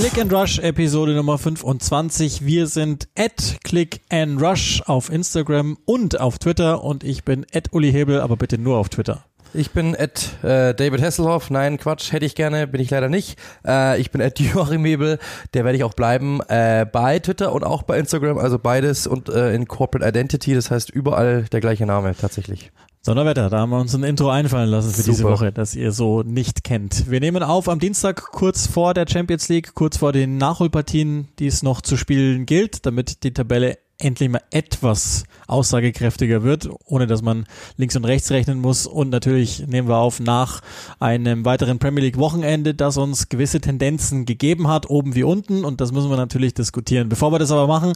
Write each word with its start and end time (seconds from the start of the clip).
Click 0.00 0.18
and 0.18 0.32
Rush 0.32 0.58
Episode 0.58 1.12
Nummer 1.12 1.36
25. 1.36 2.46
Wir 2.46 2.66
sind 2.66 3.08
at 3.14 3.58
Click 3.62 4.00
and 4.08 4.40
Rush 4.40 4.80
auf 4.86 5.12
Instagram 5.12 5.76
und 5.84 6.18
auf 6.18 6.38
Twitter 6.38 6.82
und 6.82 7.04
ich 7.04 7.24
bin 7.24 7.44
at 7.52 7.74
Uli 7.74 7.92
Hebel, 7.92 8.22
aber 8.22 8.38
bitte 8.38 8.56
nur 8.56 8.78
auf 8.78 8.88
Twitter. 8.88 9.26
Ich 9.52 9.72
bin 9.72 9.94
at 9.94 10.42
äh, 10.42 10.74
David 10.74 11.02
Hasselhoff. 11.02 11.50
Nein, 11.50 11.76
Quatsch, 11.76 12.10
hätte 12.10 12.24
ich 12.24 12.34
gerne, 12.34 12.66
bin 12.66 12.80
ich 12.80 12.88
leider 12.88 13.10
nicht. 13.10 13.38
Äh, 13.66 14.00
ich 14.00 14.10
bin 14.10 14.22
at 14.22 14.40
Joachim 14.40 14.82
Hebel, 14.86 15.18
der 15.52 15.66
werde 15.66 15.76
ich 15.76 15.84
auch 15.84 15.92
bleiben 15.92 16.40
äh, 16.48 16.86
bei 16.90 17.18
Twitter 17.18 17.52
und 17.52 17.62
auch 17.62 17.82
bei 17.82 17.98
Instagram, 17.98 18.38
also 18.38 18.58
beides 18.58 19.06
und 19.06 19.28
äh, 19.28 19.54
in 19.54 19.68
Corporate 19.68 20.08
Identity, 20.08 20.54
das 20.54 20.70
heißt 20.70 20.88
überall 20.88 21.42
der 21.52 21.60
gleiche 21.60 21.84
Name 21.84 22.14
tatsächlich. 22.18 22.72
Sonderwetter, 23.04 23.50
da 23.50 23.58
haben 23.58 23.70
wir 23.70 23.80
uns 23.80 23.92
ein 23.96 24.04
Intro 24.04 24.30
einfallen 24.30 24.70
lassen 24.70 24.90
für 24.90 25.02
Super. 25.02 25.10
diese 25.10 25.24
Woche, 25.24 25.50
das 25.50 25.74
ihr 25.74 25.90
so 25.90 26.22
nicht 26.22 26.62
kennt. 26.62 27.10
Wir 27.10 27.18
nehmen 27.18 27.42
auf 27.42 27.68
am 27.68 27.80
Dienstag 27.80 28.30
kurz 28.30 28.68
vor 28.68 28.94
der 28.94 29.06
Champions 29.08 29.48
League, 29.48 29.74
kurz 29.74 29.96
vor 29.96 30.12
den 30.12 30.36
Nachholpartien, 30.36 31.26
die 31.40 31.48
es 31.48 31.64
noch 31.64 31.80
zu 31.80 31.96
spielen 31.96 32.46
gilt, 32.46 32.86
damit 32.86 33.24
die 33.24 33.34
Tabelle 33.34 33.78
endlich 33.98 34.28
mal 34.28 34.42
etwas 34.52 35.24
aussagekräftiger 35.48 36.44
wird, 36.44 36.68
ohne 36.84 37.08
dass 37.08 37.22
man 37.22 37.46
links 37.76 37.96
und 37.96 38.04
rechts 38.04 38.30
rechnen 38.30 38.60
muss. 38.60 38.86
Und 38.86 39.10
natürlich 39.10 39.66
nehmen 39.66 39.88
wir 39.88 39.96
auf 39.96 40.20
nach 40.20 40.60
einem 41.00 41.44
weiteren 41.44 41.80
Premier 41.80 42.04
League 42.04 42.18
Wochenende, 42.18 42.72
das 42.72 42.98
uns 42.98 43.28
gewisse 43.28 43.60
Tendenzen 43.60 44.26
gegeben 44.26 44.68
hat, 44.68 44.88
oben 44.88 45.16
wie 45.16 45.24
unten. 45.24 45.64
Und 45.64 45.80
das 45.80 45.90
müssen 45.90 46.08
wir 46.08 46.16
natürlich 46.16 46.54
diskutieren. 46.54 47.08
Bevor 47.08 47.32
wir 47.32 47.40
das 47.40 47.50
aber 47.50 47.66
machen, 47.66 47.94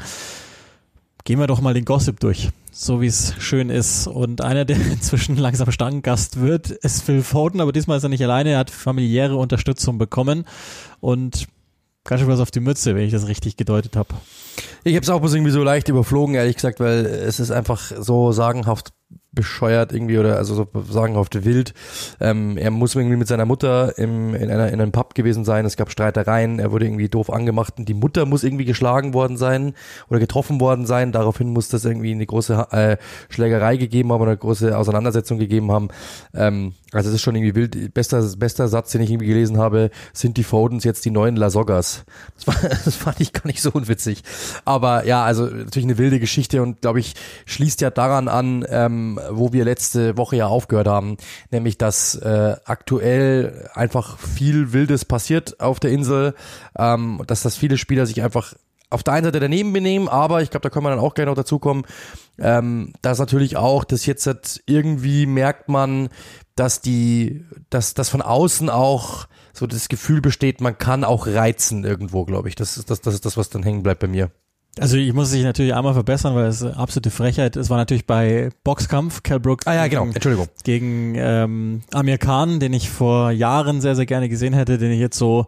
gehen 1.27 1.41
wir 1.41 1.48
doch 1.48 1.60
mal 1.60 1.74
den 1.74 1.84
Gossip 1.84 2.20
durch, 2.20 2.50
so 2.70 3.02
wie 3.02 3.08
es 3.08 3.34
schön 3.41 3.69
ist. 3.69 4.06
Und 4.06 4.41
einer, 4.41 4.64
der 4.64 4.77
inzwischen 4.92 5.36
langsam 5.36 5.70
Stammgast 5.70 6.41
wird, 6.41 6.70
ist 6.70 7.02
Phil 7.02 7.22
Foden, 7.22 7.60
aber 7.60 7.72
diesmal 7.72 7.98
ist 7.98 8.05
er 8.05 8.08
nicht 8.08 8.22
alleine, 8.22 8.50
er 8.50 8.58
hat 8.60 8.70
familiäre 8.70 9.36
Unterstützung 9.36 9.98
bekommen 9.98 10.46
und 11.00 11.48
ganz 12.05 12.20
schön 12.20 12.30
was 12.30 12.38
auf 12.38 12.52
die 12.52 12.60
Mütze, 12.60 12.94
wenn 12.94 13.02
ich 13.02 13.12
das 13.12 13.27
richtig 13.27 13.56
gedeutet 13.56 13.96
habe. 13.96 14.14
Ich 14.84 14.94
habe 14.94 15.02
es 15.02 15.10
auch 15.10 15.18
bloß 15.18 15.34
irgendwie 15.34 15.50
so 15.50 15.64
leicht 15.64 15.88
überflogen, 15.88 16.36
ehrlich 16.36 16.55
gesagt, 16.55 16.78
weil 16.78 17.05
es 17.05 17.40
ist 17.40 17.50
einfach 17.50 17.90
so 17.98 18.30
sagenhaft 18.30 18.92
bescheuert 19.37 19.92
irgendwie 19.92 20.19
oder 20.19 20.37
also 20.37 20.56
so 20.56 20.67
sagenhaft 20.91 21.45
wild. 21.45 21.75
Ähm, 22.19 22.56
er 22.56 22.73
muss 22.73 22.97
irgendwie 22.97 23.17
mit 23.17 23.29
seiner 23.29 23.45
Mutter 23.45 23.97
im, 23.98 24.34
in, 24.34 24.51
einer, 24.51 24.69
in 24.73 24.81
einem 24.81 24.91
Pub 24.91 25.15
gewesen 25.15 25.45
sein. 25.45 25.65
Es 25.65 25.77
gab 25.77 25.92
Streitereien. 25.92 26.59
Er 26.59 26.73
wurde 26.73 26.87
irgendwie 26.87 27.09
doof 27.09 27.31
angemacht 27.31 27.75
und 27.79 27.89
die 27.89 27.95
Mutter 27.95 28.27
muss 28.27 28.42
irgendwie 28.42 28.64
geschlagen 28.64 29.14
worden 29.14 29.37
sein 29.37 29.75
oder 30.09 30.19
getroffen 30.19 30.61
worden 30.61 30.87
sein. 30.87 31.12
Daraufhin 31.12 31.51
muss 31.53 31.69
das 31.69 31.84
irgendwie 31.84 32.11
eine 32.11 32.27
große 32.27 32.67
äh, 32.73 32.97
Schlägerei 33.29 33.77
gegeben 33.77 34.11
haben 34.12 34.23
oder 34.23 34.33
eine 34.33 34.39
große 34.39 34.77
Auseinandersetzung 34.77 35.39
gegeben 35.39 35.70
haben. 35.70 35.89
Ähm, 36.34 36.73
also 36.92 37.11
es 37.11 37.17
ist 37.17 37.23
schon 37.23 37.37
irgendwie 37.37 37.55
wild. 37.55 37.95
Bester, 37.95 38.23
bester 38.39 38.69
Satz, 38.69 38.92
den 38.92 39.03
ich 39.03 39.11
irgendwie 39.11 39.27
gelesen 39.27 39.59
habe, 39.59 39.91
sind 40.14 40.39
die 40.39 40.45
Fodens 40.45 40.83
jetzt 40.84 41.05
die 41.05 41.11
neuen 41.11 41.37
Lasogas. 41.37 42.05
Das, 42.37 42.47
war, 42.47 42.69
das 42.84 42.97
fand 42.97 43.20
ich 43.20 43.34
gar 43.34 43.47
nicht 43.47 43.61
so 43.61 43.70
unwitzig. 43.70 44.23
Aber 44.64 45.05
ja, 45.05 45.23
also 45.25 45.45
natürlich 45.45 45.84
eine 45.84 45.98
wilde 45.98 46.20
Geschichte 46.20 46.62
und 46.62 46.81
glaube 46.81 47.01
ich, 47.01 47.14
schließt 47.45 47.83
ja 47.83 47.91
daran 47.91 48.29
an, 48.29 48.64
ähm, 48.70 49.20
wo 49.30 49.52
wir 49.52 49.64
letzte 49.64 50.16
Woche 50.16 50.36
ja 50.36 50.46
aufgehört 50.46 50.88
haben, 50.88 51.16
nämlich 51.50 51.78
dass 51.78 52.14
äh, 52.16 52.56
aktuell 52.64 53.68
einfach 53.74 54.18
viel 54.18 54.72
Wildes 54.72 55.05
passiert 55.05 55.60
auf 55.60 55.80
der 55.80 55.91
Insel, 55.91 56.34
ähm, 56.78 57.22
dass 57.27 57.42
das 57.42 57.56
viele 57.56 57.78
Spieler 57.78 58.06
sich 58.06 58.22
einfach 58.22 58.55
auf 58.88 59.02
der 59.02 59.14
einen 59.14 59.24
Seite 59.24 59.41
daneben 59.41 59.72
benehmen, 59.72 60.08
aber 60.08 60.42
ich 60.42 60.50
glaube, 60.50 60.62
da 60.62 60.70
können 60.70 60.84
wir 60.84 60.91
dann 60.91 61.00
auch 61.00 61.14
gleich 61.14 61.27
noch 61.27 61.34
dazu 61.34 61.58
kommen, 61.58 61.84
ähm, 62.38 62.92
dass 63.02 63.18
natürlich 63.18 63.56
auch, 63.56 63.84
dass 63.84 64.06
jetzt 64.06 64.27
halt 64.27 64.62
irgendwie 64.67 65.27
merkt 65.27 65.68
man, 65.68 66.08
dass 66.55 66.80
die, 66.80 67.45
dass 67.68 67.95
das 67.95 68.08
von 68.08 68.22
außen 68.22 68.70
auch 68.70 69.27
so 69.52 69.67
das 69.67 69.89
Gefühl 69.89 70.20
besteht, 70.20 70.61
man 70.61 70.78
kann 70.78 71.05
auch 71.05 71.27
reizen 71.27 71.84
irgendwo, 71.84 72.24
glaube 72.24 72.48
ich. 72.48 72.55
Das 72.55 72.77
ist 72.77 72.90
das, 72.90 73.01
das 73.01 73.14
ist 73.14 73.27
das, 73.27 73.36
was 73.36 73.51
dann 73.51 73.62
hängen 73.62 73.83
bleibt 73.83 74.01
bei 74.01 74.06
mir. 74.06 74.30
Also 74.79 74.98
ich 74.98 75.13
muss 75.14 75.31
sich 75.31 75.42
natürlich 75.42 75.75
einmal 75.75 75.95
verbessern, 75.95 76.35
weil 76.35 76.47
es 76.47 76.63
absolute 76.63 77.11
Frechheit. 77.11 77.57
Es 77.57 77.70
war 77.70 77.79
natürlich 77.79 78.07
bei 78.07 78.51
Boxkampf, 78.63 79.23
Cal 79.23 79.41
Brooks 79.41 79.67
ah, 79.67 79.75
ja, 79.75 79.87
genau. 79.87 80.05
Entschuldigung. 80.05 80.48
gegen 80.64 81.14
ähm, 81.17 81.83
Amir 81.92 82.19
Khan, 82.19 82.61
den 82.61 82.75
ich 82.75 82.91
vor 82.91 83.31
Jahren 83.31 83.81
sehr, 83.81 83.97
sehr 83.97 84.05
gerne 84.05 84.29
gesehen 84.29 84.53
hätte, 84.53 84.77
den 84.77 84.92
ich 84.92 85.01
jetzt 85.01 85.17
so, 85.17 85.47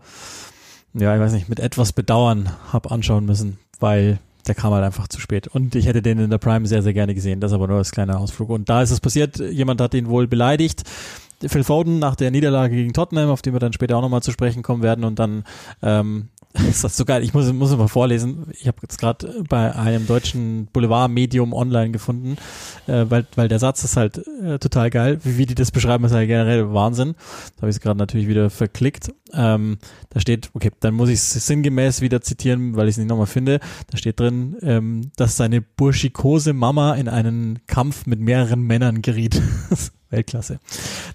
ja, 0.95 1.15
ich 1.15 1.21
weiß 1.21 1.33
nicht, 1.33 1.51
mit 1.51 1.61
etwas 1.61 1.93
Bedauern 1.93 2.51
hab 2.73 2.91
anschauen 2.91 3.27
müssen, 3.27 3.59
weil 3.81 4.19
der 4.47 4.55
kam 4.55 4.73
halt 4.73 4.85
einfach 4.85 5.09
zu 5.09 5.21
spät. 5.21 5.47
Und 5.47 5.75
ich 5.75 5.87
hätte 5.87 6.01
den 6.01 6.19
in 6.19 6.31
der 6.31 6.39
Prime 6.39 6.67
sehr, 6.67 6.83
sehr 6.83 6.95
gerne 6.95 7.15
gesehen. 7.15 7.41
Das 7.41 7.53
aber 7.53 7.69
nur 7.69 7.77
als 7.77 7.91
kleiner 7.91 8.19
Ausflug. 8.19 8.49
Und 8.49 8.71
da 8.71 8.81
ist 8.81 8.91
es 8.91 9.01
passiert, 9.01 9.39
jemand 9.39 9.81
hat 9.83 9.93
ihn 9.93 10.09
wohl 10.09 10.27
beleidigt. 10.27 10.85
Phil 11.47 11.65
Foden 11.65 11.99
nach 11.99 12.17
der 12.17 12.31
Niederlage 12.31 12.75
gegen 12.75 12.95
Tottenham, 12.95 13.29
auf 13.29 13.43
die 13.43 13.53
wir 13.53 13.61
dann 13.61 13.75
später 13.75 13.97
auch 13.99 14.03
nochmal 14.03 14.23
zu 14.23 14.33
sprechen 14.33 14.63
kommen 14.63 14.83
werden. 14.83 15.05
Und 15.05 15.19
dann 15.19 15.45
ähm, 15.83 16.29
ist 16.69 16.85
das 16.85 16.97
so 16.97 17.05
geil. 17.05 17.23
Ich 17.23 17.35
muss, 17.35 17.53
muss 17.53 17.77
mal 17.77 17.89
vorlesen. 17.89 18.47
Ich 18.53 18.67
habe 18.67 18.79
jetzt 18.83 18.99
gerade 18.99 19.45
bei 19.49 19.75
einem 19.75 20.07
deutschen 20.07 20.67
Boulevard-Medium 20.73 21.53
online 21.53 21.91
gefunden, 21.91 22.37
äh, 22.87 23.05
weil, 23.09 23.27
weil 23.35 23.49
der 23.49 23.59
Satz 23.59 23.85
ist 23.85 23.97
halt 23.97 24.21
äh, 24.43 24.59
total 24.59 24.91
geil. 24.91 25.19
Wie, 25.23 25.39
wie 25.39 25.47
die 25.47 25.55
das 25.55 25.71
beschreiben, 25.71 26.05
ist 26.05 26.13
halt 26.13 26.29
generell 26.29 26.73
Wahnsinn. 26.73 27.15
Da 27.57 27.63
habe 27.63 27.71
ich 27.71 27.77
es 27.77 27.81
gerade 27.81 27.99
natürlich 27.99 28.29
wieder 28.29 28.51
verklickt. 28.51 29.13
Ähm, 29.33 29.79
da 30.11 30.21
steht, 30.21 30.51
okay, 30.55 30.71
dann 30.81 30.95
muss 30.95 31.09
ich 31.09 31.17
es 31.17 31.47
sinngemäß 31.47 32.01
wieder 32.01 32.21
zitieren, 32.21 32.77
weil 32.77 32.89
ich 32.89 32.95
es 32.95 32.99
nicht 32.99 33.09
nochmal 33.09 33.27
finde. 33.27 33.61
Da 33.91 33.99
steht 33.99 34.21
drin, 34.21 34.57
ähm, 34.63 35.11
dass 35.17 35.37
seine 35.37 35.61
burschikose 35.61 36.53
Mama 36.53 36.95
in 36.95 37.09
einen 37.09 37.61
Kampf 37.67 38.07
mit 38.07 38.21
mehreren 38.21 38.61
Männern 38.63 39.03
geriet. 39.03 39.41
Weltklasse. 40.11 40.59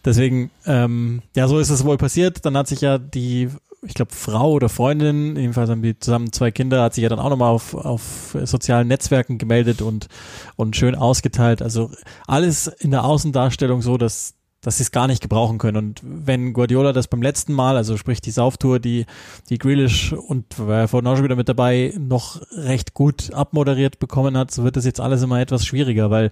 Deswegen, 0.06 0.52
ähm, 0.66 1.24
ja, 1.36 1.48
so 1.48 1.58
ist 1.58 1.72
es 1.72 1.84
wohl 1.84 1.98
passiert. 1.98 2.46
Dann 2.46 2.56
hat 2.56 2.68
sich 2.68 2.82
ja 2.82 3.00
die 3.00 3.50
ich 3.86 3.94
glaube, 3.94 4.14
Frau 4.14 4.52
oder 4.52 4.70
Freundin, 4.70 5.36
jedenfalls 5.36 5.70
haben 5.70 5.82
die 5.82 5.98
zusammen 5.98 6.32
zwei 6.32 6.52
Kinder, 6.52 6.82
hat 6.82 6.94
sich 6.94 7.04
ja 7.04 7.10
dann 7.10 7.20
auch 7.20 7.30
nochmal 7.30 7.52
auf, 7.52 7.74
auf 7.74 8.38
sozialen 8.44 8.88
Netzwerken 8.88 9.38
gemeldet 9.38 9.82
und, 9.82 10.08
und 10.56 10.76
schön 10.76 10.96
ausgeteilt. 10.96 11.62
Also 11.62 11.92
alles 12.28 12.68
in 12.68 12.92
der 12.92 13.04
Außendarstellung 13.04 13.82
so, 13.82 13.98
dass, 13.98 14.36
dass 14.62 14.78
sie 14.78 14.84
es 14.84 14.92
gar 14.92 15.08
nicht 15.08 15.22
gebrauchen 15.22 15.58
können. 15.58 15.78
Und 15.78 16.02
wenn 16.04 16.54
Guardiola 16.54 16.94
das 16.94 17.08
beim 17.08 17.22
letzten 17.22 17.54
Mal, 17.54 17.76
also 17.76 17.98
sprich 17.98 18.22
die 18.22 18.32
Sauftour, 18.32 18.80
die, 18.80 19.06
die 19.50 19.58
Grealish 19.58 20.14
und 20.14 20.46
war 20.60 20.88
vorhin 20.88 21.08
auch 21.08 21.16
schon 21.16 21.26
wieder 21.26 21.36
mit 21.36 21.50
dabei, 21.50 21.94
noch 21.98 22.42
recht 22.52 22.94
gut 22.94 23.34
abmoderiert 23.34 24.00
bekommen 24.00 24.38
hat, 24.38 24.52
so 24.52 24.64
wird 24.64 24.78
das 24.78 24.86
jetzt 24.86 25.02
alles 25.02 25.22
immer 25.22 25.40
etwas 25.40 25.66
schwieriger, 25.66 26.10
weil 26.10 26.30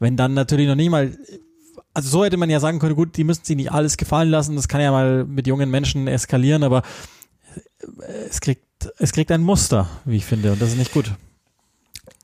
wenn 0.00 0.16
dann 0.16 0.34
natürlich 0.34 0.68
noch 0.68 0.76
nie 0.76 0.88
mal 0.88 1.16
also 1.98 2.10
so 2.10 2.24
hätte 2.24 2.36
man 2.36 2.48
ja 2.48 2.60
sagen 2.60 2.78
können, 2.78 2.94
gut, 2.94 3.16
die 3.16 3.24
müssen 3.24 3.44
sich 3.44 3.56
nicht 3.56 3.72
alles 3.72 3.96
gefallen 3.96 4.30
lassen, 4.30 4.54
das 4.54 4.68
kann 4.68 4.80
ja 4.80 4.92
mal 4.92 5.24
mit 5.24 5.48
jungen 5.48 5.68
Menschen 5.68 6.06
eskalieren, 6.06 6.62
aber 6.62 6.82
es 8.28 8.40
kriegt, 8.40 8.62
es 8.98 9.10
kriegt 9.10 9.32
ein 9.32 9.42
Muster, 9.42 9.88
wie 10.04 10.18
ich 10.18 10.24
finde, 10.24 10.52
und 10.52 10.62
das 10.62 10.68
ist 10.70 10.78
nicht 10.78 10.92
gut. 10.92 11.10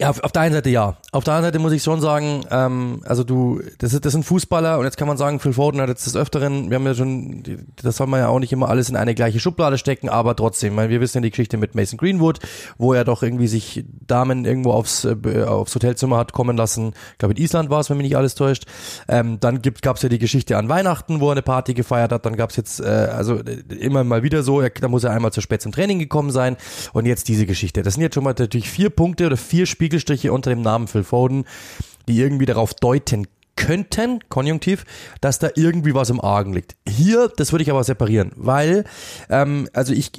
Ja, 0.00 0.10
auf, 0.10 0.24
auf 0.24 0.32
der 0.32 0.42
einen 0.42 0.54
Seite 0.54 0.70
ja. 0.70 0.96
Auf 1.12 1.22
der 1.22 1.34
anderen 1.34 1.52
Seite 1.52 1.60
muss 1.60 1.72
ich 1.72 1.80
schon 1.80 2.00
sagen, 2.00 2.44
ähm, 2.50 3.00
also 3.04 3.22
du, 3.22 3.62
das, 3.78 3.92
ist, 3.92 4.04
das 4.04 4.12
sind 4.12 4.24
Fußballer 4.24 4.76
und 4.80 4.86
jetzt 4.86 4.96
kann 4.96 5.06
man 5.06 5.16
sagen, 5.16 5.38
Phil 5.38 5.52
Foden 5.52 5.80
hat 5.80 5.88
jetzt 5.88 6.04
des 6.04 6.16
Öfteren, 6.16 6.68
wir 6.68 6.74
haben 6.74 6.86
ja 6.86 6.94
schon, 6.94 7.44
das 7.80 7.98
soll 7.98 8.08
man 8.08 8.18
ja 8.18 8.26
auch 8.26 8.40
nicht 8.40 8.52
immer 8.52 8.68
alles 8.68 8.88
in 8.88 8.96
eine 8.96 9.14
gleiche 9.14 9.38
Schublade 9.38 9.78
stecken, 9.78 10.08
aber 10.08 10.34
trotzdem, 10.34 10.74
weil 10.74 10.88
wir 10.88 11.00
wissen 11.00 11.18
ja 11.18 11.20
die 11.20 11.30
Geschichte 11.30 11.58
mit 11.58 11.76
Mason 11.76 11.96
Greenwood, 11.96 12.40
wo 12.76 12.92
er 12.92 13.04
doch 13.04 13.22
irgendwie 13.22 13.46
sich 13.46 13.84
Damen 14.04 14.44
irgendwo 14.44 14.72
aufs, 14.72 15.04
äh, 15.04 15.44
aufs 15.44 15.72
Hotelzimmer 15.76 16.16
hat 16.16 16.32
kommen 16.32 16.56
lassen, 16.56 16.94
ich 17.12 17.18
glaube 17.18 17.34
in 17.34 17.40
Island 17.40 17.70
war 17.70 17.78
es, 17.78 17.88
wenn 17.88 17.96
mich 17.96 18.08
nicht 18.08 18.16
alles 18.16 18.34
täuscht. 18.34 18.64
Ähm, 19.06 19.38
dann 19.38 19.62
gab 19.62 19.94
es 19.94 20.02
ja 20.02 20.08
die 20.08 20.18
Geschichte 20.18 20.56
an 20.56 20.68
Weihnachten, 20.68 21.20
wo 21.20 21.28
er 21.28 21.32
eine 21.32 21.42
Party 21.42 21.72
gefeiert 21.72 22.10
hat, 22.10 22.26
dann 22.26 22.34
gab 22.34 22.50
es 22.50 22.56
jetzt, 22.56 22.80
äh, 22.80 22.84
also 22.84 23.36
äh, 23.36 23.62
immer 23.78 24.02
mal 24.02 24.24
wieder 24.24 24.42
so, 24.42 24.60
er, 24.60 24.70
da 24.70 24.88
muss 24.88 25.04
er 25.04 25.12
einmal 25.12 25.32
zu 25.32 25.40
spät 25.40 25.62
zum 25.62 25.70
Training 25.70 26.00
gekommen 26.00 26.32
sein 26.32 26.56
und 26.92 27.06
jetzt 27.06 27.28
diese 27.28 27.46
Geschichte. 27.46 27.82
Das 27.82 27.94
sind 27.94 28.02
jetzt 28.02 28.14
schon 28.14 28.24
mal 28.24 28.34
natürlich 28.36 28.68
vier 28.68 28.90
Punkte 28.90 29.26
oder 29.26 29.36
vier 29.36 29.66
Spiele 29.66 29.83
Spiegelstriche 29.84 30.32
unter 30.32 30.48
dem 30.48 30.62
Namen 30.62 30.88
Phil 30.88 31.04
Foden, 31.04 31.44
die 32.08 32.18
irgendwie 32.18 32.46
darauf 32.46 32.72
deuten 32.72 33.26
könnten, 33.54 34.20
Konjunktiv, 34.30 34.84
dass 35.20 35.38
da 35.38 35.50
irgendwie 35.54 35.94
was 35.94 36.08
im 36.08 36.22
Argen 36.22 36.54
liegt. 36.54 36.74
Hier, 36.88 37.30
das 37.36 37.52
würde 37.52 37.64
ich 37.64 37.70
aber 37.70 37.84
separieren, 37.84 38.32
weil, 38.34 38.84
ähm, 39.28 39.68
also 39.74 39.92
ich, 39.92 40.10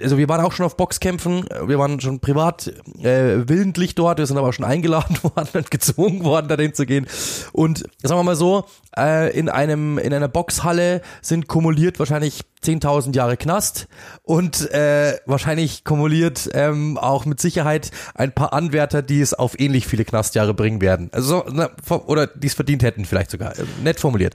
also 0.00 0.18
wir 0.18 0.28
waren 0.28 0.44
auch 0.44 0.52
schon 0.52 0.66
auf 0.66 0.76
Boxkämpfen, 0.76 1.46
wir 1.66 1.78
waren 1.78 2.00
schon 2.00 2.20
privat 2.20 2.68
äh, 3.02 3.48
willentlich 3.48 3.94
dort, 3.94 4.18
wir 4.18 4.26
sind 4.26 4.36
aber 4.36 4.48
auch 4.48 4.52
schon 4.52 4.66
eingeladen 4.66 5.16
worden 5.22 5.48
und 5.54 5.70
gezwungen 5.70 6.22
worden, 6.22 6.48
dahin 6.48 6.74
zu 6.74 6.84
gehen. 6.84 7.06
Und 7.52 7.84
sagen 8.02 8.20
wir 8.20 8.24
mal 8.24 8.36
so, 8.36 8.66
äh, 8.94 9.36
in 9.36 9.48
einem 9.48 9.96
in 9.96 10.12
einer 10.12 10.28
Boxhalle 10.28 11.00
sind 11.22 11.48
kumuliert 11.48 11.98
wahrscheinlich 11.98 12.42
10.000 12.64 13.14
Jahre 13.14 13.36
Knast 13.36 13.88
und 14.22 14.70
äh, 14.72 15.18
wahrscheinlich 15.26 15.84
kumuliert 15.84 16.50
ähm, 16.52 16.98
auch 16.98 17.24
mit 17.24 17.40
Sicherheit 17.40 17.90
ein 18.14 18.32
paar 18.32 18.52
Anwärter, 18.52 19.02
die 19.02 19.20
es 19.20 19.34
auf 19.34 19.58
ähnlich 19.58 19.86
viele 19.86 20.04
Knastjahre 20.04 20.54
bringen 20.54 20.80
werden. 20.80 21.10
Also 21.12 21.44
na, 21.50 21.70
oder 22.06 22.26
die 22.26 22.46
es 22.46 22.54
verdient 22.54 22.82
hätten 22.82 23.04
vielleicht 23.04 23.30
sogar. 23.30 23.58
Äh, 23.58 23.64
nett 23.82 24.00
formuliert. 24.00 24.34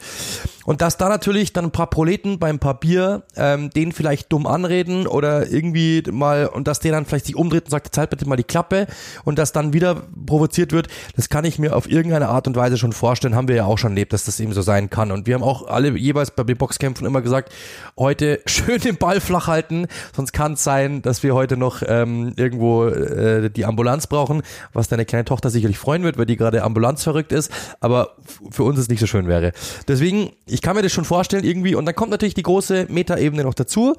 Und 0.65 0.81
dass 0.81 0.97
da 0.97 1.09
natürlich 1.09 1.51
dann 1.51 1.65
ein 1.65 1.71
paar 1.71 1.89
Proleten 1.89 2.39
beim 2.39 2.59
paar 2.59 2.79
Bier 2.79 3.23
ähm, 3.35 3.69
den 3.69 3.91
vielleicht 3.91 4.31
dumm 4.31 4.47
anreden 4.47 5.07
oder 5.07 5.47
irgendwie 5.49 6.03
mal 6.09 6.47
und 6.47 6.67
dass 6.67 6.79
der 6.79 6.93
dann 6.93 7.05
vielleicht 7.05 7.25
sich 7.25 7.35
umdreht 7.35 7.65
und 7.65 7.71
sagt, 7.71 7.93
zahlt 7.93 8.09
bitte 8.09 8.27
mal 8.27 8.37
die 8.37 8.43
Klappe 8.43 8.87
und 9.25 9.37
das 9.37 9.51
dann 9.51 9.73
wieder 9.73 10.03
provoziert 10.25 10.71
wird, 10.71 10.87
das 11.15 11.29
kann 11.29 11.43
ich 11.45 11.59
mir 11.59 11.75
auf 11.75 11.89
irgendeine 11.89 12.29
Art 12.29 12.47
und 12.47 12.55
Weise 12.55 12.77
schon 12.77 12.93
vorstellen, 12.93 13.35
haben 13.35 13.47
wir 13.47 13.55
ja 13.55 13.65
auch 13.65 13.77
schon 13.77 13.91
erlebt, 13.91 14.13
dass 14.13 14.25
das 14.25 14.39
eben 14.39 14.53
so 14.53 14.61
sein 14.61 14.89
kann. 14.89 15.11
Und 15.11 15.27
wir 15.27 15.35
haben 15.35 15.43
auch 15.43 15.67
alle 15.67 15.89
jeweils 15.97 16.31
bei 16.31 16.43
den 16.43 16.57
Boxkämpfen 16.57 17.05
immer 17.05 17.21
gesagt, 17.21 17.51
heute 17.97 18.22
Leute 18.23 18.41
schön 18.45 18.79
den 18.79 18.97
Ball 18.97 19.19
flach 19.19 19.47
halten, 19.47 19.87
sonst 20.15 20.31
kann 20.31 20.53
es 20.53 20.63
sein, 20.63 21.01
dass 21.01 21.23
wir 21.23 21.35
heute 21.35 21.57
noch 21.57 21.81
ähm, 21.85 22.33
irgendwo 22.37 22.85
äh, 22.85 23.49
die 23.49 23.65
Ambulanz 23.65 24.07
brauchen, 24.07 24.41
was 24.71 24.87
deine 24.87 25.05
kleine 25.05 25.25
Tochter 25.25 25.49
sicherlich 25.49 25.77
freuen 25.77 26.03
wird, 26.03 26.17
weil 26.17 26.25
die 26.25 26.37
gerade 26.37 26.63
ambulanzverrückt 26.63 27.33
ist, 27.33 27.51
aber 27.81 28.15
für 28.49 28.63
uns 28.63 28.79
es 28.79 28.87
nicht 28.87 28.99
so 28.99 29.07
schön 29.07 29.27
wäre. 29.27 29.51
Deswegen, 29.87 30.31
ich 30.45 30.61
kann 30.61 30.75
mir 30.75 30.81
das 30.81 30.93
schon 30.93 31.05
vorstellen 31.05 31.43
irgendwie 31.43 31.75
und 31.75 31.85
dann 31.85 31.95
kommt 31.95 32.11
natürlich 32.11 32.33
die 32.33 32.43
große 32.43 32.87
Metaebene 32.89 33.43
noch 33.43 33.53
dazu. 33.53 33.95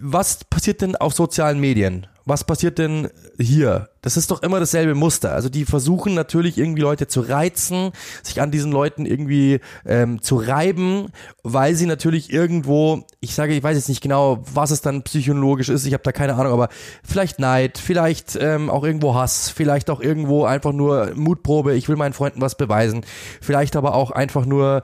Was 0.00 0.44
passiert 0.44 0.82
denn 0.82 0.96
auf 0.96 1.14
sozialen 1.14 1.58
Medien? 1.58 2.06
Was 2.28 2.44
passiert 2.44 2.78
denn 2.78 3.08
hier? 3.38 3.88
Das 4.02 4.16
ist 4.16 4.30
doch 4.30 4.42
immer 4.42 4.60
dasselbe 4.60 4.94
Muster. 4.94 5.32
Also 5.32 5.48
die 5.48 5.64
versuchen 5.64 6.14
natürlich 6.14 6.58
irgendwie 6.58 6.82
Leute 6.82 7.08
zu 7.08 7.20
reizen, 7.20 7.90
sich 8.22 8.40
an 8.40 8.50
diesen 8.50 8.70
Leuten 8.70 9.06
irgendwie 9.06 9.60
ähm, 9.84 10.22
zu 10.22 10.36
reiben, 10.36 11.08
weil 11.42 11.74
sie 11.74 11.86
natürlich 11.86 12.32
irgendwo, 12.32 13.06
ich 13.20 13.34
sage, 13.34 13.54
ich 13.54 13.62
weiß 13.62 13.76
jetzt 13.76 13.88
nicht 13.88 14.02
genau, 14.02 14.44
was 14.52 14.70
es 14.70 14.82
dann 14.82 15.02
psychologisch 15.02 15.68
ist, 15.68 15.86
ich 15.86 15.94
habe 15.94 16.02
da 16.04 16.12
keine 16.12 16.34
Ahnung, 16.34 16.52
aber 16.52 16.68
vielleicht 17.02 17.38
Neid, 17.38 17.78
vielleicht 17.78 18.36
ähm, 18.40 18.70
auch 18.70 18.84
irgendwo 18.84 19.14
Hass, 19.14 19.48
vielleicht 19.48 19.90
auch 19.90 20.00
irgendwo 20.00 20.44
einfach 20.44 20.72
nur 20.72 21.12
Mutprobe, 21.14 21.74
ich 21.74 21.88
will 21.88 21.96
meinen 21.96 22.12
Freunden 22.12 22.40
was 22.40 22.56
beweisen, 22.56 23.04
vielleicht 23.40 23.74
aber 23.74 23.94
auch 23.94 24.10
einfach 24.10 24.44
nur 24.44 24.82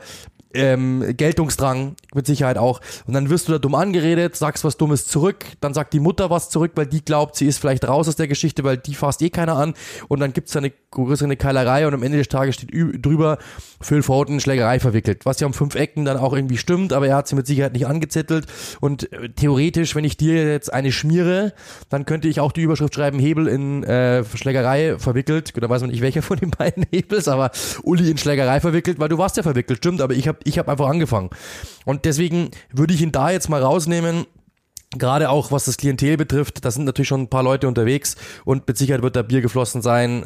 ähm, 0.55 1.05
Geltungsdrang 1.17 1.97
mit 2.15 2.27
Sicherheit 2.27 2.59
auch. 2.59 2.81
Und 3.07 3.15
dann 3.15 3.31
wirst 3.31 3.49
du 3.49 3.53
da 3.53 3.59
dumm 3.59 3.75
angeredet, 3.75 4.37
sagst 4.37 4.65
was 4.65 4.77
Dummes 4.77 5.07
zurück, 5.07 5.45
dann 5.61 5.75
sagt 5.75 5.93
die 5.93 6.01
Mutter 6.01 6.31
was 6.31 6.51
zurück, 6.51 6.73
weil 6.75 6.87
die 6.87 7.05
glaubt, 7.05 7.37
sie 7.37 7.47
ist 7.47 7.59
vielleicht 7.59 7.87
raus 7.87 8.09
aus 8.09 8.17
der 8.17 8.29
Geschichte, 8.29 8.65
weil 8.65 8.77
die 8.77 8.95
fasst 8.95 9.23
eh 9.23 9.31
keiner 9.31 9.57
an. 9.57 9.75
Und 10.09 10.21
dann 10.21 10.33
gibt's 10.33 10.53
da 10.53 10.61
eine 10.61 10.73
größere 10.91 11.37
Keilerei 11.37 11.87
und 11.87 11.95
am 11.95 12.03
Ende 12.03 12.19
des 12.19 12.29
Tages 12.29 12.55
steht 12.55 12.71
drüber, 13.05 13.39
Phil 13.81 14.03
Foden 14.03 14.41
Schlägerei 14.41 14.81
verwickelt. 14.81 15.27
Was 15.27 15.41
ja 15.41 15.47
um 15.47 15.53
fünf 15.53 15.75
Ecken 15.75 16.05
dann 16.05 16.17
auch 16.17 16.33
irgendwie 16.33 16.57
stimmt, 16.57 16.93
aber 16.93 17.09
er 17.09 17.17
hat 17.17 17.29
sie 17.29 17.35
mit 17.35 17.47
Sicherheit 17.47 17.73
nicht 17.73 17.87
angezettelt. 17.87 18.47
Und 18.81 19.13
äh, 19.13 19.29
theoretisch, 19.31 19.95
wenn 19.95 20.05
ich 20.05 20.17
dir 20.17 20.51
jetzt 20.51 20.73
eine 20.73 20.93
schmiere, 20.93 21.53
dann 21.89 22.07
könnte 22.07 22.29
ich 22.29 22.41
auch 22.41 22.53
die 22.53 22.63
Überschrift 22.63 22.95
schreiben, 22.95 23.19
Hebel 23.19 23.49
in 23.49 23.83
äh, 23.85 24.25
Schlägerei 24.25 24.97
verwickelt. 24.99 25.53
Da 25.61 25.69
weiß 25.69 25.83
man 25.83 25.91
nicht, 25.91 26.01
welcher 26.01 26.23
von 26.23 26.39
den 26.39 26.51
beiden 26.51 26.87
Hebels, 26.91 27.29
aber 27.29 27.51
Uli 27.83 28.11
in 28.11 28.19
Schlägerei 28.19 28.61
verwickelt, 28.61 28.99
weil 28.99 29.09
du 29.09 29.19
warst 29.19 29.37
ja 29.37 29.43
verwickelt, 29.43 29.79
stimmt, 29.79 30.01
aber 30.01 30.15
ich 30.15 30.29
habe 30.29 30.39
ich 30.45 30.59
hab 30.59 30.69
einfach 30.69 30.89
angefangen. 30.89 31.31
Und 31.85 32.05
deswegen 32.05 32.51
würde 32.71 32.95
ich 32.95 33.03
ihn 33.03 33.13
da 33.13 33.31
jetzt 33.31 33.49
mal 33.49 33.63
rausnehmen 33.63 34.27
gerade 34.99 35.31
auch 35.31 35.53
was 35.53 35.65
das 35.65 35.77
Klientel 35.77 36.17
betrifft, 36.17 36.65
da 36.65 36.71
sind 36.71 36.85
natürlich 36.85 37.09
schon 37.09 37.23
ein 37.23 37.29
paar 37.29 37.43
Leute 37.43 37.69
unterwegs 37.69 38.17
und 38.45 38.67
mit 38.67 38.79
Sicherheit 38.79 39.03
wird 39.03 39.17
da 39.17 39.23
Bier 39.23 39.41
geflossen 39.41 39.83
sein. 39.83 40.25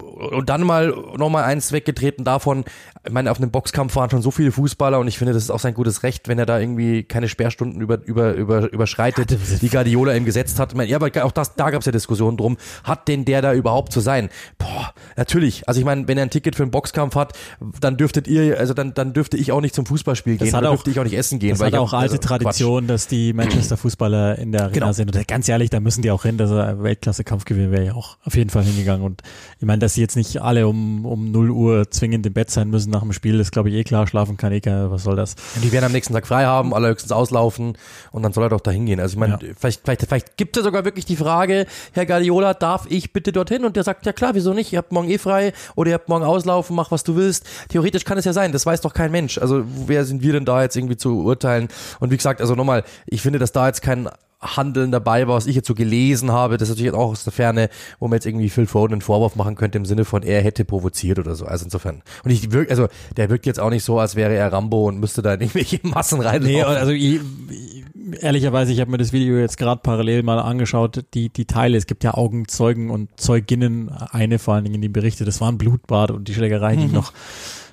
Und 0.00 0.48
dann 0.48 0.62
mal 0.62 0.94
nochmal 1.16 1.44
eins 1.44 1.72
weggetreten 1.72 2.24
davon, 2.24 2.64
ich 3.04 3.12
meine, 3.12 3.30
auf 3.30 3.38
einem 3.38 3.50
Boxkampf 3.50 3.96
waren 3.96 4.10
schon 4.10 4.22
so 4.22 4.30
viele 4.30 4.52
Fußballer 4.52 4.98
und 4.98 5.08
ich 5.08 5.18
finde, 5.18 5.32
das 5.32 5.42
ist 5.42 5.50
auch 5.50 5.58
sein 5.58 5.74
gutes 5.74 6.02
Recht, 6.02 6.28
wenn 6.28 6.38
er 6.38 6.46
da 6.46 6.58
irgendwie 6.58 7.02
keine 7.02 7.28
Sperrstunden 7.28 7.80
über, 7.80 7.98
über, 8.04 8.34
über, 8.34 8.72
überschreitet, 8.72 9.36
die 9.62 9.68
Guardiola 9.68 10.14
ihm 10.14 10.24
gesetzt 10.24 10.60
hat. 10.60 10.72
Ich 10.72 10.76
meine, 10.76 10.90
ja, 10.90 10.96
aber 10.96 11.10
auch 11.24 11.32
das, 11.32 11.54
da 11.54 11.70
gab 11.70 11.80
es 11.80 11.86
ja 11.86 11.92
Diskussionen 11.92 12.36
drum, 12.36 12.58
hat 12.84 13.08
denn 13.08 13.24
der 13.24 13.42
da 13.42 13.54
überhaupt 13.54 13.92
zu 13.92 14.00
sein? 14.00 14.28
Boah, 14.58 14.92
natürlich. 15.16 15.66
Also 15.68 15.80
ich 15.80 15.86
meine, 15.86 16.06
wenn 16.08 16.18
er 16.18 16.24
ein 16.24 16.30
Ticket 16.30 16.54
für 16.56 16.62
einen 16.62 16.70
Boxkampf 16.70 17.14
hat, 17.14 17.32
dann 17.80 17.96
dürftet 17.96 18.28
ihr, 18.28 18.58
also 18.58 18.74
dann, 18.74 18.94
dann 18.94 19.12
dürfte 19.12 19.36
ich 19.36 19.52
auch 19.52 19.60
nicht 19.60 19.74
zum 19.74 19.86
Fußballspiel 19.86 20.36
das 20.36 20.46
gehen, 20.46 20.52
dann 20.52 20.66
auch, 20.66 20.72
dürfte 20.72 20.90
ich 20.90 21.00
auch 21.00 21.04
nicht 21.04 21.16
essen 21.16 21.38
gehen. 21.38 21.50
Das 21.50 21.60
weil 21.60 21.72
hat 21.72 21.78
auch 21.78 21.92
alte 21.92 22.14
also, 22.14 22.18
Tradition, 22.18 22.84
Quatsch. 22.84 22.90
dass 22.90 23.06
die 23.08 23.32
Manchester 23.32 23.76
Fußballer 24.08 24.38
in 24.38 24.52
der 24.52 24.62
Arena 24.62 24.74
Genau. 24.74 24.92
sind. 24.92 25.14
Und 25.14 25.28
ganz 25.28 25.48
ehrlich, 25.48 25.70
da 25.70 25.80
müssen 25.80 26.02
die 26.02 26.10
auch 26.10 26.22
hin, 26.22 26.36
dass 26.38 26.50
er 26.50 26.82
Weltklasse-Kampf 26.82 27.44
gewinnen 27.44 27.72
wäre 27.72 27.84
ja 27.86 27.94
auch 27.94 28.16
auf 28.24 28.34
jeden 28.36 28.50
Fall 28.50 28.62
hingegangen. 28.64 29.04
Und 29.04 29.22
ich 29.58 29.66
meine, 29.66 29.78
dass 29.80 29.94
sie 29.94 30.00
jetzt 30.00 30.16
nicht 30.16 30.40
alle 30.40 30.66
um, 30.66 31.04
um 31.04 31.30
0 31.30 31.50
Uhr 31.50 31.90
zwingend 31.90 32.26
im 32.26 32.32
Bett 32.32 32.50
sein 32.50 32.68
müssen 32.70 32.90
nach 32.90 33.00
dem 33.02 33.12
Spiel, 33.12 33.38
ist 33.40 33.52
glaube 33.52 33.68
ich 33.70 33.74
eh 33.76 33.84
klar. 33.84 34.06
Schlafen 34.06 34.36
kann 34.36 34.52
eh 34.52 34.60
keiner, 34.60 34.90
was 34.90 35.02
soll 35.04 35.16
das? 35.16 35.34
Und 35.54 35.64
die 35.64 35.72
werden 35.72 35.84
am 35.84 35.92
nächsten 35.92 36.14
Tag 36.14 36.26
frei 36.26 36.44
haben, 36.44 36.74
allerhöchstens 36.74 37.12
auslaufen 37.12 37.76
und 38.12 38.22
dann 38.22 38.32
soll 38.32 38.44
er 38.44 38.48
doch 38.50 38.60
da 38.60 38.70
hingehen. 38.70 39.00
Also 39.00 39.14
ich 39.14 39.18
meine, 39.18 39.34
Ja. 39.34 39.38
vielleicht, 39.58 39.82
vielleicht, 39.84 40.02
vielleicht 40.06 40.36
gibt 40.36 40.56
es 40.56 40.60
ja 40.62 40.64
sogar 40.64 40.84
wirklich 40.84 41.04
die 41.04 41.16
Frage, 41.16 41.66
Herr 41.92 42.06
Guardiola, 42.06 42.54
darf 42.54 42.86
ich 42.88 43.12
bitte 43.12 43.32
dorthin? 43.32 43.64
Und 43.64 43.76
der 43.76 43.84
sagt, 43.84 44.06
ja 44.06 44.12
klar, 44.12 44.34
wieso 44.34 44.54
nicht? 44.54 44.72
Ihr 44.72 44.78
habt 44.78 44.92
morgen 44.92 45.08
eh 45.10 45.18
frei 45.18 45.52
oder 45.76 45.90
ihr 45.90 45.94
habt 45.94 46.08
morgen 46.08 46.24
auslaufen, 46.24 46.74
mach 46.76 46.90
was 46.90 47.04
du 47.04 47.16
willst. 47.16 47.44
Theoretisch 47.68 48.04
kann 48.04 48.18
es 48.18 48.24
ja 48.24 48.32
sein, 48.32 48.52
das 48.52 48.64
weiß 48.66 48.80
doch 48.80 48.94
kein 48.94 49.10
Mensch. 49.10 49.38
Also 49.38 49.64
wer 49.86 50.04
sind 50.04 50.22
wir 50.22 50.32
denn 50.32 50.44
da 50.44 50.62
jetzt 50.62 50.76
irgendwie 50.76 50.96
zu 50.96 51.22
urteilen? 51.24 51.68
Und 52.00 52.10
wie 52.10 52.16
gesagt, 52.16 52.40
also 52.40 52.54
nochmal, 52.54 52.84
ich 53.06 53.22
finde, 53.22 53.38
dass 53.38 53.52
da 53.52 53.66
jetzt 53.66 53.82
kein 53.82 53.97
Handeln 54.40 54.92
dabei 54.92 55.26
war, 55.26 55.34
was 55.34 55.46
ich 55.46 55.56
jetzt 55.56 55.66
so 55.66 55.74
gelesen 55.74 56.30
habe, 56.30 56.58
das 56.58 56.68
ist 56.68 56.76
natürlich 56.76 56.94
auch 56.94 57.10
aus 57.10 57.24
der 57.24 57.32
Ferne, 57.32 57.70
wo 57.98 58.06
man 58.06 58.16
jetzt 58.16 58.26
irgendwie 58.26 58.48
Phil 58.50 58.66
Foden 58.66 58.94
einen 58.94 59.00
Vorwurf 59.00 59.34
machen 59.34 59.56
könnte 59.56 59.78
im 59.78 59.84
Sinne 59.84 60.04
von, 60.04 60.22
er 60.22 60.42
hätte 60.42 60.64
provoziert 60.64 61.18
oder 61.18 61.34
so. 61.34 61.44
Also 61.44 61.64
insofern. 61.64 62.02
Und 62.24 62.30
ich 62.30 62.52
wirkt, 62.52 62.70
also 62.70 62.86
der 63.16 63.30
wirkt 63.30 63.46
jetzt 63.46 63.58
auch 63.58 63.70
nicht 63.70 63.82
so, 63.82 63.98
als 63.98 64.14
wäre 64.14 64.34
er 64.34 64.52
Rambo 64.52 64.86
und 64.86 65.00
müsste 65.00 65.22
da 65.22 65.34
in 65.34 65.40
irgendwelche 65.40 65.80
Massen 65.82 66.20
reinlaufen. 66.20 66.54
Nee, 66.54 66.62
also 66.62 66.92
ich, 66.92 67.20
ich, 67.50 68.22
ehrlicherweise, 68.22 68.72
ich 68.72 68.80
habe 68.80 68.92
mir 68.92 68.98
das 68.98 69.12
Video 69.12 69.36
jetzt 69.38 69.58
gerade 69.58 69.80
parallel 69.82 70.22
mal 70.22 70.38
angeschaut, 70.38 71.04
die, 71.14 71.30
die 71.30 71.46
Teile, 71.46 71.76
es 71.76 71.86
gibt 71.86 72.04
ja 72.04 72.14
Augenzeugen 72.14 72.90
und 72.90 73.20
Zeuginnen, 73.20 73.90
eine 73.90 74.38
vor 74.38 74.54
allen 74.54 74.64
Dingen, 74.64 74.80
die 74.80 74.88
berichtet, 74.88 75.26
das 75.26 75.40
war 75.40 75.50
ein 75.50 75.58
Blutbad 75.58 76.12
und 76.12 76.28
die 76.28 76.34
Schlägerei 76.34 76.76
ging 76.76 76.92
noch 76.92 77.12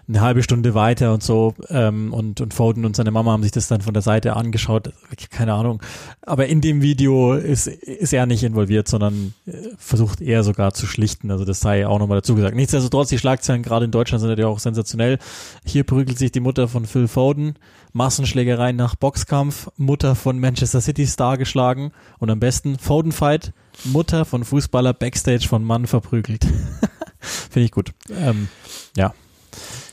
eine 0.07 0.21
halbe 0.21 0.43
Stunde 0.43 0.75
weiter 0.75 1.13
und 1.13 1.23
so 1.23 1.55
ähm, 1.69 2.13
und, 2.13 2.39
und 2.39 2.53
Foden 2.53 2.85
und 2.85 2.95
seine 2.95 3.11
Mama 3.11 3.31
haben 3.31 3.43
sich 3.43 3.51
das 3.51 3.67
dann 3.67 3.81
von 3.81 3.93
der 3.93 4.03
Seite 4.03 4.35
angeschaut, 4.35 4.91
keine 5.31 5.53
Ahnung. 5.53 5.81
Aber 6.21 6.45
in 6.47 6.61
dem 6.61 6.81
Video 6.81 7.33
ist, 7.33 7.67
ist 7.67 8.13
er 8.13 8.25
nicht 8.25 8.43
involviert, 8.43 8.87
sondern 8.87 9.33
äh, 9.47 9.51
versucht 9.77 10.21
er 10.21 10.43
sogar 10.43 10.73
zu 10.73 10.85
schlichten. 10.85 11.31
Also 11.31 11.43
das 11.43 11.59
sei 11.59 11.87
auch 11.87 11.97
nochmal 11.97 12.17
dazu 12.17 12.35
gesagt. 12.35 12.55
Nichtsdestotrotz, 12.55 13.09
die 13.09 13.17
Schlagzeilen 13.17 13.63
gerade 13.63 13.85
in 13.85 13.91
Deutschland 13.91 14.21
sind 14.21 14.37
ja 14.37 14.47
auch 14.47 14.59
sensationell. 14.59 15.17
Hier 15.65 15.83
prügelt 15.83 16.19
sich 16.19 16.31
die 16.31 16.39
Mutter 16.39 16.67
von 16.67 16.85
Phil 16.85 17.07
Foden, 17.07 17.55
Massenschlägerei 17.93 18.73
nach 18.73 18.95
Boxkampf, 18.95 19.69
Mutter 19.77 20.15
von 20.15 20.39
Manchester 20.39 20.81
City 20.81 21.07
Star 21.07 21.37
geschlagen 21.37 21.91
und 22.19 22.29
am 22.29 22.39
besten 22.39 22.77
Foden-Fight, 22.77 23.53
Mutter 23.85 24.25
von 24.25 24.43
Fußballer 24.43 24.93
Backstage 24.93 25.47
von 25.47 25.63
Mann 25.63 25.87
verprügelt. 25.87 26.45
Finde 27.19 27.65
ich 27.65 27.71
gut. 27.71 27.93
Ähm, 28.11 28.49
ja. 28.95 29.13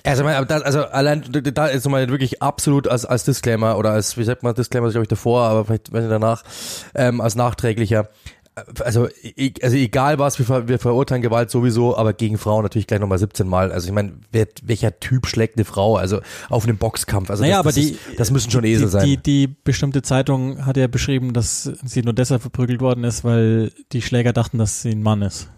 Also, 0.04 0.24
also 0.24 0.84
allein 0.84 1.22
da 1.30 1.66
ist 1.66 1.88
mal 1.88 2.08
wirklich 2.08 2.42
absolut 2.42 2.88
als, 2.88 3.04
als 3.04 3.24
Disclaimer 3.24 3.78
oder 3.78 3.92
als, 3.92 4.16
wie 4.16 4.24
sagt 4.24 4.42
man, 4.42 4.54
Disclaimer 4.54 4.88
ist 4.88 4.94
glaube 4.94 5.04
ich 5.04 5.08
davor, 5.08 5.42
aber 5.42 5.64
vielleicht 5.64 5.92
wenn 5.92 6.08
danach, 6.08 6.42
ähm, 6.94 7.20
als 7.20 7.34
nachträglicher. 7.36 8.08
Also, 8.80 9.08
also 9.62 9.76
egal 9.76 10.18
was, 10.18 10.38
wir, 10.38 10.44
ver, 10.44 10.68
wir 10.68 10.78
verurteilen 10.78 11.22
Gewalt 11.22 11.50
sowieso, 11.50 11.96
aber 11.96 12.12
gegen 12.12 12.36
Frauen 12.36 12.64
natürlich 12.64 12.86
gleich 12.86 13.00
nochmal 13.00 13.18
17 13.18 13.48
Mal. 13.48 13.72
Also 13.72 13.86
ich 13.86 13.94
meine, 13.94 14.12
welcher 14.30 15.00
Typ 15.00 15.26
schlägt 15.26 15.56
eine 15.56 15.64
Frau? 15.64 15.96
Also 15.96 16.20
auf 16.50 16.64
einem 16.64 16.76
Boxkampf. 16.76 17.30
Also 17.30 17.44
Naja, 17.44 17.56
das, 17.56 17.60
aber 17.60 17.68
das, 17.70 17.74
die, 17.76 17.90
ist, 17.92 18.20
das 18.20 18.30
müssen 18.30 18.50
schon 18.50 18.64
Esel 18.64 18.86
die, 18.86 18.90
sein. 18.90 19.06
Die, 19.06 19.16
die 19.16 19.46
bestimmte 19.46 20.02
Zeitung 20.02 20.66
hat 20.66 20.76
ja 20.76 20.86
beschrieben, 20.86 21.32
dass 21.32 21.62
sie 21.62 22.02
nur 22.02 22.12
deshalb 22.12 22.42
verprügelt 22.42 22.82
worden 22.82 23.04
ist, 23.04 23.24
weil 23.24 23.72
die 23.92 24.02
Schläger 24.02 24.34
dachten, 24.34 24.58
dass 24.58 24.82
sie 24.82 24.90
ein 24.90 25.02
Mann 25.02 25.22
ist. 25.22 25.48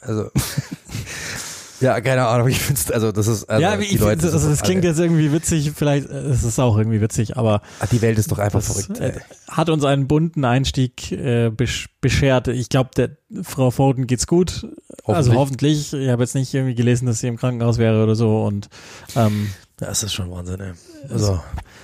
Also 0.00 0.30
ja, 1.80 2.00
keine 2.00 2.26
Ahnung, 2.26 2.48
ich 2.48 2.58
finde 2.58 2.94
also 2.94 3.12
das 3.12 3.26
ist 3.26 3.44
also 3.44 3.62
ja, 3.62 3.76
die 3.76 3.84
ich, 3.84 3.98
Leute 3.98 4.22
das, 4.22 4.32
also 4.32 4.48
das 4.48 4.62
klingt 4.62 4.82
alle- 4.84 4.90
jetzt 4.92 5.00
irgendwie 5.00 5.32
witzig, 5.32 5.72
vielleicht 5.74 6.08
äh, 6.10 6.14
es 6.14 6.44
ist 6.44 6.58
auch 6.58 6.76
irgendwie 6.78 7.00
witzig, 7.00 7.36
aber 7.36 7.62
die 7.92 8.00
Welt 8.02 8.18
ist 8.18 8.30
doch 8.32 8.38
einfach 8.38 8.60
das 8.60 8.84
verrückt. 8.84 9.00
äh, 9.00 9.12
ey. 9.16 9.20
hat 9.48 9.68
uns 9.68 9.84
einen 9.84 10.06
bunten 10.08 10.44
Einstieg 10.44 11.12
äh, 11.12 11.50
besch 11.50 11.88
beschert. 12.00 12.48
Ich 12.48 12.68
glaube, 12.68 12.90
der 12.96 13.10
Frau 13.42 13.70
Foden 13.70 14.06
geht's 14.06 14.26
gut. 14.26 14.66
Also 15.04 15.34
hoffentlich. 15.34 15.92
Ich 15.92 16.08
habe 16.08 16.22
jetzt 16.22 16.34
nicht 16.34 16.52
irgendwie 16.54 16.74
gelesen, 16.74 17.06
dass 17.06 17.20
sie 17.20 17.28
im 17.28 17.36
Krankenhaus 17.36 17.78
wäre 17.78 18.02
oder 18.02 18.14
so 18.16 18.44
und 18.44 18.68
ähm, 19.14 19.50
Das 19.76 20.02
ist 20.02 20.14
schon 20.14 20.30
Wahnsinn, 20.30 20.60
ey. 20.60 20.72
Also, 21.10 21.40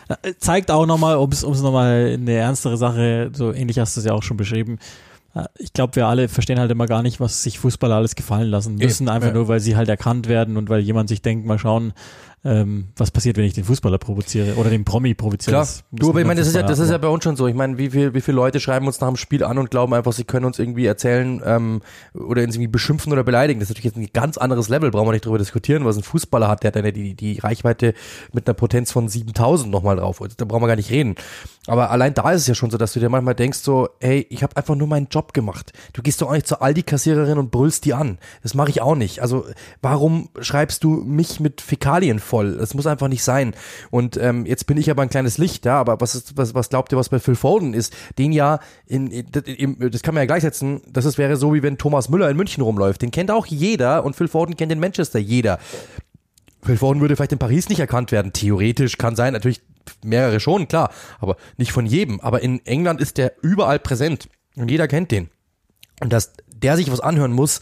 Äh, 0.08 0.34
zeigt 0.38 0.70
auch 0.70 0.84
nochmal, 0.86 1.16
um 1.16 1.30
es 1.30 1.42
nochmal 1.42 2.08
in 2.08 2.22
eine 2.22 2.32
ernstere 2.34 2.76
Sache, 2.76 3.30
so 3.34 3.52
ähnlich 3.52 3.78
hast 3.78 3.96
du 3.96 4.00
es 4.00 4.06
ja 4.06 4.12
auch 4.12 4.22
schon 4.22 4.36
beschrieben. 4.36 4.78
Ich 5.58 5.72
glaube, 5.72 5.96
wir 5.96 6.06
alle 6.06 6.28
verstehen 6.28 6.60
halt 6.60 6.70
immer 6.70 6.86
gar 6.86 7.02
nicht, 7.02 7.20
was 7.20 7.42
sich 7.42 7.58
Fußballer 7.58 7.96
alles 7.96 8.14
gefallen 8.14 8.50
lassen 8.50 8.74
müssen, 8.76 9.08
einfach 9.08 9.28
ja. 9.28 9.34
nur, 9.34 9.48
weil 9.48 9.60
sie 9.60 9.76
halt 9.76 9.88
erkannt 9.88 10.28
werden 10.28 10.56
und 10.56 10.68
weil 10.68 10.80
jemand 10.80 11.08
sich 11.08 11.22
denkt, 11.22 11.46
mal 11.46 11.58
schauen, 11.58 11.94
ähm, 12.44 12.88
was 12.96 13.12
passiert, 13.12 13.36
wenn 13.36 13.44
ich 13.44 13.52
den 13.52 13.64
Fußballer 13.64 13.98
provoziere 13.98 14.56
oder 14.56 14.68
den 14.68 14.84
Promi 14.84 15.14
provoziere. 15.14 15.52
Klar, 15.52 15.62
Das 15.62 15.84
du, 15.92 16.10
aber 16.10 16.20
ich 16.20 16.26
meine, 16.26 16.40
das 16.40 16.48
ist 16.48 16.56
ja, 16.56 16.62
das 16.62 16.80
ist 16.80 16.90
ja 16.90 16.98
bei 16.98 17.08
uns 17.08 17.22
schon 17.22 17.36
so. 17.36 17.46
Ich 17.46 17.54
meine, 17.54 17.78
wie 17.78 17.90
viel, 17.90 18.14
wie 18.14 18.20
viele 18.20 18.34
Leute 18.34 18.58
schreiben 18.58 18.86
uns 18.86 19.00
nach 19.00 19.08
dem 19.08 19.16
Spiel 19.16 19.44
an 19.44 19.58
und 19.58 19.70
glauben 19.70 19.94
einfach, 19.94 20.12
sie 20.12 20.24
können 20.24 20.44
uns 20.44 20.58
irgendwie 20.58 20.86
erzählen 20.86 21.40
ähm, 21.44 21.82
oder 22.14 22.42
uns 22.42 22.56
irgendwie 22.56 22.68
beschimpfen 22.68 23.12
oder 23.12 23.22
beleidigen. 23.22 23.60
Das 23.60 23.70
ist 23.70 23.76
natürlich 23.76 23.96
jetzt 23.96 23.96
ein 23.96 24.12
ganz 24.12 24.38
anderes 24.38 24.68
Level, 24.68 24.90
brauchen 24.90 25.06
wir 25.06 25.12
nicht 25.12 25.24
drüber 25.24 25.38
diskutieren, 25.38 25.84
was 25.84 25.96
ein 25.96 26.02
Fußballer 26.02 26.48
hat, 26.48 26.64
der 26.64 26.68
hat 26.68 26.76
eine, 26.76 26.92
die, 26.92 27.14
die 27.14 27.38
Reichweite 27.38 27.94
mit 28.32 28.48
einer 28.48 28.54
Potenz 28.54 28.90
von 28.90 29.08
7000 29.08 29.70
nochmal 29.70 29.96
drauf. 29.96 30.20
Da 30.36 30.44
brauchen 30.44 30.62
wir 30.62 30.68
gar 30.68 30.76
nicht 30.76 30.90
reden. 30.90 31.14
Aber 31.68 31.90
allein 31.92 32.12
da 32.12 32.32
ist 32.32 32.40
es 32.42 32.46
ja 32.48 32.56
schon 32.56 32.70
so, 32.72 32.78
dass 32.78 32.92
du 32.92 32.98
dir 32.98 33.08
manchmal 33.08 33.36
denkst 33.36 33.58
so, 33.58 33.88
hey, 34.00 34.26
ich 34.30 34.42
habe 34.42 34.56
einfach 34.56 34.74
nur 34.74 34.88
meinen 34.88 35.06
Job 35.10 35.32
gemacht. 35.32 35.72
Du 35.92 36.02
gehst 36.02 36.20
doch 36.20 36.28
auch 36.28 36.32
nicht 36.32 36.48
zur 36.48 36.60
Aldi-Kassiererin 36.60 37.38
und 37.38 37.52
brüllst 37.52 37.84
die 37.84 37.94
an. 37.94 38.18
Das 38.42 38.54
mache 38.54 38.70
ich 38.70 38.82
auch 38.82 38.96
nicht. 38.96 39.20
Also 39.20 39.46
warum 39.80 40.28
schreibst 40.40 40.82
du 40.82 40.90
mich 40.96 41.38
mit 41.38 41.60
Fäkalien 41.60 42.18
voll? 42.32 42.56
Das 42.56 42.72
muss 42.72 42.86
einfach 42.86 43.08
nicht 43.08 43.22
sein. 43.22 43.54
Und 43.90 44.16
ähm, 44.16 44.46
jetzt 44.46 44.66
bin 44.66 44.78
ich 44.78 44.90
aber 44.90 45.02
ein 45.02 45.10
kleines 45.10 45.36
Licht, 45.36 45.66
ja, 45.66 45.78
aber 45.78 46.00
was 46.00 46.14
ist, 46.14 46.38
was, 46.38 46.54
was 46.54 46.70
glaubt 46.70 46.90
ihr, 46.90 46.96
was 46.96 47.10
bei 47.10 47.18
Phil 47.18 47.34
Foden 47.34 47.74
ist? 47.74 47.94
Den 48.18 48.32
ja, 48.32 48.58
in, 48.86 49.10
in, 49.10 49.90
das 49.90 50.02
kann 50.02 50.14
man 50.14 50.22
ja 50.22 50.26
gleichsetzen, 50.26 50.80
das 50.90 51.04
ist, 51.04 51.18
wäre 51.18 51.36
so, 51.36 51.52
wie 51.52 51.62
wenn 51.62 51.76
Thomas 51.76 52.08
Müller 52.08 52.30
in 52.30 52.38
München 52.38 52.62
rumläuft. 52.62 53.02
Den 53.02 53.10
kennt 53.10 53.30
auch 53.30 53.44
jeder 53.44 54.02
und 54.02 54.16
Phil 54.16 54.28
Foden 54.28 54.56
kennt 54.56 54.72
in 54.72 54.80
Manchester 54.80 55.18
jeder. 55.18 55.58
Phil 56.62 56.78
Foden 56.78 57.02
würde 57.02 57.16
vielleicht 57.16 57.32
in 57.32 57.38
Paris 57.38 57.68
nicht 57.68 57.80
erkannt 57.80 58.12
werden. 58.12 58.32
Theoretisch 58.32 58.96
kann 58.96 59.14
sein, 59.14 59.34
natürlich 59.34 59.60
mehrere 60.02 60.40
schon, 60.40 60.68
klar, 60.68 60.90
aber 61.20 61.36
nicht 61.58 61.72
von 61.72 61.84
jedem. 61.84 62.18
Aber 62.20 62.40
in 62.40 62.64
England 62.64 63.02
ist 63.02 63.18
der 63.18 63.34
überall 63.42 63.78
präsent 63.78 64.30
und 64.56 64.70
jeder 64.70 64.88
kennt 64.88 65.10
den. 65.10 65.28
Und 66.00 66.14
dass 66.14 66.32
der 66.46 66.76
sich 66.76 66.90
was 66.90 67.00
anhören 67.00 67.32
muss, 67.32 67.60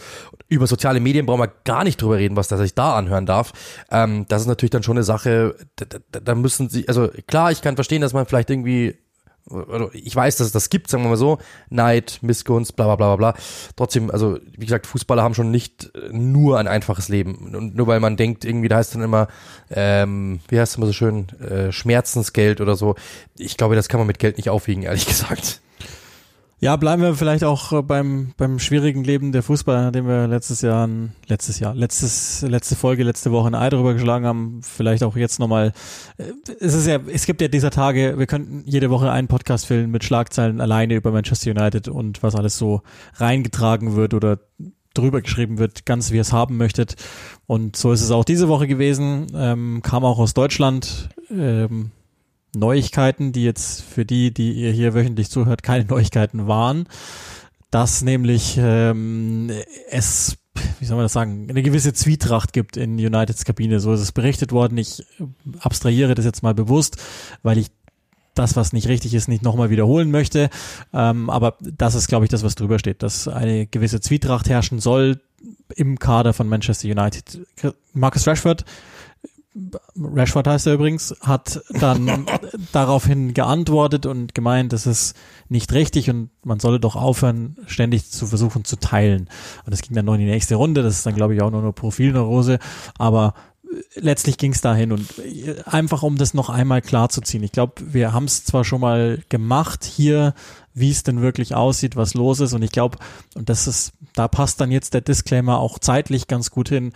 über 0.50 0.66
soziale 0.66 1.00
Medien 1.00 1.24
brauchen 1.24 1.40
wir 1.40 1.52
gar 1.64 1.84
nicht 1.84 2.02
drüber 2.02 2.18
reden, 2.18 2.36
was 2.36 2.48
der 2.48 2.58
sich 2.58 2.74
da 2.74 2.96
anhören 2.96 3.24
darf. 3.24 3.52
Ähm, 3.90 4.26
das 4.28 4.42
ist 4.42 4.48
natürlich 4.48 4.70
dann 4.70 4.82
schon 4.82 4.96
eine 4.96 5.04
Sache, 5.04 5.54
da, 5.76 5.86
da, 6.10 6.20
da 6.20 6.34
müssen 6.34 6.68
sie, 6.68 6.86
also 6.88 7.08
klar, 7.26 7.50
ich 7.50 7.62
kann 7.62 7.76
verstehen, 7.76 8.02
dass 8.02 8.12
man 8.12 8.26
vielleicht 8.26 8.50
irgendwie 8.50 8.98
also 9.50 9.90
ich 9.92 10.14
weiß, 10.14 10.36
dass 10.36 10.48
es 10.48 10.52
das 10.52 10.70
gibt, 10.70 10.90
sagen 10.90 11.02
wir 11.02 11.10
mal 11.10 11.16
so, 11.16 11.38
Neid, 11.70 12.18
Missgunst, 12.22 12.76
bla 12.76 12.94
bla 12.94 12.96
bla 12.96 13.16
bla. 13.16 13.42
Trotzdem, 13.74 14.10
also 14.10 14.38
wie 14.56 14.66
gesagt, 14.66 14.86
Fußballer 14.86 15.22
haben 15.22 15.34
schon 15.34 15.50
nicht 15.50 15.90
nur 16.12 16.58
ein 16.58 16.68
einfaches 16.68 17.08
Leben. 17.08 17.54
Und 17.54 17.74
nur 17.74 17.86
weil 17.86 18.00
man 18.00 18.16
denkt, 18.16 18.44
irgendwie, 18.44 18.68
da 18.68 18.76
heißt 18.76 18.94
dann 18.94 19.02
immer, 19.02 19.28
ähm, 19.70 20.40
wie 20.48 20.60
heißt 20.60 20.72
es 20.72 20.76
immer 20.76 20.86
so 20.86 20.92
schön, 20.92 21.28
äh, 21.40 21.72
Schmerzensgeld 21.72 22.60
oder 22.60 22.76
so. 22.76 22.94
Ich 23.36 23.56
glaube, 23.56 23.74
das 23.74 23.88
kann 23.88 23.98
man 23.98 24.06
mit 24.06 24.18
Geld 24.18 24.36
nicht 24.36 24.50
aufwiegen, 24.50 24.82
ehrlich 24.84 25.06
gesagt. 25.08 25.60
Ja, 26.62 26.76
bleiben 26.76 27.00
wir 27.00 27.14
vielleicht 27.14 27.42
auch 27.42 27.72
äh, 27.72 27.82
beim, 27.82 28.32
beim 28.36 28.58
schwierigen 28.58 29.02
Leben 29.02 29.32
der 29.32 29.42
Fußballer, 29.42 29.84
nachdem 29.84 30.06
wir 30.06 30.26
letztes 30.26 30.60
Jahr, 30.60 30.86
letztes 31.26 31.58
Jahr, 31.58 31.74
letztes, 31.74 32.42
letzte 32.42 32.76
Folge, 32.76 33.02
letzte 33.02 33.32
Woche 33.32 33.46
ein 33.46 33.54
Ei 33.54 33.70
darüber 33.70 33.94
geschlagen 33.94 34.26
haben. 34.26 34.60
Vielleicht 34.62 35.02
auch 35.02 35.16
jetzt 35.16 35.40
nochmal. 35.40 35.72
Äh, 36.18 36.24
es 36.60 36.74
ist 36.74 36.86
ja, 36.86 36.98
es 37.10 37.24
gibt 37.24 37.40
ja 37.40 37.48
dieser 37.48 37.70
Tage, 37.70 38.18
wir 38.18 38.26
könnten 38.26 38.62
jede 38.66 38.90
Woche 38.90 39.10
einen 39.10 39.26
Podcast 39.26 39.64
filmen 39.64 39.90
mit 39.90 40.04
Schlagzeilen 40.04 40.60
alleine 40.60 40.96
über 40.96 41.12
Manchester 41.12 41.50
United 41.50 41.88
und 41.88 42.22
was 42.22 42.34
alles 42.34 42.58
so 42.58 42.82
reingetragen 43.14 43.96
wird 43.96 44.12
oder 44.12 44.40
drüber 44.92 45.22
geschrieben 45.22 45.56
wird, 45.56 45.86
ganz 45.86 46.10
wie 46.10 46.16
ihr 46.16 46.20
es 46.20 46.34
haben 46.34 46.58
möchtet. 46.58 46.96
Und 47.46 47.74
so 47.74 47.90
ist 47.90 48.02
es 48.02 48.10
auch 48.10 48.24
diese 48.24 48.48
Woche 48.48 48.66
gewesen. 48.66 49.28
Ähm, 49.34 49.80
kam 49.82 50.04
auch 50.04 50.18
aus 50.18 50.34
Deutschland. 50.34 51.08
Ähm, 51.30 51.92
Neuigkeiten, 52.54 53.32
die 53.32 53.44
jetzt 53.44 53.82
für 53.82 54.04
die, 54.04 54.32
die 54.32 54.52
ihr 54.52 54.72
hier 54.72 54.94
wöchentlich 54.94 55.30
zuhört, 55.30 55.62
keine 55.62 55.84
Neuigkeiten 55.84 56.46
waren. 56.46 56.86
Dass 57.70 58.02
nämlich 58.02 58.58
ähm, 58.60 59.50
es, 59.90 60.36
wie 60.80 60.84
soll 60.84 60.96
man 60.96 61.04
das 61.04 61.12
sagen, 61.12 61.46
eine 61.48 61.62
gewisse 61.62 61.92
Zwietracht 61.92 62.52
gibt 62.52 62.76
in 62.76 62.94
Uniteds 62.94 63.44
Kabine. 63.44 63.78
So 63.78 63.92
ist 63.92 64.00
es 64.00 64.12
berichtet 64.12 64.50
worden. 64.50 64.76
Ich 64.78 65.04
abstrahiere 65.60 66.14
das 66.14 66.24
jetzt 66.24 66.42
mal 66.42 66.54
bewusst, 66.54 66.96
weil 67.42 67.58
ich 67.58 67.68
das, 68.34 68.56
was 68.56 68.72
nicht 68.72 68.88
richtig 68.88 69.14
ist, 69.14 69.28
nicht 69.28 69.42
nochmal 69.42 69.70
wiederholen 69.70 70.10
möchte. 70.10 70.50
Ähm, 70.92 71.30
aber 71.30 71.56
das 71.60 71.94
ist, 71.94 72.08
glaube 72.08 72.24
ich, 72.24 72.30
das, 72.30 72.42
was 72.42 72.54
drüber 72.54 72.78
steht, 72.78 73.02
dass 73.02 73.28
eine 73.28 73.66
gewisse 73.66 74.00
Zwietracht 74.00 74.48
herrschen 74.48 74.80
soll 74.80 75.20
im 75.74 75.98
Kader 75.98 76.32
von 76.32 76.48
Manchester 76.48 76.88
United. 76.88 77.40
Marcus 77.92 78.26
Rashford 78.26 78.64
Rashford 79.96 80.46
heißt 80.46 80.68
er 80.68 80.74
übrigens, 80.74 81.14
hat 81.20 81.60
dann 81.70 82.26
daraufhin 82.72 83.34
geantwortet 83.34 84.06
und 84.06 84.34
gemeint, 84.34 84.72
das 84.72 84.86
ist 84.86 85.16
nicht 85.48 85.72
richtig 85.72 86.08
und 86.08 86.30
man 86.44 86.60
solle 86.60 86.78
doch 86.78 86.94
aufhören, 86.94 87.56
ständig 87.66 88.10
zu 88.10 88.28
versuchen 88.28 88.64
zu 88.64 88.76
teilen. 88.76 89.28
Und 89.64 89.72
das 89.72 89.82
ging 89.82 89.94
dann 89.96 90.04
noch 90.04 90.14
in 90.14 90.20
die 90.20 90.26
nächste 90.26 90.54
Runde, 90.54 90.82
das 90.82 90.94
ist 90.94 91.06
dann 91.06 91.16
glaube 91.16 91.34
ich 91.34 91.42
auch 91.42 91.50
nur 91.50 91.62
eine 91.62 91.72
Profilneurose, 91.72 92.58
aber 92.96 93.34
letztlich 93.94 94.38
ging 94.38 94.52
es 94.52 94.60
dahin 94.60 94.92
und 94.92 95.06
einfach 95.64 96.02
um 96.02 96.16
das 96.16 96.34
noch 96.34 96.48
einmal 96.48 96.82
klar 96.82 97.08
zu 97.08 97.20
ziehen. 97.20 97.42
Ich 97.42 97.52
glaube, 97.52 97.74
wir 97.92 98.12
haben 98.12 98.24
es 98.24 98.44
zwar 98.44 98.64
schon 98.64 98.80
mal 98.80 99.22
gemacht 99.28 99.84
hier, 99.84 100.34
wie 100.74 100.90
es 100.90 101.02
denn 101.02 101.22
wirklich 101.22 101.54
aussieht, 101.54 101.96
was 101.96 102.14
los 102.14 102.40
ist 102.40 102.52
und 102.52 102.62
ich 102.62 102.72
glaube, 102.72 102.98
und 103.34 103.48
das 103.48 103.66
ist, 103.66 103.92
da 104.14 104.28
passt 104.28 104.60
dann 104.60 104.70
jetzt 104.70 104.94
der 104.94 105.00
Disclaimer 105.00 105.58
auch 105.58 105.78
zeitlich 105.80 106.28
ganz 106.28 106.50
gut 106.50 106.68
hin 106.68 106.92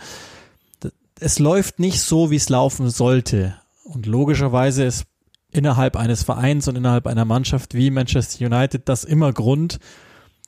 es 1.19 1.39
läuft 1.39 1.79
nicht 1.79 2.01
so, 2.01 2.31
wie 2.31 2.35
es 2.35 2.49
laufen 2.49 2.89
sollte. 2.89 3.55
Und 3.83 4.05
logischerweise 4.05 4.83
ist 4.83 5.05
innerhalb 5.51 5.95
eines 5.95 6.23
Vereins 6.23 6.67
und 6.67 6.75
innerhalb 6.75 7.07
einer 7.07 7.25
Mannschaft 7.25 7.73
wie 7.73 7.89
Manchester 7.89 8.45
United 8.45 8.89
das 8.89 9.03
immer 9.03 9.31
Grund, 9.31 9.79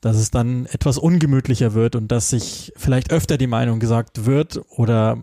dass 0.01 0.17
es 0.17 0.31
dann 0.31 0.65
etwas 0.67 0.97
ungemütlicher 0.97 1.73
wird 1.73 1.95
und 1.95 2.11
dass 2.11 2.29
sich 2.29 2.73
vielleicht 2.75 3.11
öfter 3.11 3.37
die 3.37 3.47
Meinung 3.47 3.79
gesagt 3.79 4.25
wird 4.25 4.61
oder 4.69 5.17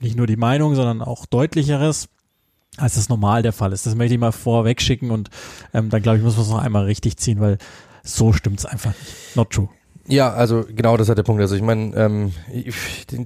nicht 0.00 0.16
nur 0.16 0.26
die 0.26 0.36
Meinung, 0.36 0.74
sondern 0.74 1.02
auch 1.02 1.26
deutlicheres, 1.26 2.08
als 2.76 2.94
das 2.94 3.08
normal 3.08 3.42
der 3.42 3.52
Fall 3.52 3.72
ist. 3.72 3.86
Das 3.86 3.94
möchte 3.94 4.14
ich 4.14 4.20
mal 4.20 4.32
vorweg 4.32 4.80
schicken 4.80 5.10
und 5.10 5.28
ähm, 5.74 5.90
dann 5.90 6.02
glaube 6.02 6.18
ich, 6.18 6.24
muss 6.24 6.36
man 6.36 6.44
es 6.44 6.50
noch 6.50 6.62
einmal 6.62 6.84
richtig 6.84 7.18
ziehen, 7.18 7.40
weil 7.40 7.58
so 8.02 8.32
stimmt 8.32 8.60
es 8.60 8.66
einfach 8.66 8.94
nicht. 8.98 9.36
Not 9.36 9.50
true. 9.50 9.68
Ja, 10.06 10.32
also 10.32 10.64
genau 10.68 10.96
das 10.96 11.08
ist 11.08 11.16
der 11.16 11.22
Punkt. 11.22 11.40
Also 11.40 11.54
ich 11.54 11.62
meine, 11.62 11.94
ähm, 11.94 12.32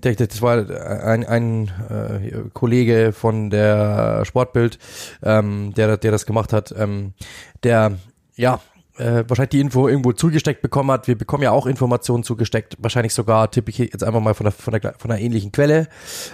das 0.01 0.43
war 0.43 0.59
ein, 0.59 1.25
ein 1.25 1.69
äh, 1.89 2.51
Kollege 2.53 3.13
von 3.13 3.51
der 3.51 4.25
Sportbild, 4.25 4.79
ähm, 5.23 5.73
der, 5.75 5.97
der 5.97 6.11
das 6.11 6.27
gemacht 6.27 6.53
hat, 6.53 6.75
ähm, 6.77 7.15
der 7.63 7.99
ja 8.37 8.61
äh, 8.97 9.25
wahrscheinlich 9.27 9.51
die 9.51 9.61
Info 9.61 9.89
irgendwo 9.89 10.13
zugesteckt 10.13 10.63
bekommen 10.63 10.91
hat. 10.91 11.09
Wir 11.09 11.17
bekommen 11.17 11.43
ja 11.43 11.51
auch 11.51 11.67
Informationen 11.67 12.23
zugesteckt, 12.23 12.77
wahrscheinlich 12.79 13.15
sogar 13.15 13.51
tippe 13.51 13.71
ich 13.71 13.79
jetzt 13.79 14.05
einfach 14.05 14.21
mal 14.21 14.35
von 14.35 14.45
der 14.45 14.53
von 14.53 14.73
der 14.73 14.95
von 14.99 15.11
einer 15.11 15.21
ähnlichen 15.21 15.53
Quelle. 15.53 15.89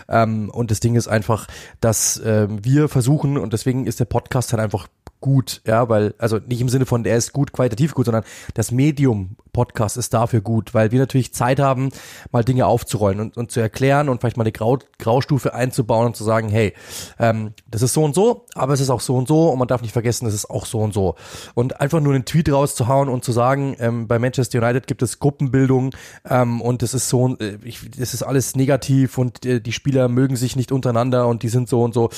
Ähm, 0.08 0.50
und 0.50 0.70
das 0.70 0.80
Ding 0.80 0.94
ist 0.94 1.08
einfach, 1.08 1.46
dass 1.80 2.20
ähm, 2.24 2.64
wir 2.64 2.88
versuchen 2.88 3.38
und 3.38 3.52
deswegen 3.52 3.86
ist 3.86 4.00
der 4.00 4.04
Podcast 4.04 4.52
halt 4.52 4.62
einfach 4.62 4.88
gut, 5.20 5.60
ja, 5.66 5.88
weil, 5.88 6.14
also 6.18 6.38
nicht 6.38 6.60
im 6.60 6.68
Sinne 6.68 6.86
von, 6.86 7.04
der 7.04 7.16
ist 7.16 7.32
gut, 7.32 7.52
qualitativ 7.52 7.94
gut, 7.94 8.06
sondern 8.06 8.24
das 8.54 8.70
Medium 8.70 9.36
Podcast 9.52 9.96
ist 9.96 10.14
dafür 10.14 10.40
gut, 10.40 10.74
weil 10.74 10.92
wir 10.92 10.98
natürlich 10.98 11.34
Zeit 11.34 11.60
haben, 11.60 11.90
mal 12.30 12.44
Dinge 12.44 12.66
aufzurollen 12.66 13.20
und, 13.20 13.36
und 13.36 13.50
zu 13.50 13.60
erklären 13.60 14.08
und 14.08 14.20
vielleicht 14.20 14.36
mal 14.36 14.44
eine 14.44 14.52
Grau, 14.52 14.78
Graustufe 14.98 15.54
einzubauen 15.54 16.06
und 16.06 16.16
zu 16.16 16.24
sagen, 16.24 16.48
hey, 16.48 16.72
ähm, 17.18 17.52
das 17.68 17.82
ist 17.82 17.92
so 17.92 18.04
und 18.04 18.14
so, 18.14 18.46
aber 18.54 18.72
es 18.72 18.80
ist 18.80 18.90
auch 18.90 19.00
so 19.00 19.16
und 19.16 19.28
so 19.28 19.50
und 19.50 19.58
man 19.58 19.68
darf 19.68 19.82
nicht 19.82 19.92
vergessen, 19.92 20.26
es 20.26 20.34
ist 20.34 20.48
auch 20.48 20.66
so 20.66 20.78
und 20.78 20.94
so. 20.94 21.16
Und 21.54 21.80
einfach 21.80 22.00
nur 22.00 22.14
einen 22.14 22.24
Tweet 22.24 22.50
rauszuhauen 22.50 23.08
und 23.08 23.24
zu 23.24 23.32
sagen, 23.32 23.76
ähm, 23.78 24.08
bei 24.08 24.18
Manchester 24.18 24.58
United 24.58 24.86
gibt 24.86 25.02
es 25.02 25.18
Gruppenbildung 25.18 25.90
ähm, 26.28 26.60
und 26.60 26.82
das 26.82 26.94
ist 26.94 27.08
so, 27.08 27.36
äh, 27.38 27.58
ich, 27.64 27.90
das 27.90 28.14
ist 28.14 28.22
alles 28.22 28.56
negativ 28.56 29.18
und 29.18 29.44
äh, 29.44 29.60
die 29.60 29.72
Spieler 29.72 30.08
mögen 30.08 30.36
sich 30.36 30.56
nicht 30.56 30.72
untereinander 30.72 31.26
und 31.26 31.42
die 31.42 31.48
sind 31.48 31.68
so 31.68 31.82
und 31.82 31.94
so. 31.94 32.10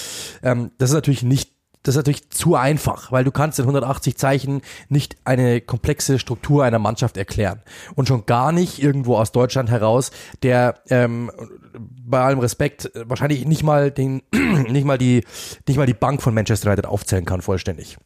Ähm, 0.42 0.70
das 0.78 0.90
ist 0.90 0.94
natürlich 0.94 1.22
nicht 1.22 1.52
das 1.82 1.94
ist 1.94 1.96
natürlich 1.96 2.30
zu 2.30 2.54
einfach, 2.54 3.10
weil 3.10 3.24
du 3.24 3.30
kannst 3.30 3.58
in 3.58 3.64
180 3.64 4.16
Zeichen 4.16 4.62
nicht 4.88 5.16
eine 5.24 5.60
komplexe 5.60 6.18
Struktur 6.18 6.64
einer 6.64 6.78
Mannschaft 6.78 7.16
erklären. 7.16 7.62
Und 7.94 8.08
schon 8.08 8.26
gar 8.26 8.52
nicht 8.52 8.82
irgendwo 8.82 9.16
aus 9.16 9.32
Deutschland 9.32 9.70
heraus, 9.70 10.10
der 10.42 10.76
ähm, 10.90 11.30
bei 11.78 12.20
allem 12.20 12.38
Respekt 12.38 12.90
wahrscheinlich 12.94 13.46
nicht 13.46 13.62
mal 13.62 13.90
den, 13.90 14.22
nicht 14.32 14.84
mal 14.84 14.98
die, 14.98 15.24
nicht 15.66 15.76
mal 15.76 15.86
die 15.86 15.94
Bank 15.94 16.22
von 16.22 16.34
Manchester 16.34 16.68
United 16.68 16.86
aufzählen 16.86 17.24
kann 17.24 17.42
vollständig 17.42 17.98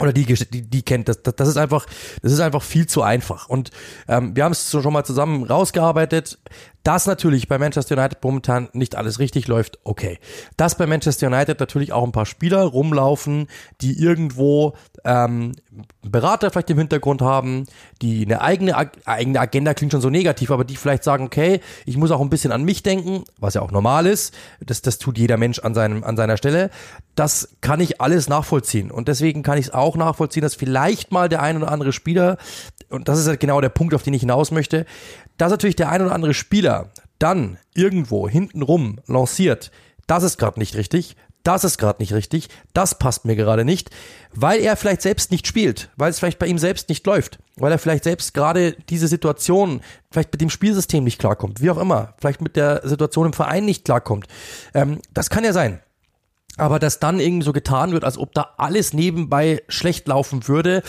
oder 0.00 0.12
die, 0.12 0.24
die, 0.24 0.62
die 0.62 0.82
kennt, 0.82 1.08
das, 1.08 1.22
das, 1.22 1.36
das 1.36 1.48
ist 1.48 1.56
einfach, 1.56 1.86
das 2.22 2.32
ist 2.32 2.40
einfach 2.40 2.62
viel 2.62 2.86
zu 2.86 3.02
einfach. 3.02 3.48
Und 3.48 3.70
ähm, 4.08 4.34
wir 4.34 4.44
haben 4.44 4.52
es 4.52 4.70
schon 4.70 4.92
mal 4.92 5.04
zusammen 5.04 5.44
rausgearbeitet. 5.44 6.38
Dass 6.82 7.06
natürlich 7.06 7.48
bei 7.48 7.58
Manchester 7.58 7.96
United 7.96 8.22
momentan 8.22 8.68
nicht 8.72 8.96
alles 8.96 9.18
richtig 9.18 9.48
läuft, 9.48 9.78
okay. 9.84 10.18
Dass 10.56 10.76
bei 10.76 10.86
Manchester 10.86 11.26
United 11.26 11.60
natürlich 11.60 11.92
auch 11.92 12.04
ein 12.04 12.12
paar 12.12 12.26
Spieler 12.26 12.62
rumlaufen, 12.62 13.48
die 13.82 13.98
irgendwo 13.98 14.74
ähm, 15.04 15.52
Berater 16.02 16.50
vielleicht 16.50 16.70
im 16.70 16.78
Hintergrund 16.78 17.22
haben, 17.22 17.66
die 18.00 18.24
eine 18.24 18.40
eigene, 18.40 18.76
eigene 19.04 19.40
Agenda 19.40 19.74
klingt 19.74 19.92
schon 19.92 20.00
so 20.00 20.10
negativ, 20.10 20.50
aber 20.50 20.64
die 20.64 20.76
vielleicht 20.76 21.04
sagen, 21.04 21.24
okay, 21.24 21.60
ich 21.84 21.96
muss 21.96 22.10
auch 22.10 22.20
ein 22.20 22.30
bisschen 22.30 22.52
an 22.52 22.64
mich 22.64 22.82
denken, 22.82 23.24
was 23.38 23.54
ja 23.54 23.62
auch 23.62 23.70
normal 23.70 24.06
ist. 24.06 24.34
Das, 24.60 24.82
das 24.82 24.98
tut 24.98 25.18
jeder 25.18 25.36
Mensch 25.36 25.58
an, 25.58 25.74
seinem, 25.74 26.02
an 26.02 26.16
seiner 26.16 26.36
Stelle. 26.36 26.70
Das 27.14 27.56
kann 27.60 27.80
ich 27.80 28.00
alles 28.00 28.28
nachvollziehen. 28.28 28.90
Und 28.90 29.08
deswegen 29.08 29.42
kann 29.42 29.58
ich 29.58 29.66
es 29.66 29.74
auch 29.74 29.96
nachvollziehen, 29.96 30.42
dass 30.42 30.54
vielleicht 30.54 31.12
mal 31.12 31.28
der 31.28 31.42
ein 31.42 31.56
oder 31.56 31.70
andere 31.70 31.92
Spieler, 31.92 32.38
und 32.88 33.08
das 33.08 33.18
ist 33.18 33.28
halt 33.28 33.40
genau 33.40 33.60
der 33.60 33.68
Punkt, 33.68 33.94
auf 33.94 34.02
den 34.02 34.14
ich 34.14 34.20
hinaus 34.20 34.50
möchte, 34.50 34.86
dass 35.40 35.50
natürlich 35.50 35.76
der 35.76 35.88
ein 35.88 36.02
oder 36.02 36.12
andere 36.12 36.34
Spieler 36.34 36.90
dann 37.18 37.58
irgendwo 37.74 38.28
hintenrum 38.28 39.00
lanciert, 39.06 39.70
das 40.06 40.22
ist 40.22 40.38
gerade 40.38 40.58
nicht 40.58 40.74
richtig, 40.74 41.16
das 41.42 41.64
ist 41.64 41.78
gerade 41.78 42.02
nicht 42.02 42.12
richtig, 42.12 42.48
das 42.74 42.98
passt 42.98 43.24
mir 43.24 43.36
gerade 43.36 43.64
nicht, 43.64 43.90
weil 44.34 44.60
er 44.60 44.76
vielleicht 44.76 45.00
selbst 45.00 45.30
nicht 45.30 45.46
spielt, 45.46 45.90
weil 45.96 46.10
es 46.10 46.18
vielleicht 46.18 46.38
bei 46.38 46.46
ihm 46.46 46.58
selbst 46.58 46.90
nicht 46.90 47.06
läuft, 47.06 47.38
weil 47.56 47.72
er 47.72 47.78
vielleicht 47.78 48.04
selbst 48.04 48.34
gerade 48.34 48.72
diese 48.90 49.08
Situation, 49.08 49.80
vielleicht 50.10 50.32
mit 50.32 50.42
dem 50.42 50.50
Spielsystem 50.50 51.04
nicht 51.04 51.18
klarkommt, 51.18 51.62
wie 51.62 51.70
auch 51.70 51.78
immer, 51.78 52.14
vielleicht 52.18 52.42
mit 52.42 52.56
der 52.56 52.86
Situation 52.86 53.26
im 53.26 53.32
Verein 53.32 53.64
nicht 53.64 53.86
klarkommt. 53.86 54.26
Ähm, 54.74 55.00
das 55.14 55.30
kann 55.30 55.44
ja 55.44 55.54
sein. 55.54 55.80
Aber 56.56 56.78
dass 56.78 56.98
dann 56.98 57.20
irgendwie 57.20 57.44
so 57.44 57.52
getan 57.52 57.92
wird, 57.92 58.04
als 58.04 58.18
ob 58.18 58.34
da 58.34 58.54
alles 58.58 58.92
nebenbei 58.92 59.62
schlecht 59.68 60.06
laufen 60.08 60.46
würde, 60.46 60.82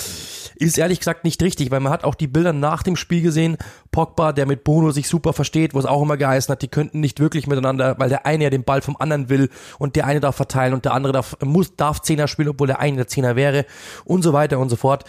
ist 0.56 0.78
ehrlich 0.78 1.00
gesagt 1.00 1.24
nicht 1.24 1.42
richtig, 1.42 1.72
weil 1.72 1.80
man 1.80 1.94
hat 1.94 2.04
auch 2.04 2.16
die 2.16 2.28
Bilder 2.28 2.52
nach 2.52 2.84
dem 2.84 2.98
Spiel 2.98 3.22
gesehen. 3.22 3.58
Pogba, 3.92 4.32
der 4.32 4.46
mit 4.46 4.64
Bruno 4.64 4.92
sich 4.92 5.08
super 5.08 5.34
versteht, 5.34 5.74
wo 5.74 5.80
es 5.80 5.86
auch 5.86 6.02
immer 6.02 6.16
geheißen 6.16 6.52
hat, 6.52 6.62
die 6.62 6.70
könnten 6.70 7.02
nicht 7.02 7.20
wirklich 7.20 7.46
miteinander, 7.48 7.96
weil 8.00 8.10
der 8.10 8.26
eine 8.26 8.46
ja 8.46 8.50
den 8.50 8.64
Ball 8.64 8.82
vom 8.82 8.96
anderen 8.98 9.30
will 9.30 9.50
und 9.80 9.96
der 9.96 10.06
eine 10.06 10.22
darf 10.22 10.36
verteilen 10.36 10.74
und 10.74 10.86
der 10.86 10.94
andere 10.94 11.14
darf, 11.14 11.38
muss, 11.44 11.76
darf 11.76 12.02
Zehner 12.02 12.28
spielen, 12.28 12.50
obwohl 12.50 12.68
der 12.68 12.80
eine 12.80 12.98
der 12.98 13.08
Zehner 13.08 13.36
wäre 13.36 13.66
und 14.06 14.22
so 14.22 14.32
weiter 14.34 14.60
und 14.60 14.70
so 14.70 14.76
fort. 14.76 15.04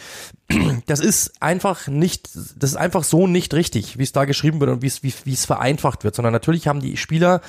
Das 0.87 1.01
ist 1.01 1.41
einfach 1.41 1.87
nicht, 1.87 2.35
das 2.35 2.71
ist 2.71 2.77
einfach 2.77 3.05
so 3.05 3.27
nicht 3.27 3.55
richtig, 3.55 3.99
wie 3.99 4.03
es 4.03 4.13
da 4.13 4.25
geschrieben 4.25 4.61
wird 4.61 4.71
und 4.71 4.83
wie 4.83 4.87
es, 4.87 5.03
wie, 5.03 5.13
wie 5.25 5.33
es 5.33 5.47
vereinfacht 5.47 6.05
wird, 6.05 6.15
sondern 6.15 6.33
natürlich 6.33 6.67
haben 6.67 6.81
die 6.81 6.97
Spieler, 6.97 7.41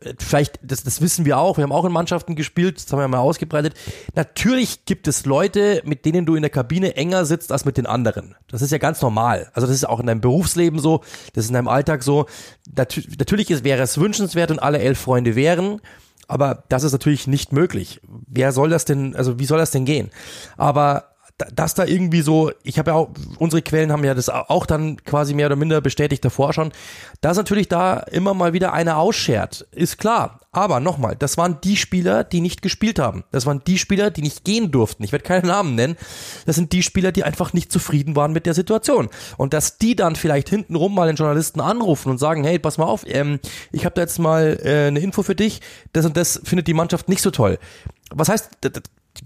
äh, 0.00 0.14
vielleicht, 0.18 0.60
das, 0.62 0.82
das 0.82 1.00
wissen 1.00 1.24
wir 1.24 1.38
auch, 1.38 1.58
wir 1.58 1.64
haben 1.64 1.72
auch 1.72 1.84
in 1.84 1.92
Mannschaften 1.92 2.34
gespielt, 2.34 2.76
das 2.76 2.92
haben 2.92 3.00
wir 3.00 3.08
mal 3.08 3.18
ausgebreitet, 3.18 3.74
natürlich 4.14 4.84
gibt 4.84 5.08
es 5.08 5.26
Leute, 5.26 5.82
mit 5.84 6.04
denen 6.04 6.26
du 6.26 6.34
in 6.34 6.42
der 6.42 6.50
Kabine 6.50 6.96
enger 6.96 7.24
sitzt 7.24 7.52
als 7.52 7.64
mit 7.64 7.76
den 7.76 7.86
anderen. 7.86 8.36
Das 8.48 8.62
ist 8.62 8.70
ja 8.70 8.78
ganz 8.78 9.02
normal. 9.02 9.50
Also 9.52 9.66
das 9.66 9.76
ist 9.76 9.88
auch 9.88 10.00
in 10.00 10.06
deinem 10.06 10.20
Berufsleben 10.20 10.75
so, 10.78 11.02
das 11.34 11.44
ist 11.44 11.50
in 11.50 11.54
deinem 11.54 11.68
Alltag 11.68 12.02
so. 12.02 12.26
Natürlich 12.76 13.50
ist, 13.50 13.64
wäre 13.64 13.82
es 13.82 13.98
wünschenswert 13.98 14.50
und 14.50 14.58
alle 14.58 14.78
elf 14.78 14.98
Freunde 14.98 15.34
wären, 15.34 15.80
aber 16.28 16.64
das 16.68 16.82
ist 16.82 16.92
natürlich 16.92 17.26
nicht 17.26 17.52
möglich. 17.52 18.00
Wer 18.06 18.52
soll 18.52 18.70
das 18.70 18.84
denn, 18.84 19.14
also 19.14 19.38
wie 19.38 19.46
soll 19.46 19.58
das 19.58 19.70
denn 19.70 19.84
gehen? 19.84 20.10
Aber 20.56 21.16
dass 21.54 21.74
da 21.74 21.84
irgendwie 21.84 22.22
so, 22.22 22.50
ich 22.62 22.78
habe 22.78 22.92
ja 22.92 22.96
auch, 22.96 23.10
unsere 23.38 23.60
Quellen 23.60 23.92
haben 23.92 24.04
ja 24.04 24.14
das 24.14 24.30
auch 24.30 24.64
dann 24.64 24.96
quasi 25.04 25.34
mehr 25.34 25.46
oder 25.46 25.56
minder 25.56 25.80
bestätigt 25.80 26.24
davor 26.24 26.52
schon, 26.52 26.72
dass 27.20 27.36
natürlich 27.36 27.68
da 27.68 27.98
immer 27.98 28.32
mal 28.32 28.52
wieder 28.54 28.72
einer 28.72 28.96
ausschert, 28.96 29.66
ist 29.72 29.98
klar. 29.98 30.40
Aber 30.56 30.80
nochmal, 30.80 31.16
das 31.16 31.36
waren 31.36 31.58
die 31.62 31.76
Spieler, 31.76 32.24
die 32.24 32.40
nicht 32.40 32.62
gespielt 32.62 32.98
haben. 32.98 33.24
Das 33.30 33.44
waren 33.44 33.60
die 33.66 33.76
Spieler, 33.76 34.10
die 34.10 34.22
nicht 34.22 34.42
gehen 34.42 34.70
durften. 34.70 35.04
Ich 35.04 35.12
werde 35.12 35.22
keinen 35.22 35.46
Namen 35.48 35.74
nennen. 35.74 35.98
Das 36.46 36.56
sind 36.56 36.72
die 36.72 36.82
Spieler, 36.82 37.12
die 37.12 37.24
einfach 37.24 37.52
nicht 37.52 37.70
zufrieden 37.70 38.16
waren 38.16 38.32
mit 38.32 38.46
der 38.46 38.54
Situation. 38.54 39.10
Und 39.36 39.52
dass 39.52 39.76
die 39.76 39.94
dann 39.94 40.16
vielleicht 40.16 40.48
hintenrum 40.48 40.94
mal 40.94 41.08
den 41.08 41.16
Journalisten 41.16 41.60
anrufen 41.60 42.08
und 42.08 42.16
sagen, 42.16 42.42
hey, 42.42 42.58
pass 42.58 42.78
mal 42.78 42.86
auf, 42.86 43.04
ähm, 43.06 43.38
ich 43.70 43.84
habe 43.84 43.94
da 43.96 44.00
jetzt 44.00 44.18
mal 44.18 44.58
äh, 44.64 44.86
eine 44.86 45.00
Info 45.00 45.22
für 45.22 45.34
dich, 45.34 45.60
das 45.92 46.06
und 46.06 46.16
das 46.16 46.40
findet 46.42 46.68
die 46.68 46.74
Mannschaft 46.74 47.10
nicht 47.10 47.20
so 47.20 47.30
toll. 47.30 47.58
Was 48.10 48.30
heißt, 48.30 48.48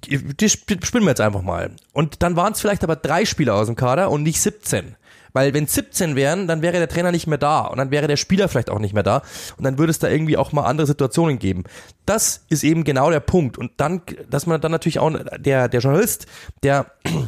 die 0.06 0.48
spielen 0.48 0.80
wir 1.04 1.08
jetzt 1.08 1.20
einfach 1.20 1.42
mal. 1.42 1.70
Und 1.92 2.22
dann 2.22 2.36
waren 2.36 2.52
es 2.52 2.60
vielleicht 2.60 2.84
aber 2.84 2.96
drei 2.96 3.24
Spieler 3.24 3.54
aus 3.54 3.66
dem 3.66 3.76
Kader 3.76 4.10
und 4.10 4.22
nicht 4.22 4.40
17. 4.40 4.96
Weil 5.32 5.54
wenn 5.54 5.66
17 5.66 6.16
wären, 6.16 6.48
dann 6.48 6.62
wäre 6.62 6.78
der 6.78 6.88
Trainer 6.88 7.12
nicht 7.12 7.26
mehr 7.26 7.38
da 7.38 7.60
und 7.60 7.78
dann 7.78 7.90
wäre 7.90 8.06
der 8.06 8.16
Spieler 8.16 8.48
vielleicht 8.48 8.70
auch 8.70 8.78
nicht 8.78 8.94
mehr 8.94 9.02
da 9.02 9.22
und 9.56 9.64
dann 9.64 9.78
würde 9.78 9.90
es 9.90 9.98
da 9.98 10.08
irgendwie 10.08 10.36
auch 10.36 10.52
mal 10.52 10.64
andere 10.64 10.86
Situationen 10.86 11.38
geben. 11.38 11.64
Das 12.06 12.44
ist 12.48 12.64
eben 12.64 12.84
genau 12.84 13.10
der 13.10 13.20
Punkt. 13.20 13.58
Und 13.58 13.72
dann, 13.76 14.02
dass 14.28 14.46
man 14.46 14.60
dann 14.60 14.72
natürlich 14.72 14.98
auch, 14.98 15.12
der, 15.38 15.68
der 15.68 15.80
Journalist, 15.80 16.26
der 16.62 16.86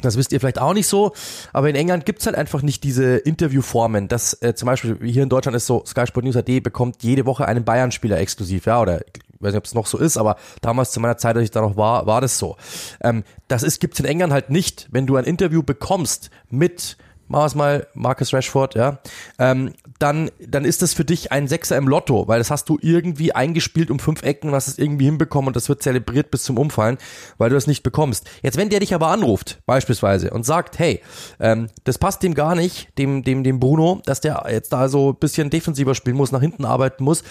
das 0.00 0.16
wisst 0.18 0.32
ihr 0.32 0.40
vielleicht 0.40 0.60
auch 0.60 0.74
nicht 0.74 0.86
so, 0.86 1.12
aber 1.52 1.70
in 1.70 1.76
England 1.76 2.04
gibt's 2.04 2.26
halt 2.26 2.36
einfach 2.36 2.62
nicht 2.62 2.84
diese 2.84 3.16
Interviewformen. 3.16 4.08
Das 4.08 4.40
äh, 4.42 4.54
zum 4.54 4.66
Beispiel 4.66 4.98
hier 5.02 5.22
in 5.22 5.28
Deutschland 5.28 5.56
ist 5.56 5.66
so, 5.66 5.82
Sky 5.86 6.06
Sport 6.06 6.24
News 6.24 6.36
AD 6.36 6.60
bekommt 6.60 7.02
jede 7.02 7.26
Woche 7.26 7.46
einen 7.46 7.64
Bayern-Spieler 7.64 8.18
exklusiv, 8.18 8.66
ja, 8.66 8.80
oder 8.80 9.00
weiß 9.44 9.52
nicht, 9.52 9.58
ob 9.58 9.64
es 9.64 9.74
noch 9.74 9.86
so 9.86 9.98
ist, 9.98 10.16
aber 10.16 10.36
damals 10.60 10.90
zu 10.90 11.00
meiner 11.00 11.16
Zeit, 11.16 11.36
als 11.36 11.44
ich 11.44 11.50
da 11.50 11.60
noch 11.60 11.76
war, 11.76 12.06
war 12.06 12.20
das 12.20 12.38
so. 12.38 12.56
Ähm, 13.02 13.24
das 13.48 13.62
ist, 13.62 13.80
gibt's 13.80 14.00
in 14.00 14.06
England 14.06 14.32
halt 14.32 14.50
nicht. 14.50 14.88
Wenn 14.90 15.06
du 15.06 15.16
ein 15.16 15.24
Interview 15.24 15.62
bekommst 15.62 16.30
mit 16.50 16.96
machen 17.28 17.42
wir 17.42 17.46
es 17.46 17.54
mal, 17.54 17.86
Marcus 17.94 18.32
Rashford, 18.32 18.74
ja, 18.74 18.98
ähm, 19.38 19.72
dann, 19.98 20.30
dann 20.40 20.64
ist 20.64 20.82
das 20.82 20.92
für 20.92 21.04
dich 21.04 21.32
ein 21.32 21.48
Sechser 21.48 21.76
im 21.76 21.88
Lotto, 21.88 22.28
weil 22.28 22.38
das 22.38 22.50
hast 22.50 22.68
du 22.68 22.78
irgendwie 22.80 23.32
eingespielt 23.32 23.90
um 23.90 23.98
fünf 23.98 24.22
Ecken 24.22 24.50
und 24.50 24.54
hast 24.54 24.68
es 24.68 24.78
irgendwie 24.78 25.06
hinbekommen 25.06 25.48
und 25.48 25.56
das 25.56 25.68
wird 25.68 25.82
zelebriert 25.82 26.30
bis 26.30 26.42
zum 26.42 26.58
Umfallen, 26.58 26.98
weil 27.38 27.50
du 27.50 27.54
das 27.54 27.66
nicht 27.66 27.82
bekommst. 27.82 28.28
Jetzt, 28.42 28.56
wenn 28.56 28.68
der 28.68 28.80
dich 28.80 28.94
aber 28.94 29.08
anruft, 29.08 29.60
beispielsweise, 29.66 30.30
und 30.30 30.44
sagt, 30.44 30.78
hey, 30.78 31.00
ähm, 31.40 31.68
das 31.84 31.98
passt 31.98 32.22
dem 32.22 32.34
gar 32.34 32.54
nicht, 32.54 32.88
dem, 32.98 33.22
dem, 33.22 33.44
dem 33.44 33.60
Bruno, 33.60 34.02
dass 34.04 34.20
der 34.20 34.44
jetzt 34.50 34.72
da 34.72 34.88
so 34.88 35.10
ein 35.10 35.16
bisschen 35.16 35.50
defensiver 35.50 35.94
spielen 35.94 36.16
muss, 36.16 36.32
nach 36.32 36.40
hinten 36.40 36.64
arbeiten 36.64 37.04
muss, 37.04 37.22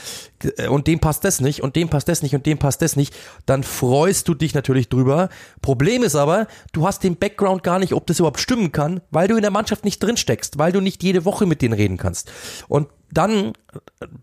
äh, 0.58 0.68
und 0.68 0.88
dem 0.88 1.00
passt 1.00 1.24
das 1.24 1.42
nicht, 1.42 1.62
und 1.62 1.76
dem 1.76 1.90
passt 1.90 2.08
das 2.08 2.24
nicht, 2.24 2.36
und 2.36 2.46
dem 2.46 2.58
passt 2.58 2.82
das 2.82 2.96
nicht, 2.96 3.14
dann 3.46 3.64
freust 3.64 4.28
du 4.28 4.34
dich 4.34 4.54
natürlich 4.54 4.90
drüber. 4.90 5.30
Problem 5.62 6.04
ist 6.04 6.16
aber, 6.16 6.48
du 6.72 6.88
hast 6.88 7.04
den 7.04 7.18
Background 7.18 7.64
gar 7.64 7.80
nicht, 7.80 7.94
ob 7.94 8.08
das 8.08 8.20
überhaupt 8.20 8.40
stimmen 8.40 8.72
kann, 8.72 9.02
weil 9.12 9.28
du 9.28 9.36
in 9.36 9.42
der 9.42 9.52
Mannschaft 9.52 9.83
nicht 9.86 10.02
drin 10.02 10.18
steckst, 10.18 10.58
weil 10.58 10.72
du 10.72 10.82
nicht 10.82 11.04
jede 11.04 11.26
Woche 11.26 11.46
mit 11.46 11.62
denen 11.62 11.74
reden 11.74 11.98
kannst. 11.98 12.32
Und 12.68 12.88
dann 13.12 13.54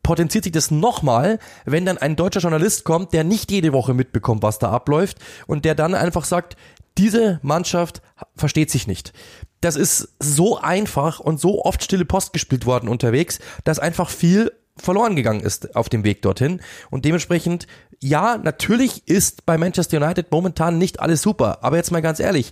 potenziert 0.03 0.44
sich 0.44 0.53
das 0.53 0.70
nochmal, 0.70 1.38
wenn 1.64 1.87
dann 1.87 1.99
ein 1.99 2.16
deutscher 2.16 2.40
Journalist 2.40 2.85
kommt, 2.85 3.12
der 3.12 3.25
nicht 3.25 3.51
jede 3.51 3.73
Woche 3.73 3.94
mitbekommt, 3.94 4.42
was 4.42 4.59
da 4.59 4.70
abläuft 4.70 5.18
und 5.46 5.64
der 5.64 5.75
dann 5.75 5.94
einfach 5.94 6.25
sagt, 6.25 6.57
diese 6.99 7.38
Mannschaft 7.42 8.03
versteht 8.37 8.70
sich 8.70 8.87
nicht. 8.87 9.12
Das 9.61 9.77
ist 9.77 10.14
so 10.18 10.59
einfach 10.59 11.20
und 11.20 11.40
so 11.40 11.64
oft 11.64 11.85
stille 11.85 12.05
Post 12.05 12.33
gespielt 12.33 12.66
worden 12.66 12.88
unterwegs, 12.88 13.38
dass 13.64 13.79
einfach 13.79 14.11
viel 14.11 14.51
verloren 14.77 15.16
gegangen 15.16 15.40
ist 15.40 15.77
auf 15.77 15.88
dem 15.88 16.05
Weg 16.05 16.23
dorthin. 16.23 16.61
Und 16.90 17.05
dementsprechend, 17.05 17.66
ja, 18.03 18.39
natürlich 18.39 19.07
ist 19.07 19.45
bei 19.45 19.59
Manchester 19.59 19.99
United 19.99 20.33
momentan 20.33 20.79
nicht 20.79 21.01
alles 21.01 21.21
super. 21.21 21.59
Aber 21.61 21.77
jetzt 21.77 21.93
mal 21.93 22.01
ganz 22.01 22.19
ehrlich, 22.19 22.51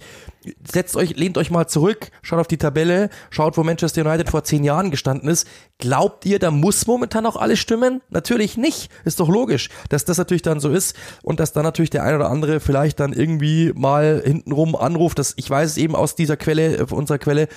setzt 0.70 0.94
euch, 0.94 1.16
lehnt 1.16 1.38
euch 1.38 1.50
mal 1.50 1.66
zurück, 1.66 2.10
schaut 2.20 2.38
auf 2.38 2.48
die 2.48 2.58
Tabelle, 2.58 3.08
schaut, 3.30 3.56
wo 3.56 3.64
Manchester 3.64 4.04
United 4.04 4.28
vor 4.28 4.44
zehn 4.44 4.62
Jahren 4.62 4.90
gestanden 4.90 5.30
ist. 5.30 5.48
Glaubt 5.78 6.26
ihr, 6.26 6.38
da 6.38 6.50
muss 6.50 6.86
momentan 6.86 7.24
auch 7.24 7.36
alles 7.36 7.60
stimmen? 7.60 8.02
Natürlich 8.10 8.58
nicht. 8.58 8.90
Ist 9.06 9.20
doch 9.20 9.28
logisch, 9.30 9.70
dass 9.88 10.04
das 10.04 10.18
natürlich 10.18 10.42
dann 10.42 10.60
so 10.60 10.68
ist 10.68 10.94
und 11.22 11.40
dass 11.40 11.54
dann 11.54 11.62
natürlich 11.62 11.90
der 11.90 12.04
ein 12.04 12.14
oder 12.14 12.28
andere 12.28 12.60
vielleicht 12.60 13.00
dann 13.00 13.14
irgendwie 13.14 13.72
mal 13.74 14.20
hintenrum 14.22 14.76
anruft. 14.76 15.18
Das, 15.18 15.32
ich 15.36 15.48
weiß 15.48 15.70
es 15.70 15.76
eben 15.78 15.96
aus 15.96 16.14
dieser 16.14 16.36
Quelle, 16.36 16.76
äh, 16.76 16.82
unserer 16.82 17.18
Quelle, 17.18 17.48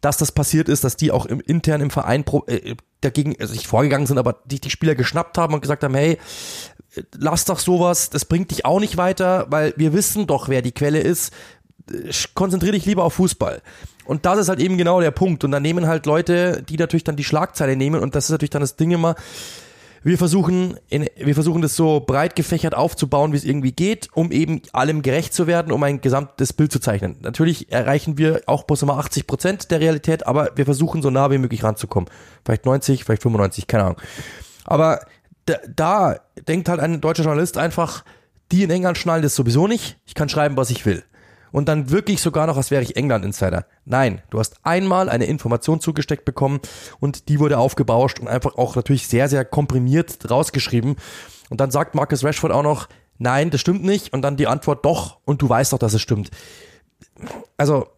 dass 0.00 0.18
das 0.18 0.30
passiert 0.30 0.68
ist, 0.68 0.84
dass 0.84 0.96
die 0.96 1.10
auch 1.10 1.26
im, 1.26 1.40
intern 1.40 1.80
im 1.80 1.90
Verein 1.90 2.22
pro, 2.22 2.44
äh, 2.46 2.76
dagegen, 3.00 3.34
also 3.40 3.54
nicht 3.54 3.66
vorgegangen 3.66 4.06
sind, 4.06 4.18
aber 4.18 4.36
die, 4.44 4.60
die 4.60 4.70
Spieler 4.70 4.94
geschnappt 4.94 5.36
haben 5.36 5.52
und 5.54 5.62
gesagt 5.62 5.82
haben, 5.82 5.94
hey, 5.94 6.16
lass 7.16 7.44
doch 7.44 7.58
sowas, 7.58 8.10
das 8.10 8.24
bringt 8.24 8.50
dich 8.50 8.64
auch 8.64 8.80
nicht 8.80 8.96
weiter, 8.96 9.46
weil 9.48 9.74
wir 9.76 9.92
wissen 9.92 10.26
doch, 10.26 10.48
wer 10.48 10.62
die 10.62 10.72
Quelle 10.72 11.00
ist. 11.00 11.32
Konzentrier 12.34 12.72
dich 12.72 12.86
lieber 12.86 13.04
auf 13.04 13.14
Fußball. 13.14 13.62
Und 14.04 14.26
das 14.26 14.38
ist 14.38 14.48
halt 14.48 14.60
eben 14.60 14.78
genau 14.78 15.00
der 15.00 15.10
Punkt. 15.10 15.44
Und 15.44 15.50
dann 15.52 15.62
nehmen 15.62 15.86
halt 15.86 16.06
Leute, 16.06 16.62
die 16.62 16.76
natürlich 16.76 17.04
dann 17.04 17.16
die 17.16 17.24
Schlagzeile 17.24 17.76
nehmen, 17.76 18.00
und 18.00 18.14
das 18.14 18.24
ist 18.24 18.30
natürlich 18.30 18.50
dann 18.50 18.60
das 18.60 18.76
Ding 18.76 18.90
immer, 18.90 19.14
wir 20.02 20.16
versuchen, 20.16 20.78
in, 20.88 21.06
wir 21.16 21.34
versuchen 21.34 21.60
das 21.60 21.76
so 21.76 22.00
breit 22.00 22.34
gefächert 22.34 22.74
aufzubauen, 22.74 23.32
wie 23.32 23.36
es 23.36 23.44
irgendwie 23.44 23.72
geht, 23.72 24.08
um 24.14 24.32
eben 24.32 24.62
allem 24.72 25.02
gerecht 25.02 25.34
zu 25.34 25.46
werden, 25.46 25.72
um 25.72 25.82
ein 25.82 26.00
gesamtes 26.00 26.54
Bild 26.54 26.72
zu 26.72 26.78
zeichnen. 26.78 27.18
Natürlich 27.20 27.70
erreichen 27.70 28.16
wir 28.16 28.42
auch 28.46 28.62
bloß 28.62 28.82
immer 28.82 28.96
80 28.96 29.26
Prozent 29.26 29.70
der 29.70 29.80
Realität, 29.80 30.26
aber 30.26 30.52
wir 30.56 30.64
versuchen 30.64 31.02
so 31.02 31.10
nah 31.10 31.30
wie 31.30 31.38
möglich 31.38 31.62
ranzukommen. 31.62 32.08
Vielleicht 32.44 32.64
90, 32.64 33.04
vielleicht 33.04 33.22
95, 33.22 33.66
keine 33.66 33.84
Ahnung. 33.84 34.00
Aber 34.64 35.00
da, 35.50 35.58
da 35.74 36.20
denkt 36.48 36.68
halt 36.68 36.80
ein 36.80 37.00
deutscher 37.00 37.24
Journalist 37.24 37.58
einfach, 37.58 38.04
die 38.52 38.62
in 38.62 38.70
England 38.70 38.98
schnallen 38.98 39.22
das 39.22 39.34
sowieso 39.34 39.66
nicht. 39.66 39.98
Ich 40.06 40.14
kann 40.14 40.28
schreiben, 40.28 40.56
was 40.56 40.70
ich 40.70 40.86
will 40.86 41.04
und 41.52 41.68
dann 41.68 41.90
wirklich 41.90 42.20
sogar 42.20 42.46
noch, 42.46 42.56
als 42.56 42.70
wäre 42.70 42.82
ich 42.82 42.96
England-Insider. 42.96 43.66
Nein, 43.84 44.22
du 44.30 44.38
hast 44.38 44.56
einmal 44.62 45.08
eine 45.08 45.26
Information 45.26 45.80
zugesteckt 45.80 46.24
bekommen 46.24 46.60
und 47.00 47.28
die 47.28 47.40
wurde 47.40 47.58
aufgebauscht 47.58 48.20
und 48.20 48.28
einfach 48.28 48.56
auch 48.56 48.76
natürlich 48.76 49.08
sehr, 49.08 49.28
sehr 49.28 49.44
komprimiert 49.44 50.30
rausgeschrieben. 50.30 50.96
Und 51.48 51.60
dann 51.60 51.70
sagt 51.70 51.94
Marcus 51.94 52.24
Rashford 52.24 52.52
auch 52.52 52.62
noch, 52.62 52.88
nein, 53.18 53.50
das 53.50 53.60
stimmt 53.60 53.84
nicht. 53.84 54.12
Und 54.12 54.22
dann 54.22 54.36
die 54.36 54.46
Antwort 54.46 54.84
doch 54.84 55.18
und 55.24 55.42
du 55.42 55.48
weißt 55.48 55.72
doch, 55.72 55.78
dass 55.78 55.94
es 55.94 56.02
stimmt. 56.02 56.30
Also, 57.56 57.88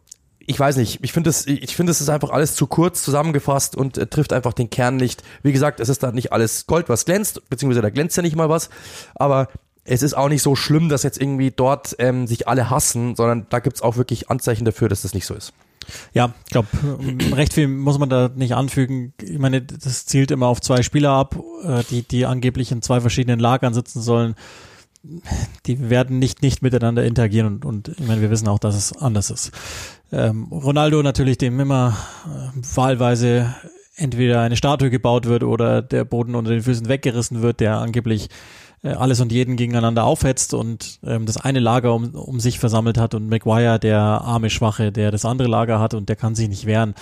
ich 0.46 0.58
weiß 0.58 0.76
nicht, 0.76 1.00
ich 1.02 1.12
finde 1.12 1.30
es, 1.30 1.46
ich 1.46 1.76
finde 1.76 1.92
es 1.92 2.00
ist 2.00 2.08
einfach 2.08 2.30
alles 2.30 2.54
zu 2.54 2.66
kurz 2.66 3.02
zusammengefasst 3.02 3.76
und 3.76 3.98
äh, 3.98 4.06
trifft 4.06 4.32
einfach 4.32 4.52
den 4.52 4.70
Kern 4.70 4.96
nicht. 4.96 5.22
Wie 5.42 5.52
gesagt, 5.52 5.80
es 5.80 5.88
ist 5.88 6.02
da 6.02 6.12
nicht 6.12 6.32
alles 6.32 6.66
Gold, 6.66 6.88
was 6.88 7.04
glänzt, 7.04 7.48
beziehungsweise 7.48 7.82
da 7.82 7.90
glänzt 7.90 8.16
ja 8.16 8.22
nicht 8.22 8.36
mal 8.36 8.48
was, 8.48 8.70
aber 9.14 9.48
es 9.84 10.02
ist 10.02 10.14
auch 10.14 10.28
nicht 10.28 10.42
so 10.42 10.54
schlimm, 10.54 10.88
dass 10.88 11.02
jetzt 11.02 11.20
irgendwie 11.20 11.50
dort 11.50 11.96
ähm, 11.98 12.26
sich 12.26 12.46
alle 12.46 12.70
hassen, 12.70 13.16
sondern 13.16 13.46
da 13.50 13.58
gibt's 13.58 13.82
auch 13.82 13.96
wirklich 13.96 14.30
Anzeichen 14.30 14.64
dafür, 14.64 14.88
dass 14.88 15.02
das 15.02 15.14
nicht 15.14 15.26
so 15.26 15.34
ist. 15.34 15.52
Ja, 16.12 16.32
ich 16.46 16.52
glaube, 16.52 16.68
recht 17.32 17.54
viel 17.54 17.66
muss 17.66 17.98
man 17.98 18.08
da 18.08 18.30
nicht 18.32 18.54
anfügen. 18.54 19.14
Ich 19.20 19.38
meine, 19.38 19.62
das 19.62 20.06
zielt 20.06 20.30
immer 20.30 20.46
auf 20.46 20.60
zwei 20.60 20.82
Spieler 20.82 21.10
ab, 21.10 21.36
äh, 21.64 21.82
die, 21.90 22.02
die 22.02 22.26
angeblich 22.26 22.70
in 22.70 22.82
zwei 22.82 23.00
verschiedenen 23.00 23.40
Lagern 23.40 23.74
sitzen 23.74 24.00
sollen. 24.00 24.34
Die 25.66 25.90
werden 25.90 26.20
nicht, 26.20 26.42
nicht 26.42 26.62
miteinander 26.62 27.04
interagieren 27.04 27.46
und, 27.46 27.64
und 27.64 27.88
ich 27.88 28.06
meine, 28.06 28.20
wir 28.20 28.30
wissen 28.30 28.46
auch, 28.46 28.60
dass 28.60 28.76
es 28.76 28.96
anders 28.96 29.30
ist. 29.30 29.50
Ähm, 30.12 30.44
Ronaldo 30.50 31.02
natürlich, 31.02 31.38
dem 31.38 31.58
immer 31.58 31.96
äh, 32.26 32.76
wahlweise 32.76 33.54
entweder 33.96 34.40
eine 34.40 34.56
Statue 34.56 34.90
gebaut 34.90 35.26
wird 35.26 35.42
oder 35.42 35.80
der 35.82 36.04
Boden 36.04 36.34
unter 36.34 36.50
den 36.50 36.62
Füßen 36.62 36.88
weggerissen 36.88 37.42
wird, 37.42 37.60
der 37.60 37.78
angeblich 37.78 38.28
äh, 38.82 38.90
alles 38.90 39.20
und 39.20 39.32
jeden 39.32 39.56
gegeneinander 39.56 40.04
aufhetzt 40.04 40.54
und 40.54 40.98
ähm, 41.04 41.24
das 41.24 41.38
eine 41.38 41.60
Lager 41.60 41.94
um, 41.94 42.14
um 42.14 42.40
sich 42.40 42.58
versammelt 42.58 42.98
hat 42.98 43.14
und 43.14 43.28
Maguire 43.28 43.78
der 43.78 44.00
arme 44.00 44.50
Schwache, 44.50 44.92
der 44.92 45.10
das 45.10 45.24
andere 45.24 45.48
Lager 45.48 45.80
hat 45.80 45.94
und 45.94 46.08
der 46.08 46.16
kann 46.16 46.34
sich 46.34 46.48
nicht 46.48 46.66
wehren. 46.66 46.94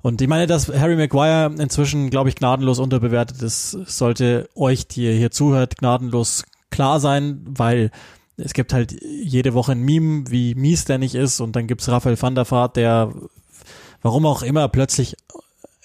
Und 0.00 0.22
ich 0.22 0.28
meine, 0.28 0.46
dass 0.46 0.68
Harry 0.68 0.96
Maguire 0.96 1.52
inzwischen, 1.58 2.08
glaube 2.08 2.28
ich, 2.28 2.36
gnadenlos 2.36 2.78
unterbewertet 2.78 3.42
ist, 3.42 3.72
sollte 3.72 4.48
euch, 4.54 4.86
die 4.86 5.04
ihr 5.04 5.12
hier 5.12 5.30
zuhört, 5.30 5.76
gnadenlos 5.76 6.44
klar 6.70 7.00
sein, 7.00 7.44
weil 7.46 7.90
es 8.38 8.52
gibt 8.54 8.72
halt 8.72 8.96
jede 9.02 9.54
Woche 9.54 9.72
ein 9.72 9.82
Meme, 9.82 10.24
wie 10.30 10.54
mies 10.54 10.84
der 10.84 10.98
nicht 10.98 11.14
ist 11.14 11.40
und 11.40 11.56
dann 11.56 11.66
gibt's 11.66 11.88
Raphael 11.88 12.20
van 12.20 12.34
der 12.34 12.50
Vaart, 12.50 12.76
der 12.76 13.12
warum 14.02 14.26
auch 14.26 14.42
immer 14.42 14.68
plötzlich 14.68 15.16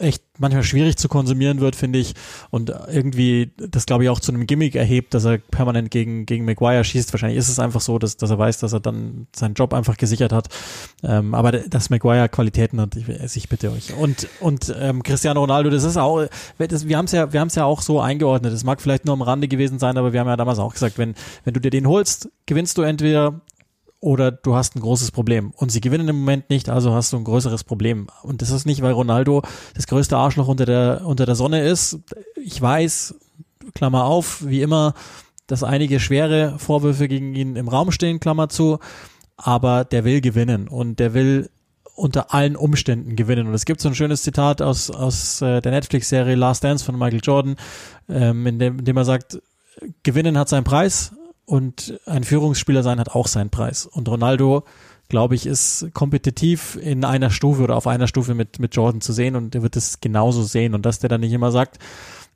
echt 0.03 0.23
manchmal 0.37 0.63
schwierig 0.63 0.97
zu 0.97 1.07
konsumieren 1.07 1.59
wird, 1.59 1.75
finde 1.75 1.99
ich. 1.99 2.13
Und 2.49 2.71
irgendwie 2.91 3.51
das, 3.57 3.85
glaube 3.85 4.03
ich, 4.03 4.09
auch 4.09 4.19
zu 4.19 4.31
einem 4.31 4.45
Gimmick 4.45 4.75
erhebt, 4.75 5.13
dass 5.13 5.25
er 5.25 5.37
permanent 5.37 5.91
gegen, 5.91 6.25
gegen 6.25 6.45
Maguire 6.45 6.83
schießt. 6.83 7.13
Wahrscheinlich 7.13 7.39
ist 7.39 7.49
es 7.49 7.59
einfach 7.59 7.81
so, 7.81 7.99
dass, 7.99 8.17
dass 8.17 8.29
er 8.29 8.37
weiß, 8.37 8.59
dass 8.59 8.73
er 8.73 8.79
dann 8.79 9.27
seinen 9.35 9.53
Job 9.53 9.73
einfach 9.73 9.97
gesichert 9.97 10.31
hat. 10.31 10.49
Ähm, 11.03 11.33
aber 11.33 11.51
dass 11.51 11.89
Maguire 11.89 12.29
Qualitäten 12.29 12.79
hat, 12.81 12.95
ich, 12.95 13.07
also 13.09 13.37
ich 13.37 13.49
bitte 13.49 13.71
euch. 13.71 13.93
Und, 13.95 14.27
und 14.39 14.73
ähm, 14.79 15.03
Cristiano 15.03 15.39
Ronaldo, 15.39 15.69
das 15.69 15.83
ist 15.83 15.97
auch, 15.97 16.25
das, 16.57 16.87
wir 16.87 16.97
haben 16.97 17.05
es 17.05 17.11
ja, 17.11 17.27
ja 17.31 17.65
auch 17.65 17.81
so 17.81 17.99
eingeordnet. 17.99 18.53
Es 18.53 18.63
mag 18.63 18.81
vielleicht 18.81 19.05
nur 19.05 19.13
am 19.13 19.21
Rande 19.21 19.47
gewesen 19.47 19.79
sein, 19.79 19.97
aber 19.97 20.13
wir 20.13 20.19
haben 20.19 20.27
ja 20.27 20.37
damals 20.37 20.59
auch 20.59 20.73
gesagt, 20.73 20.97
wenn, 20.97 21.15
wenn 21.45 21.53
du 21.53 21.59
dir 21.59 21.71
den 21.71 21.87
holst, 21.87 22.29
gewinnst 22.45 22.77
du 22.77 22.81
entweder 22.81 23.41
oder 24.03 24.33
du 24.33 24.53
hast 24.53 24.75
ein 24.75 24.81
großes 24.81 25.11
Problem. 25.11 25.51
Und 25.55 25.71
sie 25.71 25.79
gewinnen 25.79 26.09
im 26.09 26.19
Moment 26.19 26.49
nicht, 26.49 26.69
also 26.69 26.93
hast 26.93 27.13
du 27.13 27.17
ein 27.17 27.23
größeres 27.23 27.63
Problem. 27.63 28.07
Und 28.21 28.41
das 28.41 28.49
ist 28.49 28.65
nicht, 28.65 28.81
weil 28.81 28.91
Ronaldo 28.91 29.43
das 29.75 29.87
größte 29.87 30.17
Arschloch 30.17 30.49
unter 30.49 30.65
der, 30.65 31.03
unter 31.05 31.25
der 31.25 31.35
Sonne 31.35 31.63
ist. 31.63 31.99
Ich 32.35 32.61
weiß, 32.61 33.15
Klammer 33.73 34.03
auf, 34.03 34.45
wie 34.45 34.61
immer, 34.61 34.93
dass 35.47 35.63
einige 35.63 36.01
schwere 36.01 36.59
Vorwürfe 36.59 37.07
gegen 37.07 37.33
ihn 37.33 37.55
im 37.55 37.69
Raum 37.69 37.91
stehen, 37.91 38.19
Klammer 38.19 38.49
zu. 38.49 38.79
Aber 39.37 39.85
der 39.85 40.03
will 40.03 40.19
gewinnen 40.19 40.67
und 40.67 40.99
der 40.99 41.13
will 41.13 41.49
unter 41.95 42.33
allen 42.33 42.57
Umständen 42.57 43.15
gewinnen. 43.15 43.47
Und 43.47 43.53
es 43.53 43.63
gibt 43.63 43.79
so 43.79 43.87
ein 43.87 43.95
schönes 43.95 44.23
Zitat 44.23 44.61
aus, 44.61 44.91
aus 44.91 45.41
äh, 45.41 45.61
der 45.61 45.71
Netflix-Serie 45.71 46.35
Last 46.35 46.65
Dance 46.65 46.83
von 46.83 46.99
Michael 46.99 47.21
Jordan, 47.23 47.55
ähm, 48.09 48.45
in, 48.47 48.59
dem, 48.59 48.79
in 48.79 48.85
dem 48.85 48.97
er 48.97 49.05
sagt, 49.05 49.41
gewinnen 50.03 50.37
hat 50.37 50.49
seinen 50.49 50.65
Preis, 50.65 51.13
und 51.45 51.99
ein 52.05 52.23
Führungsspieler 52.23 52.83
sein 52.83 52.99
hat 52.99 53.09
auch 53.09 53.27
seinen 53.27 53.49
Preis. 53.49 53.85
Und 53.85 54.07
Ronaldo, 54.07 54.63
glaube 55.09 55.35
ich, 55.35 55.45
ist 55.45 55.87
kompetitiv 55.93 56.77
in 56.81 57.03
einer 57.03 57.29
Stufe 57.29 57.63
oder 57.63 57.75
auf 57.75 57.87
einer 57.87 58.07
Stufe 58.07 58.33
mit, 58.33 58.59
mit 58.59 58.75
Jordan 58.75 59.01
zu 59.01 59.13
sehen 59.13 59.35
und 59.35 59.53
er 59.53 59.61
wird 59.61 59.75
es 59.75 59.99
genauso 59.99 60.43
sehen. 60.43 60.73
Und 60.73 60.85
dass 60.85 60.99
der 60.99 61.09
dann 61.09 61.21
nicht 61.21 61.33
immer 61.33 61.51
sagt, 61.51 61.79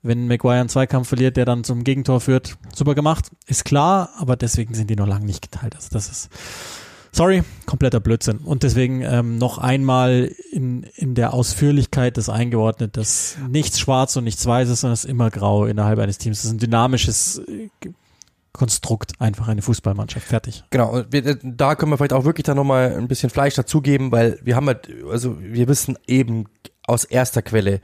wenn 0.02 0.28
Maguire 0.28 0.60
einen 0.60 0.68
Zweikampf 0.68 1.08
verliert, 1.08 1.36
der 1.36 1.44
dann 1.44 1.64
zum 1.64 1.84
Gegentor 1.84 2.20
führt, 2.20 2.56
super 2.74 2.94
gemacht, 2.94 3.30
ist 3.46 3.64
klar, 3.64 4.10
aber 4.16 4.36
deswegen 4.36 4.74
sind 4.74 4.90
die 4.90 4.96
noch 4.96 5.08
lange 5.08 5.26
nicht 5.26 5.42
geteilt. 5.42 5.74
Also 5.74 5.88
das 5.90 6.08
ist, 6.08 6.30
sorry, 7.10 7.42
kompletter 7.66 7.98
Blödsinn. 7.98 8.38
Und 8.38 8.62
deswegen 8.62 9.02
ähm, 9.02 9.38
noch 9.38 9.58
einmal 9.58 10.30
in, 10.52 10.84
in 10.94 11.14
der 11.14 11.34
Ausführlichkeit 11.34 12.16
das 12.16 12.28
eingeordnet, 12.28 12.96
dass 12.96 13.36
nichts 13.48 13.80
schwarz 13.80 14.14
und 14.16 14.24
nichts 14.24 14.46
weiß 14.46 14.68
ist, 14.68 14.82
sondern 14.82 14.94
es 14.94 15.04
ist 15.04 15.10
immer 15.10 15.30
grau 15.30 15.66
innerhalb 15.66 15.98
eines 15.98 16.18
Teams. 16.18 16.38
Das 16.38 16.44
ist 16.44 16.52
ein 16.52 16.58
dynamisches 16.58 17.42
Konstrukt 18.52 19.12
einfach 19.20 19.48
eine 19.48 19.62
Fußballmannschaft. 19.62 20.26
Fertig. 20.26 20.64
Genau, 20.70 21.02
wir, 21.10 21.38
da 21.42 21.74
können 21.74 21.92
wir 21.92 21.98
vielleicht 21.98 22.12
auch 22.12 22.24
wirklich 22.24 22.44
dann 22.44 22.56
nochmal 22.56 22.96
ein 22.96 23.08
bisschen 23.08 23.30
Fleisch 23.30 23.54
dazugeben, 23.54 24.10
weil 24.10 24.38
wir 24.42 24.56
haben 24.56 24.66
halt, 24.66 24.88
also 25.10 25.36
wir 25.40 25.68
wissen 25.68 25.96
eben 26.06 26.46
aus 26.86 27.04
erster 27.04 27.42
Quelle, 27.42 27.80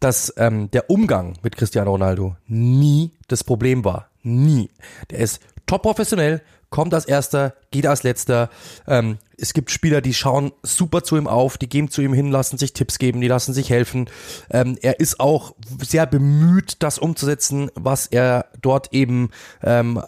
dass 0.00 0.32
ähm, 0.38 0.70
der 0.70 0.90
Umgang 0.90 1.38
mit 1.42 1.56
Cristiano 1.56 1.90
Ronaldo 1.90 2.36
nie 2.46 3.12
das 3.28 3.44
Problem 3.44 3.84
war. 3.84 4.10
Nie. 4.22 4.70
Der 5.10 5.18
ist 5.18 5.40
top 5.66 5.82
professionell, 5.82 6.42
kommt 6.70 6.94
als 6.94 7.04
erster, 7.04 7.54
geht 7.70 7.86
als 7.86 8.02
letzter. 8.02 8.50
Ähm, 8.86 9.18
es 9.38 9.52
gibt 9.52 9.70
Spieler, 9.70 10.00
die 10.00 10.14
schauen 10.14 10.52
super 10.62 11.02
zu 11.04 11.16
ihm 11.16 11.26
auf, 11.26 11.58
die 11.58 11.68
gehen 11.68 11.90
zu 11.90 12.02
ihm 12.02 12.12
hin, 12.12 12.30
lassen 12.30 12.58
sich 12.58 12.72
Tipps 12.72 12.98
geben, 12.98 13.20
die 13.20 13.28
lassen 13.28 13.52
sich 13.52 13.70
helfen. 13.70 14.08
Ähm, 14.50 14.78
er 14.80 15.00
ist 15.00 15.20
auch 15.20 15.54
sehr 15.82 16.06
bemüht, 16.06 16.82
das 16.82 16.98
umzusetzen, 16.98 17.70
was 17.74 18.06
er 18.06 18.46
dort 18.60 18.92
eben 18.92 19.30
ähm, 19.62 20.02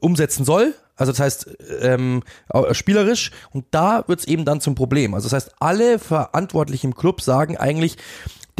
umsetzen 0.00 0.44
soll. 0.44 0.74
Also 0.96 1.12
das 1.12 1.20
heißt, 1.20 1.56
ähm, 1.80 2.22
spielerisch. 2.72 3.30
Und 3.52 3.64
da 3.70 4.04
wird 4.06 4.20
es 4.20 4.26
eben 4.26 4.44
dann 4.44 4.60
zum 4.60 4.74
Problem. 4.74 5.14
Also 5.14 5.28
das 5.28 5.44
heißt, 5.44 5.54
alle 5.58 5.98
Verantwortlichen 5.98 6.88
im 6.88 6.94
Club 6.94 7.22
sagen 7.22 7.56
eigentlich, 7.56 7.96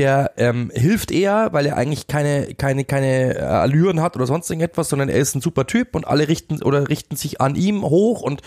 der 0.01 0.33
ähm, 0.39 0.71
hilft 0.75 1.11
eher, 1.11 1.53
weil 1.53 1.67
er 1.67 1.77
eigentlich 1.77 2.07
keine, 2.07 2.55
keine, 2.55 2.87
keine 2.87 3.37
äh, 3.37 3.43
Allüren 3.43 4.01
hat 4.01 4.17
oder 4.17 4.25
sonst 4.25 4.49
irgendetwas, 4.49 4.89
sondern 4.89 5.11
er 5.11 5.19
ist 5.19 5.35
ein 5.35 5.43
super 5.43 5.67
Typ 5.67 5.95
und 5.95 6.07
alle 6.07 6.27
richten 6.27 6.63
oder 6.63 6.89
richten 6.89 7.17
sich 7.17 7.43
an 7.43 7.55
ihm 7.55 7.83
hoch 7.83 8.23
und 8.23 8.41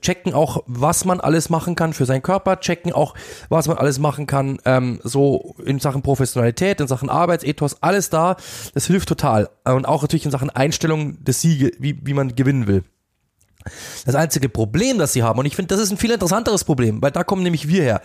checken 0.00 0.32
auch, 0.32 0.62
was 0.66 1.04
man 1.04 1.18
alles 1.18 1.50
machen 1.50 1.74
kann 1.74 1.92
für 1.92 2.06
seinen 2.06 2.22
Körper, 2.22 2.60
checken 2.60 2.92
auch, 2.92 3.14
was 3.48 3.66
man 3.66 3.78
alles 3.78 3.98
machen 3.98 4.26
kann, 4.26 4.58
ähm, 4.64 5.00
so 5.02 5.56
in 5.64 5.80
Sachen 5.80 6.02
Professionalität, 6.02 6.80
in 6.80 6.86
Sachen 6.86 7.10
Arbeitsethos, 7.10 7.82
alles 7.82 8.08
da. 8.08 8.36
Das 8.72 8.86
hilft 8.86 9.08
total. 9.08 9.48
Und 9.64 9.86
auch 9.86 10.02
natürlich 10.02 10.24
in 10.24 10.30
Sachen 10.30 10.50
Einstellung 10.50 11.24
des 11.24 11.40
Siege, 11.40 11.72
wie, 11.80 11.98
wie 12.06 12.14
man 12.14 12.36
gewinnen 12.36 12.68
will. 12.68 12.84
Das 14.04 14.14
einzige 14.14 14.48
Problem, 14.48 14.98
das 14.98 15.12
sie 15.12 15.22
haben, 15.22 15.38
und 15.38 15.46
ich 15.46 15.56
finde, 15.56 15.74
das 15.74 15.82
ist 15.82 15.90
ein 15.90 15.98
viel 15.98 16.10
interessanteres 16.10 16.64
Problem, 16.64 17.02
weil 17.02 17.10
da 17.10 17.24
kommen 17.24 17.42
nämlich 17.42 17.68
wir 17.68 17.82
her, 17.82 18.00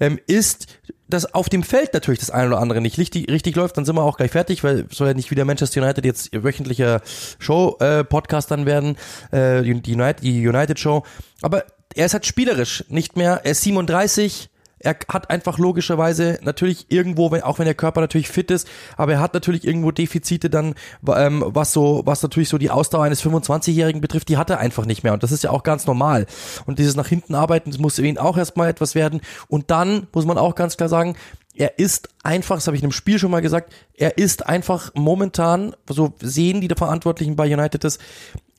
ähm, 0.00 0.18
ist, 0.26 0.66
dass 1.08 1.34
auf 1.34 1.48
dem 1.48 1.62
Feld 1.62 1.94
natürlich 1.94 2.20
das 2.20 2.30
eine 2.30 2.48
oder 2.48 2.58
andere 2.58 2.80
nicht 2.80 2.98
richtig, 2.98 3.30
richtig 3.30 3.56
läuft, 3.56 3.76
dann 3.76 3.84
sind 3.84 3.96
wir 3.96 4.02
auch 4.02 4.16
gleich 4.16 4.32
fertig, 4.32 4.64
weil 4.64 4.86
soll 4.90 5.08
ja 5.08 5.14
nicht 5.14 5.30
wieder 5.30 5.44
Manchester 5.44 5.82
United 5.82 6.04
jetzt 6.04 6.30
wöchentlicher 6.32 7.00
Show-Podcast 7.38 8.50
äh, 8.50 8.54
dann 8.54 8.66
werden, 8.66 8.96
äh, 9.30 9.62
die, 9.62 9.94
United, 9.94 10.22
die 10.22 10.46
United 10.46 10.78
Show. 10.78 11.04
Aber 11.42 11.64
er 11.94 12.06
ist 12.06 12.12
halt 12.12 12.26
spielerisch 12.26 12.84
nicht 12.88 13.16
mehr, 13.16 13.40
er 13.44 13.52
ist 13.52 13.62
37, 13.62 14.50
er 14.78 14.96
hat 15.08 15.30
einfach 15.30 15.58
logischerweise 15.58 16.38
natürlich 16.42 16.86
irgendwo, 16.90 17.30
wenn, 17.30 17.42
auch 17.42 17.58
wenn 17.58 17.64
der 17.64 17.74
Körper 17.74 18.00
natürlich 18.00 18.28
fit 18.28 18.50
ist, 18.50 18.68
aber 18.96 19.12
er 19.12 19.20
hat 19.20 19.34
natürlich 19.34 19.66
irgendwo 19.66 19.90
Defizite 19.90 20.50
dann, 20.50 20.74
ähm, 21.14 21.42
was 21.46 21.72
so, 21.72 22.02
was 22.04 22.22
natürlich 22.22 22.48
so 22.48 22.58
die 22.58 22.70
Ausdauer 22.70 23.04
eines 23.04 23.24
25-Jährigen 23.24 24.00
betrifft, 24.00 24.28
die 24.28 24.36
hat 24.36 24.50
er 24.50 24.58
einfach 24.58 24.84
nicht 24.84 25.02
mehr. 25.02 25.14
Und 25.14 25.22
das 25.22 25.32
ist 25.32 25.44
ja 25.44 25.50
auch 25.50 25.62
ganz 25.62 25.86
normal. 25.86 26.26
Und 26.66 26.78
dieses 26.78 26.94
nach 26.94 27.08
hinten 27.08 27.34
arbeiten, 27.34 27.70
das 27.70 27.80
muss 27.80 27.98
ihn 27.98 28.18
auch 28.18 28.36
erstmal 28.36 28.68
etwas 28.68 28.94
werden. 28.94 29.20
Und 29.48 29.70
dann 29.70 30.06
muss 30.12 30.26
man 30.26 30.38
auch 30.38 30.54
ganz 30.54 30.76
klar 30.76 30.88
sagen, 30.88 31.16
er 31.54 31.78
ist 31.78 32.10
einfach, 32.22 32.56
das 32.56 32.66
habe 32.66 32.76
ich 32.76 32.82
in 32.82 32.86
einem 32.86 32.92
Spiel 32.92 33.18
schon 33.18 33.30
mal 33.30 33.40
gesagt, 33.40 33.72
er 33.94 34.18
ist 34.18 34.46
einfach 34.46 34.92
momentan, 34.94 35.74
so 35.88 36.12
sehen 36.20 36.60
die 36.60 36.68
Verantwortlichen 36.68 37.34
bei 37.34 37.50
United 37.52 37.82
das, 37.82 37.98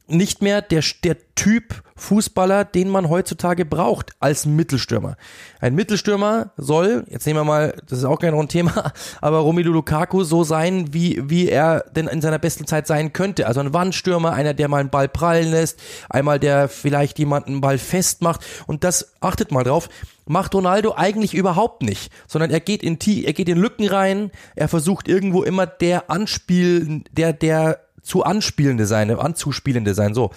nicht 0.07 0.41
mehr 0.41 0.61
der, 0.61 0.83
der 1.03 1.17
Typ 1.35 1.83
Fußballer, 1.95 2.63
den 2.63 2.89
man 2.89 3.09
heutzutage 3.09 3.65
braucht 3.65 4.11
als 4.19 4.45
Mittelstürmer. 4.45 5.17
Ein 5.59 5.75
Mittelstürmer 5.75 6.51
soll, 6.55 7.05
jetzt 7.09 7.25
nehmen 7.25 7.39
wir 7.39 7.43
mal, 7.43 7.75
das 7.87 7.99
ist 7.99 8.05
auch 8.05 8.19
kein 8.19 8.33
ein 8.33 8.47
Thema, 8.47 8.93
aber 9.21 9.39
Romelu 9.39 9.71
Lukaku 9.71 10.23
so 10.23 10.43
sein, 10.43 10.93
wie, 10.93 11.21
wie 11.29 11.49
er 11.49 11.85
denn 11.95 12.07
in 12.07 12.21
seiner 12.21 12.39
besten 12.39 12.67
Zeit 12.67 12.87
sein 12.87 13.13
könnte. 13.13 13.47
Also 13.47 13.59
ein 13.59 13.73
Wandstürmer, 13.73 14.33
einer, 14.33 14.53
der 14.53 14.67
mal 14.67 14.79
einen 14.79 14.89
Ball 14.89 15.09
prallen 15.09 15.49
lässt, 15.49 15.79
einmal 16.09 16.39
der 16.39 16.69
vielleicht 16.69 17.17
jemanden 17.19 17.53
einen 17.53 17.61
Ball 17.61 17.77
festmacht 17.77 18.41
und 18.67 18.83
das, 18.83 19.13
achtet 19.19 19.51
mal 19.51 19.63
drauf, 19.63 19.89
macht 20.27 20.53
Ronaldo 20.53 20.93
eigentlich 20.95 21.33
überhaupt 21.33 21.81
nicht, 21.81 22.11
sondern 22.27 22.51
er 22.51 22.59
geht 22.59 22.83
in, 22.83 22.99
er 23.23 23.33
geht 23.33 23.49
in 23.49 23.57
Lücken 23.57 23.87
rein, 23.87 24.31
er 24.55 24.67
versucht 24.67 25.07
irgendwo 25.07 25.43
immer 25.43 25.65
der 25.65 26.09
Anspiel, 26.11 27.03
der, 27.11 27.33
der 27.33 27.86
zu 28.07 28.23
anspielende 28.23 28.85
sein, 28.85 29.11
anzuspielende 29.11 29.93
sein, 29.93 30.13
so. 30.13 30.31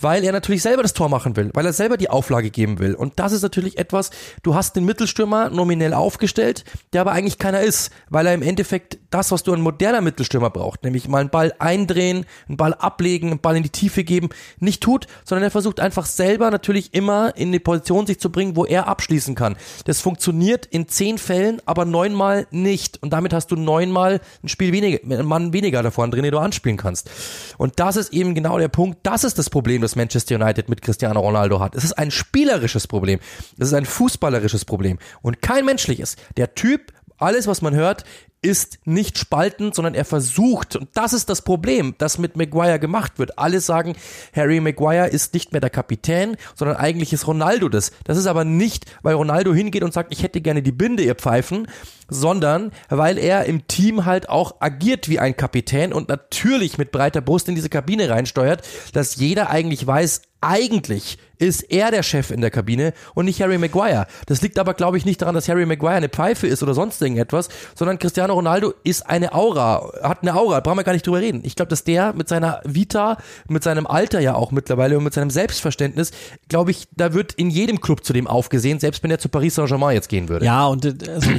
Weil 0.00 0.24
er 0.24 0.32
natürlich 0.32 0.62
selber 0.62 0.82
das 0.82 0.92
Tor 0.92 1.08
machen 1.08 1.36
will, 1.36 1.50
weil 1.54 1.64
er 1.64 1.72
selber 1.72 1.96
die 1.96 2.10
Auflage 2.10 2.50
geben 2.50 2.78
will. 2.78 2.94
Und 2.94 3.18
das 3.18 3.32
ist 3.32 3.42
natürlich 3.42 3.78
etwas, 3.78 4.10
du 4.42 4.54
hast 4.54 4.76
den 4.76 4.84
Mittelstürmer 4.84 5.50
nominell 5.50 5.94
aufgestellt, 5.94 6.64
der 6.92 7.02
aber 7.02 7.12
eigentlich 7.12 7.38
keiner 7.38 7.60
ist, 7.60 7.90
weil 8.10 8.26
er 8.26 8.34
im 8.34 8.42
Endeffekt 8.42 8.98
das, 9.10 9.30
was 9.30 9.42
du 9.42 9.52
ein 9.52 9.60
moderner 9.60 10.00
Mittelstürmer 10.00 10.50
braucht, 10.50 10.82
nämlich 10.84 11.08
mal 11.08 11.20
einen 11.20 11.30
Ball 11.30 11.52
eindrehen, 11.58 12.26
einen 12.48 12.56
Ball 12.56 12.74
ablegen, 12.74 13.30
einen 13.30 13.40
Ball 13.40 13.56
in 13.56 13.62
die 13.62 13.70
Tiefe 13.70 14.04
geben, 14.04 14.30
nicht 14.58 14.82
tut, 14.82 15.06
sondern 15.24 15.44
er 15.44 15.50
versucht 15.50 15.80
einfach 15.80 16.06
selber 16.06 16.50
natürlich 16.50 16.94
immer 16.94 17.36
in 17.36 17.52
die 17.52 17.60
Position 17.60 18.06
sich 18.06 18.18
zu 18.18 18.30
bringen, 18.30 18.56
wo 18.56 18.64
er 18.64 18.88
abschließen 18.88 19.34
kann. 19.34 19.56
Das 19.84 20.00
funktioniert 20.00 20.66
in 20.66 20.88
zehn 20.88 21.18
Fällen, 21.18 21.60
aber 21.66 21.84
neunmal 21.84 22.46
nicht. 22.50 23.02
Und 23.02 23.12
damit 23.12 23.32
hast 23.32 23.50
du 23.50 23.56
neunmal 23.56 24.20
ein 24.42 24.48
Spiel 24.48 24.72
weniger, 24.72 24.98
einen 25.04 25.26
Mann 25.26 25.52
weniger 25.52 25.82
davon 25.82 26.10
drin, 26.10 26.24
den 26.24 26.32
du 26.32 26.38
anspielen 26.38 26.76
kannst. 26.76 27.10
Und 27.58 27.78
das 27.78 27.96
ist 27.96 28.12
eben 28.12 28.34
genau 28.34 28.58
der 28.58 28.68
Punkt. 28.68 28.98
Das 29.02 29.24
ist 29.24 29.38
das 29.38 29.50
Problem, 29.50 29.82
das 29.82 29.96
Manchester 29.96 30.36
United 30.36 30.68
mit 30.68 30.82
Cristiano 30.82 31.20
Ronaldo 31.20 31.60
hat. 31.60 31.74
Es 31.74 31.84
ist 31.84 31.92
ein 31.92 32.10
spielerisches 32.10 32.86
Problem. 32.86 33.20
Es 33.58 33.68
ist 33.68 33.74
ein 33.74 33.86
fußballerisches 33.86 34.64
Problem 34.64 34.98
und 35.22 35.42
kein 35.42 35.64
menschliches. 35.64 36.16
Der 36.36 36.54
Typ 36.54 36.92
alles, 37.18 37.46
was 37.46 37.62
man 37.62 37.74
hört, 37.74 38.04
ist 38.42 38.80
nicht 38.84 39.18
spaltend, 39.18 39.74
sondern 39.74 39.94
er 39.94 40.04
versucht, 40.04 40.74
und 40.74 40.88
das 40.94 41.12
ist 41.12 41.30
das 41.30 41.42
Problem, 41.42 41.94
das 41.98 42.18
mit 42.18 42.36
Maguire 42.36 42.80
gemacht 42.80 43.18
wird. 43.18 43.38
Alle 43.38 43.60
sagen, 43.60 43.94
Harry 44.34 44.60
Maguire 44.60 45.06
ist 45.06 45.32
nicht 45.32 45.52
mehr 45.52 45.60
der 45.60 45.70
Kapitän, 45.70 46.36
sondern 46.56 46.76
eigentlich 46.76 47.12
ist 47.12 47.28
Ronaldo 47.28 47.68
das. 47.68 47.92
Das 48.04 48.18
ist 48.18 48.26
aber 48.26 48.44
nicht, 48.44 48.86
weil 49.02 49.14
Ronaldo 49.14 49.54
hingeht 49.54 49.84
und 49.84 49.94
sagt, 49.94 50.12
ich 50.12 50.24
hätte 50.24 50.40
gerne 50.40 50.62
die 50.62 50.72
Binde, 50.72 51.04
ihr 51.04 51.14
Pfeifen, 51.14 51.68
sondern 52.08 52.72
weil 52.88 53.16
er 53.16 53.44
im 53.44 53.68
Team 53.68 54.04
halt 54.04 54.28
auch 54.28 54.56
agiert 54.60 55.08
wie 55.08 55.20
ein 55.20 55.36
Kapitän 55.36 55.92
und 55.92 56.08
natürlich 56.08 56.78
mit 56.78 56.90
breiter 56.90 57.20
Brust 57.20 57.48
in 57.48 57.54
diese 57.54 57.68
Kabine 57.68 58.10
reinsteuert, 58.10 58.66
dass 58.92 59.16
jeder 59.16 59.50
eigentlich 59.50 59.86
weiß, 59.86 60.22
eigentlich 60.42 61.18
ist 61.38 61.62
er 61.62 61.90
der 61.90 62.04
Chef 62.04 62.30
in 62.30 62.40
der 62.40 62.50
Kabine 62.50 62.92
und 63.14 63.24
nicht 63.24 63.40
Harry 63.42 63.58
Maguire. 63.58 64.06
Das 64.26 64.42
liegt 64.42 64.58
aber, 64.60 64.74
glaube 64.74 64.96
ich, 64.96 65.04
nicht 65.04 65.22
daran, 65.22 65.34
dass 65.34 65.48
Harry 65.48 65.66
Maguire 65.66 65.94
eine 65.94 66.08
Pfeife 66.08 66.46
ist 66.46 66.62
oder 66.62 66.72
sonst 66.72 67.02
irgendetwas, 67.02 67.48
sondern 67.74 67.98
Cristiano 67.98 68.34
Ronaldo 68.34 68.72
ist 68.84 69.08
eine 69.08 69.34
Aura, 69.34 69.90
hat 70.02 70.22
eine 70.22 70.36
Aura, 70.36 70.60
brauchen 70.60 70.78
wir 70.78 70.84
gar 70.84 70.92
nicht 70.92 71.04
drüber 71.06 71.20
reden. 71.20 71.40
Ich 71.44 71.56
glaube, 71.56 71.68
dass 71.68 71.82
der 71.82 72.12
mit 72.12 72.28
seiner 72.28 72.60
Vita, 72.64 73.18
mit 73.48 73.64
seinem 73.64 73.88
Alter 73.88 74.20
ja 74.20 74.36
auch 74.36 74.52
mittlerweile 74.52 74.96
und 74.98 75.04
mit 75.04 75.14
seinem 75.14 75.30
Selbstverständnis, 75.30 76.12
glaube 76.48 76.70
ich, 76.70 76.86
da 76.96 77.12
wird 77.12 77.32
in 77.32 77.50
jedem 77.50 77.80
Club 77.80 78.04
zu 78.04 78.12
dem 78.12 78.28
aufgesehen, 78.28 78.78
selbst 78.78 79.02
wenn 79.02 79.10
er 79.10 79.18
zu 79.18 79.28
Paris 79.28 79.56
Saint-Germain 79.56 79.94
jetzt 79.94 80.08
gehen 80.08 80.28
würde. 80.28 80.46
Ja, 80.46 80.66
und 80.66 80.86
also, 81.08 81.30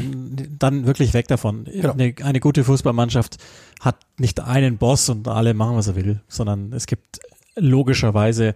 dann 0.60 0.86
wirklich 0.86 1.14
weg 1.14 1.30
davon. 1.30 1.64
Genau. 1.64 1.94
Eine, 1.94 2.14
eine 2.24 2.40
gute 2.42 2.66
Fußballmannschaft 2.66 3.38
hat 3.80 3.98
nicht 4.18 4.42
einen 4.42 4.78
Boss 4.78 5.08
und 5.08 5.30
alle 5.30 5.54
machen, 5.54 5.78
was 5.78 5.88
er 5.88 5.96
will, 5.96 6.20
sondern 6.28 6.74
es 6.74 6.88
gibt 6.88 7.20
logischerweise 7.56 8.56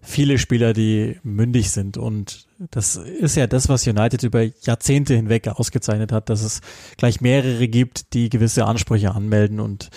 viele 0.00 0.38
Spieler, 0.38 0.72
die 0.72 1.18
mündig 1.22 1.70
sind. 1.70 1.96
Und 1.96 2.46
das 2.70 2.96
ist 2.96 3.36
ja 3.36 3.46
das, 3.46 3.68
was 3.68 3.86
United 3.86 4.22
über 4.22 4.42
Jahrzehnte 4.62 5.14
hinweg 5.14 5.48
ausgezeichnet 5.48 6.12
hat, 6.12 6.28
dass 6.28 6.42
es 6.42 6.60
gleich 6.96 7.20
mehrere 7.20 7.68
gibt, 7.68 8.14
die 8.14 8.28
gewisse 8.28 8.64
Ansprüche 8.64 9.14
anmelden. 9.14 9.60
Und 9.60 9.90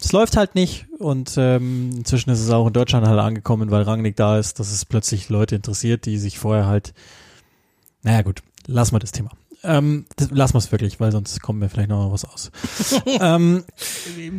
es 0.00 0.12
läuft 0.12 0.36
halt 0.36 0.54
nicht. 0.54 0.86
Und 0.98 1.34
ähm, 1.36 1.90
inzwischen 1.96 2.30
ist 2.30 2.40
es 2.40 2.50
auch 2.50 2.66
in 2.66 2.72
Deutschland 2.72 3.06
halt 3.06 3.20
angekommen, 3.20 3.70
weil 3.70 3.82
Rangnick 3.82 4.16
da 4.16 4.38
ist, 4.38 4.58
dass 4.58 4.72
es 4.72 4.84
plötzlich 4.84 5.28
Leute 5.28 5.54
interessiert, 5.54 6.06
die 6.06 6.18
sich 6.18 6.38
vorher 6.38 6.66
halt, 6.66 6.94
naja 8.02 8.22
gut, 8.22 8.42
lassen 8.66 8.94
wir 8.94 9.00
das 9.00 9.12
Thema. 9.12 9.30
Ähm, 9.64 10.06
das, 10.16 10.30
lassen 10.30 10.54
wir 10.54 10.58
es 10.58 10.72
wirklich, 10.72 10.98
weil 10.98 11.12
sonst 11.12 11.40
kommen 11.40 11.60
wir 11.60 11.68
vielleicht 11.68 11.88
noch 11.88 12.10
was 12.12 12.24
aus. 12.24 12.50
ähm, 13.20 13.64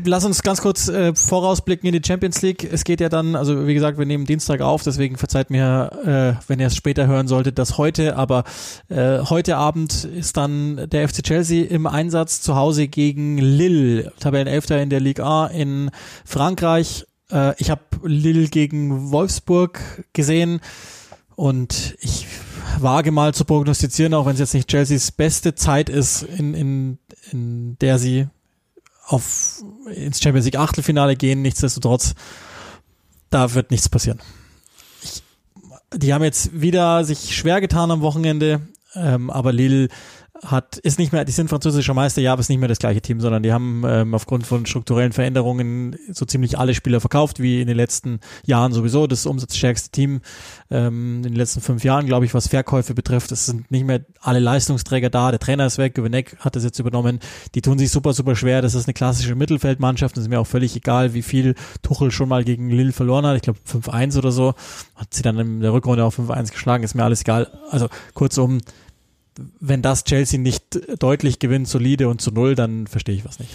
lass 0.04 0.26
uns 0.26 0.44
ganz 0.44 0.62
kurz 0.62 0.90
äh, 0.90 1.16
vorausblicken 1.16 1.88
in 1.88 2.00
die 2.00 2.06
Champions 2.06 2.42
League. 2.42 2.68
Es 2.70 2.84
geht 2.84 3.00
ja 3.00 3.08
dann, 3.08 3.36
also 3.36 3.66
wie 3.66 3.74
gesagt, 3.74 3.98
wir 3.98 4.06
nehmen 4.06 4.26
Dienstag 4.26 4.62
auf, 4.62 4.84
deswegen 4.84 5.18
verzeiht 5.18 5.50
mir, 5.50 6.38
äh, 6.40 6.44
wenn 6.48 6.60
ihr 6.60 6.68
es 6.68 6.76
später 6.76 7.08
hören 7.08 7.28
solltet, 7.28 7.58
das 7.58 7.78
heute, 7.78 8.18
aber 8.18 8.44
äh, 8.90 9.20
heute 9.20 9.56
Abend 9.56 10.04
ist 10.04 10.36
dann 10.36 10.90
der 10.90 11.08
FC 11.08 11.24
Chelsea 11.24 11.68
im 11.68 11.88
Einsatz 11.88 12.42
zu 12.42 12.56
Hause 12.56 12.88
gegen 12.90 13.38
Lille, 13.38 14.12
Tabellenelfter 14.20 14.82
in 14.82 14.90
der 14.90 15.00
Ligue 15.00 15.24
A 15.24 15.48
in 15.48 15.90
Frankreich. 16.26 17.06
Äh, 17.32 17.54
ich 17.60 17.70
habe 17.70 17.82
Lille 18.04 18.50
gegen 18.50 19.12
Wolfsburg 19.12 19.80
gesehen 20.12 20.60
und 21.36 21.96
ich 22.02 22.28
wage 22.80 23.12
mal 23.12 23.34
zu 23.34 23.46
prognostizieren, 23.46 24.14
auch 24.14 24.26
wenn 24.26 24.34
es 24.34 24.40
jetzt 24.40 24.54
nicht 24.54 24.70
Chelseas 24.70 25.12
beste 25.12 25.56
Zeit 25.56 25.90
ist, 25.90 26.24
in, 26.24 26.54
in, 26.54 27.00
in 27.32 27.78
der 27.80 28.00
sie 28.00 28.28
auf 29.06 29.64
ins 29.94 30.22
Champions 30.22 30.46
League 30.46 30.60
Achtelfinale 30.60 31.16
gehen, 31.16 31.42
nichtsdestotrotz, 31.42 32.16
da 33.30 33.54
wird 33.54 33.72
nichts 33.72 33.90
passieren. 33.90 34.20
Ich, 35.02 35.24
die 35.96 36.14
haben 36.14 36.24
jetzt 36.24 36.60
wieder 36.60 37.04
sich 37.04 37.36
schwer 37.36 37.62
getan 37.62 37.92
am 37.92 38.02
Wochenende, 38.02 38.62
ähm, 38.96 39.30
aber 39.30 39.52
Lille 39.52 39.90
hat, 40.42 40.78
ist 40.78 40.98
nicht 40.98 41.14
mehr, 41.14 41.26
die 41.26 41.32
sind 41.32 41.50
französischer 41.50 41.94
Meister, 41.94 42.22
ja, 42.22 42.34
aber 42.34 42.40
ist 42.40 42.50
nicht 42.50 42.60
mehr 42.60 42.68
das 42.68 42.80
gleiche 42.80 43.02
Team, 43.02 43.22
sondern 43.22 43.44
die 43.44 43.54
haben 43.54 43.84
ähm, 43.86 44.16
aufgrund 44.16 44.48
von 44.48 44.66
strukturellen 44.66 45.12
Veränderungen 45.12 45.96
so 46.12 46.26
ziemlich 46.26 46.58
alle 46.58 46.74
Spieler 46.74 47.00
verkauft, 47.00 47.40
wie 47.40 47.62
in 47.62 47.68
den 47.68 47.78
letzten 47.78 48.20
Jahren 48.46 48.74
sowieso. 48.74 49.06
Das 49.06 49.28
umsatzstärkste 49.28 49.92
Team 49.92 50.22
ähm, 50.72 51.18
in 51.18 51.24
den 51.24 51.36
letzten 51.36 51.62
fünf 51.62 51.84
Jahren, 51.84 52.08
glaube 52.08 52.26
ich, 52.26 52.34
was 52.34 52.48
Verkäufe 52.48 52.96
betrifft. 52.96 53.32
Es 53.32 53.46
sind 53.46 53.70
nicht 53.70 53.86
mehr 53.86 54.02
alle 54.22 54.40
Leistungsträger 54.40 55.12
da. 55.12 55.30
Der 55.30 55.40
Trainer 55.40 55.68
ist 55.68 55.78
weg, 55.78 55.94
Govenek 55.96 56.38
hat 56.40 56.56
das 56.56 56.64
jetzt 56.64 56.80
übernommen. 56.80 57.20
Die 57.54 57.62
tun 57.62 57.78
sich 57.78 57.92
super, 57.92 58.14
super 58.14 58.36
schwer. 58.36 58.64
Das 58.64 58.74
ist 58.74 58.88
eine 58.88 58.94
klassische 58.94 59.36
Mittelfeldmannschaft. 59.36 60.18
Es 60.18 60.24
ist 60.24 60.30
mir 60.30 60.40
auch 60.40 60.48
völlig 60.48 60.76
egal, 60.76 61.14
wie 61.14 61.22
viel 61.22 61.54
Tuchel 61.84 62.12
schon 62.12 62.30
mal 62.30 62.44
gegen 62.44 62.72
Lille 62.72 62.92
verloren 62.92 63.26
hat. 63.28 63.36
Ich 63.36 63.44
glaube 63.44 63.60
5-1 63.70 64.18
oder 64.18 64.32
so. 64.32 64.56
Hat 64.96 65.14
sie 65.14 65.22
dann 65.22 65.38
in 65.38 65.60
der 65.60 65.74
Rückrunde 65.74 66.04
auch 66.04 66.14
5-1 66.14 66.52
geschlagen. 66.52 66.84
Ist 66.84 66.96
mir 66.96 67.04
alles 67.04 67.22
egal. 67.22 67.52
Also 67.70 67.88
kurzum, 68.16 68.62
wenn 69.60 69.82
das 69.82 70.04
Chelsea 70.04 70.40
nicht 70.40 70.64
deutlich 71.00 71.40
gewinnt, 71.40 71.68
solide 71.68 72.08
und 72.08 72.22
zu 72.22 72.32
null, 72.32 72.56
dann 72.56 72.88
verstehe 72.88 73.16
ich 73.16 73.26
was 73.26 73.40
nicht. 73.40 73.52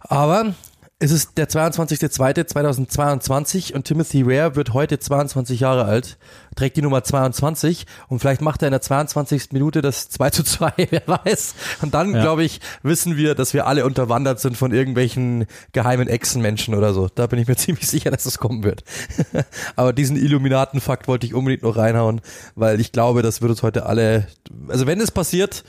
Aber 0.00 0.54
es 1.02 1.12
ist 1.12 1.38
der 1.38 1.48
22.02.2022 1.48 3.74
und 3.74 3.84
Timothy 3.84 4.26
Ware 4.26 4.54
wird 4.54 4.74
heute 4.74 4.98
22 4.98 5.60
Jahre 5.60 5.86
alt, 5.86 6.18
trägt 6.56 6.76
die 6.76 6.82
Nummer 6.82 7.02
22 7.02 7.86
und 8.08 8.18
vielleicht 8.18 8.42
macht 8.42 8.60
er 8.60 8.68
in 8.68 8.72
der 8.72 8.82
22. 8.82 9.52
Minute 9.52 9.80
das 9.80 10.10
2 10.10 10.28
zu 10.28 10.44
2, 10.44 10.74
wer 10.90 11.02
weiß. 11.06 11.54
Und 11.80 11.94
dann, 11.94 12.12
ja. 12.12 12.20
glaube 12.20 12.44
ich, 12.44 12.60
wissen 12.82 13.16
wir, 13.16 13.34
dass 13.34 13.54
wir 13.54 13.66
alle 13.66 13.86
unterwandert 13.86 14.40
sind 14.40 14.58
von 14.58 14.72
irgendwelchen 14.72 15.46
geheimen 15.72 16.06
Echsenmenschen 16.06 16.74
oder 16.74 16.92
so. 16.92 17.08
Da 17.08 17.26
bin 17.26 17.38
ich 17.38 17.48
mir 17.48 17.56
ziemlich 17.56 17.88
sicher, 17.88 18.10
dass 18.10 18.26
es 18.26 18.36
kommen 18.36 18.62
wird. 18.62 18.84
Aber 19.76 19.94
diesen 19.94 20.16
Illuminaten-Fakt 20.16 21.08
wollte 21.08 21.26
ich 21.26 21.32
unbedingt 21.32 21.62
noch 21.62 21.78
reinhauen, 21.78 22.20
weil 22.56 22.78
ich 22.78 22.92
glaube, 22.92 23.22
das 23.22 23.40
wird 23.40 23.50
uns 23.50 23.62
heute 23.62 23.86
alle, 23.86 24.26
also 24.68 24.86
wenn 24.86 25.00
es 25.00 25.10
passiert, 25.10 25.64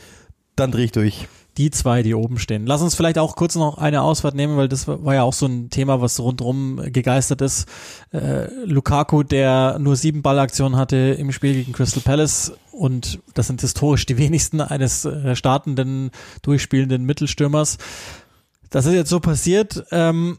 dann 0.57 0.73
drehe 0.73 0.83
ich 0.83 0.91
durch 0.91 1.29
die 1.57 1.69
zwei, 1.69 2.01
die 2.01 2.15
oben 2.15 2.39
stehen. 2.39 2.65
Lass 2.65 2.81
uns 2.81 2.95
vielleicht 2.95 3.17
auch 3.17 3.35
kurz 3.35 3.55
noch 3.55 3.77
eine 3.77 4.01
Ausfahrt 4.01 4.35
nehmen, 4.35 4.55
weil 4.57 4.69
das 4.69 4.87
war 4.87 5.13
ja 5.13 5.23
auch 5.23 5.33
so 5.33 5.45
ein 5.45 5.69
Thema, 5.69 6.01
was 6.01 6.19
rundherum 6.19 6.81
gegeistert 6.91 7.41
ist. 7.41 7.67
Äh, 8.13 8.47
Lukaku, 8.65 9.23
der 9.23 9.77
nur 9.79 9.95
sieben 9.95 10.21
Ballaktionen 10.21 10.77
hatte 10.77 10.95
im 10.95 11.31
Spiel 11.31 11.53
gegen 11.53 11.73
Crystal 11.73 12.01
Palace 12.01 12.53
und 12.71 13.19
das 13.33 13.47
sind 13.47 13.61
historisch 13.61 14.05
die 14.05 14.17
wenigsten 14.17 14.61
eines 14.61 15.03
äh, 15.05 15.35
startenden, 15.35 16.11
durchspielenden 16.41 17.03
Mittelstürmers. 17.03 17.77
Das 18.69 18.85
ist 18.85 18.93
jetzt 18.93 19.09
so 19.09 19.19
passiert. 19.19 19.83
Ähm, 19.91 20.37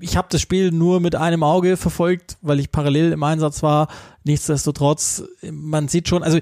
ich 0.00 0.16
habe 0.16 0.28
das 0.30 0.40
Spiel 0.40 0.70
nur 0.70 1.00
mit 1.00 1.14
einem 1.14 1.42
Auge 1.42 1.76
verfolgt, 1.76 2.38
weil 2.42 2.60
ich 2.60 2.70
parallel 2.70 3.12
im 3.12 3.22
Einsatz 3.22 3.62
war. 3.62 3.88
Nichtsdestotrotz, 4.24 5.24
man 5.50 5.88
sieht 5.88 6.08
schon, 6.08 6.22
also 6.22 6.38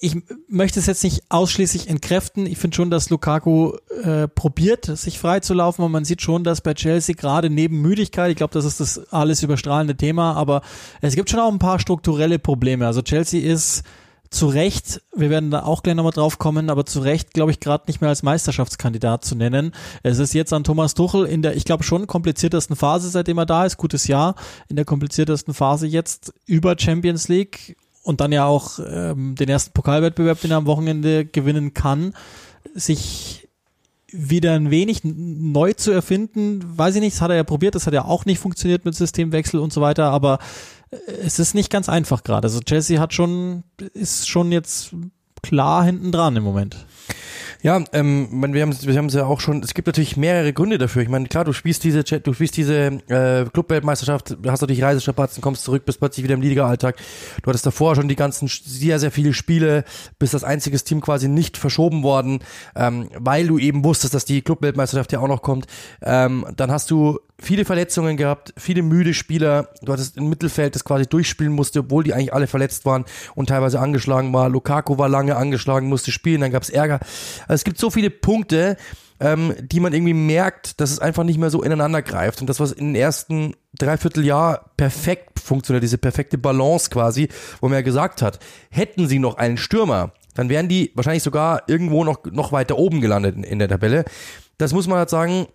ich 0.00 0.16
möchte 0.48 0.78
es 0.78 0.86
jetzt 0.86 1.02
nicht 1.02 1.22
ausschließlich 1.28 1.88
entkräften. 1.88 2.46
Ich 2.46 2.58
finde 2.58 2.76
schon, 2.76 2.90
dass 2.90 3.10
Lukaku 3.10 3.72
äh, 4.04 4.28
probiert, 4.28 4.84
sich 4.84 5.18
frei 5.18 5.40
zu 5.40 5.54
laufen, 5.54 5.82
und 5.82 5.92
man 5.92 6.04
sieht 6.04 6.22
schon, 6.22 6.44
dass 6.44 6.60
bei 6.60 6.74
Chelsea 6.74 7.14
gerade 7.14 7.50
neben 7.50 7.80
Müdigkeit, 7.80 8.30
ich 8.30 8.36
glaube, 8.36 8.54
das 8.54 8.64
ist 8.64 8.80
das 8.80 9.12
alles 9.12 9.42
überstrahlende 9.42 9.96
Thema, 9.96 10.34
aber 10.34 10.62
es 11.00 11.14
gibt 11.14 11.30
schon 11.30 11.40
auch 11.40 11.50
ein 11.50 11.58
paar 11.58 11.78
strukturelle 11.80 12.38
Probleme. 12.38 12.86
Also 12.86 13.02
Chelsea 13.02 13.42
ist 13.42 13.82
zu 14.32 14.46
Recht, 14.48 15.02
wir 15.14 15.30
werden 15.30 15.50
da 15.50 15.62
auch 15.62 15.82
gleich 15.82 15.94
nochmal 15.94 16.12
drauf 16.12 16.38
kommen, 16.38 16.70
aber 16.70 16.86
zu 16.86 17.00
Recht, 17.00 17.32
glaube 17.32 17.50
ich, 17.50 17.60
gerade 17.60 17.84
nicht 17.86 18.00
mehr 18.00 18.10
als 18.10 18.22
Meisterschaftskandidat 18.22 19.24
zu 19.24 19.34
nennen. 19.34 19.72
Es 20.02 20.18
ist 20.18 20.32
jetzt 20.32 20.52
an 20.52 20.64
Thomas 20.64 20.94
Tuchel 20.94 21.26
in 21.26 21.42
der, 21.42 21.54
ich 21.56 21.64
glaube, 21.64 21.84
schon 21.84 22.06
kompliziertesten 22.06 22.74
Phase, 22.74 23.08
seitdem 23.08 23.38
er 23.38 23.46
da 23.46 23.66
ist, 23.66 23.76
gutes 23.76 24.06
Jahr, 24.06 24.34
in 24.68 24.76
der 24.76 24.84
kompliziertesten 24.84 25.54
Phase 25.54 25.86
jetzt 25.86 26.32
über 26.46 26.76
Champions 26.78 27.28
League 27.28 27.76
und 28.02 28.20
dann 28.20 28.32
ja 28.32 28.46
auch 28.46 28.78
ähm, 28.84 29.34
den 29.34 29.48
ersten 29.48 29.72
Pokalwettbewerb, 29.72 30.40
den 30.40 30.50
er 30.50 30.56
am 30.56 30.66
Wochenende 30.66 31.24
gewinnen 31.24 31.74
kann, 31.74 32.14
sich 32.74 33.48
wieder 34.12 34.52
ein 34.52 34.70
wenig 34.70 35.00
neu 35.04 35.72
zu 35.72 35.90
erfinden, 35.90 36.60
weiß 36.78 36.94
ich 36.96 37.00
nicht, 37.00 37.14
das 37.14 37.22
hat 37.22 37.30
er 37.30 37.36
ja 37.36 37.44
probiert, 37.44 37.74
das 37.74 37.86
hat 37.86 37.94
ja 37.94 38.04
auch 38.04 38.24
nicht 38.24 38.38
funktioniert 38.38 38.84
mit 38.84 38.94
Systemwechsel 38.94 39.58
und 39.58 39.72
so 39.72 39.80
weiter, 39.80 40.10
aber 40.10 40.38
äh, 40.90 40.96
es 41.24 41.38
ist 41.38 41.54
nicht 41.54 41.70
ganz 41.70 41.88
einfach 41.88 42.22
gerade. 42.22 42.46
Also 42.46 42.60
Chelsea 42.60 43.00
hat 43.00 43.14
schon, 43.14 43.64
ist 43.94 44.28
schon 44.28 44.52
jetzt 44.52 44.94
klar 45.42 45.84
hinten 45.84 46.12
dran 46.12 46.36
im 46.36 46.44
Moment. 46.44 46.86
Ja, 47.62 47.80
ähm, 47.92 48.28
wir 48.32 48.62
haben 48.62 48.76
wir 48.80 48.96
haben 48.96 49.06
es 49.06 49.14
ja 49.14 49.24
auch 49.24 49.38
schon. 49.38 49.62
Es 49.62 49.72
gibt 49.72 49.86
natürlich 49.86 50.16
mehrere 50.16 50.52
Gründe 50.52 50.78
dafür. 50.78 51.02
Ich 51.02 51.08
meine, 51.08 51.28
klar, 51.28 51.44
du 51.44 51.52
spielst 51.52 51.84
diese 51.84 52.02
du 52.02 52.32
spielst 52.32 52.56
diese 52.56 52.98
äh, 53.06 53.44
Clubweltmeisterschaft, 53.52 54.36
hast 54.46 54.62
natürlich 54.62 54.82
Reisestrapazen, 54.82 55.40
kommst 55.40 55.62
zurück, 55.62 55.84
bist 55.84 56.00
plötzlich 56.00 56.24
wieder 56.24 56.34
im 56.34 56.40
Liga-Alltag. 56.40 56.96
Du 57.40 57.48
hattest 57.48 57.64
davor 57.64 57.94
schon 57.94 58.08
die 58.08 58.16
ganzen 58.16 58.48
sehr 58.48 58.98
sehr 58.98 59.12
viele 59.12 59.32
Spiele, 59.32 59.84
bist 60.18 60.34
das 60.34 60.42
einziges 60.42 60.82
Team 60.82 61.00
quasi 61.00 61.28
nicht 61.28 61.56
verschoben 61.56 62.02
worden, 62.02 62.40
ähm, 62.74 63.08
weil 63.16 63.46
du 63.46 63.58
eben 63.58 63.84
wusstest, 63.84 64.12
dass 64.12 64.24
die 64.24 64.42
Clubweltmeisterschaft 64.42 65.12
ja 65.12 65.20
auch 65.20 65.28
noch 65.28 65.42
kommt. 65.42 65.66
Ähm, 66.02 66.44
dann 66.56 66.72
hast 66.72 66.90
du 66.90 67.20
viele 67.42 67.64
Verletzungen 67.64 68.16
gehabt, 68.16 68.54
viele 68.56 68.82
müde 68.82 69.14
Spieler. 69.14 69.68
Du 69.82 69.92
hattest 69.92 70.16
ein 70.16 70.28
Mittelfeld, 70.28 70.74
das 70.74 70.84
quasi 70.84 71.06
durchspielen 71.06 71.52
musste, 71.52 71.80
obwohl 71.80 72.04
die 72.04 72.14
eigentlich 72.14 72.32
alle 72.32 72.46
verletzt 72.46 72.84
waren 72.86 73.04
und 73.34 73.48
teilweise 73.48 73.80
angeschlagen 73.80 74.32
war. 74.32 74.48
Lukaku 74.48 74.96
war 74.96 75.08
lange 75.08 75.36
angeschlagen, 75.36 75.88
musste 75.88 76.12
spielen, 76.12 76.40
dann 76.40 76.52
gab 76.52 76.62
es 76.62 76.70
Ärger. 76.70 77.00
Also 77.52 77.60
es 77.60 77.64
gibt 77.64 77.78
so 77.78 77.90
viele 77.90 78.08
Punkte, 78.08 78.78
ähm, 79.20 79.54
die 79.60 79.78
man 79.78 79.92
irgendwie 79.92 80.14
merkt, 80.14 80.80
dass 80.80 80.90
es 80.90 81.00
einfach 81.00 81.22
nicht 81.22 81.38
mehr 81.38 81.50
so 81.50 81.62
ineinander 81.62 82.00
greift. 82.00 82.40
Und 82.40 82.46
das, 82.46 82.60
was 82.60 82.72
in 82.72 82.86
den 82.86 82.94
ersten 82.94 83.54
Dreivierteljahr 83.78 84.70
perfekt 84.78 85.38
funktioniert, 85.38 85.82
diese 85.82 85.98
perfekte 85.98 86.38
Balance 86.38 86.88
quasi, 86.88 87.28
wo 87.60 87.68
man 87.68 87.76
ja 87.76 87.82
gesagt 87.82 88.22
hat, 88.22 88.38
hätten 88.70 89.06
sie 89.06 89.18
noch 89.18 89.36
einen 89.36 89.58
Stürmer, 89.58 90.14
dann 90.34 90.48
wären 90.48 90.66
die 90.66 90.92
wahrscheinlich 90.94 91.22
sogar 91.22 91.64
irgendwo 91.66 92.04
noch, 92.04 92.24
noch 92.24 92.52
weiter 92.52 92.78
oben 92.78 93.02
gelandet 93.02 93.36
in, 93.36 93.44
in 93.44 93.58
der 93.58 93.68
Tabelle. 93.68 94.06
Das 94.56 94.72
muss 94.72 94.88
man 94.88 94.96
halt 94.96 95.10
sagen, 95.10 95.46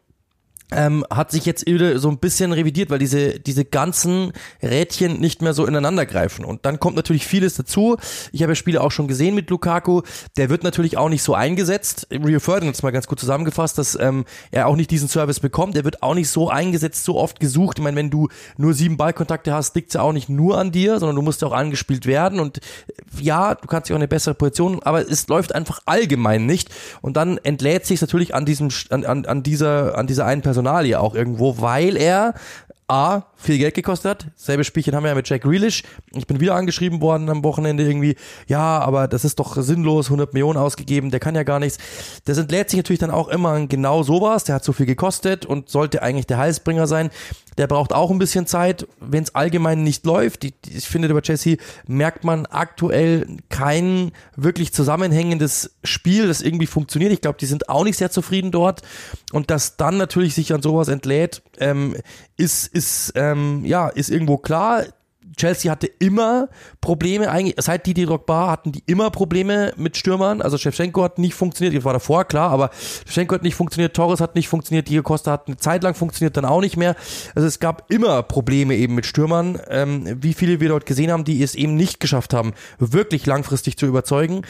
ähm, 0.71 1.05
hat 1.09 1.31
sich 1.31 1.45
jetzt 1.45 1.65
wieder 1.65 1.97
so 1.99 2.09
ein 2.09 2.17
bisschen 2.17 2.51
revidiert, 2.51 2.89
weil 2.89 2.99
diese, 2.99 3.39
diese 3.39 3.63
ganzen 3.63 4.33
Rädchen 4.61 5.19
nicht 5.19 5.41
mehr 5.41 5.53
so 5.53 5.65
ineinander 5.65 6.05
greifen. 6.05 6.43
Und 6.43 6.65
dann 6.65 6.79
kommt 6.79 6.97
natürlich 6.97 7.25
vieles 7.25 7.55
dazu. 7.55 7.97
Ich 8.33 8.41
habe 8.41 8.51
ja 8.51 8.55
Spiele 8.55 8.81
auch 8.81 8.91
schon 8.91 9.07
gesehen 9.07 9.33
mit 9.33 9.49
Lukaku. 9.49 10.01
Der 10.35 10.49
wird 10.49 10.63
natürlich 10.63 10.97
auch 10.97 11.07
nicht 11.07 11.23
so 11.23 11.33
eingesetzt. 11.33 12.07
Rio 12.11 12.39
Ferdinand 12.39 12.75
es 12.75 12.83
mal 12.83 12.91
ganz 12.91 13.07
gut 13.07 13.19
zusammengefasst, 13.19 13.77
dass 13.77 13.97
ähm, 13.99 14.25
er 14.51 14.67
auch 14.67 14.75
nicht 14.75 14.91
diesen 14.91 15.07
Service 15.07 15.39
bekommt. 15.39 15.77
Er 15.77 15.85
wird 15.85 16.03
auch 16.03 16.15
nicht 16.15 16.29
so 16.29 16.49
eingesetzt, 16.49 17.05
so 17.05 17.15
oft 17.15 17.39
gesucht. 17.39 17.79
Ich 17.79 17.83
meine, 17.83 17.95
wenn 17.95 18.09
du 18.09 18.27
nur 18.57 18.73
sieben 18.73 18.97
Ballkontakte 18.97 19.53
hast, 19.53 19.73
liegt 19.75 19.89
es 19.89 19.93
ja 19.93 20.01
auch 20.01 20.13
nicht 20.13 20.27
nur 20.27 20.57
an 20.57 20.71
dir, 20.73 20.99
sondern 20.99 21.15
du 21.15 21.21
musst 21.21 21.41
ja 21.41 21.47
auch 21.47 21.53
angespielt 21.53 22.05
werden. 22.05 22.41
Und 22.41 22.59
ja, 23.21 23.55
du 23.55 23.67
kannst 23.67 23.89
ja 23.89 23.95
auch 23.95 23.99
eine 23.99 24.07
bessere 24.09 24.35
Position, 24.35 24.81
aber 24.83 25.09
es 25.09 25.27
läuft 25.29 25.55
einfach 25.55 25.79
allgemein 25.85 26.45
nicht. 26.45 26.69
Und 27.01 27.15
dann 27.15 27.37
entlädt 27.37 27.85
sich 27.85 28.01
natürlich 28.01 28.35
an 28.35 28.45
diesem, 28.45 28.67
an, 28.89 29.05
an, 29.05 29.25
an 29.25 29.43
dieser, 29.43 29.97
an 29.97 30.07
dieser 30.07 30.25
einen 30.25 30.41
Person 30.41 30.56
Personalie 30.57 30.99
auch 30.99 31.13
irgendwo, 31.13 31.61
weil 31.61 31.97
er 31.97 32.33
A, 32.89 33.23
viel 33.35 33.57
Geld 33.57 33.75
gekostet 33.75 34.09
hat. 34.09 34.27
Selbe 34.37 34.63
Spielchen 34.63 34.95
haben 34.95 35.03
wir 35.03 35.09
ja 35.09 35.15
mit 35.15 35.27
Jack 35.27 35.41
Grealish. 35.41 35.83
Ich 36.15 36.25
bin 36.25 36.39
wieder 36.39 36.55
angeschrieben 36.55 37.01
worden 37.01 37.29
am 37.29 37.43
Wochenende 37.43 37.83
irgendwie, 37.83 38.15
ja, 38.47 38.79
aber 38.79 39.09
das 39.09 39.25
ist 39.25 39.39
doch 39.39 39.61
sinnlos, 39.61 40.05
100 40.05 40.33
Millionen 40.33 40.57
ausgegeben, 40.57 41.11
der 41.11 41.19
kann 41.19 41.35
ja 41.35 41.43
gar 41.43 41.59
nichts. 41.59 41.79
Das 42.23 42.37
entlädt 42.37 42.69
sich 42.69 42.77
natürlich 42.77 42.99
dann 42.99 43.11
auch 43.11 43.27
immer 43.27 43.49
an 43.49 43.67
genau 43.67 44.03
sowas, 44.03 44.45
der 44.45 44.55
hat 44.55 44.63
so 44.63 44.71
viel 44.71 44.85
gekostet 44.85 45.45
und 45.45 45.67
sollte 45.69 46.01
eigentlich 46.01 46.27
der 46.27 46.37
Heilsbringer 46.37 46.87
sein. 46.87 47.09
Der 47.57 47.67
braucht 47.67 47.91
auch 47.91 48.11
ein 48.11 48.19
bisschen 48.19 48.45
Zeit, 48.45 48.87
wenn 48.99 49.23
es 49.23 49.33
allgemein 49.33 49.83
nicht 49.83 50.05
läuft. 50.05 50.43
Ich, 50.43 50.53
ich 50.69 50.87
finde, 50.87 51.07
über 51.07 51.21
Jesse 51.23 51.57
merkt 51.87 52.23
man 52.23 52.45
aktuell 52.45 53.25
kein 53.49 54.11
wirklich 54.35 54.73
zusammenhängendes 54.73 55.71
Spiel, 55.83 56.27
das 56.27 56.41
irgendwie 56.41 56.67
funktioniert. 56.67 57.11
Ich 57.11 57.21
glaube, 57.21 57.39
die 57.39 57.47
sind 57.47 57.67
auch 57.67 57.83
nicht 57.83 57.97
sehr 57.97 58.11
zufrieden 58.11 58.51
dort. 58.51 58.83
Und 59.33 59.49
dass 59.49 59.75
dann 59.75 59.97
natürlich 59.97 60.35
sich 60.35 60.53
an 60.53 60.61
sowas 60.61 60.87
entlädt, 60.87 61.41
ähm, 61.57 61.95
ist, 62.37 62.67
ist, 62.77 63.13
ähm, 63.15 63.65
ja, 63.65 63.89
ist 63.89 64.09
irgendwo 64.09 64.37
klar. 64.37 64.83
Chelsea 65.35 65.71
hatte 65.71 65.87
immer 65.99 66.49
Probleme, 66.81 67.29
eigentlich, 67.29 67.55
seit 67.59 67.85
Didi 67.85 68.05
Drogba 68.05 68.49
hatten 68.49 68.71
die 68.71 68.81
immer 68.87 69.11
Probleme 69.11 69.71
mit 69.77 69.95
Stürmern. 69.97 70.41
Also 70.41 70.57
Shevchenko 70.57 71.03
hat 71.03 71.19
nicht 71.19 71.35
funktioniert, 71.35 71.75
das 71.75 71.85
war 71.85 71.93
davor 71.93 72.25
klar, 72.25 72.49
aber 72.49 72.71
Shevchenko 73.05 73.35
hat 73.35 73.43
nicht 73.43 73.55
funktioniert, 73.55 73.95
Torres 73.95 74.19
hat 74.19 74.35
nicht 74.35 74.47
funktioniert, 74.47 74.89
Diego 74.89 75.03
Costa 75.03 75.31
hat 75.31 75.47
eine 75.47 75.57
Zeit 75.57 75.83
lang 75.83 75.93
funktioniert, 75.93 76.37
dann 76.37 76.45
auch 76.45 76.61
nicht 76.61 76.77
mehr. 76.77 76.95
Also 77.35 77.47
es 77.47 77.59
gab 77.59 77.91
immer 77.91 78.23
Probleme 78.23 78.75
eben 78.75 78.95
mit 78.95 79.05
Stürmern, 79.05 79.59
ähm, 79.69 80.17
wie 80.23 80.33
viele 80.33 80.59
wir 80.59 80.69
dort 80.69 80.85
gesehen 80.85 81.11
haben, 81.11 81.23
die 81.23 81.43
es 81.43 81.53
eben 81.53 81.75
nicht 81.75 81.99
geschafft 81.99 82.33
haben, 82.33 82.53
wirklich 82.79 83.25
langfristig 83.25 83.77
zu 83.77 83.85
überzeugen 83.85 84.43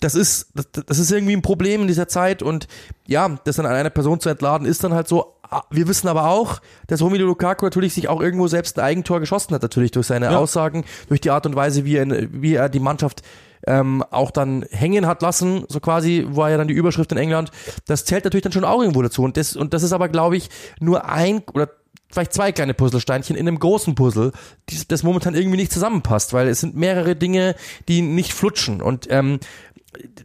das 0.00 0.14
ist, 0.14 0.50
das, 0.54 0.84
das 0.86 0.98
ist 0.98 1.10
irgendwie 1.10 1.34
ein 1.34 1.42
Problem 1.42 1.82
in 1.82 1.88
dieser 1.88 2.08
Zeit 2.08 2.42
und 2.42 2.68
ja, 3.06 3.36
das 3.44 3.56
dann 3.56 3.66
an 3.66 3.74
einer 3.74 3.90
Person 3.90 4.20
zu 4.20 4.28
entladen, 4.28 4.66
ist 4.66 4.84
dann 4.84 4.94
halt 4.94 5.08
so, 5.08 5.37
wir 5.70 5.88
wissen 5.88 6.08
aber 6.08 6.28
auch, 6.28 6.60
dass 6.86 7.02
Romelu 7.02 7.26
Lukaku 7.26 7.64
natürlich 7.64 7.94
sich 7.94 8.08
auch 8.08 8.20
irgendwo 8.20 8.48
selbst 8.48 8.78
ein 8.78 8.84
Eigentor 8.84 9.20
geschossen 9.20 9.54
hat, 9.54 9.62
natürlich 9.62 9.90
durch 9.90 10.06
seine 10.06 10.26
ja. 10.26 10.38
Aussagen, 10.38 10.84
durch 11.08 11.20
die 11.20 11.30
Art 11.30 11.46
und 11.46 11.56
Weise, 11.56 11.84
wie 11.84 11.96
er, 11.96 12.06
wie 12.32 12.54
er 12.54 12.68
die 12.68 12.80
Mannschaft 12.80 13.22
ähm, 13.66 14.04
auch 14.10 14.30
dann 14.30 14.64
hängen 14.70 15.06
hat 15.06 15.22
lassen, 15.22 15.64
so 15.68 15.80
quasi, 15.80 16.26
war 16.28 16.50
ja 16.50 16.56
dann 16.56 16.68
die 16.68 16.74
Überschrift 16.74 17.12
in 17.12 17.18
England. 17.18 17.50
Das 17.86 18.04
zählt 18.04 18.24
natürlich 18.24 18.42
dann 18.42 18.52
schon 18.52 18.64
auch 18.64 18.80
irgendwo 18.80 19.02
dazu. 19.02 19.22
Und 19.22 19.36
das, 19.36 19.56
und 19.56 19.74
das 19.74 19.82
ist 19.82 19.92
aber, 19.92 20.08
glaube 20.08 20.36
ich, 20.36 20.48
nur 20.80 21.06
ein 21.06 21.42
oder 21.52 21.70
vielleicht 22.10 22.32
zwei 22.32 22.52
kleine 22.52 22.74
Puzzlesteinchen 22.74 23.36
in 23.36 23.46
einem 23.46 23.58
großen 23.58 23.94
Puzzle, 23.94 24.32
die, 24.70 24.86
das 24.86 25.02
momentan 25.02 25.34
irgendwie 25.34 25.58
nicht 25.58 25.72
zusammenpasst, 25.72 26.32
weil 26.32 26.48
es 26.48 26.60
sind 26.60 26.76
mehrere 26.76 27.16
Dinge, 27.16 27.54
die 27.88 28.02
nicht 28.02 28.32
flutschen. 28.32 28.80
Und 28.80 29.06
ähm, 29.10 29.40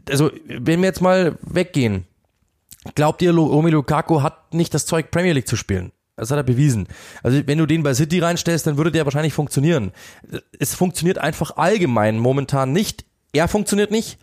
also, 0.09 0.31
wenn 0.47 0.81
wir 0.81 0.87
jetzt 0.87 1.01
mal 1.01 1.37
weggehen, 1.41 2.05
Glaubt 2.95 3.21
ihr, 3.21 3.33
Romelu 3.33 3.77
Lukaku 3.77 4.21
hat 4.21 4.53
nicht 4.53 4.73
das 4.73 4.85
Zeug, 4.85 5.11
Premier 5.11 5.33
League 5.33 5.47
zu 5.47 5.55
spielen? 5.55 5.91
Das 6.15 6.29
hat 6.29 6.37
er 6.37 6.43
bewiesen. 6.43 6.87
Also 7.23 7.41
wenn 7.47 7.57
du 7.57 7.65
den 7.65 7.81
bei 7.81 7.93
City 7.93 8.19
reinstellst, 8.19 8.67
dann 8.67 8.77
würde 8.77 8.91
der 8.91 9.05
wahrscheinlich 9.05 9.33
funktionieren. 9.33 9.91
Es 10.59 10.75
funktioniert 10.75 11.17
einfach 11.17 11.57
allgemein 11.57 12.19
momentan 12.19 12.71
nicht. 12.71 13.05
Er 13.31 13.47
funktioniert 13.47 13.89
nicht, 13.89 14.19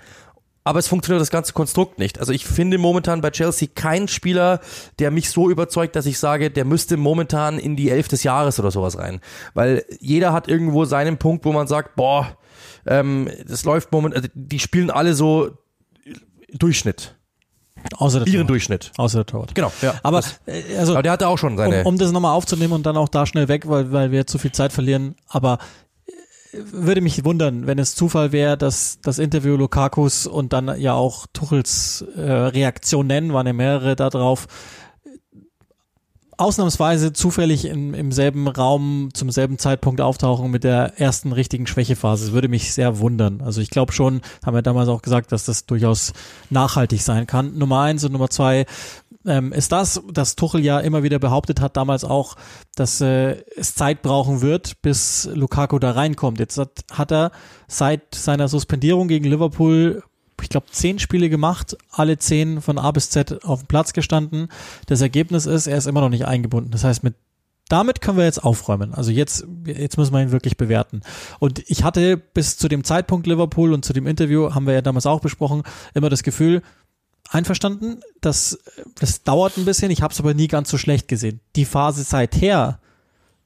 aber 0.62 0.79
es 0.79 0.87
funktioniert 0.87 1.20
das 1.20 1.31
ganze 1.31 1.53
Konstrukt 1.53 1.99
nicht. 1.99 2.20
Also 2.20 2.33
ich 2.33 2.46
finde 2.46 2.79
momentan 2.79 3.23
bei 3.23 3.31
Chelsea 3.31 3.66
keinen 3.75 4.07
Spieler, 4.07 4.61
der 5.01 5.11
mich 5.11 5.31
so 5.31 5.51
überzeugt, 5.51 5.96
dass 5.96 6.07
ich 6.07 6.18
sage, 6.18 6.51
der 6.51 6.64
müsste 6.64 6.96
momentan 6.96 7.59
in 7.59 7.75
die 7.75 7.90
Elf 7.90 8.07
des 8.07 8.23
Jahres 8.23 8.61
oder 8.61 8.70
sowas 8.70 8.96
rein. 8.96 9.20
Weil 9.55 9.85
jeder 9.99 10.33
hat 10.33 10.46
irgendwo 10.46 10.85
seinen 10.85 11.18
Punkt, 11.18 11.44
wo 11.44 11.53
man 11.53 11.66
sagt, 11.66 11.96
boah, 11.96 12.37
ähm, 12.87 13.29
das 13.49 13.64
läuft 13.64 13.90
momentan, 13.90 14.23
also 14.23 14.29
die 14.35 14.61
spielen 14.61 14.90
alle 14.90 15.14
so 15.14 15.59
Durchschnitt. 16.53 17.16
Außer 17.97 18.21
der 18.21 18.29
ihren 18.29 18.35
Torwart. 18.35 18.51
Durchschnitt. 18.51 18.93
Außer 18.97 19.19
der 19.19 19.27
Torwart. 19.27 19.55
Genau, 19.55 19.73
ja. 19.83 19.95
Aber, 20.03 20.21
äh, 20.47 20.77
also, 20.79 20.93
aber 20.93 21.03
der 21.03 21.12
hatte 21.12 21.29
auch 21.29 21.38
schon 21.38 21.57
seine. 21.57 21.81
Um, 21.81 21.87
um 21.87 21.99
das 21.99 22.12
nochmal 22.12 22.35
aufzunehmen 22.35 22.73
und 22.73 22.87
dann 22.87 22.97
auch 22.97 23.09
da 23.09 23.27
schnell 23.27 23.49
weg, 23.49 23.69
weil, 23.69 23.93
weil 23.93 24.11
wir 24.11 24.27
zu 24.27 24.38
viel 24.38 24.53
Zeit 24.53 24.73
verlieren. 24.73 25.16
Aber 25.29 25.59
äh, 26.07 26.12
würde 26.73 27.01
mich 27.01 27.25
wundern, 27.25 27.66
wenn 27.66 27.79
es 27.79 27.95
Zufall 27.95 28.33
wäre, 28.33 28.57
dass 28.57 28.99
das 29.03 29.19
Interview 29.19 29.57
Lukakus 29.57 30.27
und 30.27 30.53
dann 30.53 30.81
ja 30.81 30.95
auch 30.95 31.27
Tuchels 31.33 32.05
äh, 32.16 32.21
Reaktion 32.21 33.07
nennen, 33.07 33.33
waren 33.33 33.47
ja 33.47 33.53
mehrere 33.53 33.97
da 33.97 34.11
drauf, 34.11 34.47
ausnahmsweise 36.40 37.12
zufällig 37.12 37.66
im, 37.66 37.94
im 37.94 38.12
selben 38.12 38.48
Raum 38.48 39.11
zum 39.12 39.31
selben 39.31 39.59
Zeitpunkt 39.59 40.00
auftauchen 40.00 40.50
mit 40.50 40.64
der 40.64 40.98
ersten 40.98 41.33
richtigen 41.33 41.66
Schwächephase. 41.66 42.24
Das 42.24 42.33
würde 42.33 42.48
mich 42.48 42.72
sehr 42.72 42.98
wundern. 42.98 43.42
Also 43.42 43.61
ich 43.61 43.70
glaube 43.70 43.92
schon, 43.92 44.22
haben 44.44 44.55
wir 44.55 44.62
damals 44.62 44.88
auch 44.88 45.03
gesagt, 45.03 45.33
dass 45.33 45.44
das 45.44 45.66
durchaus 45.66 46.12
nachhaltig 46.48 47.03
sein 47.03 47.26
kann. 47.26 47.59
Nummer 47.59 47.81
eins 47.81 48.05
und 48.05 48.12
Nummer 48.12 48.31
zwei 48.31 48.64
ähm, 49.26 49.53
ist 49.53 49.70
das, 49.72 50.03
dass 50.11 50.35
Tuchel 50.35 50.64
ja 50.64 50.81
immer 50.81 51.03
wieder 51.03 51.18
behauptet 51.18 51.61
hat, 51.61 51.76
damals 51.76 52.05
auch, 52.05 52.37
dass 52.74 53.03
äh, 53.03 53.44
es 53.57 53.74
Zeit 53.74 54.00
brauchen 54.00 54.40
wird, 54.40 54.81
bis 54.81 55.29
Lukaku 55.35 55.79
da 55.79 55.90
reinkommt. 55.90 56.38
Jetzt 56.38 56.57
hat, 56.57 56.85
hat 56.90 57.12
er 57.12 57.33
seit 57.68 58.14
seiner 58.14 58.48
Suspendierung 58.48 59.09
gegen 59.09 59.26
Liverpool 59.26 60.03
ich 60.42 60.48
glaube, 60.48 60.66
zehn 60.70 60.98
Spiele 60.98 61.29
gemacht, 61.29 61.76
alle 61.90 62.18
zehn 62.18 62.61
von 62.61 62.79
A 62.79 62.90
bis 62.90 63.11
Z 63.11 63.44
auf 63.44 63.61
dem 63.61 63.66
Platz 63.66 63.92
gestanden. 63.92 64.48
Das 64.87 65.00
Ergebnis 65.00 65.46
ist, 65.46 65.66
er 65.66 65.79
ist 65.79 65.87
immer 65.87 66.00
noch 66.00 66.09
nicht 66.09 66.26
eingebunden. 66.26 66.70
Das 66.70 66.85
heißt, 66.85 67.03
mit 67.03 67.14
damit 67.68 68.00
können 68.00 68.18
wir 68.18 68.24
jetzt 68.24 68.42
aufräumen. 68.42 68.94
Also 68.94 69.12
jetzt, 69.12 69.46
jetzt 69.64 69.96
müssen 69.96 70.12
wir 70.12 70.20
ihn 70.20 70.33
wirklich 70.33 70.57
bewerten. 70.57 71.03
Und 71.38 71.62
ich 71.70 71.85
hatte 71.85 72.16
bis 72.16 72.59
zu 72.59 72.68
dem 72.68 72.83
Zeitpunkt 72.83 73.29
Liverpool 73.29 73.72
und 73.72 73.85
zu 73.85 73.92
dem 73.92 74.09
Interview, 74.09 74.55
haben 74.55 74.66
wir 74.66 74.74
ja 74.74 74.83
damals 74.83 75.07
auch 75.07 75.20
besprochen, 75.20 75.62
immer 75.94 76.11
das 76.11 76.24
Gefühl, 76.24 76.62
einverstanden, 77.29 78.00
das, 78.20 78.59
das 78.96 79.22
dauert 79.22 79.57
ein 79.57 79.64
bisschen, 79.64 79.92
ich 79.92 80.03
habe 80.03 80.12
es 80.12 80.18
aber 80.18 80.35
nie 80.35 80.48
ganz 80.48 80.68
so 80.68 80.79
schlecht 80.79 81.07
gesehen. 81.07 81.40
Die 81.55 81.64
Phase 81.64 82.03
seither 82.03 82.81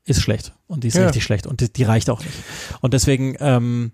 ist 0.04 0.22
schlecht 0.22 0.54
und 0.66 0.84
die 0.84 0.88
ist 0.88 0.96
ja. 0.96 1.04
richtig 1.04 1.24
schlecht 1.24 1.46
und 1.46 1.60
die, 1.60 1.70
die 1.70 1.84
reicht 1.84 2.08
auch 2.08 2.20
nicht. 2.20 2.34
Und 2.80 2.94
deswegen, 2.94 3.36
ähm, 3.40 3.92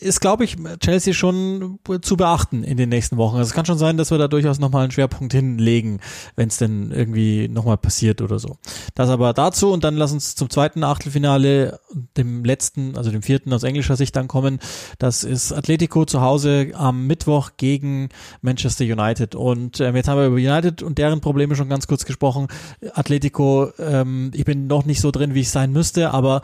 ist, 0.00 0.20
glaube 0.20 0.44
ich, 0.44 0.56
Chelsea 0.80 1.14
schon 1.14 1.78
zu 2.02 2.16
beachten 2.16 2.64
in 2.64 2.76
den 2.76 2.88
nächsten 2.88 3.16
Wochen. 3.16 3.36
Also 3.36 3.48
es 3.48 3.54
kann 3.54 3.64
schon 3.64 3.78
sein, 3.78 3.96
dass 3.96 4.10
wir 4.10 4.18
da 4.18 4.26
durchaus 4.26 4.58
nochmal 4.58 4.82
einen 4.82 4.90
Schwerpunkt 4.90 5.32
hinlegen, 5.32 6.00
wenn 6.34 6.48
es 6.48 6.58
denn 6.58 6.90
irgendwie 6.90 7.48
nochmal 7.48 7.76
passiert 7.76 8.20
oder 8.20 8.40
so. 8.40 8.58
Das 8.96 9.08
aber 9.08 9.32
dazu 9.32 9.72
und 9.72 9.84
dann 9.84 9.96
lass 9.96 10.12
uns 10.12 10.34
zum 10.34 10.50
zweiten 10.50 10.82
Achtelfinale, 10.82 11.78
dem 12.16 12.44
letzten, 12.44 12.96
also 12.96 13.12
dem 13.12 13.22
vierten 13.22 13.52
aus 13.52 13.62
englischer 13.62 13.94
Sicht 13.96 14.16
dann 14.16 14.26
kommen. 14.26 14.58
Das 14.98 15.22
ist 15.22 15.52
Atletico 15.52 16.04
zu 16.04 16.20
Hause 16.20 16.72
am 16.74 17.06
Mittwoch 17.06 17.52
gegen 17.56 18.08
Manchester 18.42 18.84
United. 18.84 19.36
Und 19.36 19.78
ähm, 19.80 19.94
jetzt 19.94 20.08
haben 20.08 20.18
wir 20.18 20.26
über 20.26 20.36
United 20.36 20.82
und 20.82 20.98
deren 20.98 21.20
Probleme 21.20 21.54
schon 21.54 21.68
ganz 21.68 21.86
kurz 21.86 22.04
gesprochen. 22.04 22.48
Atletico, 22.94 23.70
ähm, 23.78 24.32
ich 24.34 24.44
bin 24.44 24.66
noch 24.66 24.84
nicht 24.86 25.00
so 25.00 25.12
drin, 25.12 25.34
wie 25.34 25.40
ich 25.40 25.50
sein 25.50 25.70
müsste, 25.70 26.10
aber 26.10 26.42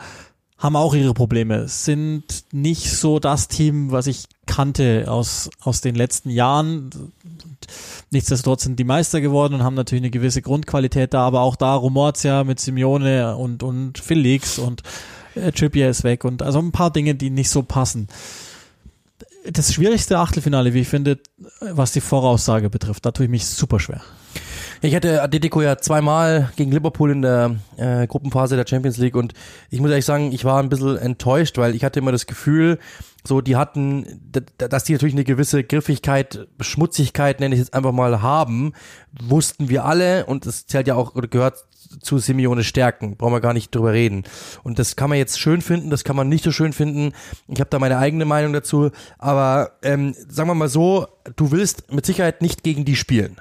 haben 0.61 0.75
auch 0.75 0.93
ihre 0.93 1.15
Probleme, 1.15 1.67
sind 1.67 2.45
nicht 2.51 2.91
so 2.91 3.19
das 3.19 3.47
Team, 3.47 3.91
was 3.91 4.05
ich 4.05 4.25
kannte 4.45 5.05
aus, 5.07 5.49
aus 5.59 5.81
den 5.81 5.95
letzten 5.95 6.29
Jahren. 6.29 6.91
Nichtsdestotrotz 8.11 8.63
sind 8.63 8.77
die 8.77 8.83
Meister 8.83 9.21
geworden 9.21 9.55
und 9.55 9.63
haben 9.63 9.73
natürlich 9.73 10.03
eine 10.03 10.11
gewisse 10.11 10.43
Grundqualität 10.43 11.15
da, 11.15 11.25
aber 11.25 11.41
auch 11.41 11.55
da 11.55 11.73
rumort's 11.73 12.21
ja 12.21 12.43
mit 12.43 12.59
Simeone 12.59 13.35
und, 13.35 13.63
und 13.63 13.97
Felix 13.97 14.59
und 14.59 14.83
äh, 15.33 15.51
Trippier 15.51 15.89
ist 15.89 16.03
weg 16.03 16.25
und 16.25 16.43
also 16.43 16.59
ein 16.59 16.71
paar 16.71 16.91
Dinge, 16.91 17.15
die 17.15 17.31
nicht 17.31 17.49
so 17.49 17.63
passen. 17.63 18.07
Das 19.49 19.73
schwierigste 19.73 20.19
Achtelfinale, 20.19 20.75
wie 20.75 20.81
ich 20.81 20.87
finde, 20.87 21.17
was 21.59 21.91
die 21.91 22.01
Voraussage 22.01 22.69
betrifft, 22.69 23.03
da 23.03 23.11
tue 23.11 23.25
ich 23.25 23.31
mich 23.31 23.47
super 23.47 23.79
schwer. 23.79 24.01
Ich 24.83 24.95
hatte 24.95 25.21
Atletico 25.21 25.61
ja 25.61 25.77
zweimal 25.77 26.51
gegen 26.55 26.71
Liverpool 26.71 27.11
in 27.11 27.21
der 27.21 27.55
äh, 27.77 28.07
Gruppenphase 28.07 28.55
der 28.55 28.65
Champions 28.67 28.97
League 28.97 29.15
und 29.15 29.33
ich 29.69 29.79
muss 29.79 29.91
ehrlich 29.91 30.05
sagen, 30.05 30.31
ich 30.31 30.43
war 30.43 30.59
ein 30.59 30.69
bisschen 30.69 30.97
enttäuscht, 30.97 31.59
weil 31.59 31.75
ich 31.75 31.83
hatte 31.83 31.99
immer 31.99 32.11
das 32.11 32.25
Gefühl, 32.25 32.79
so 33.23 33.41
die 33.41 33.55
hatten, 33.55 34.19
dass 34.57 34.83
die 34.83 34.93
natürlich 34.93 35.13
eine 35.13 35.23
gewisse 35.23 35.63
Griffigkeit, 35.63 36.47
Schmutzigkeit, 36.59 37.39
nenne 37.39 37.53
ich 37.53 37.59
jetzt 37.59 37.75
einfach 37.75 37.91
mal, 37.91 38.23
haben, 38.23 38.73
wussten 39.21 39.69
wir 39.69 39.85
alle 39.85 40.25
und 40.25 40.47
das 40.47 40.65
zählt 40.65 40.87
ja 40.87 40.95
auch 40.95 41.13
oder 41.13 41.27
gehört 41.27 41.63
zu 41.99 42.17
Simeone 42.17 42.63
Stärken, 42.63 43.17
brauchen 43.17 43.33
wir 43.33 43.41
gar 43.41 43.53
nicht 43.53 43.75
drüber 43.75 43.93
reden. 43.93 44.23
Und 44.63 44.79
das 44.79 44.95
kann 44.95 45.09
man 45.09 45.19
jetzt 45.19 45.39
schön 45.39 45.61
finden, 45.61 45.89
das 45.89 46.03
kann 46.03 46.15
man 46.15 46.29
nicht 46.29 46.43
so 46.43 46.51
schön 46.51 46.73
finden. 46.73 47.13
Ich 47.47 47.59
habe 47.59 47.69
da 47.69 47.77
meine 47.77 47.97
eigene 47.97 48.25
Meinung 48.25 48.53
dazu, 48.53 48.89
aber 49.19 49.73
ähm, 49.83 50.15
sagen 50.27 50.49
wir 50.49 50.55
mal 50.55 50.69
so, 50.69 51.05
du 51.35 51.51
willst 51.51 51.91
mit 51.91 52.05
Sicherheit 52.05 52.41
nicht 52.41 52.63
gegen 52.63 52.85
die 52.85 52.95
spielen 52.95 53.39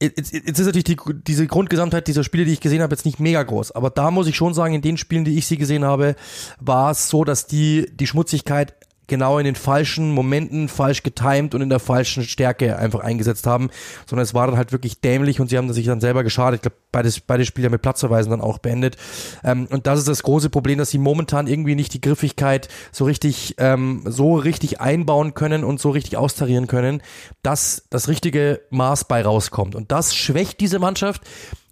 jetzt, 0.00 0.32
jetzt 0.32 0.58
ist 0.58 0.66
natürlich 0.66 0.84
die, 0.84 0.96
diese 1.26 1.46
Grundgesamtheit 1.46 2.06
dieser 2.06 2.24
Spiele, 2.24 2.44
die 2.44 2.52
ich 2.52 2.60
gesehen 2.60 2.82
habe, 2.82 2.94
jetzt 2.94 3.04
nicht 3.04 3.20
mega 3.20 3.42
groß. 3.42 3.72
Aber 3.72 3.90
da 3.90 4.10
muss 4.10 4.26
ich 4.26 4.36
schon 4.36 4.54
sagen, 4.54 4.74
in 4.74 4.82
den 4.82 4.96
Spielen, 4.96 5.24
die 5.24 5.38
ich 5.38 5.46
sie 5.46 5.56
gesehen 5.56 5.84
habe, 5.84 6.16
war 6.60 6.90
es 6.90 7.08
so, 7.08 7.24
dass 7.24 7.46
die 7.46 7.90
die 7.94 8.06
Schmutzigkeit 8.06 8.74
genau 9.06 9.38
in 9.38 9.44
den 9.44 9.54
falschen 9.54 10.12
Momenten 10.12 10.68
falsch 10.68 11.02
getimed 11.02 11.54
und 11.54 11.60
in 11.60 11.70
der 11.70 11.80
falschen 11.80 12.24
Stärke 12.24 12.78
einfach 12.78 13.00
eingesetzt 13.00 13.46
haben, 13.46 13.70
sondern 14.06 14.24
es 14.24 14.34
war 14.34 14.46
dann 14.46 14.56
halt 14.56 14.72
wirklich 14.72 15.00
dämlich 15.00 15.40
und 15.40 15.48
sie 15.48 15.58
haben 15.58 15.72
sich 15.72 15.86
dann 15.86 16.00
selber 16.00 16.24
geschadet. 16.24 16.58
Ich 16.58 16.62
glaube, 16.62 16.76
beides, 16.92 17.20
beide 17.20 17.44
Spiele 17.44 17.70
mit 17.70 17.82
Platzverweisen 17.82 18.30
dann 18.30 18.40
auch 18.40 18.58
beendet. 18.58 18.96
Ähm, 19.42 19.66
und 19.70 19.86
das 19.86 19.98
ist 19.98 20.08
das 20.08 20.22
große 20.22 20.50
Problem, 20.50 20.78
dass 20.78 20.90
sie 20.90 20.98
momentan 20.98 21.46
irgendwie 21.46 21.74
nicht 21.74 21.92
die 21.94 22.00
Griffigkeit 22.00 22.68
so 22.92 23.04
richtig, 23.04 23.56
ähm, 23.58 24.02
so 24.06 24.36
richtig 24.36 24.80
einbauen 24.80 25.34
können 25.34 25.64
und 25.64 25.80
so 25.80 25.90
richtig 25.90 26.16
austarieren 26.16 26.66
können, 26.66 27.02
dass 27.42 27.84
das 27.90 28.08
richtige 28.08 28.60
Maß 28.70 29.04
bei 29.04 29.22
rauskommt. 29.22 29.74
Und 29.74 29.92
das 29.92 30.14
schwächt 30.14 30.60
diese 30.60 30.78
Mannschaft. 30.78 31.22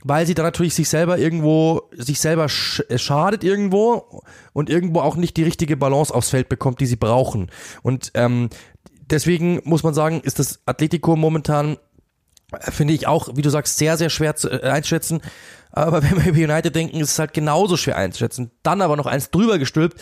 Weil 0.05 0.27
sie 0.27 0.35
dann 0.35 0.45
natürlich 0.45 0.75
sich 0.75 0.89
selber 0.89 1.19
irgendwo, 1.19 1.83
sich 1.93 2.21
selber 2.21 2.49
sch 2.49 2.83
schadet 2.97 3.45
irgendwo 3.45 4.23
und 4.53 4.71
irgendwo 4.71 5.01
auch 5.01 5.17
nicht 5.17 5.37
die 5.37 5.45
richtige 5.45 5.77
Balance 5.77 6.15
aufs 6.15 6.31
Feld 6.31 6.49
bekommt, 6.49 6.81
die 6.81 6.87
sie 6.87 6.97
brauchen. 6.97 7.51
Und 7.83 8.11
ähm, 8.15 8.51
deswegen 9.11 9.61
muss 9.65 9.83
man 9.83 9.95
sagen, 9.95 10.21
ist 10.23 10.39
das 10.39 10.61
Atletico 10.67 11.17
momentan, 11.17 11.77
äh, 12.53 12.71
finde 12.71 12.95
ich 12.95 13.07
auch, 13.07 13.37
wie 13.37 13.43
du 13.43 13.51
sagst, 13.51 13.79
sehr, 13.79 13.97
sehr 13.97 14.11
schwer 14.11 14.37
zu, 14.37 14.51
äh, 14.51 14.69
einschätzen. 14.69 15.21
Aber 15.71 16.03
wenn 16.11 16.17
wir 16.17 16.33
über 16.33 16.53
United 16.53 16.75
denken, 16.75 17.01
ist 17.01 17.13
es 17.13 17.19
halt 17.19 17.33
genauso 17.33 17.77
schwer 17.77 17.97
einzuschätzen. 17.97 18.51
Dann 18.63 18.83
aber 18.83 18.97
noch 18.97 19.07
eins 19.07 19.31
drüber 19.31 19.59
gestülpt 19.59 20.01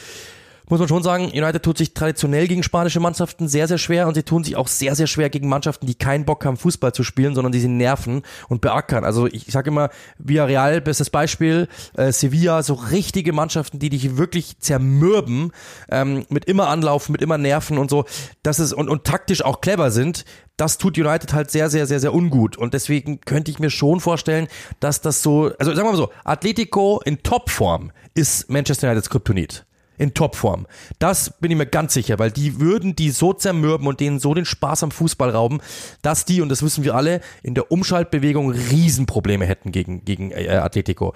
muss 0.71 0.79
man 0.79 0.89
schon 0.89 1.03
sagen, 1.03 1.25
United 1.25 1.62
tut 1.62 1.79
sich 1.79 1.95
traditionell 1.95 2.47
gegen 2.49 2.62
spanische 2.62 3.01
Mannschaften 3.01 3.49
sehr, 3.49 3.66
sehr 3.68 3.79
schwer 3.79 4.07
und 4.07 4.14
sie 4.14 4.23
tun 4.23 4.45
sich 4.45 4.57
auch 4.57 4.68
sehr, 4.68 4.95
sehr 4.95 5.07
schwer 5.09 5.29
gegen 5.29 5.49
Mannschaften, 5.49 5.87
die 5.87 5.97
keinen 5.97 6.25
Bock 6.25 6.45
haben, 6.45 6.57
Fußball 6.57 6.93
zu 6.93 7.03
spielen, 7.03 7.35
sondern 7.35 7.53
die 7.53 7.61
sie 7.61 7.68
nerven 7.68 8.23
und 8.49 8.61
beackern. 8.61 9.05
Also 9.05 9.27
ich, 9.27 9.49
ich 9.49 9.53
sage 9.53 9.71
immer, 9.71 9.91
Villarreal, 10.18 10.81
bestes 10.81 11.11
Beispiel, 11.11 11.68
äh, 11.97 12.12
Sevilla, 12.12 12.62
so 12.62 12.75
richtige 12.75 13.33
Mannschaften, 13.33 13.79
die 13.79 13.91
dich 13.91 14.16
wirklich 14.16 14.59
zermürben, 14.61 15.53
ähm, 15.91 16.25
mit 16.29 16.45
immer 16.45 16.68
Anlauf, 16.68 17.09
mit 17.09 17.21
immer 17.21 17.37
Nerven 17.37 17.77
und 17.77 17.91
so, 17.91 18.05
das 18.43 18.61
ist 18.61 18.73
und, 18.73 18.89
und 18.89 19.05
taktisch 19.05 19.45
auch 19.45 19.61
clever 19.61 19.91
sind, 19.91 20.25
das 20.57 20.79
tut 20.79 20.99
United 20.99 21.33
halt 21.33 21.51
sehr, 21.51 21.71
sehr, 21.71 21.87
sehr, 21.87 22.01
sehr 22.01 22.14
ungut. 22.14 22.57
Und 22.57 22.75
deswegen 22.75 23.21
könnte 23.21 23.51
ich 23.51 23.59
mir 23.59 23.71
schon 23.71 23.99
vorstellen, 23.99 24.47
dass 24.79 25.01
das 25.01 25.23
so, 25.23 25.51
also 25.59 25.75
sagen 25.75 25.89
wir 25.89 25.93
mal 25.93 25.97
so, 25.97 26.11
Atletico 26.25 27.01
in 27.05 27.23
Topform 27.23 27.93
ist 28.14 28.51
Manchester 28.51 28.89
Uniteds 28.89 29.11
Kryptonit 29.11 29.64
in 30.01 30.14
Topform. 30.14 30.66
Das 30.98 31.38
bin 31.40 31.51
ich 31.51 31.59
mir 31.59 31.66
ganz 31.66 31.92
sicher, 31.92 32.18
weil 32.18 32.30
die 32.30 32.59
würden 32.59 32.96
die 32.96 33.11
so 33.11 33.34
zermürben 33.34 33.86
und 33.86 34.01
denen 34.01 34.18
so 34.18 34.32
den 34.32 34.46
Spaß 34.46 34.82
am 34.82 34.90
Fußball 34.90 35.28
rauben, 35.28 35.61
dass 36.01 36.24
die, 36.24 36.40
und 36.40 36.48
das 36.48 36.62
wissen 36.62 36.84
wir 36.84 36.94
alle, 36.94 37.20
in 37.42 37.55
der 37.55 37.70
Umschaltbewegung 37.70 38.51
Riesenprobleme 38.51 39.44
hätten 39.44 39.72
gegen, 39.72 40.05
gegen 40.07 40.30
äh, 40.30 40.48
Atletico. 40.48 41.12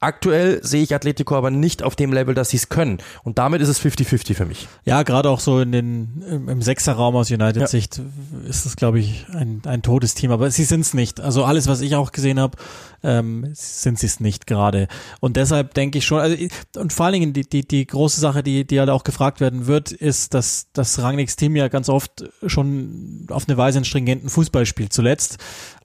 Aktuell 0.00 0.62
sehe 0.62 0.82
ich 0.82 0.94
Atletico 0.94 1.34
aber 1.34 1.50
nicht 1.50 1.82
auf 1.82 1.96
dem 1.96 2.12
Level, 2.12 2.34
dass 2.34 2.50
sie 2.50 2.56
es 2.56 2.68
können. 2.68 2.98
Und 3.22 3.38
damit 3.38 3.62
ist 3.62 3.68
es 3.68 3.80
50-50 3.80 4.34
für 4.34 4.46
mich. 4.46 4.68
Ja, 4.84 5.02
gerade 5.02 5.30
auch 5.30 5.40
so 5.40 5.60
in 5.60 5.72
den, 5.72 6.22
im, 6.28 6.62
Sechserraum 6.62 7.16
aus 7.16 7.30
United-Sicht 7.30 7.98
ja. 7.98 8.04
ist 8.48 8.66
es, 8.66 8.76
glaube 8.76 8.98
ich, 8.98 9.26
ein, 9.32 9.62
ein 9.64 9.82
totes 9.82 10.14
Team. 10.14 10.30
Aber 10.30 10.50
sie 10.50 10.64
sind 10.64 10.80
es 10.80 10.94
nicht. 10.94 11.20
Also 11.20 11.44
alles, 11.44 11.66
was 11.66 11.80
ich 11.80 11.96
auch 11.96 12.12
gesehen 12.12 12.38
habe, 12.38 12.56
ähm, 13.02 13.48
sind 13.52 13.98
sie 13.98 14.06
es 14.06 14.20
nicht 14.20 14.46
gerade. 14.46 14.88
Und 15.20 15.36
deshalb 15.36 15.74
denke 15.74 15.98
ich 15.98 16.06
schon, 16.06 16.20
also, 16.20 16.36
und 16.76 16.92
vor 16.92 17.06
allen 17.06 17.14
Dingen 17.14 17.32
die, 17.32 17.48
die, 17.48 17.66
die 17.66 17.86
große 17.86 18.20
Sache, 18.20 18.42
die, 18.42 18.66
die 18.66 18.80
halt 18.80 18.90
auch 18.90 19.04
gefragt 19.04 19.40
werden 19.40 19.66
wird, 19.66 19.92
ist, 19.92 20.34
dass 20.34 20.68
das 20.72 21.00
Rangnicks 21.00 21.36
Team 21.36 21.56
ja 21.56 21.68
ganz 21.68 21.88
oft 21.88 22.24
schon 22.46 23.26
auf 23.30 23.48
eine 23.48 23.56
Weise 23.56 23.78
einen 23.78 23.84
stringenten 23.84 24.28
Fußball 24.28 24.66
spielt 24.66 24.92
zuletzt 24.92 25.38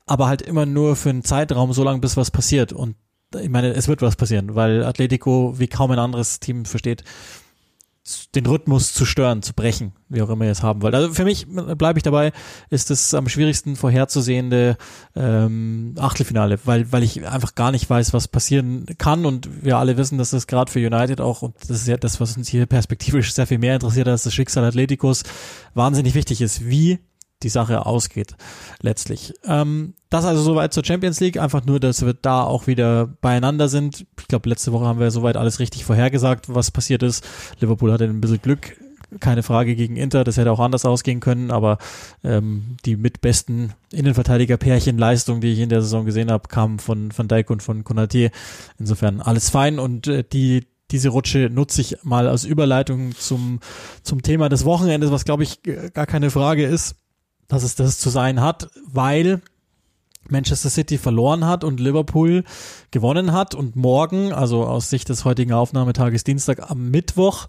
aber 0.10 0.28
halt 0.28 0.42
immer 0.42 0.66
nur 0.66 0.96
für 0.96 1.12
einen 1.12 1.24
Zeitraum, 1.24 1.72
so 1.72 1.84
lange 1.84 2.00
bis 2.00 2.18
was 2.18 2.32
passiert. 2.32 2.74
Und 2.74 2.96
ich 3.36 3.50
meine, 3.50 3.74
es 3.74 3.88
wird 3.88 4.02
was 4.02 4.16
passieren, 4.16 4.56
weil 4.56 4.84
Atletico 4.84 5.60
wie 5.60 5.68
kaum 5.68 5.92
ein 5.92 6.00
anderes 6.00 6.40
Team 6.40 6.66
versteht, 6.66 7.04
den 8.34 8.46
Rhythmus 8.46 8.94
zu 8.94 9.06
stören, 9.06 9.42
zu 9.44 9.54
brechen, 9.54 9.92
wie 10.08 10.22
auch 10.22 10.30
immer 10.30 10.46
ihr 10.46 10.52
es 10.52 10.64
haben 10.64 10.82
wollt. 10.82 10.96
Also 10.96 11.14
für 11.14 11.26
mich 11.26 11.46
bleibe 11.48 12.00
ich 12.00 12.04
dabei, 12.04 12.32
ist 12.70 12.90
es 12.92 13.14
am 13.14 13.30
schwierigsten 13.30 13.76
vorherzusehende 13.76 14.78
ähm, 15.16 15.94
Achtelfinale, 15.98 16.60
weil 16.66 16.92
weil 16.92 17.04
ich 17.04 17.28
einfach 17.28 17.56
gar 17.56 17.72
nicht 17.72 17.90
weiß, 17.90 18.14
was 18.14 18.28
passieren 18.28 18.86
kann 18.98 19.26
und 19.26 19.64
wir 19.64 19.78
alle 19.78 19.98
wissen, 19.98 20.18
dass 20.18 20.32
das 20.32 20.48
gerade 20.48 20.72
für 20.72 20.80
United 20.80 21.22
auch 21.22 21.42
und 21.42 21.56
das 21.62 21.82
ist 21.82 21.88
ja 21.88 21.98
das, 21.98 22.20
was 22.20 22.36
uns 22.36 22.48
hier 22.48 22.66
perspektivisch 22.66 23.34
sehr 23.34 23.48
viel 23.48 23.60
mehr 23.60 23.76
interessiert 23.76 24.08
als 24.08 24.24
das 24.24 24.34
Schicksal 24.34 24.64
Atleticos, 24.64 25.24
wahnsinnig 25.76 26.16
wichtig 26.16 26.42
ist. 26.42 26.68
Wie 26.68 27.00
die 27.44 27.50
Sache 27.50 27.86
ausgeht, 27.86 28.36
letztlich. 28.82 29.34
Ähm, 29.46 29.94
das 30.10 30.26
also 30.26 30.42
soweit 30.42 30.74
zur 30.74 30.84
Champions 30.84 31.20
League, 31.20 31.38
einfach 31.38 31.66
nur, 31.66 31.80
dass 31.80 32.06
wir 32.06 32.14
da 32.14 32.44
auch 32.44 32.68
wieder 32.68 33.08
beieinander 33.22 33.70
sind. 33.70 34.06
Ich 34.20 34.28
glaube, 34.28 34.50
letzte 34.50 34.74
Woche 34.74 34.86
haben 34.86 35.00
wir 35.00 35.12
soweit 35.12 35.38
alles 35.38 35.60
richtig 35.60 35.86
vorhergesagt, 35.86 36.54
was 36.54 36.72
passiert 36.72 37.04
ist. 37.04 37.26
Liverpool 37.60 37.94
hatte 37.94 38.06
ein 38.06 38.22
bisschen 38.22 38.42
Glück, 38.42 38.78
keine 39.20 39.42
Frage 39.44 39.76
gegen 39.76 39.96
Inter, 39.96 40.24
das 40.24 40.38
hätte 40.38 40.52
auch 40.52 40.60
anders 40.60 40.86
ausgehen 40.86 41.20
können, 41.20 41.50
aber 41.50 41.78
ähm, 42.24 42.78
die 42.86 42.96
mitbesten 42.96 43.74
Innenverteidiger-Pärchenleistung, 43.92 45.42
die 45.42 45.54
ich 45.54 45.60
in 45.60 45.70
der 45.70 45.82
Saison 45.82 46.06
gesehen 46.06 46.32
habe, 46.32 46.48
kamen 46.48 46.80
von 46.80 47.10
Van 47.16 47.28
Dijk 47.28 47.50
und 47.50 47.64
von 47.64 47.84
Konaté. 47.84 48.32
Insofern 48.78 49.22
alles 49.22 49.50
fein 49.50 49.80
und 49.80 50.08
äh, 50.08 50.24
die 50.24 50.68
diese 50.92 51.10
Rutsche 51.10 51.52
nutze 51.52 51.82
ich 51.82 51.98
mal 52.02 52.28
als 52.28 52.46
Überleitung 52.46 53.16
zum, 53.16 53.60
zum 54.02 54.24
Thema 54.24 54.50
des 54.50 54.66
Wochenendes, 54.66 55.12
was 55.12 55.24
glaube 55.24 55.44
ich 55.44 55.62
gar 55.94 56.08
keine 56.08 56.32
Frage 56.32 56.66
ist 56.66 56.96
dass 57.50 57.64
es 57.64 57.76
das 57.76 58.00
zu 58.00 58.10
sein 58.10 58.40
hat, 58.40 58.70
weil 58.86 59.42
Manchester 60.30 60.70
City 60.70 60.98
verloren 60.98 61.46
hat 61.46 61.66
und 61.66 61.80
Liverpool 61.80 62.46
gewonnen 62.92 63.34
hat 63.34 63.56
und 63.56 63.76
morgen, 63.76 64.32
also 64.32 64.64
aus 64.66 64.90
Sicht 64.90 65.10
des 65.10 65.26
heutigen 65.26 65.52
Aufnahmetages 65.52 66.24
Dienstag 66.24 66.72
am 66.72 66.90
Mittwoch, 66.90 67.48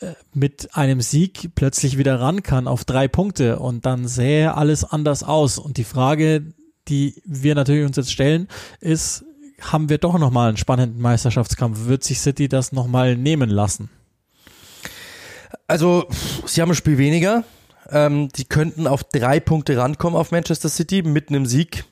äh, 0.00 0.12
mit 0.32 0.76
einem 0.76 1.00
Sieg 1.00 1.50
plötzlich 1.54 1.98
wieder 1.98 2.20
ran 2.20 2.42
kann 2.42 2.68
auf 2.68 2.84
drei 2.84 3.08
Punkte 3.08 3.58
und 3.58 3.84
dann 3.84 4.06
sähe 4.06 4.54
alles 4.54 4.84
anders 4.84 5.22
aus. 5.22 5.58
Und 5.58 5.76
die 5.76 5.84
Frage, 5.84 6.54
die 6.86 7.20
wir 7.26 7.54
natürlich 7.54 7.86
uns 7.86 7.96
jetzt 7.96 8.12
stellen, 8.12 8.48
ist, 8.80 9.24
haben 9.60 9.88
wir 9.88 9.98
doch 9.98 10.16
nochmal 10.18 10.50
einen 10.50 10.56
spannenden 10.56 11.02
Meisterschaftskampf? 11.02 11.86
Wird 11.86 12.04
sich 12.04 12.20
City 12.20 12.48
das 12.48 12.70
nochmal 12.70 13.16
nehmen 13.16 13.50
lassen? 13.50 13.90
Also, 15.66 16.06
sie 16.46 16.62
haben 16.62 16.70
ein 16.70 16.76
Spiel 16.76 16.96
weniger. 16.96 17.44
Ähm, 17.90 18.28
die 18.28 18.44
könnten 18.44 18.86
auf 18.86 19.04
drei 19.04 19.40
Punkte 19.40 19.76
rankommen 19.76 20.18
auf 20.18 20.30
Manchester 20.30 20.68
City 20.68 21.02
mit 21.02 21.30
einem 21.30 21.46
Sieg. 21.46 21.84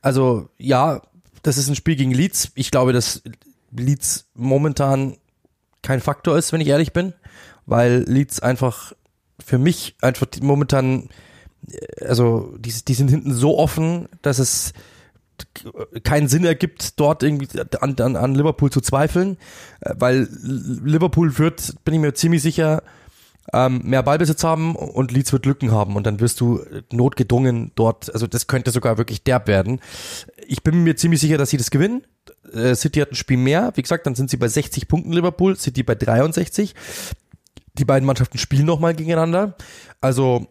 Also 0.00 0.48
ja, 0.58 1.02
das 1.42 1.58
ist 1.58 1.68
ein 1.68 1.76
Spiel 1.76 1.96
gegen 1.96 2.12
Leeds. 2.12 2.52
Ich 2.54 2.70
glaube, 2.70 2.92
dass 2.92 3.22
Leeds 3.72 4.28
momentan 4.34 5.16
kein 5.82 6.00
Faktor 6.00 6.36
ist, 6.36 6.52
wenn 6.52 6.60
ich 6.60 6.68
ehrlich 6.68 6.92
bin, 6.92 7.14
weil 7.66 8.04
Leeds 8.06 8.40
einfach 8.40 8.92
für 9.44 9.58
mich 9.58 9.96
einfach 10.00 10.26
momentan, 10.42 11.08
äh, 11.68 12.04
also 12.04 12.54
die, 12.58 12.72
die 12.86 12.94
sind 12.94 13.08
hinten 13.08 13.32
so 13.32 13.58
offen, 13.58 14.08
dass 14.22 14.38
es 14.38 14.72
keinen 16.04 16.28
Sinn 16.28 16.44
ergibt, 16.44 17.00
dort 17.00 17.22
irgendwie 17.22 17.48
an, 17.80 17.96
an, 17.98 18.16
an 18.16 18.34
Liverpool 18.34 18.70
zu 18.70 18.80
zweifeln, 18.80 19.38
äh, 19.80 19.94
weil 19.96 20.28
Liverpool 20.42 21.38
wird, 21.38 21.82
bin 21.84 21.94
ich 21.94 22.00
mir 22.00 22.14
ziemlich 22.14 22.42
sicher, 22.42 22.82
ähm, 23.52 23.80
mehr 23.84 24.02
Ballbesitz 24.02 24.44
haben 24.44 24.76
und 24.76 25.12
Leeds 25.12 25.32
wird 25.32 25.46
Lücken 25.46 25.72
haben 25.72 25.96
und 25.96 26.06
dann 26.06 26.20
wirst 26.20 26.40
du 26.40 26.64
notgedrungen 26.92 27.72
dort, 27.74 28.12
also 28.12 28.26
das 28.26 28.46
könnte 28.46 28.70
sogar 28.70 28.98
wirklich 28.98 29.22
derb 29.22 29.48
werden. 29.48 29.80
Ich 30.46 30.62
bin 30.62 30.82
mir 30.84 30.96
ziemlich 30.96 31.20
sicher, 31.20 31.38
dass 31.38 31.50
sie 31.50 31.56
das 31.56 31.70
gewinnen. 31.70 32.04
Äh, 32.52 32.74
City 32.74 33.00
hat 33.00 33.12
ein 33.12 33.16
Spiel 33.16 33.38
mehr, 33.38 33.72
wie 33.74 33.82
gesagt, 33.82 34.06
dann 34.06 34.14
sind 34.14 34.30
sie 34.30 34.36
bei 34.36 34.48
60 34.48 34.88
Punkten 34.88 35.12
Liverpool, 35.12 35.56
City 35.56 35.82
bei 35.82 35.94
63. 35.94 36.74
Die 37.74 37.84
beiden 37.84 38.06
Mannschaften 38.06 38.38
spielen 38.38 38.66
nochmal 38.66 38.94
gegeneinander. 38.94 39.56
Also 40.00 40.46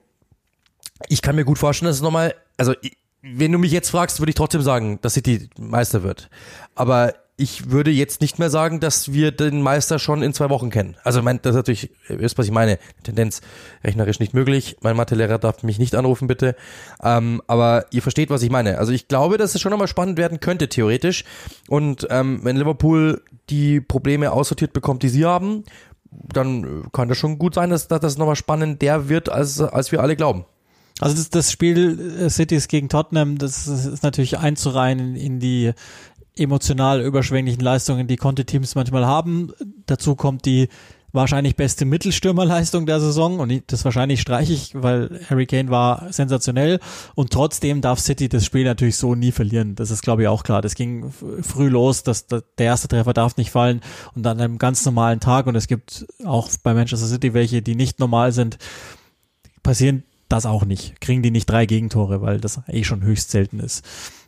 ich 1.07 1.21
kann 1.21 1.35
mir 1.35 1.45
gut 1.45 1.57
vorstellen, 1.57 1.87
dass 1.87 1.97
es 1.97 2.01
nochmal, 2.01 2.35
also 2.57 2.73
wenn 3.21 3.51
du 3.51 3.57
mich 3.57 3.71
jetzt 3.71 3.89
fragst, 3.89 4.19
würde 4.19 4.29
ich 4.29 4.35
trotzdem 4.35 4.61
sagen, 4.61 4.99
dass 5.01 5.13
City 5.13 5.49
Meister 5.57 6.03
wird. 6.03 6.29
Aber 6.75 7.13
ich 7.39 7.71
würde 7.71 7.89
jetzt 7.89 8.19
nicht 8.19 8.37
mehr 8.37 8.49
sagen, 8.49 8.81
dass 8.81 9.13
wir 9.13 9.31
den 9.31 9.61
Meister 9.61 9.97
schon 9.97 10.21
in 10.21 10.33
zwei 10.33 10.49
Wochen 10.49 10.69
kennen. 10.69 10.97
Also 11.03 11.21
mein, 11.21 11.39
das 11.41 11.51
ist 11.51 11.55
natürlich, 11.55 11.89
wisst, 12.09 12.37
was 12.37 12.45
ich 12.45 12.51
meine. 12.51 12.79
Tendenz 13.03 13.39
rechnerisch 13.81 14.19
nicht 14.19 14.33
möglich. 14.33 14.75
Mein 14.81 14.97
Mathelehrer 14.97 15.39
darf 15.39 15.63
mich 15.63 15.79
nicht 15.79 15.95
anrufen, 15.95 16.27
bitte. 16.27 16.55
Ähm, 17.01 17.41
aber 17.47 17.85
ihr 17.91 18.01
versteht, 18.01 18.29
was 18.29 18.43
ich 18.43 18.49
meine. 18.49 18.77
Also 18.77 18.91
ich 18.91 19.07
glaube, 19.07 19.37
dass 19.37 19.55
es 19.55 19.61
schon 19.61 19.71
nochmal 19.71 19.87
spannend 19.87 20.17
werden 20.17 20.41
könnte, 20.41 20.67
theoretisch. 20.67 21.23
Und 21.69 22.07
ähm, 22.09 22.41
wenn 22.43 22.57
Liverpool 22.57 23.21
die 23.49 23.79
Probleme 23.79 24.33
aussortiert 24.33 24.73
bekommt, 24.73 25.01
die 25.03 25.09
sie 25.09 25.25
haben, 25.25 25.63
dann 26.11 26.91
kann 26.91 27.07
das 27.07 27.17
schon 27.17 27.39
gut 27.39 27.55
sein, 27.55 27.69
dass, 27.69 27.87
dass 27.87 28.01
das 28.01 28.17
nochmal 28.17 28.35
spannend 28.35 28.81
der 28.81 29.07
wird, 29.07 29.29
als, 29.29 29.61
als 29.61 29.93
wir 29.93 30.01
alle 30.01 30.17
glauben. 30.17 30.43
Also 30.99 31.15
das, 31.15 31.29
das 31.29 31.51
Spiel 31.51 32.19
äh, 32.19 32.29
Cities 32.29 32.67
gegen 32.67 32.89
Tottenham, 32.89 33.37
das 33.37 33.67
ist 33.67 34.03
natürlich 34.03 34.37
einzureihen 34.37 34.99
in, 34.99 35.15
in 35.15 35.39
die 35.39 35.71
emotional 36.39 37.01
überschwänglichen 37.01 37.61
Leistungen, 37.61 38.07
die 38.07 38.17
Conte-Teams 38.17 38.75
manchmal 38.75 39.05
haben. 39.05 39.51
Dazu 39.85 40.15
kommt 40.15 40.45
die 40.45 40.69
wahrscheinlich 41.11 41.55
beste 41.55 41.85
Mittelstürmerleistung 41.85 42.85
der 42.85 42.99
Saison 42.99 43.39
und 43.39 43.63
das 43.67 43.83
wahrscheinlich 43.85 44.21
streiche 44.21 44.53
ich, 44.53 44.75
weil 44.75 45.21
Harry 45.29 45.45
Kane 45.45 45.69
war 45.69 46.11
sensationell 46.13 46.79
und 47.15 47.31
trotzdem 47.31 47.81
darf 47.81 47.99
City 47.99 48.29
das 48.29 48.45
Spiel 48.45 48.63
natürlich 48.63 48.97
so 48.97 49.15
nie 49.15 49.31
verlieren. 49.31 49.75
Das 49.75 49.91
ist 49.91 50.01
glaube 50.01 50.23
ich 50.23 50.27
auch 50.27 50.43
klar. 50.43 50.61
Das 50.61 50.75
ging 50.75 51.11
früh 51.41 51.67
los, 51.67 52.03
dass 52.03 52.27
der 52.27 52.43
erste 52.57 52.87
Treffer 52.87 53.13
darf 53.13 53.37
nicht 53.37 53.51
fallen 53.51 53.81
und 54.15 54.25
an 54.27 54.39
einem 54.39 54.57
ganz 54.59 54.85
normalen 54.85 55.19
Tag 55.19 55.47
und 55.47 55.55
es 55.55 55.67
gibt 55.67 56.05
auch 56.25 56.49
bei 56.63 56.73
Manchester 56.73 57.07
City 57.07 57.33
welche, 57.33 57.61
die 57.61 57.75
nicht 57.75 57.99
normal 57.99 58.31
sind, 58.31 58.57
passieren 59.63 60.03
das 60.27 60.45
auch 60.45 60.63
nicht. 60.63 61.01
Kriegen 61.01 61.23
die 61.23 61.31
nicht 61.31 61.49
drei 61.49 61.65
Gegentore, 61.65 62.21
weil 62.21 62.39
das 62.39 62.61
eh 62.67 62.83
schon 62.83 63.01
höchst 63.01 63.31
selten 63.31 63.59
ist. 63.59 63.83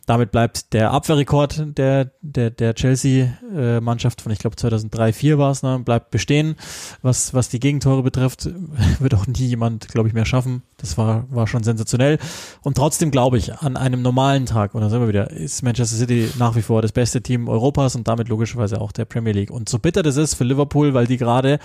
Damit 0.06 0.32
bleibt 0.32 0.72
der 0.72 0.90
Abwehrrekord 0.90 1.78
der, 1.78 2.10
der, 2.22 2.50
der 2.50 2.74
Chelsea-Mannschaft 2.74 4.20
von, 4.20 4.32
ich 4.32 4.40
glaube, 4.40 4.56
2003, 4.56 5.12
4 5.12 5.38
war 5.38 5.52
es, 5.52 5.62
ne, 5.62 5.78
bleibt 5.78 6.10
bestehen. 6.10 6.56
Was, 7.02 7.34
was 7.34 7.48
die 7.48 7.60
Gegentore 7.60 8.02
betrifft, 8.02 8.48
wird 8.98 9.14
auch 9.14 9.26
nie 9.28 9.46
jemand, 9.46 9.88
glaube 9.88 10.08
ich, 10.08 10.14
mehr 10.14 10.24
schaffen. 10.24 10.62
Das 10.78 10.98
war, 10.98 11.26
war 11.30 11.46
schon 11.46 11.62
sensationell. 11.62 12.18
Und 12.62 12.76
trotzdem 12.76 13.12
glaube 13.12 13.38
ich, 13.38 13.54
an 13.54 13.76
einem 13.76 14.02
normalen 14.02 14.46
Tag, 14.46 14.74
und 14.74 14.80
da 14.80 14.90
sind 14.90 15.00
wir 15.00 15.08
wieder, 15.08 15.30
ist 15.30 15.62
Manchester 15.62 15.96
City 15.96 16.30
nach 16.36 16.56
wie 16.56 16.62
vor 16.62 16.82
das 16.82 16.92
beste 16.92 17.22
Team 17.22 17.48
Europas 17.48 17.94
und 17.94 18.08
damit 18.08 18.28
logischerweise 18.28 18.80
auch 18.80 18.90
der 18.90 19.04
Premier 19.04 19.32
League. 19.32 19.52
Und 19.52 19.68
so 19.68 19.78
bitter 19.78 20.02
das 20.02 20.16
ist 20.16 20.34
für 20.34 20.44
Liverpool, 20.44 20.94
weil 20.94 21.06
die 21.06 21.16
gerade 21.16 21.60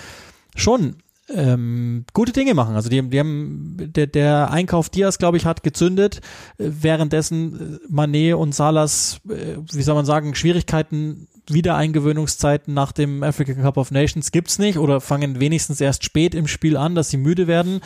schon 0.56 0.98
ähm, 1.30 2.06
gute 2.14 2.32
Dinge 2.32 2.54
machen. 2.54 2.76
Also 2.76 2.90
die, 2.90 3.02
die 3.02 3.20
haben 3.20 3.76
der, 3.78 4.08
der 4.08 4.52
Einkauf 4.52 4.90
Diaz, 4.90 5.18
glaube 5.18 5.38
ich, 5.38 5.46
hat 5.46 5.64
gezündet, 5.64 6.22
währenddessen 6.58 7.80
Manet 7.90 8.36
und 8.36 8.56
Salas, 8.56 9.20
äh, 9.30 9.58
wie 9.72 9.84
soll 9.84 9.96
man 9.96 10.06
sagen, 10.06 10.36
Schwierigkeiten 10.36 11.28
Wiedereingewöhnungszeiten 11.50 12.74
nach 12.74 12.92
dem 12.92 13.24
African 13.24 13.62
Cup 13.62 13.78
of 13.78 13.92
Nations 13.92 14.32
gibt's 14.32 14.60
nicht 14.60 14.78
oder 14.78 15.00
fangen 15.00 15.40
wenigstens 15.40 15.80
erst 15.80 16.04
spät 16.04 16.36
im 16.36 16.48
Spiel 16.48 16.76
an, 16.76 16.96
dass 16.96 17.10
sie 17.10 17.18
müde 17.18 17.48
werden. 17.48 17.80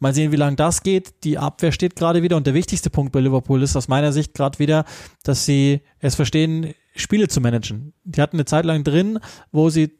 Mal 0.00 0.14
sehen, 0.14 0.32
wie 0.32 0.36
lange 0.36 0.56
das 0.56 0.82
geht. 0.82 1.24
Die 1.24 1.38
Abwehr 1.38 1.72
steht 1.72 1.96
gerade 1.96 2.22
wieder 2.22 2.36
und 2.36 2.46
der 2.46 2.54
wichtigste 2.54 2.90
Punkt 2.90 3.12
bei 3.12 3.20
Liverpool 3.20 3.62
ist 3.62 3.76
aus 3.76 3.88
meiner 3.88 4.12
Sicht 4.12 4.34
gerade 4.34 4.58
wieder, 4.58 4.84
dass 5.22 5.44
sie 5.44 5.80
es 5.98 6.14
verstehen, 6.14 6.74
Spiele 6.94 7.28
zu 7.28 7.40
managen. 7.40 7.94
Die 8.04 8.20
hatten 8.20 8.36
eine 8.36 8.44
Zeit 8.44 8.64
lang 8.64 8.84
drin, 8.84 9.18
wo 9.50 9.70
sie 9.70 9.92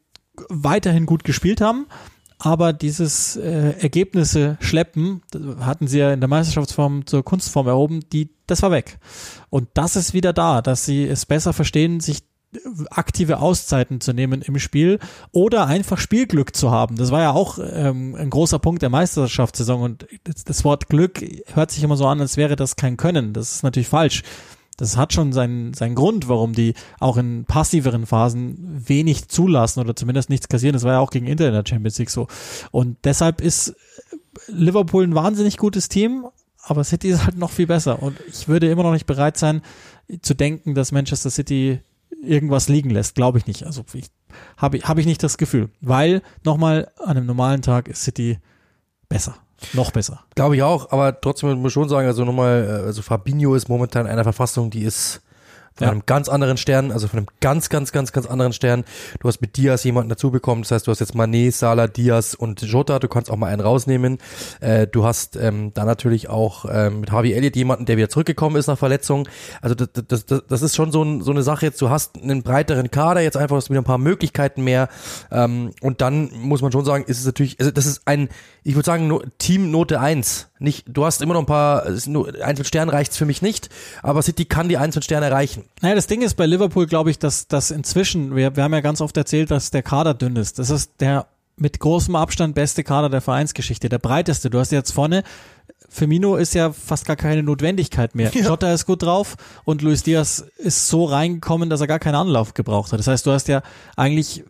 weiterhin 0.49 1.05
gut 1.05 1.23
gespielt 1.23 1.61
haben 1.61 1.87
aber 2.37 2.73
dieses 2.73 3.37
äh, 3.37 3.75
Ergebnisse 3.79 4.57
schleppen, 4.59 5.21
hatten 5.59 5.87
sie 5.87 5.99
ja 5.99 6.13
in 6.13 6.19
der 6.19 6.29
Meisterschaftsform 6.29 7.05
zur 7.05 7.23
Kunstform 7.23 7.67
erhoben, 7.67 8.01
die, 8.11 8.29
das 8.47 8.61
war 8.61 8.71
weg. 8.71 8.97
Und 9.49 9.69
das 9.73 9.95
ist 9.95 10.13
wieder 10.13 10.33
da, 10.33 10.61
dass 10.61 10.85
sie 10.85 11.05
es 11.05 11.25
besser 11.25 11.53
verstehen, 11.53 11.99
sich 11.99 12.23
aktive 12.91 13.39
Auszeiten 13.39 14.01
zu 14.01 14.13
nehmen 14.13 14.41
im 14.41 14.59
Spiel 14.59 14.99
oder 15.31 15.67
einfach 15.67 15.97
Spielglück 15.97 16.55
zu 16.55 16.71
haben. 16.71 16.95
Das 16.95 17.11
war 17.11 17.21
ja 17.21 17.31
auch 17.31 17.59
ähm, 17.61 18.15
ein 18.15 18.29
großer 18.29 18.59
Punkt 18.59 18.81
der 18.81 18.89
Meisterschaftssaison 18.89 19.81
und 19.81 20.07
das 20.45 20.63
Wort 20.63 20.87
Glück 20.87 21.23
hört 21.53 21.71
sich 21.71 21.83
immer 21.83 21.97
so 21.97 22.07
an, 22.07 22.21
als 22.21 22.37
wäre 22.37 22.55
das 22.55 22.75
kein 22.75 22.97
Können. 22.97 23.33
Das 23.33 23.55
ist 23.55 23.63
natürlich 23.63 23.89
falsch 23.89 24.23
das 24.77 24.97
hat 24.97 25.13
schon 25.13 25.31
seinen, 25.31 25.73
seinen 25.73 25.95
Grund, 25.95 26.27
warum 26.27 26.53
die 26.53 26.73
auch 26.99 27.17
in 27.17 27.45
passiveren 27.45 28.05
Phasen 28.05 28.83
wenig 28.87 29.27
zulassen 29.29 29.79
oder 29.79 29.95
zumindest 29.95 30.29
nichts 30.29 30.49
kassieren. 30.49 30.73
Das 30.73 30.83
war 30.83 30.93
ja 30.93 30.99
auch 30.99 31.11
gegen 31.11 31.27
Inter 31.27 31.47
in 31.47 31.53
der 31.53 31.63
Champions 31.65 31.97
League 31.97 32.09
so. 32.09 32.27
Und 32.71 32.97
deshalb 33.03 33.41
ist 33.41 33.75
Liverpool 34.47 35.03
ein 35.03 35.15
wahnsinnig 35.15 35.57
gutes 35.57 35.87
Team, 35.87 36.25
aber 36.61 36.83
City 36.83 37.09
ist 37.09 37.25
halt 37.25 37.37
noch 37.37 37.51
viel 37.51 37.67
besser. 37.67 38.01
Und 38.01 38.17
ich 38.27 38.47
würde 38.47 38.69
immer 38.69 38.83
noch 38.83 38.91
nicht 38.91 39.05
bereit 39.05 39.37
sein, 39.37 39.61
zu 40.21 40.33
denken, 40.33 40.75
dass 40.75 40.91
Manchester 40.91 41.29
City 41.29 41.79
irgendwas 42.21 42.67
liegen 42.67 42.89
lässt. 42.89 43.15
Glaube 43.15 43.37
ich 43.37 43.47
nicht. 43.47 43.63
Also 43.63 43.83
ich, 43.93 44.07
habe 44.57 44.79
hab 44.79 44.97
ich 44.97 45.05
nicht 45.05 45.23
das 45.23 45.37
Gefühl. 45.37 45.69
Weil, 45.81 46.21
nochmal, 46.43 46.91
an 46.97 47.17
einem 47.17 47.25
normalen 47.25 47.61
Tag 47.61 47.87
ist 47.87 48.03
City 48.03 48.39
besser. 49.07 49.37
Noch 49.73 49.91
besser. 49.91 50.21
Glaube 50.35 50.55
ich 50.55 50.63
auch, 50.63 50.91
aber 50.91 51.19
trotzdem 51.19 51.49
muss 51.49 51.57
man 51.59 51.71
schon 51.71 51.89
sagen, 51.89 52.07
also 52.07 52.25
nochmal, 52.25 52.65
äh, 52.67 52.85
also 52.85 53.01
Fabinho 53.01 53.55
ist 53.55 53.69
momentan 53.69 54.05
in 54.05 54.11
einer 54.11 54.23
Verfassung, 54.23 54.69
die 54.69 54.83
ist 54.83 55.21
von 55.75 55.85
ja. 55.85 55.91
einem 55.91 56.03
ganz 56.05 56.29
anderen 56.29 56.55
Stern, 56.55 56.91
also 56.91 57.07
von 57.07 57.19
einem 57.19 57.27
ganz, 57.41 57.67
ganz, 57.67 57.91
ganz, 57.91 58.13
ganz 58.13 58.27
anderen 58.27 58.53
Stern. 58.53 58.85
Du 59.19 59.27
hast 59.27 59.41
mit 59.41 59.57
Diaz 59.57 59.83
jemanden 59.83 60.09
dazu 60.09 60.31
bekommen, 60.31 60.61
das 60.61 60.71
heißt, 60.71 60.87
du 60.87 60.91
hast 60.91 60.99
jetzt 60.99 61.15
Mané, 61.15 61.51
Salah, 61.51 61.87
Diaz 61.87 62.33
und 62.33 62.61
Jota, 62.61 62.99
du 62.99 63.09
kannst 63.09 63.29
auch 63.29 63.35
mal 63.35 63.47
einen 63.47 63.59
rausnehmen. 63.59 64.19
Äh, 64.61 64.87
du 64.87 65.03
hast 65.03 65.35
ähm, 65.35 65.73
dann 65.73 65.85
natürlich 65.85 66.29
auch 66.29 66.65
ähm, 66.71 67.01
mit 67.01 67.11
Harvey 67.11 67.33
Elliott 67.33 67.57
jemanden, 67.57 67.85
der 67.85 67.97
wieder 67.97 68.07
zurückgekommen 68.07 68.55
ist 68.55 68.67
nach 68.67 68.77
Verletzung. 68.77 69.27
Also 69.61 69.75
das, 69.75 69.89
das, 70.07 70.25
das, 70.25 70.43
das 70.47 70.61
ist 70.61 70.75
schon 70.77 70.93
so, 70.93 71.03
ein, 71.03 71.21
so 71.21 71.31
eine 71.31 71.43
Sache 71.43 71.65
jetzt, 71.65 71.81
du 71.81 71.89
hast 71.89 72.15
einen 72.15 72.41
breiteren 72.41 72.89
Kader, 72.89 73.19
jetzt 73.19 73.35
einfach 73.35 73.57
hast 73.57 73.67
du 73.67 73.71
wieder 73.71 73.81
ein 73.81 73.85
paar 73.85 73.97
Möglichkeiten 73.97 74.63
mehr 74.63 74.87
ähm, 75.29 75.71
und 75.81 75.99
dann 75.99 76.31
muss 76.33 76.61
man 76.61 76.71
schon 76.71 76.85
sagen, 76.85 77.03
ist 77.05 77.19
es 77.19 77.25
natürlich, 77.25 77.59
also 77.59 77.71
das 77.71 77.85
ist 77.85 78.03
ein, 78.05 78.29
ich 78.63 78.75
würde 78.75 78.85
sagen, 78.85 79.19
Team 79.39 79.71
Note 79.71 79.99
1 79.99 80.47
nicht, 80.57 80.85
du 80.87 81.05
hast 81.05 81.21
immer 81.21 81.33
noch 81.33 81.41
ein 81.41 81.45
paar, 81.45 81.85
nur 82.05 82.33
Einzelsterne 82.41 82.93
reicht's 82.93 83.17
für 83.17 83.25
mich 83.25 83.41
nicht, 83.41 83.69
aber 84.01 84.21
City 84.21 84.45
kann 84.45 84.69
die 84.69 84.77
Einzelsterne 84.77 85.25
erreichen. 85.25 85.65
Naja, 85.81 85.95
das 85.95 86.07
Ding 86.07 86.21
ist 86.21 86.35
bei 86.35 86.45
Liverpool, 86.45 86.87
glaube 86.87 87.11
ich, 87.11 87.19
dass, 87.19 87.47
dass 87.47 87.71
inzwischen, 87.71 88.35
wir, 88.35 88.55
wir 88.55 88.63
haben 88.63 88.73
ja 88.73 88.81
ganz 88.81 89.01
oft 89.01 89.17
erzählt, 89.17 89.51
dass 89.51 89.71
der 89.71 89.83
Kader 89.83 90.13
dünn 90.13 90.37
ist. 90.37 90.59
Das 90.59 90.69
ist 90.69 90.91
der 91.01 91.27
mit 91.57 91.79
großem 91.79 92.15
Abstand 92.15 92.55
beste 92.55 92.83
Kader 92.83 93.09
der 93.09 93.21
Vereinsgeschichte, 93.21 93.89
der 93.89 93.99
breiteste. 93.99 94.49
Du 94.49 94.59
hast 94.59 94.71
jetzt 94.71 94.91
vorne, 94.91 95.23
Firmino 95.89 96.35
ist 96.35 96.53
ja 96.53 96.73
fast 96.73 97.05
gar 97.05 97.15
keine 97.15 97.43
Notwendigkeit 97.43 98.15
mehr. 98.15 98.31
Ja. 98.35 98.49
Jota 98.49 98.73
ist 98.73 98.85
gut 98.85 99.03
drauf 99.03 99.35
und 99.63 99.81
Luis 99.81 100.03
Diaz 100.03 100.45
ist 100.57 100.87
so 100.87 101.05
reingekommen, 101.05 101.69
dass 101.69 101.81
er 101.81 101.87
gar 101.87 101.99
keinen 101.99 102.15
Anlauf 102.15 102.53
gebraucht 102.53 102.91
hat. 102.91 102.99
Das 102.99 103.07
heißt, 103.07 103.25
du 103.25 103.31
hast 103.31 103.47
ja 103.47 103.61
eigentlich 103.95 104.43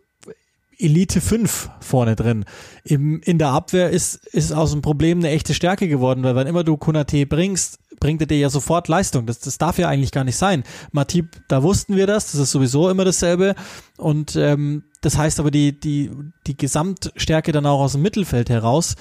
Elite 0.77 1.21
5 1.21 1.69
vorne 1.79 2.15
drin. 2.15 2.45
Im, 2.83 3.21
in 3.21 3.37
der 3.37 3.49
Abwehr 3.49 3.89
ist, 3.89 4.15
ist 4.27 4.51
aus 4.51 4.71
dem 4.71 4.81
Problem 4.81 5.19
eine 5.19 5.29
echte 5.29 5.53
Stärke 5.53 5.87
geworden, 5.87 6.23
weil 6.23 6.35
wenn 6.35 6.47
immer 6.47 6.63
du 6.63 6.77
Kunate 6.77 7.25
bringst, 7.25 7.79
bringt 7.99 8.21
er 8.21 8.27
dir 8.27 8.37
ja 8.37 8.49
sofort 8.49 8.87
Leistung. 8.87 9.25
Das, 9.25 9.39
das 9.39 9.57
darf 9.57 9.77
ja 9.77 9.87
eigentlich 9.87 10.11
gar 10.11 10.23
nicht 10.23 10.37
sein. 10.37 10.63
Matip, 10.91 11.41
da 11.47 11.63
wussten 11.63 11.95
wir 11.95 12.07
das, 12.07 12.31
das 12.31 12.41
ist 12.41 12.51
sowieso 12.51 12.89
immer 12.89 13.05
dasselbe. 13.05 13.55
Und 13.97 14.35
ähm, 14.35 14.83
das 15.01 15.17
heißt 15.17 15.39
aber, 15.39 15.51
die, 15.51 15.79
die, 15.79 16.11
die 16.47 16.57
Gesamtstärke 16.57 17.51
dann 17.51 17.65
auch 17.65 17.79
aus 17.79 17.93
dem 17.93 18.01
Mittelfeld 18.01 18.49
heraus 18.49 18.95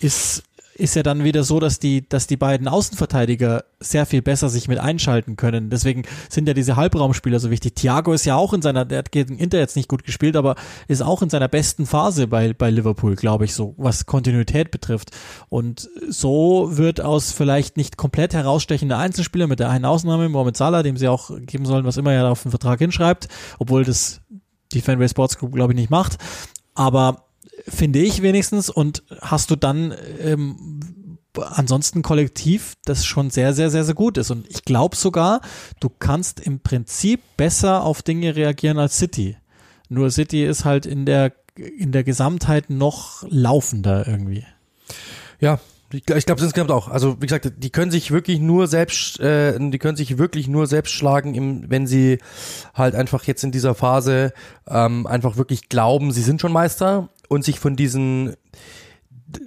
ist 0.00 0.42
ist 0.80 0.96
ja 0.96 1.02
dann 1.02 1.24
wieder 1.24 1.44
so, 1.44 1.60
dass 1.60 1.78
die, 1.78 2.08
dass 2.08 2.26
die 2.26 2.36
beiden 2.36 2.66
Außenverteidiger 2.66 3.64
sehr 3.80 4.06
viel 4.06 4.22
besser 4.22 4.48
sich 4.48 4.66
mit 4.66 4.78
einschalten 4.78 5.36
können. 5.36 5.70
Deswegen 5.70 6.02
sind 6.28 6.48
ja 6.48 6.54
diese 6.54 6.76
Halbraumspieler 6.76 7.38
so 7.38 7.50
wichtig. 7.50 7.76
Thiago 7.76 8.12
ist 8.12 8.24
ja 8.24 8.36
auch 8.36 8.52
in 8.52 8.62
seiner, 8.62 8.84
der 8.84 8.98
hat 8.98 9.12
gegen 9.12 9.38
Inter 9.38 9.58
jetzt 9.58 9.76
nicht 9.76 9.88
gut 9.88 10.04
gespielt, 10.04 10.36
aber 10.36 10.56
ist 10.88 11.02
auch 11.02 11.22
in 11.22 11.30
seiner 11.30 11.48
besten 11.48 11.86
Phase 11.86 12.26
bei, 12.26 12.52
bei 12.54 12.70
Liverpool, 12.70 13.14
glaube 13.14 13.44
ich, 13.44 13.54
so, 13.54 13.74
was 13.76 14.06
Kontinuität 14.06 14.70
betrifft. 14.70 15.10
Und 15.48 15.88
so 16.08 16.76
wird 16.76 17.00
aus 17.00 17.32
vielleicht 17.32 17.76
nicht 17.76 17.96
komplett 17.96 18.34
herausstechender 18.34 18.98
Einzelspieler 18.98 19.46
mit 19.46 19.60
der 19.60 19.70
einen 19.70 19.84
Ausnahme, 19.84 20.28
Mohamed 20.28 20.56
Salah, 20.56 20.82
dem 20.82 20.96
sie 20.96 21.08
auch 21.08 21.30
geben 21.40 21.66
sollen, 21.66 21.84
was 21.84 21.98
immer 21.98 22.12
er 22.12 22.30
auf 22.30 22.42
den 22.42 22.50
Vertrag 22.50 22.78
hinschreibt, 22.78 23.28
obwohl 23.58 23.84
das 23.84 24.22
die 24.72 24.80
Fanway 24.80 25.08
Sports 25.08 25.38
Group, 25.38 25.52
glaube 25.52 25.72
ich, 25.72 25.78
nicht 25.78 25.90
macht. 25.90 26.16
Aber 26.74 27.29
finde 27.70 28.00
ich 28.00 28.22
wenigstens. 28.22 28.68
Und 28.70 29.02
hast 29.20 29.50
du 29.50 29.56
dann 29.56 29.94
ähm, 30.20 31.18
ansonsten 31.38 32.02
kollektiv, 32.02 32.74
das 32.84 33.04
schon 33.04 33.30
sehr, 33.30 33.52
sehr, 33.54 33.70
sehr, 33.70 33.84
sehr 33.84 33.94
gut 33.94 34.18
ist. 34.18 34.30
Und 34.30 34.46
ich 34.48 34.64
glaube 34.64 34.96
sogar, 34.96 35.40
du 35.80 35.88
kannst 35.88 36.40
im 36.40 36.60
Prinzip 36.60 37.20
besser 37.36 37.84
auf 37.84 38.02
Dinge 38.02 38.36
reagieren 38.36 38.78
als 38.78 38.98
City. 38.98 39.36
Nur 39.88 40.10
City 40.10 40.44
ist 40.44 40.64
halt 40.64 40.86
in 40.86 41.06
der, 41.06 41.32
in 41.56 41.92
der 41.92 42.04
Gesamtheit 42.04 42.70
noch 42.70 43.24
laufender 43.28 44.06
irgendwie. 44.06 44.44
Ja, 45.40 45.58
ich, 45.92 46.08
ich 46.08 46.26
glaube 46.26 46.42
insgesamt 46.42 46.70
auch. 46.70 46.88
Also 46.88 47.20
wie 47.20 47.26
gesagt, 47.26 47.52
die 47.56 47.70
können 47.70 47.90
sich 47.90 48.12
wirklich 48.12 48.38
nur 48.38 48.68
selbst, 48.68 49.18
äh, 49.18 49.58
die 49.58 49.78
können 49.78 49.96
sich 49.96 50.18
wirklich 50.18 50.46
nur 50.46 50.66
selbst 50.66 50.92
schlagen, 50.92 51.34
im, 51.34 51.70
wenn 51.70 51.86
sie 51.86 52.18
halt 52.74 52.94
einfach 52.94 53.24
jetzt 53.24 53.42
in 53.42 53.50
dieser 53.50 53.74
Phase 53.74 54.32
ähm, 54.68 55.06
einfach 55.06 55.36
wirklich 55.36 55.68
glauben, 55.68 56.12
sie 56.12 56.22
sind 56.22 56.40
schon 56.40 56.52
Meister 56.52 57.08
und 57.30 57.44
sich 57.44 57.58
von 57.58 57.76
diesen 57.76 58.34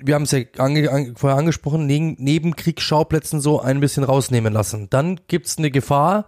wir 0.01 0.15
haben 0.15 0.23
es 0.23 0.31
ja 0.31 0.39
ange, 0.57 0.89
an, 0.89 1.13
vorher 1.17 1.37
angesprochen, 1.37 1.85
neben, 1.85 2.15
Nebenkriegsschauplätzen 2.17 3.41
so 3.41 3.59
ein 3.59 3.81
bisschen 3.81 4.05
rausnehmen 4.05 4.53
lassen. 4.53 4.89
Dann 4.89 5.19
gibt's 5.27 5.57
eine 5.57 5.71
Gefahr 5.71 6.25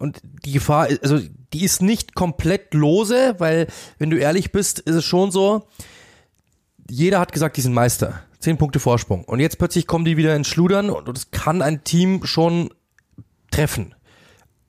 und 0.00 0.20
die 0.44 0.50
Gefahr, 0.50 0.88
also 1.00 1.20
die 1.52 1.62
ist 1.62 1.80
nicht 1.80 2.16
komplett 2.16 2.74
lose, 2.74 3.36
weil 3.38 3.68
wenn 3.98 4.10
du 4.10 4.18
ehrlich 4.18 4.50
bist, 4.50 4.80
ist 4.80 4.96
es 4.96 5.04
schon 5.04 5.30
so, 5.30 5.68
jeder 6.90 7.20
hat 7.20 7.32
gesagt, 7.32 7.56
die 7.56 7.60
sind 7.60 7.72
Meister. 7.72 8.20
Zehn 8.40 8.58
Punkte 8.58 8.80
Vorsprung. 8.80 9.24
Und 9.24 9.38
jetzt 9.38 9.58
plötzlich 9.58 9.86
kommen 9.86 10.04
die 10.04 10.16
wieder 10.16 10.34
ins 10.34 10.48
Schludern 10.48 10.90
und 10.90 11.08
das 11.08 11.30
kann 11.30 11.62
ein 11.62 11.84
Team 11.84 12.24
schon 12.24 12.70
treffen. 13.52 13.94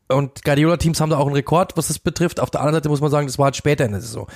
Und 0.07 0.43
Guardiola-Teams 0.43 1.01
haben 1.01 1.11
da 1.11 1.17
auch 1.17 1.27
einen 1.27 1.35
Rekord, 1.35 1.77
was 1.77 1.87
das 1.87 1.97
betrifft. 1.99 2.39
Auf 2.39 2.51
der 2.51 2.61
anderen 2.61 2.75
Seite 2.75 2.89
muss 2.89 3.01
man 3.01 3.11
sagen, 3.11 3.27
das 3.27 3.37
war 3.37 3.45
halt 3.45 3.55
später 3.55 3.85
in 3.85 3.91
der 3.91 4.01
Saison 4.01 4.27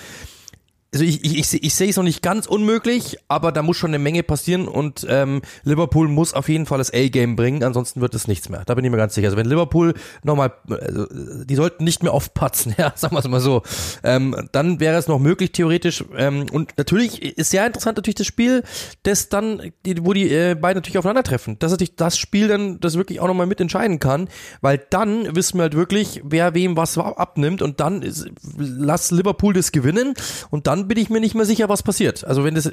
also 0.94 1.06
ich, 1.06 1.26
ich, 1.26 1.39
ich, 1.39 1.64
ich 1.64 1.74
sehe 1.74 1.89
es 1.89 1.98
noch 1.98 2.04
nicht 2.04 2.22
ganz 2.22 2.46
unmöglich, 2.46 3.18
aber 3.28 3.52
da 3.52 3.64
muss 3.64 3.78
schon 3.78 3.89
eine 3.89 4.00
Menge 4.00 4.22
passieren 4.22 4.68
und 4.68 5.06
ähm, 5.10 5.41
Liverpool 5.64 6.08
muss 6.08 6.34
auf 6.34 6.50
jeden 6.50 6.68
Fall 6.68 6.78
das 6.78 6.94
A-Game 6.94 7.36
bringen, 7.36 7.64
ansonsten 7.64 8.00
wird 8.00 8.14
es 8.14 8.28
nichts 8.28 8.48
mehr. 8.50 8.64
Da 8.66 8.76
bin 8.76 8.86
ich 8.86 8.91
mir 8.91 8.98
ganz 8.98 9.16
sicher. 9.16 9.28
Also 9.28 9.38
wenn 9.38 9.48
Liverpool 9.48 9.96
nochmal, 10.24 10.54
also 10.70 11.08
die 11.46 11.56
sollten 11.56 11.84
nicht 11.84 12.04
mehr 12.04 12.14
aufpatzen, 12.14 12.76
ja, 12.78 12.94
sagen 12.96 13.16
wir 13.16 13.20
es 13.20 13.28
mal 13.28 13.39
so, 13.39 13.64
ähm, 14.04 14.36
dann 14.52 14.80
wäre 14.80 14.98
es 14.98 15.08
noch 15.08 15.20
möglich 15.20 15.52
theoretisch. 15.52 16.04
Ähm, 16.16 16.46
und 16.52 16.78
natürlich 16.78 17.22
ist 17.24 17.50
sehr 17.50 17.66
interessant 17.66 17.98
natürlich 17.98 18.16
das 18.16 18.28
Spiel, 18.28 18.64
das 19.02 19.30
dann, 19.30 19.72
wo 20.02 20.14
die 20.14 20.30
äh, 20.30 20.54
beiden 20.54 20.78
natürlich 20.78 21.00
aufeinandertreffen. 21.00 21.58
Das 21.58 21.72
ist 21.72 21.80
natürlich 21.80 21.96
das 21.96 22.18
Spiel 22.20 22.48
dann, 22.48 22.80
das 22.80 22.96
wirklich 22.98 23.20
auch 23.20 23.28
nochmal 23.28 23.48
mitentscheiden 23.48 23.98
kann, 23.98 24.28
weil 24.62 24.80
dann 24.91 25.36
wissen 25.36 25.58
wir 25.58 25.64
halt 25.64 25.76
wirklich, 25.76 26.22
wer 26.24 26.54
wem 26.54 26.78
was 26.78 26.98
abnimmt 27.00 27.64
und 27.64 27.80
dann 27.80 28.04
ist, 28.04 28.28
lass 28.58 29.10
Liverpool 29.10 29.54
das 29.54 29.72
gewinnen 29.72 30.14
und 30.52 30.68
dann 30.68 30.83
bin 30.84 30.98
ich 30.98 31.10
mir 31.10 31.20
nicht 31.20 31.36
mehr 31.36 31.46
sicher, 31.46 31.70
was 31.70 31.84
passiert. 31.84 32.24
Also 32.24 32.44
wenn 32.44 32.56
das, 32.56 32.72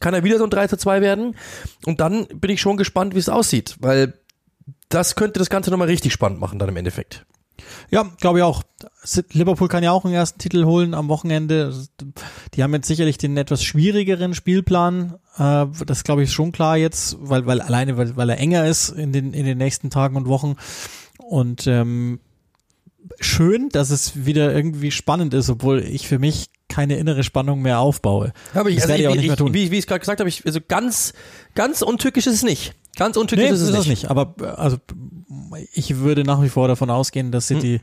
kann 0.00 0.14
ja 0.14 0.24
wieder 0.24 0.38
so 0.38 0.44
ein 0.44 0.50
3 0.50 0.68
zu 0.68 0.76
2 0.76 1.00
werden 1.00 1.36
und 1.86 2.00
dann 2.00 2.26
bin 2.26 2.50
ich 2.50 2.60
schon 2.60 2.76
gespannt, 2.76 3.14
wie 3.14 3.20
es 3.20 3.28
aussieht, 3.28 3.76
weil 3.80 4.14
das 4.88 5.16
könnte 5.16 5.38
das 5.38 5.50
Ganze 5.50 5.70
nochmal 5.70 5.88
richtig 5.88 6.12
spannend 6.12 6.40
machen 6.40 6.58
dann 6.58 6.68
im 6.68 6.76
Endeffekt. 6.76 7.26
Ja, 7.90 8.04
glaube 8.20 8.38
ich 8.38 8.44
auch. 8.44 8.62
Liverpool 9.32 9.68
kann 9.68 9.82
ja 9.82 9.92
auch 9.92 10.04
einen 10.04 10.14
ersten 10.14 10.38
Titel 10.38 10.64
holen 10.64 10.94
am 10.94 11.08
Wochenende. 11.08 11.74
Die 12.54 12.62
haben 12.62 12.72
jetzt 12.74 12.86
sicherlich 12.86 13.18
den 13.18 13.36
etwas 13.36 13.62
schwierigeren 13.62 14.34
Spielplan. 14.34 15.16
Äh, 15.36 15.66
das 15.86 16.04
glaube 16.04 16.22
ich 16.22 16.32
schon 16.32 16.52
klar 16.52 16.76
jetzt, 16.76 17.16
weil, 17.20 17.46
weil 17.46 17.60
alleine, 17.60 17.96
weil, 17.96 18.16
weil 18.16 18.30
er 18.30 18.38
enger 18.38 18.66
ist 18.66 18.90
in 18.90 19.12
den, 19.12 19.32
in 19.32 19.44
den 19.44 19.58
nächsten 19.58 19.90
Tagen 19.90 20.16
und 20.16 20.26
Wochen. 20.26 20.56
Und 21.18 21.66
ähm, 21.66 22.20
schön, 23.20 23.68
dass 23.70 23.90
es 23.90 24.26
wieder 24.26 24.54
irgendwie 24.54 24.90
spannend 24.90 25.34
ist, 25.34 25.50
obwohl 25.50 25.80
ich 25.80 26.08
für 26.08 26.18
mich 26.18 26.50
keine 26.68 26.98
innere 26.98 27.24
Spannung 27.24 27.62
mehr 27.62 27.80
aufbaue. 27.80 28.32
Habe 28.54 28.70
ich, 28.70 28.76
das 28.76 28.84
also 28.84 28.90
werde 28.90 29.02
ich, 29.02 29.04
ich, 29.04 29.08
auch 29.08 29.14
nicht 29.14 29.22
ich, 29.22 29.28
mehr 29.28 29.36
tun. 29.36 29.54
Wie, 29.54 29.70
wie 29.70 29.76
ich 29.76 29.80
es 29.80 29.86
gerade 29.86 30.00
gesagt 30.00 30.20
habe, 30.20 30.28
ich, 30.28 30.44
also 30.46 30.60
ganz, 30.66 31.14
ganz 31.54 31.82
untückisch 31.82 32.26
ist 32.26 32.34
es 32.34 32.42
nicht. 32.42 32.74
Ganz 32.96 33.16
untückisch 33.16 33.44
nee, 33.44 33.50
ist 33.50 33.60
es 33.60 33.70
ist 33.70 33.78
nicht. 33.78 33.88
nicht. 33.88 34.10
Aber 34.10 34.34
also 34.56 34.76
ich 35.72 35.98
würde 35.98 36.24
nach 36.24 36.42
wie 36.42 36.48
vor 36.48 36.68
davon 36.68 36.90
ausgehen, 36.90 37.32
dass 37.32 37.46
City 37.46 37.80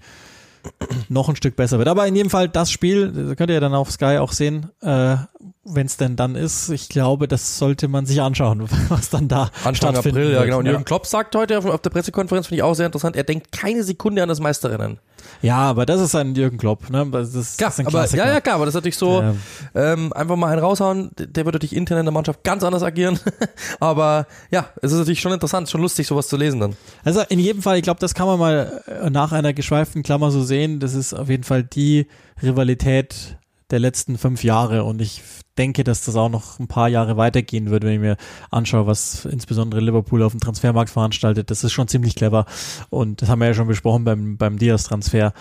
noch 1.10 1.30
ein 1.30 1.36
Stück 1.36 1.56
besser 1.56 1.78
wird. 1.78 1.88
Aber 1.88 2.08
in 2.08 2.16
jedem 2.16 2.30
Fall 2.30 2.50
das 2.50 2.72
Spiel, 2.72 3.12
das 3.12 3.38
könnt 3.38 3.50
ihr 3.50 3.56
ja 3.56 3.60
dann 3.60 3.74
auf 3.74 3.92
Sky 3.92 4.18
auch 4.18 4.32
sehen, 4.32 4.72
äh, 4.82 5.16
wenn 5.64 5.86
es 5.86 5.98
denn 5.98 6.16
dann 6.16 6.36
ist. 6.36 6.70
Ich 6.70 6.90
glaube, 6.90 7.28
das 7.28 7.58
sollte 7.58 7.88
man 7.88 8.06
sich 8.06 8.22
anschauen, 8.22 8.68
was 8.90 9.10
dann 9.10 9.28
da 9.28 9.52
Anfang 9.64 9.96
April, 9.96 10.32
ja 10.32 10.44
genau. 10.44 10.60
Und 10.60 10.66
Jürgen 10.66 10.86
Klopp 10.86 11.06
sagt 11.06 11.36
heute 11.36 11.58
auf, 11.58 11.66
auf 11.66 11.82
der 11.82 11.90
Pressekonferenz, 11.90 12.48
finde 12.48 12.58
ich 12.58 12.64
auch 12.64 12.76
sehr 12.76 12.86
interessant, 12.86 13.16
er 13.16 13.24
denkt 13.24 13.52
keine 13.52 13.84
Sekunde 13.84 14.22
an 14.24 14.30
das 14.30 14.40
Meisterinnen. 14.40 15.00
Ja, 15.42 15.58
aber 15.58 15.86
das 15.86 16.02
ist 16.02 16.16
ein 16.16 16.36
Jürgen 16.36 16.58
Klopp, 16.58 16.90
ne? 16.90 17.06
Das 17.12 17.34
ist, 17.34 17.58
Klar, 17.58 17.70
das 17.70 17.80
ist 17.80 17.80
ein 17.80 17.88
aber, 17.88 18.06
ja, 18.16 18.34
ja, 18.34 18.42
klar, 18.42 18.56
aber 18.56 18.66
das 18.66 18.74
ist 18.74 18.76
natürlich 18.80 18.98
so, 18.98 19.22
Ja. 19.22 19.34
ähm, 19.76 20.12
einfach 20.14 20.36
mal 20.36 20.52
einen 20.52 20.62
raushauen, 20.62 21.12
der 21.18 21.46
wird 21.46 21.54
natürlich 21.56 21.76
intern 21.76 22.00
in 22.00 22.06
der 22.06 22.14
Mannschaft 22.14 22.44
ganz 22.44 22.64
anders 22.64 22.84
agieren. 22.84 23.20
aber 23.80 24.28
ja, 24.52 24.68
es 24.82 24.92
ist 24.92 24.98
natürlich 25.00 25.22
schon 25.22 25.32
interessant, 25.34 25.70
schon 25.70 25.82
lustig, 25.82 26.08
sowas 26.08 26.28
zu 26.28 26.38
lesen 26.38 26.60
dann. 26.60 26.76
Also 27.04 27.22
in 27.30 27.40
jedem 27.40 27.62
Fall, 27.62 27.78
ich 27.78 27.84
glaube, 27.84 28.00
das 28.00 28.14
kann 28.14 28.28
man 28.28 28.40
mal 28.40 28.82
äh, 28.88 29.10
nach 29.10 29.32
einer 29.32 29.54
geschweiften 29.54 30.04
Klammer 30.04 30.32
so 30.32 30.44
sehen. 30.44 30.80
Das 30.80 30.94
ist 30.94 31.14
auf 31.14 31.30
jeden 31.30 31.44
Fall 31.44 31.64
die 31.64 32.08
Rivalität 32.42 33.38
der 33.72 33.80
letzten 33.80 34.18
fünf 34.18 34.44
Jahre 34.44 34.84
und 34.84 35.02
ich 35.02 35.22
denke, 35.58 35.84
dass 35.84 36.04
das 36.06 36.16
auch 36.16 36.30
noch 36.30 36.60
ein 36.60 36.68
paar 36.68 36.90
Jahre 36.90 37.18
weitergehen 37.18 37.70
wird, 37.72 37.84
wenn 37.84 37.94
ich 37.94 38.00
mir 38.00 38.18
anschaue, 38.52 38.88
was 38.88 39.26
insbesondere 39.26 39.82
Liverpool 39.82 40.22
auf 40.22 40.34
dem 40.34 40.42
Transfermarkt 40.42 40.90
veranstaltet. 40.90 41.50
Das 41.50 41.64
ist 41.64 41.72
schon 41.72 41.88
ziemlich 41.88 42.16
clever 42.16 42.46
und 42.90 43.22
das 43.22 43.30
haben 43.30 43.40
wir 43.40 43.48
ja 43.48 43.54
schon 43.54 43.68
besprochen 43.68 44.04
beim, 44.04 44.38
beim 44.38 44.58
Diaz-Transfer. 44.58 45.34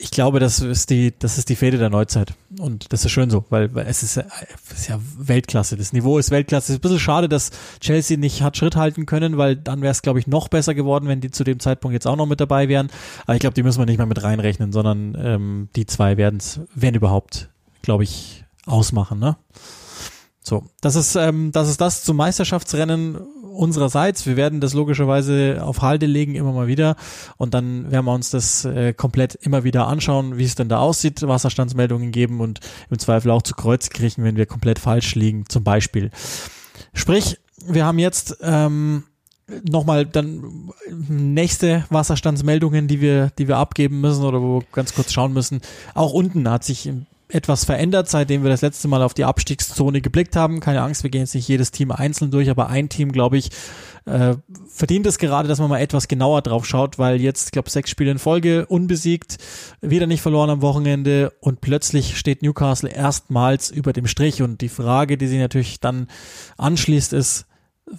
Ich 0.00 0.12
glaube, 0.12 0.38
das 0.38 0.60
ist 0.60 0.90
die, 0.90 1.12
das 1.18 1.38
ist 1.38 1.48
die 1.48 1.56
Fehde 1.56 1.76
der 1.76 1.90
Neuzeit. 1.90 2.32
Und 2.60 2.92
das 2.92 3.04
ist 3.04 3.10
schön 3.10 3.30
so, 3.30 3.44
weil, 3.50 3.74
weil 3.74 3.86
es 3.88 4.04
ist, 4.04 4.14
ja- 4.16 4.24
es 4.70 4.80
ist 4.80 4.88
ja 4.88 5.00
Weltklasse. 5.18 5.76
Das 5.76 5.92
Niveau 5.92 6.18
ist 6.18 6.30
Weltklasse. 6.30 6.66
Es 6.66 6.70
ist 6.70 6.78
ein 6.78 6.80
bisschen 6.82 7.00
schade, 7.00 7.28
dass 7.28 7.50
Chelsea 7.80 8.16
nicht 8.16 8.42
hat 8.42 8.56
Schritt 8.56 8.76
halten 8.76 9.06
können, 9.06 9.38
weil 9.38 9.56
dann 9.56 9.82
wäre 9.82 9.90
es, 9.90 10.02
glaube 10.02 10.20
ich, 10.20 10.28
noch 10.28 10.46
besser 10.48 10.74
geworden, 10.74 11.08
wenn 11.08 11.20
die 11.20 11.32
zu 11.32 11.42
dem 11.42 11.58
Zeitpunkt 11.58 11.94
jetzt 11.94 12.06
auch 12.06 12.14
noch 12.16 12.26
mit 12.26 12.38
dabei 12.40 12.68
wären. 12.68 12.90
Aber 13.24 13.34
ich 13.34 13.40
glaube, 13.40 13.54
die 13.54 13.64
müssen 13.64 13.80
wir 13.80 13.86
nicht 13.86 13.98
mehr 13.98 14.06
mit 14.06 14.22
reinrechnen, 14.22 14.70
sondern 14.72 15.16
ähm, 15.20 15.68
die 15.74 15.86
zwei 15.86 16.16
werden 16.16 16.36
es, 16.38 16.60
wenn 16.76 16.94
überhaupt, 16.94 17.48
glaube 17.82 18.04
ich, 18.04 18.44
ausmachen. 18.66 19.18
Ne? 19.18 19.36
So, 20.48 20.64
das 20.80 20.96
ist, 20.96 21.14
ähm, 21.14 21.52
das 21.52 21.68
ist 21.68 21.78
das 21.78 22.04
zum 22.04 22.16
Meisterschaftsrennen 22.16 23.16
unsererseits. 23.16 24.24
Wir 24.24 24.38
werden 24.38 24.62
das 24.62 24.72
logischerweise 24.72 25.58
auf 25.62 25.82
Halde 25.82 26.06
legen, 26.06 26.36
immer 26.36 26.52
mal 26.52 26.68
wieder. 26.68 26.96
Und 27.36 27.52
dann 27.52 27.92
werden 27.92 28.06
wir 28.06 28.14
uns 28.14 28.30
das 28.30 28.64
äh, 28.64 28.94
komplett 28.94 29.34
immer 29.34 29.62
wieder 29.64 29.86
anschauen, 29.86 30.38
wie 30.38 30.44
es 30.44 30.54
denn 30.54 30.70
da 30.70 30.78
aussieht, 30.78 31.20
Wasserstandsmeldungen 31.20 32.12
geben 32.12 32.40
und 32.40 32.60
im 32.88 32.98
Zweifel 32.98 33.30
auch 33.30 33.42
zu 33.42 33.54
Kreuz 33.54 33.90
kriechen, 33.90 34.24
wenn 34.24 34.36
wir 34.36 34.46
komplett 34.46 34.78
falsch 34.78 35.14
liegen, 35.16 35.44
zum 35.50 35.64
Beispiel. 35.64 36.10
Sprich, 36.94 37.36
wir 37.66 37.84
haben 37.84 37.98
jetzt 37.98 38.38
ähm, 38.40 39.02
nochmal 39.68 40.06
dann 40.06 40.70
nächste 41.08 41.84
Wasserstandsmeldungen, 41.90 42.88
die 42.88 43.02
wir, 43.02 43.32
die 43.38 43.48
wir 43.48 43.58
abgeben 43.58 44.00
müssen 44.00 44.24
oder 44.24 44.40
wo 44.40 44.60
wir 44.60 44.66
ganz 44.72 44.94
kurz 44.94 45.12
schauen 45.12 45.34
müssen. 45.34 45.60
Auch 45.92 46.14
unten 46.14 46.48
hat 46.48 46.64
sich 46.64 46.90
etwas 47.28 47.64
verändert, 47.64 48.08
seitdem 48.08 48.42
wir 48.42 48.50
das 48.50 48.62
letzte 48.62 48.88
Mal 48.88 49.02
auf 49.02 49.14
die 49.14 49.24
Abstiegszone 49.24 50.00
geblickt 50.00 50.36
haben. 50.36 50.60
Keine 50.60 50.82
Angst, 50.82 51.02
wir 51.02 51.10
gehen 51.10 51.22
jetzt 51.22 51.34
nicht 51.34 51.48
jedes 51.48 51.70
Team 51.70 51.90
einzeln 51.90 52.30
durch, 52.30 52.48
aber 52.48 52.68
ein 52.68 52.88
Team, 52.88 53.12
glaube 53.12 53.36
ich, 53.36 53.50
äh, 54.06 54.36
verdient 54.68 55.06
es 55.06 55.18
gerade, 55.18 55.48
dass 55.48 55.58
man 55.58 55.68
mal 55.68 55.80
etwas 55.80 56.08
genauer 56.08 56.42
drauf 56.42 56.64
schaut, 56.64 56.98
weil 56.98 57.20
jetzt, 57.20 57.46
ich 57.46 57.52
glaube, 57.52 57.70
sechs 57.70 57.90
Spiele 57.90 58.10
in 58.10 58.18
Folge, 58.18 58.66
unbesiegt, 58.66 59.36
wieder 59.80 60.06
nicht 60.06 60.22
verloren 60.22 60.50
am 60.50 60.62
Wochenende 60.62 61.32
und 61.40 61.60
plötzlich 61.60 62.16
steht 62.16 62.42
Newcastle 62.42 62.88
erstmals 62.88 63.70
über 63.70 63.92
dem 63.92 64.06
Strich 64.06 64.40
und 64.40 64.60
die 64.62 64.70
Frage, 64.70 65.18
die 65.18 65.26
sich 65.26 65.38
natürlich 65.38 65.80
dann 65.80 66.08
anschließt, 66.56 67.12
ist, 67.12 67.46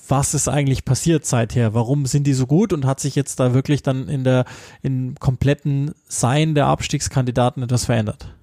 was 0.07 0.33
ist 0.33 0.47
eigentlich 0.47 0.85
passiert 0.85 1.25
seither? 1.25 1.73
Warum 1.73 2.05
sind 2.05 2.25
die 2.25 2.33
so 2.33 2.45
gut 2.45 2.73
und 2.73 2.85
hat 2.85 2.99
sich 2.99 3.15
jetzt 3.15 3.39
da 3.39 3.53
wirklich 3.53 3.83
dann 3.83 4.07
in 4.07 4.23
der, 4.23 4.45
im 4.81 5.15
kompletten 5.19 5.93
Sein 6.07 6.53
der 6.55 6.67
Abstiegskandidaten 6.67 7.63
etwas 7.63 7.85
verändert? 7.85 8.35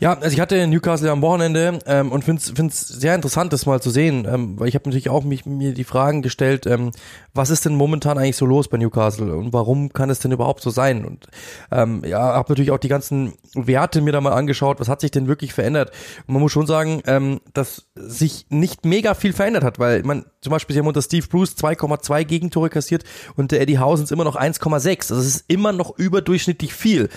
Ja, 0.00 0.14
also 0.14 0.32
ich 0.32 0.40
hatte 0.40 0.66
Newcastle 0.66 1.10
am 1.10 1.20
Wochenende 1.20 1.78
ähm, 1.84 2.10
und 2.10 2.24
finde 2.24 2.40
es 2.40 2.88
sehr 2.88 3.14
interessant, 3.14 3.52
das 3.52 3.66
mal 3.66 3.82
zu 3.82 3.90
sehen, 3.90 4.26
ähm, 4.26 4.58
weil 4.58 4.66
ich 4.66 4.74
habe 4.74 4.88
natürlich 4.88 5.10
auch 5.10 5.24
mich, 5.24 5.44
mir 5.44 5.74
die 5.74 5.84
Fragen 5.84 6.22
gestellt, 6.22 6.64
ähm, 6.64 6.92
was 7.34 7.50
ist 7.50 7.66
denn 7.66 7.74
momentan 7.74 8.16
eigentlich 8.16 8.36
so 8.36 8.46
los 8.46 8.68
bei 8.68 8.78
Newcastle 8.78 9.36
und 9.36 9.52
warum 9.52 9.92
kann 9.92 10.08
es 10.08 10.18
denn 10.18 10.32
überhaupt 10.32 10.62
so 10.62 10.70
sein? 10.70 11.04
Und 11.04 11.26
ähm, 11.70 12.02
ja, 12.06 12.18
habe 12.18 12.50
natürlich 12.50 12.70
auch 12.70 12.78
die 12.78 12.88
ganzen 12.88 13.34
Werte 13.52 14.00
mir 14.00 14.12
da 14.12 14.22
mal 14.22 14.32
angeschaut, 14.32 14.80
was 14.80 14.88
hat 14.88 15.02
sich 15.02 15.10
denn 15.10 15.26
wirklich 15.26 15.52
verändert? 15.52 15.90
Und 16.26 16.32
man 16.32 16.40
muss 16.40 16.52
schon 16.52 16.66
sagen, 16.66 17.02
ähm, 17.04 17.42
dass 17.52 17.86
sich 17.94 18.46
nicht 18.48 18.86
mega 18.86 19.12
viel 19.12 19.34
verändert 19.34 19.64
hat, 19.64 19.78
weil 19.78 20.02
man 20.02 20.24
zum 20.40 20.50
Beispiel, 20.50 20.72
sie 20.72 20.80
haben 20.80 20.86
unter 20.86 21.02
Steve 21.02 21.26
Bruce 21.26 21.56
2,2 21.58 22.24
Gegentore 22.24 22.70
kassiert 22.70 23.04
und 23.36 23.52
der 23.52 23.60
Eddie 23.60 23.78
Hausens 23.78 24.10
immer 24.10 24.24
noch 24.24 24.36
1,6. 24.36 25.12
Also 25.12 25.16
es 25.16 25.26
ist 25.26 25.44
immer 25.48 25.72
noch 25.72 25.98
überdurchschnittlich 25.98 26.72
viel 26.72 27.10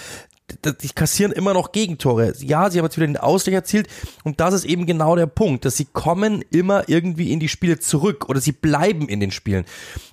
die 0.81 0.89
kassieren 0.89 1.31
immer 1.31 1.53
noch 1.53 1.71
Gegentore. 1.71 2.33
Ja, 2.39 2.69
sie 2.69 2.77
haben 2.77 2.85
jetzt 2.85 2.97
wieder 2.97 3.07
den 3.07 3.17
Ausgleich 3.17 3.55
erzielt 3.55 3.87
und 4.23 4.39
das 4.39 4.53
ist 4.53 4.65
eben 4.65 4.85
genau 4.85 5.15
der 5.15 5.25
Punkt, 5.25 5.65
dass 5.65 5.77
sie 5.77 5.85
kommen 5.85 6.43
immer 6.51 6.87
irgendwie 6.87 7.31
in 7.31 7.39
die 7.39 7.47
Spiele 7.47 7.79
zurück 7.79 8.29
oder 8.29 8.39
sie 8.39 8.51
bleiben 8.51 9.07
in 9.07 9.19
den 9.19 9.31
Spielen. 9.31 9.65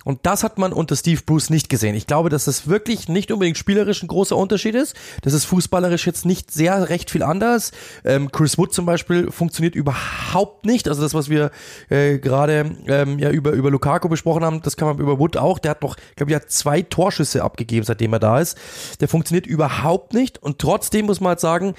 Und 0.05 0.25
das 0.25 0.43
hat 0.43 0.57
man 0.57 0.73
unter 0.73 0.95
Steve 0.95 1.21
Bruce 1.25 1.49
nicht 1.49 1.69
gesehen. 1.69 1.95
Ich 1.95 2.07
glaube, 2.07 2.29
dass 2.29 2.45
das 2.45 2.67
wirklich 2.67 3.07
nicht 3.07 3.31
unbedingt 3.31 3.57
spielerisch 3.57 4.01
ein 4.01 4.07
großer 4.07 4.35
Unterschied 4.35 4.73
ist. 4.73 4.95
Das 5.21 5.33
ist 5.33 5.45
fußballerisch 5.45 6.07
jetzt 6.07 6.25
nicht 6.25 6.51
sehr 6.51 6.89
recht 6.89 7.11
viel 7.11 7.23
anders. 7.23 7.71
Ähm, 8.03 8.31
Chris 8.31 8.57
Wood 8.57 8.73
zum 8.73 8.85
Beispiel 8.85 9.31
funktioniert 9.31 9.75
überhaupt 9.75 10.65
nicht. 10.65 10.87
Also 10.87 11.01
das, 11.01 11.13
was 11.13 11.29
wir 11.29 11.51
äh, 11.89 12.19
gerade 12.19 12.75
ähm, 12.87 13.19
ja 13.19 13.29
über 13.29 13.51
über 13.51 13.69
Lukaku 13.69 14.09
besprochen 14.09 14.43
haben, 14.43 14.61
das 14.61 14.77
kann 14.77 14.87
man 14.87 14.97
über 14.97 15.19
Wood 15.19 15.37
auch. 15.37 15.59
Der 15.59 15.71
hat 15.71 15.81
noch, 15.81 15.97
ich 15.97 16.15
glaube, 16.15 16.31
der 16.31 16.39
hat 16.41 16.51
zwei 16.51 16.81
Torschüsse 16.81 17.43
abgegeben, 17.43 17.85
seitdem 17.85 18.13
er 18.13 18.19
da 18.19 18.39
ist. 18.39 18.57
Der 19.01 19.07
funktioniert 19.07 19.45
überhaupt 19.45 20.13
nicht 20.13 20.20
und 20.41 20.59
trotzdem 20.59 21.05
muss 21.05 21.19
man 21.19 21.29
halt 21.29 21.39
sagen, 21.39 21.75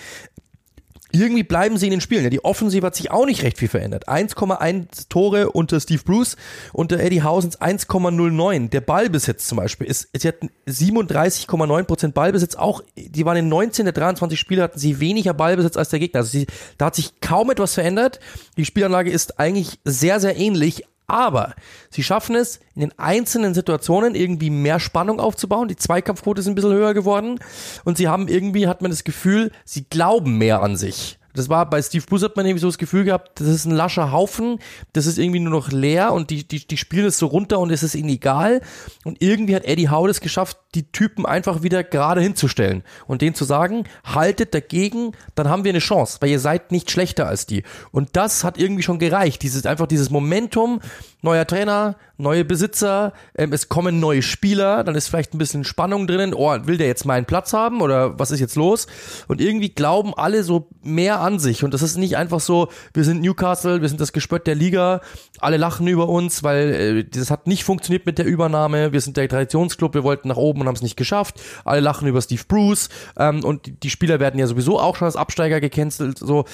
irgendwie 1.13 1.43
bleiben 1.43 1.77
sie 1.77 1.87
in 1.87 1.91
den 1.91 2.01
Spielen. 2.01 2.25
Ja, 2.25 2.31
die 2.31 2.45
Offensive 2.45 2.87
hat 2.87 2.97
sich 2.97 3.11
auch 3.11 3.27
nicht 3.27 3.43
recht 3.43 3.59
viel 3.59 3.69
verändert. 3.69 4.09
1,1 4.09 5.09
Tore 5.09 5.51
unter 5.51 5.79
Steve 5.79 6.03
Bruce, 6.03 6.37
unter 6.73 6.99
Eddie 6.99 7.23
Hausens 7.23 7.61
1,09. 7.61 8.71
Der 8.71 8.81
Ballbesitz 8.81 9.47
zum 9.47 9.57
Beispiel 9.57 9.87
ist, 9.87 10.09
sie 10.15 10.27
hatten 10.27 10.51
37,9% 10.67 12.13
Ballbesitz. 12.13 12.55
Auch, 12.57 12.83
die 12.97 13.25
waren 13.27 13.37
in 13.37 13.49
19 13.49 13.85
der 13.85 13.93
23 13.93 14.39
Spiele, 14.39 14.63
hatten 14.63 14.79
sie 14.79 15.01
weniger 15.01 15.35
Ballbesitz 15.35 15.77
als 15.77 15.91
der 15.91 15.99
Gegner. 15.99 16.21
Also 16.21 16.31
sie, 16.31 16.47
da 16.79 16.87
hat 16.87 16.95
sich 16.95 17.21
kaum 17.21 17.51
etwas 17.51 17.75
verändert. 17.75 18.19
Die 18.57 18.65
Spielanlage 18.65 19.11
ist 19.11 19.39
eigentlich 19.39 19.79
sehr, 19.85 20.19
sehr 20.19 20.37
ähnlich. 20.37 20.85
Aber 21.13 21.55
sie 21.91 22.03
schaffen 22.03 22.37
es, 22.37 22.59
in 22.75 22.81
den 22.81 22.99
einzelnen 22.99 23.53
Situationen 23.53 24.15
irgendwie 24.15 24.49
mehr 24.49 24.81
Spannung 24.81 25.21
aufzubauen. 25.21 25.69
Die 25.69 25.77
Zweikampfquote 25.77 26.41
ist 26.41 26.47
ein 26.47 26.55
bisschen 26.55 26.73
höher 26.73 26.95
geworden. 26.95 27.39
Und 27.85 27.99
sie 27.99 28.09
haben 28.09 28.29
irgendwie, 28.29 28.67
hat 28.67 28.81
man 28.81 28.91
das 28.91 29.05
Gefühl, 29.05 29.53
sie 29.67 29.85
glauben 29.85 30.39
mehr 30.39 30.63
an 30.63 30.77
sich. 30.77 31.19
Das 31.35 31.51
war 31.51 31.69
bei 31.69 31.83
Steve 31.83 32.05
Bruce 32.07 32.23
hat 32.23 32.37
man 32.37 32.47
irgendwie 32.47 32.63
so 32.63 32.69
das 32.69 32.79
Gefühl 32.79 33.05
gehabt, 33.05 33.41
das 33.41 33.49
ist 33.49 33.67
ein 33.67 33.73
lascher 33.73 34.11
Haufen, 34.13 34.59
das 34.93 35.07
ist 35.07 35.19
irgendwie 35.19 35.41
nur 35.41 35.53
noch 35.53 35.71
leer 35.71 36.13
und 36.13 36.31
die, 36.31 36.47
die, 36.47 36.67
die 36.67 36.77
spielen 36.77 37.07
es 37.07 37.19
so 37.19 37.27
runter 37.27 37.59
und 37.59 37.71
es 37.71 37.83
ist 37.83 37.95
ihnen 37.95 38.11
egal. 38.11 38.63
Und 39.05 39.23
irgendwie 39.23 39.55
hat 39.55 39.65
Eddie 39.65 39.91
Howe 39.91 40.09
es 40.09 40.21
geschafft, 40.21 40.59
die 40.75 40.91
Typen 40.91 41.27
einfach 41.27 41.63
wieder 41.63 41.85
gerade 41.85 42.21
hinzustellen 42.21 42.83
und 43.07 43.23
denen 43.23 43.35
zu 43.35 43.45
sagen, 43.45 43.85
haltet 44.05 44.55
dagegen, 44.55 45.13
dann 45.35 45.49
haben 45.49 45.65
wir 45.65 45.71
eine 45.71 45.81
Chance, 45.81 46.19
weil 46.21 46.31
ihr 46.31 46.41
seid 46.41 46.73
nicht 46.73 46.91
schlechter 46.91 47.27
als 47.27 47.47
die. 47.47 47.63
Und 47.91 48.11
das 48.17 48.43
hat 48.45 48.59
irgendwie 48.59 48.83
schon 48.83 48.99
gereicht. 48.99 49.43
Dieses, 49.43 49.67
einfach 49.67 49.87
dieses 49.87 50.11
Momentum, 50.11 50.81
neuer 51.21 51.47
Trainer, 51.47 51.97
neue 52.17 52.45
Besitzer, 52.45 53.13
ähm, 53.37 53.53
es 53.53 53.69
kommen 53.69 54.01
neue 54.01 54.23
Spieler, 54.23 54.85
dann 54.85 54.95
ist 54.95 55.09
vielleicht 55.09 55.35
ein 55.35 55.39
bisschen 55.39 55.65
Spannung 55.65 56.07
drinnen, 56.07 56.35
oh, 56.35 56.57
will 56.65 56.79
der 56.79 56.87
jetzt 56.87 57.05
meinen 57.05 57.27
Platz 57.27 57.53
haben 57.53 57.81
oder 57.81 58.19
was 58.19 58.31
ist 58.31 58.41
jetzt 58.41 58.57
los? 58.57 58.87
Und 59.29 59.41
irgendwie 59.41 59.69
glauben 59.69 60.15
alle 60.15 60.43
so 60.43 60.69
mehr 60.83 61.21
an 61.21 61.39
sich 61.39 61.65
und 61.65 61.75
das 61.75 61.83
ist 61.83 61.97
nicht 61.97 62.17
einfach 62.17 62.41
so, 62.41 62.69
wir 62.95 63.05
sind 63.05 63.21
Newcastle, 63.21 63.83
wir 63.83 63.89
sind 63.89 64.01
das 64.01 64.13
Gespött 64.13 64.47
der 64.47 64.55
Liga, 64.55 65.01
alle 65.39 65.57
lachen 65.57 65.87
über 65.87 66.09
uns, 66.09 66.43
weil 66.43 66.73
äh, 66.73 67.05
das 67.05 67.31
hat 67.31 67.47
nicht 67.47 67.65
funktioniert 67.65 68.07
mit 68.07 68.19
der 68.19 68.27
Übernahme, 68.27 68.93
wir 68.93 69.01
sind 69.01 69.17
der 69.17 69.29
Traditionsclub, 69.29 69.95
wir 69.95 70.05
wollten 70.05 70.29
nach 70.29 70.37
oben 70.37 70.62
und 70.63 70.69
haben 70.69 70.77
es 70.77 70.83
nicht 70.83 70.97
geschafft, 70.97 71.41
alle 71.65 71.81
lachen 71.81 72.09
über 72.09 72.23
Steve 72.23 72.43
Bruce 72.49 72.89
ähm, 73.17 73.45
und 73.45 73.67
die, 73.67 73.73
die 73.73 73.91
Spieler 73.91 74.21
werden 74.21 74.39
ja 74.39 74.47
sowieso 74.47 74.81
auch 74.81 74.97
schon 74.97 75.07
als 75.07 75.17
Absteiger 75.17 75.61
gecancelt, 75.61 76.19
so 76.19 76.45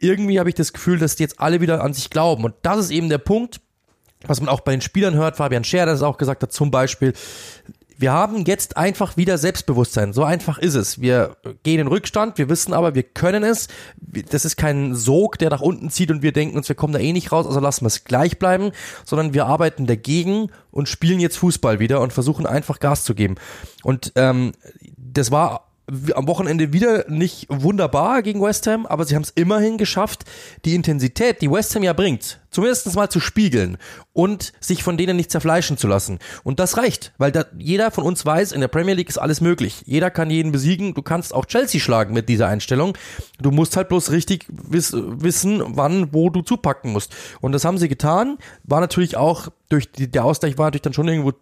irgendwie 0.00 0.40
habe 0.40 0.48
ich 0.48 0.54
das 0.54 0.72
Gefühl, 0.72 0.98
dass 0.98 1.16
die 1.16 1.22
jetzt 1.22 1.40
alle 1.40 1.60
wieder 1.60 1.82
an 1.82 1.92
sich 1.92 2.10
glauben. 2.10 2.44
Und 2.44 2.54
das 2.62 2.78
ist 2.78 2.90
eben 2.90 3.08
der 3.08 3.18
Punkt, 3.18 3.60
was 4.26 4.40
man 4.40 4.48
auch 4.48 4.60
bei 4.60 4.72
den 4.72 4.80
Spielern 4.80 5.14
hört. 5.14 5.36
Fabian 5.36 5.64
Scher, 5.64 5.84
der 5.84 5.94
das 5.94 6.02
auch 6.02 6.18
gesagt 6.18 6.42
hat, 6.42 6.52
zum 6.52 6.70
Beispiel, 6.70 7.12
wir 8.00 8.12
haben 8.12 8.44
jetzt 8.46 8.78
einfach 8.78 9.18
wieder 9.18 9.36
Selbstbewusstsein. 9.36 10.14
So 10.14 10.24
einfach 10.24 10.58
ist 10.58 10.74
es. 10.74 11.00
Wir 11.00 11.36
gehen 11.62 11.80
in 11.80 11.86
Rückstand, 11.86 12.38
wir 12.38 12.48
wissen 12.48 12.72
aber, 12.72 12.94
wir 12.94 13.02
können 13.02 13.44
es. 13.44 13.68
Das 14.30 14.46
ist 14.46 14.56
kein 14.56 14.94
Sog, 14.94 15.38
der 15.38 15.50
nach 15.50 15.60
unten 15.60 15.90
zieht 15.90 16.10
und 16.10 16.22
wir 16.22 16.32
denken 16.32 16.56
uns, 16.56 16.68
wir 16.68 16.76
kommen 16.76 16.94
da 16.94 16.98
eh 16.98 17.12
nicht 17.12 17.30
raus, 17.30 17.46
also 17.46 17.60
lassen 17.60 17.82
wir 17.82 17.88
es 17.88 18.04
gleich 18.04 18.38
bleiben, 18.38 18.72
sondern 19.04 19.34
wir 19.34 19.46
arbeiten 19.46 19.86
dagegen 19.86 20.50
und 20.70 20.88
spielen 20.88 21.20
jetzt 21.20 21.36
Fußball 21.36 21.78
wieder 21.78 22.00
und 22.00 22.12
versuchen 22.12 22.46
einfach 22.46 22.80
Gas 22.80 23.04
zu 23.04 23.14
geben. 23.14 23.34
Und 23.82 24.12
ähm, 24.16 24.52
das 24.96 25.30
war 25.30 25.69
am 26.14 26.28
Wochenende 26.28 26.72
wieder 26.72 27.08
nicht 27.08 27.46
wunderbar 27.48 28.22
gegen 28.22 28.40
West 28.40 28.66
Ham, 28.66 28.86
aber 28.86 29.04
sie 29.04 29.14
haben 29.14 29.22
es 29.22 29.30
immerhin 29.30 29.76
geschafft, 29.76 30.24
die 30.64 30.74
Intensität, 30.74 31.42
die 31.42 31.50
West 31.50 31.74
Ham 31.74 31.82
ja 31.82 31.92
bringt, 31.92 32.40
zumindest 32.50 32.94
mal 32.94 33.08
zu 33.08 33.20
spiegeln 33.20 33.76
und 34.12 34.52
sich 34.60 34.82
von 34.82 34.96
denen 34.96 35.16
nicht 35.16 35.30
zerfleischen 35.30 35.78
zu 35.78 35.88
lassen. 35.88 36.18
Und 36.44 36.60
das 36.60 36.76
reicht, 36.76 37.12
weil 37.18 37.32
da, 37.32 37.44
jeder 37.58 37.90
von 37.90 38.04
uns 38.04 38.24
weiß, 38.24 38.52
in 38.52 38.60
der 38.60 38.68
Premier 38.68 38.94
League 38.94 39.08
ist 39.08 39.18
alles 39.18 39.40
möglich. 39.40 39.82
Jeder 39.86 40.10
kann 40.10 40.30
jeden 40.30 40.52
besiegen. 40.52 40.94
Du 40.94 41.02
kannst 41.02 41.34
auch 41.34 41.46
Chelsea 41.46 41.80
schlagen 41.80 42.14
mit 42.14 42.28
dieser 42.28 42.48
Einstellung. 42.48 42.96
Du 43.40 43.50
musst 43.50 43.76
halt 43.76 43.88
bloß 43.88 44.10
richtig 44.10 44.46
wiss, 44.48 44.92
wissen, 44.94 45.62
wann, 45.66 46.12
wo 46.12 46.30
du 46.30 46.42
zupacken 46.42 46.92
musst. 46.92 47.14
Und 47.40 47.52
das 47.52 47.64
haben 47.64 47.78
sie 47.78 47.88
getan. 47.88 48.38
War 48.64 48.80
natürlich 48.80 49.16
auch 49.16 49.48
durch 49.68 49.90
die, 49.90 50.10
der 50.10 50.24
Ausgleich 50.24 50.58
war 50.58 50.66
natürlich 50.66 50.82
dann 50.82 50.92
schon 50.92 51.08
irgendwo 51.08 51.32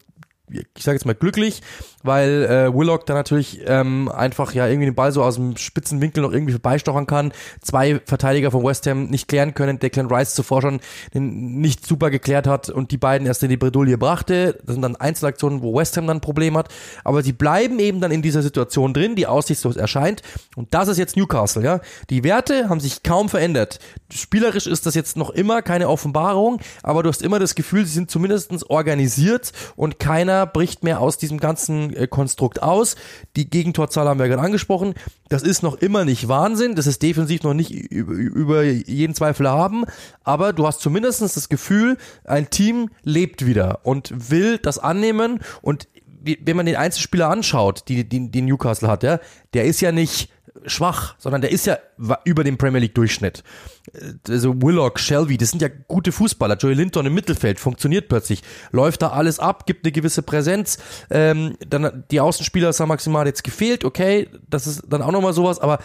ich 0.51 0.83
sage 0.83 0.97
jetzt 0.97 1.05
mal 1.05 1.15
glücklich, 1.15 1.63
weil 2.03 2.45
äh, 2.45 2.75
Willock 2.75 3.07
da 3.07 3.15
natürlich 3.15 3.61
ähm, 3.67 4.09
einfach 4.09 4.53
ja 4.53 4.67
irgendwie 4.67 4.87
den 4.87 4.95
Ball 4.95 5.13
so 5.13 5.23
aus 5.23 5.37
dem 5.37 5.57
spitzen 5.57 6.01
Winkel 6.01 6.23
noch 6.23 6.33
irgendwie 6.33 6.53
vorbeistochern 6.53 7.07
kann. 7.07 7.33
Zwei 7.61 8.01
Verteidiger 8.05 8.51
von 8.51 8.65
West 8.65 8.87
Ham 8.87 9.07
nicht 9.07 9.29
klären 9.29 9.55
können, 9.55 9.79
Declan 9.79 10.07
Rice 10.07 10.35
zuvor 10.35 10.63
schon 10.63 10.81
den 11.15 11.61
nicht 11.61 11.87
super 11.87 12.11
geklärt 12.11 12.47
hat 12.47 12.69
und 12.69 12.91
die 12.91 12.99
beiden 12.99 13.27
erst 13.27 13.43
in 13.43 13.51
die 13.51 13.57
Bredouille 13.57 13.99
brachte. 13.99 14.59
Das 14.65 14.75
sind 14.75 14.83
dann 14.83 14.97
Einzelaktionen, 14.97 15.63
wo 15.63 15.77
West 15.77 15.97
Ham 15.97 16.07
dann 16.07 16.19
ein 16.19 16.21
Problem 16.21 16.57
hat. 16.57 16.69
Aber 17.05 17.23
sie 17.23 17.33
bleiben 17.33 17.79
eben 17.79 18.01
dann 18.01 18.11
in 18.11 18.23
dieser 18.23 18.43
Situation 18.43 18.95
drin, 18.95 19.17
die 19.17 19.27
aussichtslos 19.27 19.77
erscheint. 19.77 20.23
Und 20.57 20.75
das 20.75 20.89
ist 20.89 20.99
jetzt 20.99 21.17
Newcastle, 21.17 21.63
ja. 21.63 21.81
Die 22.11 22.25
Werte 22.25 22.69
haben 22.69 22.81
sich 22.81 23.03
kaum 23.03 23.29
verändert. 23.29 23.79
Spielerisch 24.13 24.67
ist 24.67 24.87
das 24.87 24.95
jetzt 24.95 25.17
noch 25.17 25.31
immer 25.31 25.63
keine 25.63 25.89
Offenbarung, 25.89 26.61
aber 26.83 27.03
du 27.03 27.09
hast 27.09 27.23
immer 27.23 27.39
das 27.39 27.55
Gefühl, 27.55 27.85
sie 27.85 27.93
sind 27.93 28.11
zumindest 28.11 28.71
organisiert 28.71 29.53
und 29.77 29.99
keiner 29.99 30.38
bricht 30.47 30.85
mehr 30.85 31.01
aus 31.01 31.19
diesem 31.19 31.39
ganzen 31.39 31.95
äh, 31.95 32.07
Konstrukt 32.07 32.63
aus. 32.63 32.97
Die 33.37 33.49
Gegentorzahl 33.49 34.09
haben 34.09 34.19
wir 34.19 34.29
gerade 34.29 34.43
angesprochen. 34.43 34.95
Das 35.29 35.43
ist 35.43 35.63
noch 35.63 35.77
immer 35.77 36.05
nicht 36.05 36.29
Wahnsinn. 36.29 36.75
Das 36.75 36.87
ist 36.87 37.03
defensiv 37.03 37.43
noch 37.43 37.55
nicht 37.55 37.71
über 37.71 38.63
jeden 38.63 39.15
Zweifel 39.15 39.49
haben. 39.49 39.85
Aber 40.25 40.53
du 40.53 40.67
hast 40.67 40.81
zumindest 40.81 41.23
das 41.23 41.49
Gefühl, 41.49 41.99
ein 42.25 42.51
Team 42.51 42.91
lebt 43.03 43.47
wieder 43.47 43.81
und 43.85 44.31
will 44.31 44.59
das 44.59 44.79
annehmen. 44.79 45.41
Und 45.63 45.89
wenn 46.23 46.57
man 46.57 46.67
den 46.67 46.77
Einzelspieler 46.77 47.29
anschaut, 47.29 47.85
die, 47.89 48.09
die, 48.09 48.31
die 48.31 48.43
Newcastle 48.43 48.89
hat, 48.89 49.03
ja, 49.03 49.21
der 49.55 49.65
ist 49.65 49.81
ja 49.81 49.93
nicht 49.93 50.31
schwach, 50.67 51.15
sondern 51.19 51.41
der 51.41 51.51
ist 51.51 51.67
ja 51.67 51.79
über 52.25 52.45
dem 52.45 52.59
Premier 52.59 52.81
League 52.81 52.95
Durchschnitt. 52.95 53.43
Äh, 53.93 54.33
also 54.33 54.55
Willock, 54.63 54.99
Shelby, 55.01 55.37
das 55.37 55.51
sind 55.51 55.63
ja 55.63 55.69
gute 55.89 56.13
Fußballer. 56.13 56.57
Joey 56.57 56.75
Linton 56.75 57.07
im 57.07 57.15
Mittelfeld 57.15 57.61
funktioniert 57.61 58.09
plötzlich, 58.09 58.43
läuft 58.71 59.03
da 59.03 59.09
alles 59.09 59.39
ab, 59.39 59.67
gibt 59.67 59.85
eine 59.85 59.93
gewisse 59.93 60.23
Präsenz. 60.23 60.79
Ähm, 61.11 61.57
dann 61.69 62.05
die 62.11 62.21
Außenspieler 62.21 62.73
haben 62.73 62.89
maximal 62.89 63.27
jetzt 63.27 63.45
gefehlt, 63.45 63.85
okay, 63.85 64.29
das 64.49 64.67
ist 64.67 64.83
dann 64.89 65.03
auch 65.03 65.13
nochmal 65.13 65.33
sowas, 65.33 65.59
aber 65.59 65.79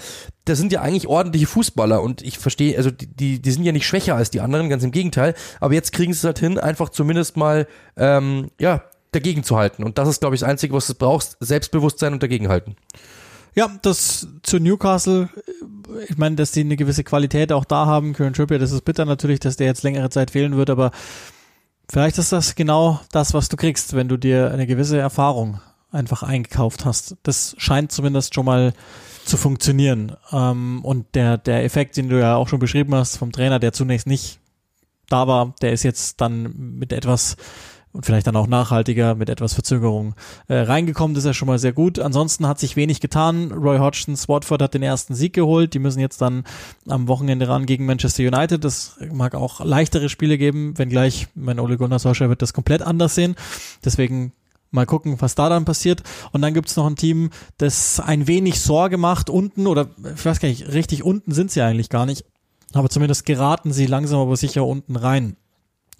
das 0.45 0.57
sind 0.57 0.71
ja 0.71 0.81
eigentlich 0.81 1.07
ordentliche 1.07 1.47
Fußballer 1.47 2.01
und 2.01 2.21
ich 2.21 2.37
verstehe, 2.37 2.75
also 2.77 2.91
die, 2.91 3.41
die 3.41 3.51
sind 3.51 3.63
ja 3.63 3.71
nicht 3.71 3.87
schwächer 3.87 4.15
als 4.15 4.29
die 4.29 4.41
anderen, 4.41 4.69
ganz 4.69 4.83
im 4.83 4.91
Gegenteil. 4.91 5.35
Aber 5.59 5.73
jetzt 5.73 5.93
kriegen 5.93 6.13
sie 6.13 6.17
es 6.17 6.23
halt 6.23 6.39
hin, 6.39 6.59
einfach 6.59 6.89
zumindest 6.89 7.37
mal 7.37 7.67
ähm, 7.95 8.49
ja 8.59 8.83
dagegen 9.11 9.43
zu 9.43 9.57
halten. 9.57 9.83
Und 9.83 9.97
das 9.97 10.09
ist, 10.09 10.19
glaube 10.19 10.35
ich, 10.35 10.41
das 10.41 10.49
Einzige, 10.49 10.73
was 10.73 10.87
du 10.87 10.95
brauchst: 10.95 11.37
Selbstbewusstsein 11.39 12.13
und 12.13 12.23
dagegenhalten. 12.23 12.75
Ja, 13.55 13.69
das 13.81 14.27
zu 14.41 14.59
Newcastle, 14.59 15.29
ich 16.09 16.17
meine, 16.17 16.35
dass 16.35 16.51
die 16.51 16.61
eine 16.61 16.75
gewisse 16.75 17.03
Qualität 17.03 17.51
auch 17.51 17.65
da 17.65 17.85
haben. 17.85 18.13
Kieran 18.13 18.33
Trippier, 18.33 18.57
das 18.57 18.71
ist 18.71 18.83
bitter 18.83 19.05
natürlich, 19.05 19.39
dass 19.39 19.57
der 19.57 19.67
jetzt 19.67 19.83
längere 19.83 20.09
Zeit 20.09 20.31
fehlen 20.31 20.57
wird, 20.57 20.69
aber 20.69 20.91
vielleicht 21.89 22.17
ist 22.17 22.31
das 22.31 22.55
genau 22.55 22.99
das, 23.11 23.33
was 23.33 23.49
du 23.49 23.57
kriegst, 23.57 23.93
wenn 23.93 24.07
du 24.07 24.17
dir 24.17 24.51
eine 24.51 24.65
gewisse 24.65 24.97
Erfahrung 24.97 25.59
einfach 25.91 26.23
eingekauft 26.23 26.85
hast. 26.85 27.17
Das 27.21 27.55
scheint 27.59 27.91
zumindest 27.91 28.33
schon 28.33 28.45
mal 28.45 28.73
zu 29.25 29.37
funktionieren. 29.37 30.15
Ähm, 30.31 30.83
und 30.83 31.13
der, 31.13 31.37
der 31.37 31.63
Effekt, 31.63 31.97
den 31.97 32.09
du 32.09 32.19
ja 32.19 32.35
auch 32.35 32.47
schon 32.47 32.59
beschrieben 32.59 32.95
hast 32.95 33.17
vom 33.17 33.31
Trainer, 33.31 33.59
der 33.59 33.73
zunächst 33.73 34.07
nicht 34.07 34.39
da 35.09 35.27
war, 35.27 35.53
der 35.61 35.73
ist 35.73 35.83
jetzt 35.83 36.19
dann 36.21 36.77
mit 36.79 36.91
etwas 36.91 37.37
und 37.93 38.05
vielleicht 38.05 38.25
dann 38.27 38.35
auch 38.35 38.47
nachhaltiger 38.47 39.15
mit 39.15 39.29
etwas 39.29 39.53
Verzögerung 39.53 40.15
äh, 40.47 40.55
reingekommen. 40.55 41.13
Das 41.13 41.23
ist 41.23 41.27
ja 41.27 41.33
schon 41.33 41.47
mal 41.47 41.59
sehr 41.59 41.73
gut. 41.73 41.99
Ansonsten 41.99 42.47
hat 42.47 42.59
sich 42.59 42.75
wenig 42.75 42.99
getan. 42.99 43.51
Roy 43.51 43.77
Hodgson, 43.77 44.17
Watford 44.27 44.61
hat 44.63 44.73
den 44.73 44.83
ersten 44.83 45.13
Sieg 45.13 45.33
geholt. 45.33 45.73
Die 45.75 45.79
müssen 45.79 45.99
jetzt 45.99 46.19
dann 46.19 46.43
am 46.87 47.07
Wochenende 47.07 47.47
ran 47.47 47.67
gegen 47.67 47.85
Manchester 47.85 48.23
United. 48.23 48.63
Das 48.63 48.97
mag 49.11 49.35
auch 49.35 49.63
leichtere 49.63 50.09
Spiele 50.09 50.39
geben, 50.39 50.77
wenngleich 50.77 51.27
mein 51.35 51.59
Ole 51.59 51.77
Gunnar 51.77 51.99
Solskjaer 51.99 52.29
wird 52.29 52.41
das 52.41 52.53
komplett 52.53 52.81
anders 52.81 53.15
sehen. 53.15 53.35
Deswegen 53.85 54.33
Mal 54.73 54.87
gucken, 54.87 55.21
was 55.21 55.35
da 55.35 55.49
dann 55.49 55.65
passiert. 55.65 56.01
Und 56.31 56.41
dann 56.41 56.55
gibt's 56.55 56.75
noch 56.75 56.87
ein 56.87 56.95
Team, 56.95 57.29
das 57.59 57.99
ein 57.99 58.25
wenig 58.25 58.59
Sorge 58.59 58.97
macht 58.97 59.29
unten, 59.29 59.67
oder 59.67 59.91
ich 60.15 60.25
weiß 60.25 60.39
gar 60.39 60.49
nicht, 60.49 60.73
richtig 60.73 61.03
unten 61.03 61.31
sind 61.31 61.51
sie 61.51 61.61
eigentlich 61.61 61.89
gar 61.89 62.07
nicht. 62.07 62.25
Aber 62.73 62.89
zumindest 62.89 63.27
geraten 63.27 63.71
sie 63.71 63.85
langsam 63.85 64.19
aber 64.19 64.35
sicher 64.35 64.65
unten 64.65 64.95
rein. 64.95 65.37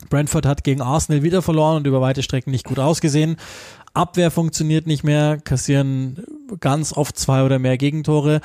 Brentford 0.10 0.45
hat 0.45 0.64
gegen 0.64 0.82
Arsenal 0.82 1.24
wieder 1.24 1.41
verloren 1.41 1.78
und 1.78 1.88
über 1.88 2.01
weite 2.01 2.24
Strecken 2.24 2.51
nicht 2.51 2.66
gut 2.66 2.80
ausgesehen. 2.80 3.38
Abwehr 3.93 4.32
funktioniert 4.32 4.88
nicht 4.88 5.04
mehr, 5.04 5.38
kassieren 5.38 6.24
ganz 6.60 6.93
oft 6.93 7.18
zwei 7.18 7.43
oder 7.43 7.60
mehr 7.60 7.78
Gegentore. 7.78 8.41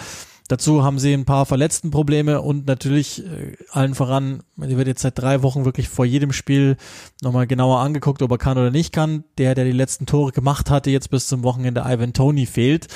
Dazu 0.48 0.82
haben 0.82 0.98
sie 0.98 1.12
ein 1.12 1.26
paar 1.26 1.44
Verletztenprobleme 1.44 2.40
und 2.40 2.66
natürlich 2.66 3.22
äh, 3.24 3.56
allen 3.70 3.94
voran, 3.94 4.42
die 4.56 4.78
wird 4.78 4.88
jetzt 4.88 5.02
seit 5.02 5.18
drei 5.18 5.42
Wochen 5.42 5.66
wirklich 5.66 5.90
vor 5.90 6.06
jedem 6.06 6.32
Spiel 6.32 6.78
nochmal 7.20 7.46
genauer 7.46 7.80
angeguckt, 7.80 8.22
ob 8.22 8.30
er 8.30 8.38
kann 8.38 8.56
oder 8.56 8.70
nicht 8.70 8.92
kann. 8.92 9.24
Der, 9.36 9.54
der 9.54 9.66
die 9.66 9.72
letzten 9.72 10.06
Tore 10.06 10.32
gemacht 10.32 10.70
hatte, 10.70 10.90
jetzt 10.90 11.10
bis 11.10 11.28
zum 11.28 11.42
Wochenende 11.42 11.82
Ivan 11.86 12.14
Tony 12.14 12.46
fehlt. 12.46 12.88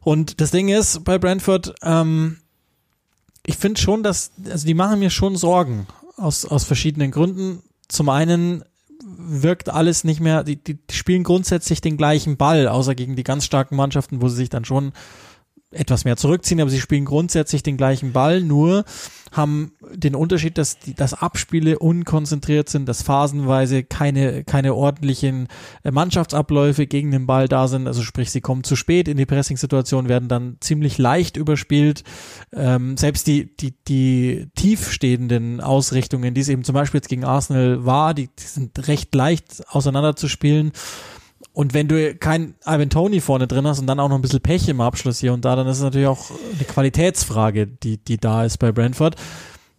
Und 0.00 0.42
das 0.42 0.50
Ding 0.50 0.68
ist 0.68 1.04
bei 1.04 1.16
Brentford, 1.16 1.74
ähm, 1.82 2.36
ich 3.46 3.56
finde 3.56 3.80
schon, 3.80 4.02
dass, 4.02 4.32
also 4.50 4.66
die 4.66 4.74
machen 4.74 4.98
mir 4.98 5.10
schon 5.10 5.36
Sorgen 5.36 5.86
aus, 6.16 6.44
aus 6.44 6.64
verschiedenen 6.64 7.10
Gründen 7.10 7.62
zum 7.88 8.08
einen 8.08 8.64
wirkt 9.04 9.68
alles 9.68 10.04
nicht 10.04 10.20
mehr, 10.20 10.44
die, 10.44 10.56
die 10.56 10.78
spielen 10.90 11.24
grundsätzlich 11.24 11.80
den 11.80 11.96
gleichen 11.96 12.36
Ball, 12.36 12.68
außer 12.68 12.94
gegen 12.94 13.16
die 13.16 13.24
ganz 13.24 13.44
starken 13.44 13.76
Mannschaften, 13.76 14.22
wo 14.22 14.28
sie 14.28 14.36
sich 14.36 14.48
dann 14.48 14.64
schon 14.64 14.92
etwas 15.74 16.04
mehr 16.04 16.16
zurückziehen, 16.16 16.60
aber 16.60 16.70
sie 16.70 16.80
spielen 16.80 17.04
grundsätzlich 17.04 17.62
den 17.62 17.76
gleichen 17.76 18.12
Ball, 18.12 18.40
nur 18.40 18.84
haben 19.36 19.72
den 19.92 20.14
Unterschied, 20.14 20.58
dass 20.58 20.78
die, 20.78 20.94
dass 20.94 21.14
Abspiele 21.14 21.78
unkonzentriert 21.78 22.68
sind, 22.68 22.88
dass 22.88 23.02
phasenweise 23.02 23.82
keine, 23.82 24.44
keine 24.44 24.74
ordentlichen 24.74 25.48
äh, 25.82 25.90
Mannschaftsabläufe 25.90 26.86
gegen 26.86 27.10
den 27.10 27.26
Ball 27.26 27.48
da 27.48 27.68
sind. 27.68 27.86
Also 27.86 28.02
sprich, 28.02 28.30
sie 28.30 28.40
kommen 28.40 28.64
zu 28.64 28.76
spät 28.76 29.08
in 29.08 29.16
die 29.16 29.26
Pressing-Situation, 29.26 30.08
werden 30.08 30.28
dann 30.28 30.56
ziemlich 30.60 30.98
leicht 30.98 31.36
überspielt. 31.36 32.04
Ähm, 32.52 32.96
selbst 32.96 33.26
die, 33.26 33.54
die, 33.56 33.74
die 33.88 34.48
tiefstehenden 34.54 35.60
Ausrichtungen, 35.60 36.34
die 36.34 36.40
es 36.40 36.48
eben 36.48 36.64
zum 36.64 36.74
Beispiel 36.74 36.98
jetzt 36.98 37.08
gegen 37.08 37.24
Arsenal 37.24 37.84
war, 37.84 38.14
die, 38.14 38.28
die 38.28 38.42
sind 38.42 38.86
recht 38.88 39.14
leicht 39.14 39.64
auseinanderzuspielen. 39.68 40.72
Und 41.54 41.72
wenn 41.72 41.86
du 41.86 42.16
kein 42.16 42.56
Ivan 42.66 42.90
Tony 42.90 43.20
vorne 43.20 43.46
drin 43.46 43.64
hast 43.64 43.78
und 43.78 43.86
dann 43.86 44.00
auch 44.00 44.08
noch 44.08 44.16
ein 44.16 44.22
bisschen 44.22 44.40
Pech 44.40 44.68
im 44.68 44.80
Abschluss 44.80 45.20
hier 45.20 45.32
und 45.32 45.44
da, 45.44 45.54
dann 45.54 45.68
ist 45.68 45.76
es 45.76 45.84
natürlich 45.84 46.08
auch 46.08 46.32
eine 46.52 46.64
Qualitätsfrage, 46.64 47.68
die, 47.68 47.96
die 47.96 48.18
da 48.18 48.44
ist 48.44 48.58
bei 48.58 48.72
Brentford. 48.72 49.14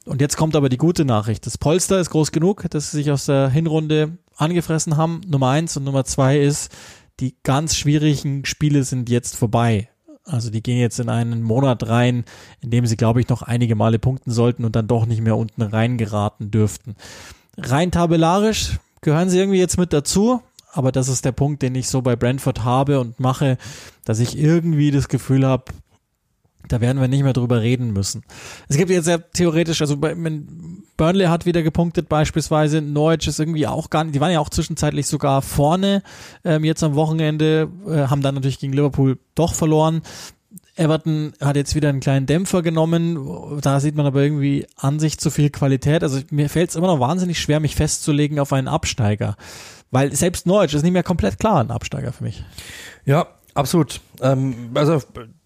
Und 0.06 0.22
jetzt 0.22 0.38
kommt 0.38 0.56
aber 0.56 0.70
die 0.70 0.78
gute 0.78 1.04
Nachricht. 1.04 1.46
Das 1.46 1.58
Polster 1.58 2.00
ist 2.00 2.12
groß 2.12 2.32
genug, 2.32 2.66
dass 2.70 2.92
sie 2.92 2.98
sich 2.98 3.12
aus 3.12 3.26
der 3.26 3.50
Hinrunde 3.50 4.18
angefressen 4.38 4.96
haben. 4.96 5.20
Nummer 5.28 5.50
eins 5.50 5.76
und 5.76 5.84
Nummer 5.84 6.06
zwei 6.06 6.40
ist, 6.40 6.72
die 7.20 7.36
ganz 7.44 7.76
schwierigen 7.76 8.46
Spiele 8.46 8.84
sind 8.86 9.10
jetzt 9.10 9.36
vorbei. 9.36 9.90
Also 10.24 10.50
die 10.50 10.64
gehen 10.64 10.80
jetzt 10.80 11.00
in 11.02 11.10
einen 11.10 11.44
Monat 11.44 11.90
rein, 11.90 12.24
in 12.62 12.72
dem 12.72 12.86
sie, 12.86 12.96
glaube 12.96 13.20
ich, 13.20 13.28
noch 13.28 13.42
einige 13.42 13.76
Male 13.76 14.00
punkten 14.00 14.32
sollten 14.32 14.64
und 14.64 14.78
dann 14.78 14.88
doch 14.88 15.06
nicht 15.06 15.22
mehr 15.22 15.36
unten 15.36 15.62
reingeraten 15.62 16.52
dürften. 16.52 16.96
Rein 17.58 17.92
tabellarisch 17.92 18.80
gehören 19.02 19.30
sie 19.30 19.40
irgendwie 19.40 19.60
jetzt 19.60 19.78
mit 19.78 19.92
dazu 19.92 20.42
aber 20.76 20.92
das 20.92 21.08
ist 21.08 21.24
der 21.24 21.32
Punkt, 21.32 21.62
den 21.62 21.74
ich 21.74 21.88
so 21.88 22.02
bei 22.02 22.16
Brentford 22.16 22.64
habe 22.64 23.00
und 23.00 23.20
mache, 23.20 23.58
dass 24.04 24.20
ich 24.20 24.38
irgendwie 24.38 24.92
das 24.92 25.08
Gefühl 25.08 25.46
habe, 25.46 25.66
da 26.68 26.82
werden 26.82 27.00
wir 27.00 27.08
nicht 27.08 27.24
mehr 27.24 27.34
drüber 27.34 27.62
reden 27.62 27.94
müssen. 27.94 28.24
Es 28.68 28.76
gibt 28.76 28.90
jetzt 28.90 29.08
ja 29.08 29.20
theoretisch, 29.20 29.82
also 29.82 29.98
bei, 29.98 30.16
Burnley 30.98 31.26
hat 31.26 31.46
wieder 31.46 31.64
gepunktet 31.64 32.10
beispielsweise, 32.10 32.82
Norwich 32.82 33.28
ist 33.28 33.40
irgendwie 33.40 33.68
auch 33.68 33.90
gar 33.90 34.04
nicht, 34.04 34.16
die 34.16 34.20
waren 34.20 34.32
ja 34.32 34.40
auch 34.40 34.50
zwischenzeitlich 34.50 35.08
sogar 35.08 35.42
vorne 35.42 36.04
ähm, 36.44 36.64
jetzt 36.64 36.84
am 36.84 36.96
Wochenende, 36.96 37.70
äh, 37.88 38.08
haben 38.08 38.22
dann 38.22 38.36
natürlich 38.36 38.60
gegen 38.60 38.74
Liverpool 38.74 39.18
doch 39.36 39.54
verloren. 39.54 40.02
Everton 40.78 41.32
hat 41.40 41.56
jetzt 41.56 41.76
wieder 41.76 41.88
einen 41.88 42.02
kleinen 42.02 42.26
Dämpfer 42.26 42.62
genommen. 42.62 43.62
Da 43.62 43.80
sieht 43.80 43.96
man 43.96 44.06
aber 44.06 44.22
irgendwie 44.22 44.68
an 44.76 45.00
sich 45.00 45.18
zu 45.18 45.30
viel 45.30 45.50
Qualität. 45.50 46.04
Also 46.04 46.20
mir 46.32 46.50
fällt 46.50 46.70
es 46.70 46.76
immer 46.76 46.88
noch 46.88 47.00
wahnsinnig 47.00 47.40
schwer, 47.40 47.62
mich 47.62 47.76
festzulegen 47.76 48.40
auf 48.40 48.52
einen 48.52 48.68
Absteiger. 48.68 49.38
Weil 49.96 50.14
selbst 50.14 50.46
Norwich 50.46 50.74
ist 50.74 50.84
nicht 50.84 50.92
mehr 50.92 51.04
komplett 51.04 51.40
klar 51.40 51.62
ein 51.62 51.72
Absteiger 51.72 52.12
für 52.12 52.26
mich. 52.26 52.44
Ja, 53.06 53.28
absolut. 53.54 54.02
Ähm, 54.20 54.72
also 54.74 55.02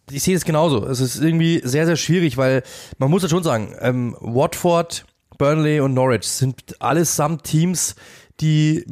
ich 0.09 0.23
sehe 0.23 0.35
es 0.35 0.43
genauso. 0.43 0.87
Es 0.87 0.99
ist 0.99 1.21
irgendwie 1.21 1.61
sehr, 1.63 1.85
sehr 1.85 1.97
schwierig, 1.97 2.35
weil 2.35 2.63
man 2.97 3.11
muss 3.11 3.21
ja 3.21 3.29
schon 3.29 3.43
sagen, 3.43 3.75
ähm, 3.79 4.17
Watford, 4.19 5.05
Burnley 5.37 5.81
und 5.81 5.93
Norwich 5.93 6.27
sind 6.27 6.81
allesamt 6.81 7.43
Teams, 7.43 7.93
die, 8.41 8.85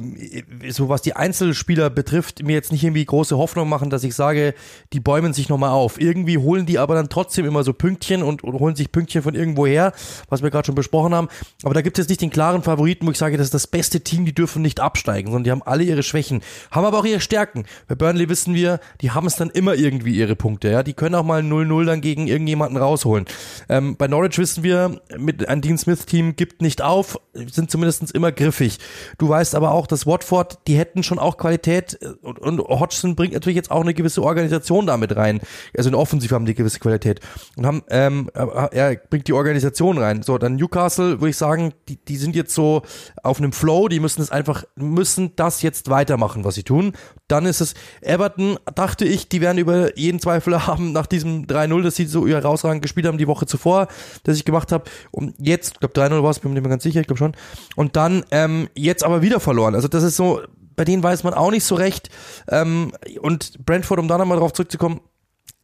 so 0.70 0.90
was 0.90 1.02
die 1.02 1.16
Einzelspieler 1.16 1.90
betrifft, 1.90 2.44
mir 2.44 2.54
jetzt 2.54 2.72
nicht 2.72 2.84
irgendwie 2.84 3.06
große 3.06 3.38
Hoffnung 3.38 3.70
machen, 3.70 3.90
dass 3.90 4.04
ich 4.04 4.16
sage, 4.16 4.54
die 4.94 5.00
bäumen 5.00 5.34
sich 5.34 5.50
nochmal 5.50 5.70
auf. 5.70 6.00
Irgendwie 6.00 6.38
holen 6.38 6.66
die 6.66 6.80
aber 6.80 6.96
dann 6.96 7.10
trotzdem 7.10 7.46
immer 7.46 7.64
so 7.64 7.74
Pünktchen 7.74 8.24
und, 8.24 8.44
und 8.44 8.60
holen 8.60 8.76
sich 8.76 8.92
Pünktchen 8.92 9.22
von 9.22 9.36
irgendwo 9.36 9.66
her, 9.66 9.94
was 10.30 10.44
wir 10.44 10.50
gerade 10.50 10.66
schon 10.66 10.76
besprochen 10.76 11.14
haben. 11.14 11.30
Aber 11.64 11.74
da 11.74 11.82
gibt 11.82 11.98
es 11.98 12.04
jetzt 12.04 12.10
nicht 12.10 12.22
den 12.22 12.30
klaren 12.30 12.64
Favoriten, 12.64 13.08
wo 13.08 13.12
ich 13.12 13.18
sage, 13.18 13.38
das 13.38 13.48
ist 13.48 13.54
das 13.54 13.68
beste 13.68 14.02
Team, 14.02 14.26
die 14.26 14.34
dürfen 14.34 14.62
nicht 14.62 14.80
absteigen, 14.80 15.28
sondern 15.28 15.44
die 15.44 15.52
haben 15.52 15.64
alle 15.64 15.84
ihre 15.84 16.04
Schwächen, 16.04 16.42
haben 16.72 16.86
aber 16.86 17.00
auch 17.00 17.06
ihre 17.06 17.22
Stärken. 17.22 17.66
Bei 17.88 17.96
Burnley 17.96 18.30
wissen 18.30 18.54
wir, 18.54 18.80
die 19.02 19.12
haben 19.12 19.28
es 19.28 19.36
dann 19.36 19.50
immer 19.50 19.76
irgendwie 19.76 20.16
ihre 20.16 20.36
Punkte, 20.36 20.70
ja. 20.70 20.84
Die 20.84 20.94
können 20.94 21.16
auch 21.16 21.24
mal 21.24 21.42
0-0 21.42 21.86
dann 21.86 22.02
gegen 22.02 22.28
irgendjemanden 22.28 22.78
rausholen. 22.78 23.26
Ähm, 23.70 23.96
bei 23.98 24.08
Norwich 24.08 24.38
wissen 24.38 24.64
wir, 24.64 25.02
mit 25.18 25.48
ein 25.48 25.62
Dean 25.62 25.78
Smith-Team 25.78 26.36
gibt 26.36 26.62
nicht 26.62 26.82
auf, 26.82 27.20
sind 27.34 27.72
zumindest 27.72 28.12
immer 28.12 28.32
griffig. 28.32 28.80
Du 29.18 29.30
weißt 29.30 29.37
aber 29.56 29.72
auch, 29.72 29.88
dass 29.88 30.06
Watford, 30.06 30.60
die 30.68 30.78
hätten 30.78 31.04
schon 31.04 31.20
auch 31.20 31.38
Qualität 31.38 31.98
äh, 32.02 32.08
und, 32.22 32.40
und 32.40 32.60
Hodgson 32.60 33.16
bringt 33.16 33.34
natürlich 33.34 33.56
jetzt 33.56 33.72
auch 33.72 33.82
eine 33.82 33.94
gewisse 33.94 34.24
Organisation 34.24 34.88
damit 34.88 35.16
rein. 35.16 35.40
Also 35.76 35.90
in 35.90 35.96
Offensiv 35.96 36.32
haben 36.32 36.46
die 36.46 36.56
gewisse 36.56 36.80
Qualität 36.80 37.20
und 37.56 37.66
haben, 37.66 37.84
ähm, 37.90 38.30
er 38.34 38.96
bringt 38.96 39.28
die 39.28 39.34
Organisation 39.34 39.98
rein. 39.98 40.22
So, 40.24 40.38
dann 40.38 40.56
Newcastle, 40.56 41.20
würde 41.20 41.30
ich 41.30 41.38
sagen, 41.38 41.74
die, 41.88 41.98
die 41.98 42.18
sind 42.18 42.36
jetzt 42.36 42.54
so 42.54 42.82
auf 43.24 43.40
einem 43.40 43.52
Flow, 43.52 43.88
die 43.88 44.00
müssen 44.00 44.22
es 44.22 44.32
einfach, 44.32 44.64
müssen 44.76 45.36
das 45.36 45.62
jetzt 45.62 45.90
weitermachen, 45.90 46.44
was 46.44 46.56
sie 46.56 46.64
tun. 46.64 46.94
Dann 47.28 47.46
ist 47.46 47.62
es, 47.62 47.74
Everton, 48.02 48.58
dachte 48.76 49.06
ich, 49.06 49.28
die 49.28 49.42
werden 49.42 49.58
über 49.58 49.98
jeden 49.98 50.20
Zweifel 50.20 50.66
haben 50.66 50.92
nach 50.94 51.08
diesem 51.08 51.46
3-0, 51.46 51.84
dass 51.84 51.96
sie 51.96 52.06
so 52.06 52.28
herausragend 52.28 52.82
gespielt 52.82 53.06
haben 53.06 53.18
die 53.18 53.28
Woche 53.28 53.46
zuvor, 53.46 53.88
das 54.24 54.38
ich 54.38 54.46
gemacht 54.46 54.72
habe. 54.72 54.86
Und 55.12 55.36
jetzt, 55.38 55.74
ich 55.74 55.80
glaube 55.80 55.94
3-0 55.94 56.24
war 56.24 56.32
es, 56.32 56.40
bin 56.40 56.52
mir 56.52 56.56
nicht 56.56 56.64
mehr 56.64 56.70
ganz 56.70 56.84
sicher, 56.84 57.02
ich 57.02 57.08
glaube 57.08 57.20
schon. 57.20 57.34
Und 57.76 57.96
dann 57.96 58.24
ähm, 58.32 58.70
jetzt 58.76 59.04
aber 59.04 59.22
wieder 59.22 59.27
verloren. 59.40 59.76
Also 59.76 59.88
das 59.88 60.04
ist 60.04 60.16
so, 60.16 60.42
bei 60.76 60.86
denen 60.86 61.04
weiß 61.04 61.24
man 61.24 61.34
auch 61.34 61.52
nicht 61.52 61.64
so 61.64 61.76
recht. 61.76 62.10
Ähm, 62.48 62.94
und 63.22 63.66
Brentford, 63.66 64.00
um 64.00 64.08
da 64.08 64.18
nochmal 64.18 64.38
drauf 64.38 64.54
zurückzukommen, 64.54 65.02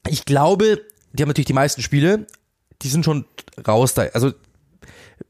ich 0.08 0.26
glaube, 0.26 0.82
die 1.14 1.24
haben 1.24 1.30
natürlich 1.30 1.48
die 1.48 1.54
meisten 1.54 1.82
Spiele, 1.82 2.28
die 2.82 2.90
sind 2.90 3.06
schon 3.06 3.26
raus 3.66 3.94
da. 3.94 4.04
Also 4.14 4.32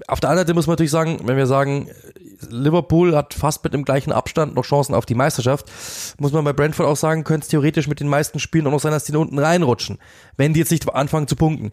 auf 0.08 0.20
der 0.20 0.30
anderen 0.30 0.48
Seite 0.48 0.56
muss 0.56 0.68
man 0.68 0.74
natürlich 0.74 0.92
sagen, 0.92 1.20
wenn 1.26 1.38
wir 1.38 1.46
sagen, 1.46 1.90
Liverpool 2.50 3.16
hat 3.16 3.34
fast 3.34 3.64
mit 3.64 3.74
dem 3.74 3.86
gleichen 3.86 4.12
Abstand 4.12 4.56
noch 4.56 4.66
Chancen 4.66 4.96
auf 4.96 5.06
die 5.06 5.16
Meisterschaft, 5.16 5.66
muss 6.18 6.32
man 6.32 6.44
bei 6.44 6.54
Brentford 6.54 6.88
auch 6.88 6.98
sagen, 6.98 7.24
könnte 7.24 7.44
es 7.44 7.50
theoretisch 7.50 7.88
mit 7.88 8.00
den 8.00 8.08
meisten 8.08 8.40
Spielen 8.40 8.66
auch 8.68 8.72
noch 8.72 8.80
sein, 8.80 8.92
dass 8.92 9.04
die 9.04 9.16
unten 9.16 9.38
reinrutschen, 9.40 10.00
wenn 10.38 10.54
die 10.54 10.60
jetzt 10.60 10.72
nicht 10.72 10.90
anfangen 10.94 11.28
zu 11.28 11.36
punkten 11.36 11.72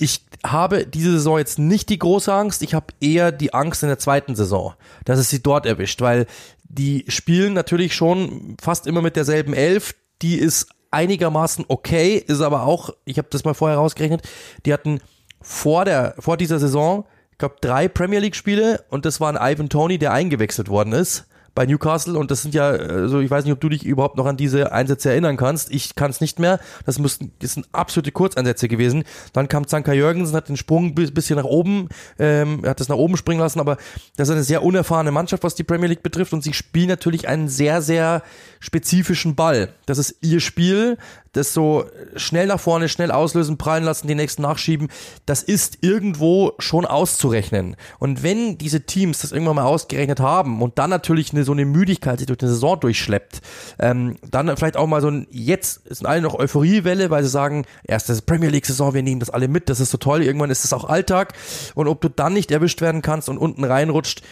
ich 0.00 0.24
habe 0.44 0.86
diese 0.86 1.12
Saison 1.12 1.38
jetzt 1.38 1.58
nicht 1.58 1.88
die 1.88 1.98
große 1.98 2.32
Angst, 2.32 2.62
ich 2.62 2.74
habe 2.74 2.86
eher 3.00 3.32
die 3.32 3.54
Angst 3.54 3.82
in 3.82 3.88
der 3.88 3.98
zweiten 3.98 4.34
Saison, 4.36 4.74
dass 5.04 5.18
es 5.18 5.30
sie 5.30 5.42
dort 5.42 5.66
erwischt, 5.66 6.00
weil 6.00 6.26
die 6.64 7.04
spielen 7.08 7.52
natürlich 7.52 7.94
schon 7.94 8.56
fast 8.60 8.86
immer 8.86 9.02
mit 9.02 9.16
derselben 9.16 9.54
Elf, 9.54 9.94
die 10.22 10.36
ist 10.36 10.68
einigermaßen 10.90 11.64
okay, 11.68 12.16
ist 12.16 12.40
aber 12.40 12.62
auch, 12.62 12.90
ich 13.04 13.18
habe 13.18 13.28
das 13.30 13.44
mal 13.44 13.54
vorher 13.54 13.78
rausgerechnet, 13.78 14.22
die 14.64 14.72
hatten 14.72 15.00
vor 15.40 15.84
der 15.84 16.14
vor 16.18 16.36
dieser 16.36 16.58
Saison, 16.58 17.04
ich 17.32 17.38
glaube 17.38 17.56
drei 17.60 17.88
Premier 17.88 18.20
League 18.20 18.36
Spiele 18.36 18.84
und 18.88 19.04
das 19.04 19.20
war 19.20 19.34
ein 19.34 19.52
Ivan 19.52 19.68
Tony, 19.68 19.98
der 19.98 20.12
eingewechselt 20.12 20.68
worden 20.68 20.92
ist 20.92 21.26
bei 21.56 21.66
Newcastle 21.66 22.16
und 22.18 22.30
das 22.30 22.42
sind 22.42 22.54
ja, 22.54 22.68
also 22.68 23.18
ich 23.18 23.30
weiß 23.30 23.44
nicht, 23.44 23.52
ob 23.52 23.60
du 23.60 23.70
dich 23.70 23.84
überhaupt 23.84 24.16
noch 24.16 24.26
an 24.26 24.36
diese 24.36 24.72
Einsätze 24.72 25.10
erinnern 25.10 25.36
kannst. 25.36 25.72
Ich 25.72 25.96
kann 25.96 26.10
es 26.10 26.20
nicht 26.20 26.38
mehr. 26.38 26.60
Das 26.84 26.98
müssten, 26.98 27.32
das 27.40 27.54
sind 27.54 27.66
absolute 27.72 28.12
Kurzeinsätze 28.12 28.68
gewesen. 28.68 29.04
Dann 29.32 29.48
kam 29.48 29.66
Zanka 29.66 29.94
Jürgensen, 29.94 30.36
hat 30.36 30.50
den 30.50 30.58
Sprung 30.58 30.94
bis 30.94 31.12
bisschen 31.12 31.36
nach 31.36 31.44
oben, 31.44 31.88
ähm, 32.18 32.62
hat 32.64 32.78
das 32.78 32.88
nach 32.88 32.96
oben 32.96 33.16
springen 33.16 33.40
lassen, 33.40 33.58
aber 33.58 33.78
das 34.16 34.28
ist 34.28 34.34
eine 34.34 34.44
sehr 34.44 34.62
unerfahrene 34.62 35.10
Mannschaft, 35.10 35.42
was 35.42 35.54
die 35.54 35.64
Premier 35.64 35.88
League 35.88 36.02
betrifft 36.02 36.34
und 36.34 36.44
sie 36.44 36.52
spielen 36.52 36.88
natürlich 36.88 37.26
einen 37.26 37.48
sehr, 37.48 37.80
sehr 37.80 38.22
spezifischen 38.60 39.34
Ball. 39.34 39.70
Das 39.86 39.96
ist 39.96 40.16
ihr 40.20 40.40
Spiel, 40.40 40.98
das 41.36 41.52
so 41.52 41.84
schnell 42.16 42.46
nach 42.46 42.60
vorne, 42.60 42.88
schnell 42.88 43.10
auslösen, 43.10 43.58
prallen 43.58 43.84
lassen, 43.84 44.08
den 44.08 44.16
nächsten 44.16 44.42
nachschieben, 44.42 44.88
das 45.26 45.42
ist 45.42 45.78
irgendwo 45.82 46.52
schon 46.58 46.86
auszurechnen. 46.86 47.76
Und 47.98 48.22
wenn 48.22 48.58
diese 48.58 48.86
Teams 48.86 49.20
das 49.20 49.32
irgendwann 49.32 49.56
mal 49.56 49.64
ausgerechnet 49.64 50.20
haben 50.20 50.62
und 50.62 50.78
dann 50.78 50.90
natürlich 50.90 51.32
eine, 51.32 51.44
so 51.46 51.52
eine 51.52 51.64
Müdigkeit 51.64 52.18
sich 52.18 52.26
durch 52.26 52.40
eine 52.40 52.50
Saison 52.50 52.78
durchschleppt, 52.78 53.40
ähm, 53.78 54.16
dann 54.30 54.54
vielleicht 54.56 54.76
auch 54.76 54.86
mal 54.86 55.00
so 55.00 55.08
ein, 55.08 55.26
jetzt 55.30 55.88
sind 55.88 56.06
alle 56.06 56.20
noch 56.20 56.34
Euphoriewelle, 56.34 57.08
weil 57.10 57.22
sie 57.22 57.30
sagen, 57.30 57.64
erste 57.84 58.14
Premier 58.20 58.50
League 58.50 58.66
Saison, 58.66 58.92
wir 58.92 59.02
nehmen 59.02 59.20
das 59.20 59.30
alle 59.30 59.48
mit, 59.48 59.68
das 59.70 59.80
ist 59.80 59.90
so 59.90 59.98
toll, 59.98 60.22
irgendwann 60.22 60.50
ist 60.50 60.64
es 60.64 60.72
auch 60.72 60.84
Alltag. 60.84 61.32
Und 61.74 61.88
ob 61.88 62.00
du 62.02 62.10
dann 62.10 62.34
nicht 62.34 62.50
erwischt 62.50 62.80
werden 62.82 63.00
kannst 63.00 63.28
und 63.28 63.38
unten 63.38 63.64
reinrutscht, 63.64 64.22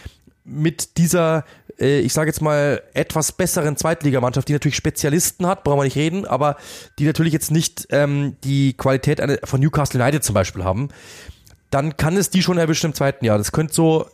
mit 0.45 0.97
dieser, 0.97 1.43
äh, 1.79 1.99
ich 1.99 2.13
sage 2.13 2.29
jetzt 2.29 2.41
mal, 2.41 2.83
etwas 2.93 3.31
besseren 3.31 3.77
Zweitligamannschaft, 3.77 4.47
die 4.47 4.53
natürlich 4.53 4.75
Spezialisten 4.75 5.47
hat, 5.47 5.63
brauchen 5.63 5.79
wir 5.79 5.83
nicht 5.83 5.97
reden, 5.97 6.25
aber 6.25 6.55
die 6.99 7.05
natürlich 7.05 7.33
jetzt 7.33 7.51
nicht 7.51 7.87
ähm, 7.89 8.37
die 8.43 8.73
Qualität 8.73 9.21
von 9.43 9.59
Newcastle 9.59 10.01
United 10.01 10.23
zum 10.23 10.35
Beispiel 10.35 10.63
haben, 10.63 10.89
dann 11.71 11.97
kann 11.97 12.15
es 12.15 12.29
die 12.29 12.43
schon 12.43 12.57
erwischen 12.57 12.87
im 12.87 12.93
zweiten 12.93 13.25
Jahr. 13.25 13.37
Das 13.37 13.51
könnte 13.51 13.73
so 13.73 14.07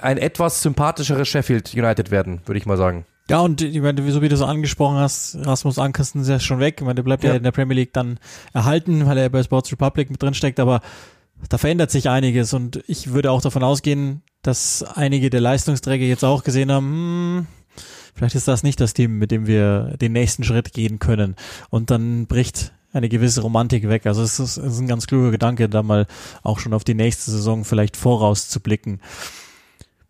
ein 0.00 0.18
etwas 0.18 0.62
sympathischeres 0.62 1.28
Sheffield 1.28 1.72
United 1.74 2.10
werden, 2.10 2.40
würde 2.46 2.58
ich 2.58 2.66
mal 2.66 2.76
sagen. 2.76 3.06
Ja, 3.30 3.40
und 3.40 3.62
ich 3.62 3.80
meine, 3.80 4.10
so 4.12 4.20
wie 4.20 4.28
du 4.28 4.36
so 4.36 4.44
angesprochen 4.44 4.98
hast, 4.98 5.38
Rasmus 5.40 5.78
Ankersten 5.78 6.20
ist 6.20 6.28
ja 6.28 6.38
schon 6.38 6.60
weg. 6.60 6.76
Ich 6.78 6.84
meine, 6.84 6.96
der 6.96 7.02
bleibt 7.04 7.24
ja. 7.24 7.30
ja 7.30 7.36
in 7.36 7.42
der 7.42 7.52
Premier 7.52 7.74
League 7.74 7.94
dann 7.94 8.18
erhalten, 8.52 9.06
weil 9.06 9.16
er 9.16 9.30
bei 9.30 9.42
Sports 9.42 9.72
Republic 9.72 10.10
mit 10.10 10.22
drin 10.22 10.34
steckt, 10.34 10.60
aber 10.60 10.82
da 11.48 11.58
verändert 11.58 11.90
sich 11.90 12.08
einiges 12.08 12.52
und 12.52 12.82
ich 12.86 13.12
würde 13.12 13.30
auch 13.30 13.40
davon 13.40 13.62
ausgehen, 13.62 14.22
dass 14.42 14.82
einige 14.82 15.30
der 15.30 15.40
Leistungsträger 15.40 16.04
jetzt 16.04 16.24
auch 16.24 16.44
gesehen 16.44 16.70
haben, 16.70 16.86
hm, 16.86 17.46
vielleicht 18.14 18.34
ist 18.34 18.48
das 18.48 18.62
nicht 18.62 18.80
das 18.80 18.94
Team, 18.94 19.18
mit 19.18 19.30
dem 19.30 19.46
wir 19.46 19.96
den 20.00 20.12
nächsten 20.12 20.44
Schritt 20.44 20.72
gehen 20.72 20.98
können. 20.98 21.34
Und 21.70 21.90
dann 21.90 22.26
bricht 22.26 22.72
eine 22.92 23.08
gewisse 23.08 23.40
Romantik 23.40 23.88
weg. 23.88 24.06
Also 24.06 24.22
es 24.22 24.38
ist, 24.38 24.56
es 24.56 24.74
ist 24.74 24.80
ein 24.80 24.86
ganz 24.86 25.06
kluger 25.06 25.30
Gedanke, 25.30 25.68
da 25.68 25.82
mal 25.82 26.06
auch 26.42 26.60
schon 26.60 26.72
auf 26.72 26.84
die 26.84 26.94
nächste 26.94 27.30
Saison 27.30 27.64
vielleicht 27.64 27.96
vorauszublicken. 27.96 29.00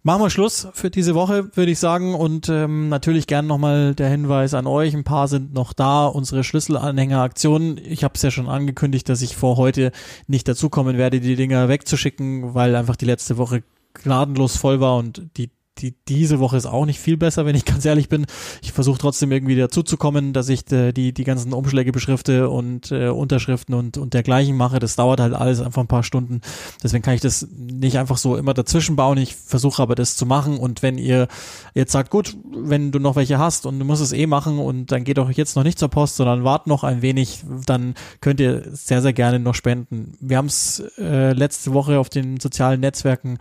Machen 0.06 0.20
wir 0.20 0.28
Schluss 0.28 0.68
für 0.74 0.90
diese 0.90 1.14
Woche, 1.14 1.56
würde 1.56 1.72
ich 1.72 1.78
sagen. 1.78 2.14
Und 2.14 2.50
ähm, 2.50 2.90
natürlich 2.90 3.26
gern 3.26 3.46
nochmal 3.46 3.94
der 3.94 4.10
Hinweis 4.10 4.52
an 4.52 4.66
euch. 4.66 4.94
Ein 4.94 5.02
paar 5.02 5.28
sind 5.28 5.54
noch 5.54 5.72
da. 5.72 6.04
Unsere 6.04 6.44
Schlüsselanhängeraktionen. 6.44 7.80
Ich 7.82 8.04
habe 8.04 8.12
es 8.14 8.20
ja 8.20 8.30
schon 8.30 8.46
angekündigt, 8.46 9.08
dass 9.08 9.22
ich 9.22 9.34
vor 9.34 9.56
heute 9.56 9.92
nicht 10.26 10.46
dazukommen 10.46 10.98
werde, 10.98 11.20
die 11.20 11.36
Dinger 11.36 11.70
wegzuschicken, 11.70 12.52
weil 12.52 12.76
einfach 12.76 12.96
die 12.96 13.06
letzte 13.06 13.38
Woche 13.38 13.62
gnadenlos 13.94 14.58
voll 14.58 14.78
war 14.78 14.98
und 14.98 15.22
die 15.38 15.48
die, 15.78 15.94
diese 16.08 16.38
Woche 16.38 16.56
ist 16.56 16.66
auch 16.66 16.86
nicht 16.86 17.00
viel 17.00 17.16
besser, 17.16 17.46
wenn 17.46 17.56
ich 17.56 17.64
ganz 17.64 17.84
ehrlich 17.84 18.08
bin. 18.08 18.26
Ich 18.62 18.72
versuche 18.72 18.98
trotzdem 18.98 19.32
irgendwie 19.32 19.56
dazuzukommen, 19.56 20.32
dass 20.32 20.48
ich 20.48 20.70
äh, 20.72 20.92
die, 20.92 21.12
die 21.12 21.24
ganzen 21.24 21.52
Umschläge 21.52 21.92
beschrifte 21.92 22.48
und 22.48 22.90
äh, 22.92 23.08
Unterschriften 23.08 23.74
und, 23.74 23.98
und 23.98 24.14
dergleichen 24.14 24.56
mache. 24.56 24.78
Das 24.78 24.96
dauert 24.96 25.20
halt 25.20 25.34
alles 25.34 25.60
einfach 25.60 25.82
ein 25.82 25.88
paar 25.88 26.02
Stunden. 26.02 26.40
Deswegen 26.82 27.02
kann 27.02 27.14
ich 27.14 27.20
das 27.20 27.46
nicht 27.50 27.98
einfach 27.98 28.16
so 28.16 28.36
immer 28.36 28.54
dazwischen 28.54 28.96
bauen. 28.96 29.18
Ich 29.18 29.34
versuche 29.34 29.82
aber 29.82 29.94
das 29.94 30.16
zu 30.16 30.26
machen. 30.26 30.58
Und 30.58 30.82
wenn 30.82 30.98
ihr 30.98 31.28
jetzt 31.74 31.92
sagt, 31.92 32.10
gut, 32.10 32.36
wenn 32.52 32.92
du 32.92 32.98
noch 32.98 33.16
welche 33.16 33.38
hast 33.38 33.66
und 33.66 33.78
du 33.78 33.84
musst 33.84 34.02
es 34.02 34.12
eh 34.12 34.26
machen 34.26 34.58
und 34.58 34.92
dann 34.92 35.04
geht 35.04 35.18
doch 35.18 35.30
jetzt 35.30 35.56
noch 35.56 35.64
nicht 35.64 35.78
zur 35.78 35.88
Post, 35.88 36.16
sondern 36.16 36.44
wart 36.44 36.66
noch 36.66 36.84
ein 36.84 37.02
wenig, 37.02 37.42
dann 37.66 37.94
könnt 38.20 38.40
ihr 38.40 38.62
sehr, 38.72 39.02
sehr 39.02 39.12
gerne 39.12 39.38
noch 39.38 39.54
spenden. 39.54 40.16
Wir 40.20 40.36
haben 40.36 40.46
es 40.46 40.82
äh, 40.98 41.32
letzte 41.32 41.72
Woche 41.72 41.98
auf 41.98 42.08
den 42.08 42.38
sozialen 42.38 42.80
Netzwerken 42.80 43.38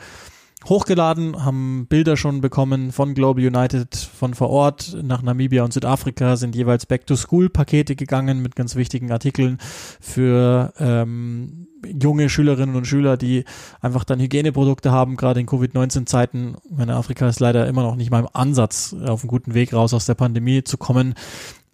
hochgeladen, 0.65 1.43
haben 1.43 1.87
Bilder 1.87 2.17
schon 2.17 2.41
bekommen 2.41 2.91
von 2.91 3.13
Global 3.13 3.45
United 3.45 3.95
von 3.95 4.33
vor 4.33 4.49
Ort 4.49 4.97
nach 5.01 5.21
Namibia 5.21 5.63
und 5.63 5.73
Südafrika, 5.73 6.35
sind 6.35 6.55
jeweils 6.55 6.85
Back-to-School-Pakete 6.85 7.95
gegangen 7.95 8.41
mit 8.41 8.55
ganz 8.55 8.75
wichtigen 8.75 9.11
Artikeln 9.11 9.57
für 9.99 10.73
ähm, 10.79 11.67
junge 11.85 12.29
Schülerinnen 12.29 12.75
und 12.75 12.85
Schüler, 12.85 13.17
die 13.17 13.45
einfach 13.81 14.03
dann 14.03 14.19
Hygieneprodukte 14.19 14.91
haben, 14.91 15.17
gerade 15.17 15.39
in 15.39 15.47
Covid-19-Zeiten. 15.47 16.55
Meine 16.69 16.95
Afrika 16.95 17.27
ist 17.27 17.39
leider 17.39 17.67
immer 17.67 17.83
noch 17.83 17.95
nicht 17.95 18.11
mal 18.11 18.19
im 18.19 18.29
Ansatz 18.31 18.95
auf 19.05 19.21
einem 19.21 19.29
guten 19.29 19.53
Weg 19.53 19.73
raus 19.73 19.93
aus 19.93 20.05
der 20.05 20.15
Pandemie 20.15 20.63
zu 20.63 20.77
kommen. 20.77 21.15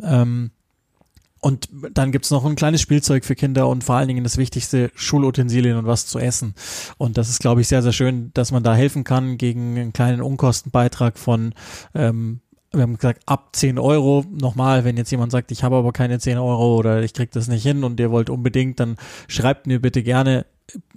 Ähm, 0.02 0.52
und 1.42 1.70
dann 1.94 2.12
gibt's 2.12 2.32
noch 2.32 2.46
ein 2.46 2.56
kleines 2.56 2.82
Spielzeug 2.82 3.26
für 3.26 3.36
Kinder 3.36 3.68
und 3.68 3.84
vor 3.84 3.96
allen 3.96 4.08
Dingen 4.08 4.24
das 4.24 4.38
Wichtigste, 4.38 4.92
Schulutensilien 4.96 5.78
und 5.78 5.86
was 5.86 6.06
zu 6.06 6.20
essen. 6.20 6.54
Und 6.98 7.18
das 7.18 7.30
ist, 7.30 7.40
glaube 7.40 7.62
ich, 7.62 7.68
sehr, 7.68 7.82
sehr 7.82 7.94
schön, 7.94 8.32
dass 8.34 8.52
man 8.52 8.64
da 8.64 8.76
helfen 8.76 9.04
kann 9.04 9.38
gegen 9.38 9.78
einen 9.78 9.94
kleinen 9.94 10.22
Unkostenbeitrag 10.22 11.18
von 11.18 11.54
ähm, 11.96 12.42
wir 12.72 12.84
haben 12.84 12.98
gesagt, 12.98 13.24
ab 13.26 13.56
10 13.56 13.80
Euro 13.80 14.24
nochmal, 14.30 14.84
wenn 14.84 14.96
jetzt 14.96 15.10
jemand 15.10 15.32
sagt, 15.32 15.52
ich 15.52 15.64
habe 15.64 15.78
aber 15.78 15.92
keine 15.92 16.20
10 16.20 16.38
Euro 16.38 16.76
oder 16.78 17.02
ich 17.02 17.14
krieg 17.14 17.32
das 17.32 17.48
nicht 17.48 17.64
hin 17.64 17.84
und 17.84 18.00
ihr 18.00 18.12
wollt 18.12 18.30
unbedingt, 18.30 18.80
dann 18.80 18.98
schreibt 19.28 19.66
mir 19.66 19.82
bitte 19.82 20.04
gerne 20.04 20.46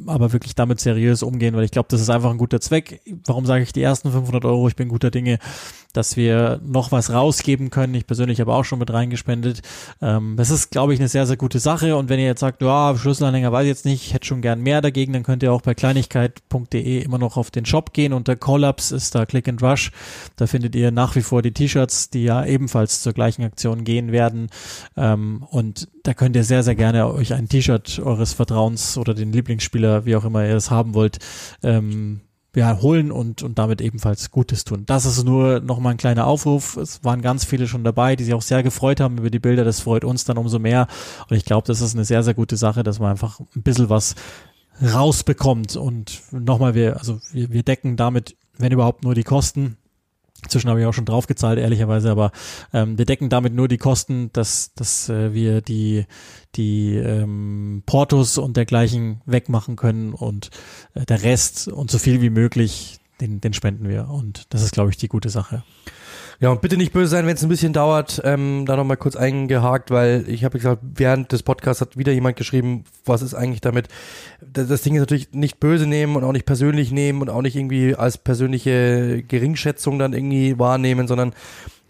aber 0.06 0.32
wirklich 0.32 0.54
damit 0.54 0.80
seriös 0.80 1.22
umgehen, 1.22 1.54
weil 1.54 1.64
ich 1.64 1.70
glaube, 1.70 1.88
das 1.90 2.00
ist 2.00 2.10
einfach 2.10 2.30
ein 2.30 2.38
guter 2.38 2.60
Zweck. 2.60 3.00
Warum 3.26 3.46
sage 3.46 3.62
ich 3.62 3.72
die 3.72 3.82
ersten 3.82 4.10
500 4.10 4.44
Euro? 4.44 4.68
Ich 4.68 4.76
bin 4.76 4.88
guter 4.88 5.10
Dinge, 5.10 5.38
dass 5.92 6.16
wir 6.16 6.60
noch 6.64 6.92
was 6.92 7.12
rausgeben 7.12 7.70
können. 7.70 7.94
Ich 7.94 8.06
persönlich 8.06 8.40
habe 8.40 8.54
auch 8.54 8.64
schon 8.64 8.78
mit 8.78 8.92
reingespendet. 8.92 9.62
Ähm, 10.00 10.34
das 10.36 10.50
ist, 10.50 10.70
glaube 10.70 10.94
ich, 10.94 11.00
eine 11.00 11.08
sehr, 11.08 11.26
sehr 11.26 11.36
gute 11.36 11.58
Sache. 11.58 11.96
Und 11.96 12.08
wenn 12.08 12.18
ihr 12.18 12.26
jetzt 12.26 12.40
sagt, 12.40 12.62
ja, 12.62 12.96
Schlüsselanhänger 12.96 13.52
weiß 13.52 13.64
ich 13.64 13.68
jetzt 13.68 13.84
nicht, 13.84 14.06
ich 14.06 14.14
hätte 14.14 14.26
schon 14.26 14.42
gern 14.42 14.60
mehr 14.60 14.80
dagegen, 14.80 15.12
dann 15.12 15.22
könnt 15.22 15.42
ihr 15.42 15.52
auch 15.52 15.62
bei 15.62 15.74
kleinigkeit.de 15.74 17.02
immer 17.02 17.18
noch 17.18 17.36
auf 17.36 17.50
den 17.50 17.66
Shop 17.66 17.92
gehen. 17.92 18.12
Unter 18.12 18.36
Collapse 18.36 18.94
ist 18.94 19.14
da 19.14 19.26
Click 19.26 19.48
and 19.48 19.62
Rush. 19.62 19.92
Da 20.36 20.46
findet 20.46 20.74
ihr 20.74 20.90
nach 20.90 21.14
wie 21.16 21.22
vor 21.22 21.42
die 21.42 21.52
T-Shirts, 21.52 22.10
die 22.10 22.24
ja 22.24 22.44
ebenfalls 22.44 23.02
zur 23.02 23.12
gleichen 23.12 23.44
Aktion 23.44 23.84
gehen 23.84 24.12
werden. 24.12 24.48
Ähm, 24.96 25.44
und 25.50 25.88
da 26.02 26.14
könnt 26.14 26.36
ihr 26.36 26.44
sehr, 26.44 26.62
sehr 26.62 26.74
gerne 26.74 27.12
euch 27.12 27.34
ein 27.34 27.48
T-Shirt 27.48 28.00
eures 28.00 28.32
Vertrauens 28.32 28.98
oder 28.98 29.14
den 29.14 29.32
Lieblingsspieler, 29.32 30.04
wie 30.04 30.16
auch 30.16 30.24
immer 30.24 30.46
ihr 30.46 30.56
es 30.56 30.70
haben 30.70 30.94
wollt, 30.94 31.18
ähm, 31.62 32.20
holen 32.56 33.10
und, 33.10 33.42
und 33.42 33.58
damit 33.58 33.80
ebenfalls 33.80 34.30
Gutes 34.30 34.64
tun. 34.64 34.84
Das 34.86 35.06
ist 35.06 35.24
nur 35.24 35.60
nochmal 35.60 35.94
ein 35.94 35.96
kleiner 35.96 36.26
Aufruf. 36.26 36.76
Es 36.76 37.02
waren 37.02 37.22
ganz 37.22 37.44
viele 37.44 37.66
schon 37.66 37.84
dabei, 37.84 38.14
die 38.14 38.24
sich 38.24 38.34
auch 38.34 38.42
sehr 38.42 38.62
gefreut 38.62 39.00
haben 39.00 39.18
über 39.18 39.30
die 39.30 39.38
Bilder. 39.38 39.64
Das 39.64 39.80
freut 39.80 40.04
uns 40.04 40.24
dann 40.24 40.36
umso 40.36 40.58
mehr. 40.58 40.86
Und 41.28 41.36
ich 41.36 41.44
glaube, 41.44 41.66
das 41.66 41.80
ist 41.80 41.94
eine 41.94 42.04
sehr, 42.04 42.22
sehr 42.22 42.34
gute 42.34 42.56
Sache, 42.56 42.82
dass 42.82 42.98
man 42.98 43.10
einfach 43.10 43.40
ein 43.40 43.62
bisschen 43.62 43.88
was 43.88 44.14
rausbekommt. 44.82 45.76
Und 45.76 46.20
nochmal, 46.30 46.74
wir, 46.74 46.98
also 46.98 47.20
wir, 47.32 47.50
wir 47.50 47.62
decken 47.62 47.96
damit, 47.96 48.36
wenn 48.58 48.72
überhaupt, 48.72 49.02
nur 49.02 49.14
die 49.14 49.24
Kosten. 49.24 49.78
Zwischen 50.48 50.68
habe 50.68 50.80
ich 50.80 50.86
auch 50.86 50.94
schon 50.94 51.04
draufgezahlt, 51.04 51.58
ehrlicherweise, 51.58 52.10
aber 52.10 52.32
ähm, 52.72 52.98
wir 52.98 53.04
decken 53.04 53.28
damit 53.28 53.54
nur 53.54 53.68
die 53.68 53.78
Kosten, 53.78 54.30
dass, 54.32 54.74
dass 54.74 55.08
äh, 55.08 55.32
wir 55.32 55.60
die, 55.60 56.06
die 56.56 56.96
ähm, 56.96 57.82
Portos 57.86 58.38
und 58.38 58.56
dergleichen 58.56 59.22
wegmachen 59.24 59.76
können 59.76 60.12
und 60.12 60.50
äh, 60.94 61.04
der 61.04 61.22
Rest 61.22 61.68
und 61.68 61.90
so 61.90 61.98
viel 61.98 62.20
wie 62.22 62.30
möglich, 62.30 62.98
den, 63.22 63.40
den 63.40 63.52
spenden 63.52 63.88
wir. 63.88 64.08
Und 64.08 64.52
das 64.52 64.62
ist, 64.62 64.72
glaube 64.72 64.90
ich, 64.90 64.96
die 64.96 65.08
gute 65.08 65.28
Sache. 65.28 65.62
Ja, 66.40 66.50
und 66.50 66.60
bitte 66.60 66.76
nicht 66.76 66.92
böse 66.92 67.08
sein, 67.08 67.26
wenn 67.26 67.36
es 67.36 67.42
ein 67.44 67.48
bisschen 67.48 67.72
dauert. 67.72 68.20
Ähm, 68.24 68.64
da 68.66 68.76
nochmal 68.76 68.96
kurz 68.96 69.14
eingehakt, 69.14 69.92
weil 69.92 70.24
ich 70.26 70.44
habe 70.44 70.58
gesagt, 70.58 70.82
während 70.82 71.30
des 71.30 71.44
Podcasts 71.44 71.80
hat 71.80 71.96
wieder 71.96 72.12
jemand 72.12 72.36
geschrieben, 72.36 72.82
was 73.04 73.22
ist 73.22 73.34
eigentlich 73.34 73.60
damit. 73.60 73.86
Das, 74.40 74.66
das 74.66 74.82
Ding 74.82 74.96
ist 74.96 75.00
natürlich 75.00 75.32
nicht 75.32 75.60
böse 75.60 75.86
nehmen 75.86 76.16
und 76.16 76.24
auch 76.24 76.32
nicht 76.32 76.46
persönlich 76.46 76.90
nehmen 76.90 77.22
und 77.22 77.30
auch 77.30 77.42
nicht 77.42 77.54
irgendwie 77.54 77.94
als 77.94 78.18
persönliche 78.18 79.22
Geringschätzung 79.22 80.00
dann 80.00 80.14
irgendwie 80.14 80.58
wahrnehmen, 80.58 81.06
sondern 81.06 81.32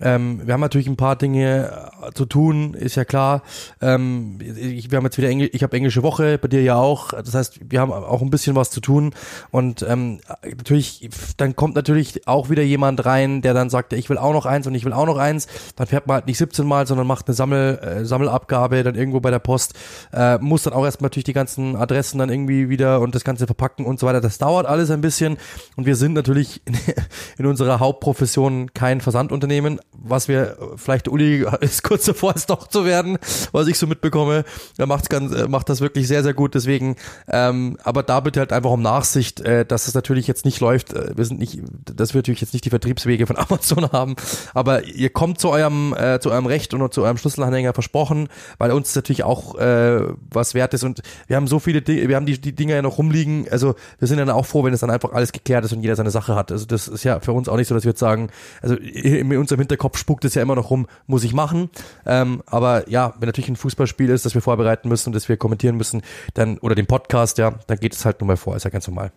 ähm, 0.03 0.42
wir 0.44 0.55
haben 0.55 0.61
natürlich 0.61 0.88
ein 0.88 0.96
paar 0.96 1.16
Dinge 1.16 1.72
äh, 2.03 2.12
zu 2.12 2.26
tun, 2.26 2.74
ist 2.74 2.96
ja 2.96 3.05
klar. 3.05 3.42
Ähm, 3.80 4.38
ich, 4.40 4.90
wir 4.90 4.98
haben 4.98 5.05
jetzt 5.05 5.18
wieder 5.18 5.28
Engl 5.28 5.48
ich 5.53 5.62
habe 5.62 5.76
englische 5.76 6.03
Woche, 6.03 6.38
bei 6.38 6.48
dir 6.48 6.62
ja 6.62 6.76
auch. 6.76 7.11
Das 7.12 7.34
heißt, 7.34 7.61
wir 7.70 7.80
haben 7.80 7.92
auch 7.92 8.22
ein 8.22 8.30
bisschen 8.30 8.57
was 8.57 8.70
zu 8.70 8.80
tun. 8.80 9.14
Und 9.50 9.82
ähm, 9.88 10.20
natürlich, 10.44 11.09
dann 11.36 11.57
kommt 11.57 11.74
natürlich 11.74 12.26
auch 12.26 12.50
wieder 12.50 12.62
jemand 12.62 13.05
rein, 13.05 13.42
der 13.42 13.55
dann 13.55 13.70
sagt, 13.70 13.92
ich 13.92 14.11
will 14.11 14.18
auch 14.18 14.32
noch 14.32 14.46
eins 14.46 14.66
und 14.66 14.74
ich 14.74 14.84
will 14.84 14.92
auch 14.92 15.07
noch 15.07 15.18
eins. 15.18 15.46
Dann 15.76 15.86
fährt 15.86 16.07
man 16.07 16.14
halt 16.14 16.26
nicht 16.26 16.38
17 16.38 16.66
Mal, 16.66 16.86
sondern 16.86 17.07
macht 17.07 17.28
eine 17.28 17.34
Sammel, 17.34 17.78
äh, 17.78 18.05
Sammelabgabe 18.05 18.82
dann 18.82 18.94
irgendwo 18.94 19.20
bei 19.20 19.30
der 19.30 19.38
Post. 19.38 19.74
Äh, 20.12 20.38
muss 20.38 20.62
dann 20.64 20.72
auch 20.72 20.84
erstmal 20.84 21.07
natürlich 21.07 21.24
die 21.24 21.32
ganzen 21.32 21.76
Adressen 21.76 22.18
dann 22.18 22.30
irgendwie 22.30 22.68
wieder 22.68 23.00
und 23.00 23.14
das 23.14 23.24
Ganze 23.24 23.46
verpacken 23.46 23.86
und 23.86 24.00
so 24.00 24.07
weiter. 24.07 24.20
Das 24.20 24.38
dauert 24.38 24.66
alles 24.66 24.90
ein 24.90 25.00
bisschen. 25.00 25.38
Und 25.76 25.86
wir 25.86 25.96
sind 25.96 26.14
natürlich 26.14 26.62
in, 26.64 26.76
in 27.38 27.46
unserer 27.46 27.80
Hauptprofession 27.80 28.72
kein 28.74 29.00
Versandunternehmen, 29.00 29.80
was 29.93 30.28
wir, 30.28 30.57
vielleicht 30.76 31.09
Uli 31.09 31.45
ist 31.61 31.82
kurz 31.82 32.05
davor, 32.05 32.34
es 32.34 32.47
doch 32.47 32.66
zu 32.68 32.84
werden, 32.84 33.18
was 33.53 33.68
ich 33.68 33.78
so 33.78 33.86
mitbekomme. 33.86 34.45
Er 34.78 34.86
macht's 34.86 35.09
ganz, 35.09 35.32
macht 35.49 35.68
das 35.68 35.80
wirklich 35.80 36.09
sehr, 36.09 36.22
sehr 36.22 36.34
gut. 36.34 36.55
Deswegen, 36.55 36.97
ähm, 37.28 37.76
aber 37.82 38.03
da 38.03 38.20
bitte 38.20 38.40
halt 38.40 38.53
einfach 38.53 38.70
um 38.70 38.82
Nachsicht, 38.82 39.40
äh, 39.40 39.64
dass 39.64 39.88
es 39.88 39.95
natürlich 39.95 40.26
jetzt 40.26 40.45
nicht 40.45 40.61
läuft. 40.61 40.93
Äh, 40.93 41.16
wir 41.16 41.24
sind 41.24 41.38
nicht, 41.38 41.61
dass 41.84 42.14
wir 42.14 42.18
natürlich 42.18 42.40
jetzt 42.40 42.53
nicht 42.53 42.64
die 42.64 42.70
Vertriebswege 42.70 43.26
von 43.26 43.36
Amazon 43.43 43.93
haben, 43.93 44.16
aber 44.55 44.84
ihr 44.84 45.11
kommt 45.11 45.40
zu 45.40 45.51
eurem, 45.51 45.95
äh, 45.95 46.18
zu 46.20 46.30
eurem 46.30 46.47
Recht 46.47 46.74
und 46.74 46.93
zu 46.93 47.03
eurem 47.03 47.16
Schlüsselanhänger 47.16 47.74
versprochen, 47.74 48.28
weil 48.59 48.72
uns 48.72 48.95
natürlich 48.95 49.24
auch 49.24 49.57
äh, 49.57 50.01
was 50.30 50.55
wert 50.55 50.74
ist 50.74 50.84
und 50.84 51.03
wir 51.26 51.36
haben 51.36 51.47
so 51.47 51.59
viele 51.59 51.82
Dinge, 51.82 52.09
wir 52.09 52.16
haben 52.16 52.26
die, 52.26 52.40
die 52.40 52.55
Dinger 52.55 52.74
ja 52.76 52.82
noch 52.82 52.99
rumliegen. 52.99 53.47
Also 53.51 53.74
wir 53.99 54.09
sind 54.09 54.18
dann 54.18 54.30
auch 54.30 54.47
froh, 54.47 54.64
wenn 54.64 54.74
es 54.74 54.80
dann 54.80 54.90
einfach 54.90 55.12
alles 55.12 55.32
geklärt 55.32 55.64
ist 55.64 55.72
und 55.72 55.82
jeder 55.82 55.97
seine 55.97 56.11
Sache 56.11 56.34
hat. 56.34 56.51
Also 56.51 56.66
das 56.66 56.88
ist 56.88 57.05
ja 57.05 57.20
für 57.20 57.32
uns 57.32 57.49
auch 57.49 57.57
nicht 57.57 57.68
so, 57.68 57.74
dass 57.74 57.84
wir 57.84 57.90
jetzt 57.90 58.01
sagen, 58.01 58.30
also 58.61 58.74
in 58.76 59.36
unserem 59.36 59.61
Hinterkopf 59.61 59.82
Kopf 59.83 59.99
spuckt 59.99 60.24
es 60.24 60.37
ja 60.37 60.43
immer 60.43 60.55
noch 60.55 60.70
rum, 60.70 60.87
muss 61.09 61.24
ich 61.24 61.35
machen. 61.35 61.68
Ähm, 62.07 62.41
aber 62.47 62.89
ja, 62.89 63.14
wenn 63.18 63.26
natürlich 63.26 63.49
ein 63.49 63.57
Fußballspiel 63.57 64.11
ist, 64.11 64.24
das 64.24 64.35
wir 64.35 64.43
vorbereiten 64.43 64.89
müssen 64.89 65.09
und 65.09 65.16
das 65.16 65.28
wir 65.28 65.37
kommentieren 65.37 65.76
müssen, 65.76 66.03
dann, 66.35 66.59
oder 66.59 66.76
den 66.76 66.87
Podcast, 66.87 67.39
ja, 67.39 67.55
dann 67.66 67.78
geht 67.78 67.95
es 67.95 68.05
halt 68.05 68.20
nun 68.20 68.28
mal 68.28 68.37
vor, 68.37 68.55
ist 68.55 68.62
ja 68.62 68.70
ganz 68.70 68.87
normal. 68.87 69.11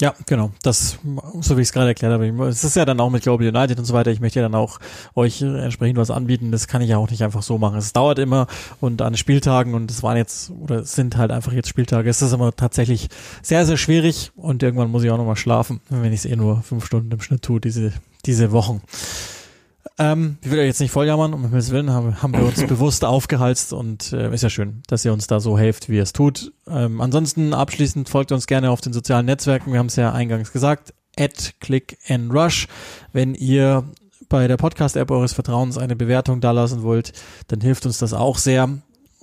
Ja, 0.00 0.14
genau. 0.26 0.52
Das, 0.62 0.96
so 1.40 1.56
wie 1.56 1.62
ich 1.62 1.68
es 1.68 1.72
gerade 1.72 1.88
erklärt 1.88 2.12
habe. 2.12 2.28
Es 2.46 2.62
ist 2.62 2.76
ja 2.76 2.84
dann 2.84 3.00
auch 3.00 3.10
mit 3.10 3.24
Global 3.24 3.48
United 3.48 3.80
und 3.80 3.84
so 3.84 3.94
weiter. 3.94 4.12
Ich 4.12 4.20
möchte 4.20 4.38
ja 4.38 4.44
dann 4.44 4.54
auch 4.54 4.78
euch 5.16 5.42
entsprechend 5.42 5.98
was 5.98 6.12
anbieten. 6.12 6.52
Das 6.52 6.68
kann 6.68 6.82
ich 6.82 6.90
ja 6.90 6.98
auch 6.98 7.10
nicht 7.10 7.24
einfach 7.24 7.42
so 7.42 7.58
machen. 7.58 7.76
Es 7.78 7.92
dauert 7.92 8.20
immer 8.20 8.46
und 8.80 9.02
an 9.02 9.16
Spieltagen 9.16 9.74
und 9.74 9.90
es 9.90 10.04
waren 10.04 10.16
jetzt 10.16 10.52
oder 10.52 10.76
es 10.76 10.92
sind 10.92 11.16
halt 11.16 11.32
einfach 11.32 11.50
jetzt 11.50 11.68
Spieltage. 11.68 12.08
Es 12.08 12.22
ist 12.22 12.32
immer 12.32 12.54
tatsächlich 12.54 13.08
sehr, 13.42 13.66
sehr 13.66 13.76
schwierig 13.76 14.30
und 14.36 14.62
irgendwann 14.62 14.92
muss 14.92 15.02
ich 15.02 15.10
auch 15.10 15.18
nochmal 15.18 15.34
schlafen, 15.34 15.80
wenn 15.88 16.12
ich 16.12 16.20
es 16.20 16.26
eh 16.26 16.36
nur 16.36 16.62
fünf 16.62 16.86
Stunden 16.86 17.10
im 17.10 17.20
Schnitt 17.20 17.42
tue, 17.42 17.60
diese, 17.60 17.92
diese 18.24 18.52
Wochen. 18.52 18.82
Ähm, 19.98 20.38
ich 20.42 20.50
will 20.50 20.58
euch 20.58 20.66
jetzt 20.66 20.80
nicht 20.80 20.90
volljammern, 20.90 21.34
um 21.34 21.42
Himmels 21.42 21.70
Willen 21.70 21.90
haben, 21.90 22.22
haben 22.22 22.32
wir 22.32 22.44
uns 22.44 22.66
bewusst 22.66 23.04
aufgehalst 23.04 23.72
und 23.72 24.12
äh, 24.12 24.32
ist 24.32 24.42
ja 24.42 24.50
schön, 24.50 24.82
dass 24.86 25.04
ihr 25.04 25.12
uns 25.12 25.26
da 25.26 25.40
so 25.40 25.58
helft, 25.58 25.88
wie 25.88 25.96
ihr 25.96 26.02
es 26.02 26.12
tut. 26.12 26.52
Ähm, 26.68 27.00
ansonsten 27.00 27.54
abschließend 27.54 28.08
folgt 28.08 28.32
uns 28.32 28.46
gerne 28.46 28.70
auf 28.70 28.80
den 28.80 28.92
sozialen 28.92 29.26
Netzwerken, 29.26 29.72
wir 29.72 29.78
haben 29.78 29.86
es 29.86 29.96
ja 29.96 30.12
eingangs 30.12 30.52
gesagt, 30.52 30.94
at 31.18 31.54
click 31.60 31.98
and 32.08 32.32
rush. 32.32 32.68
Wenn 33.12 33.34
ihr 33.34 33.84
bei 34.28 34.46
der 34.46 34.56
Podcast-App 34.56 35.10
eures 35.10 35.32
Vertrauens 35.32 35.78
eine 35.78 35.96
Bewertung 35.96 36.40
dalassen 36.40 36.82
wollt, 36.82 37.12
dann 37.48 37.60
hilft 37.60 37.86
uns 37.86 37.98
das 37.98 38.12
auch 38.12 38.38
sehr. 38.38 38.68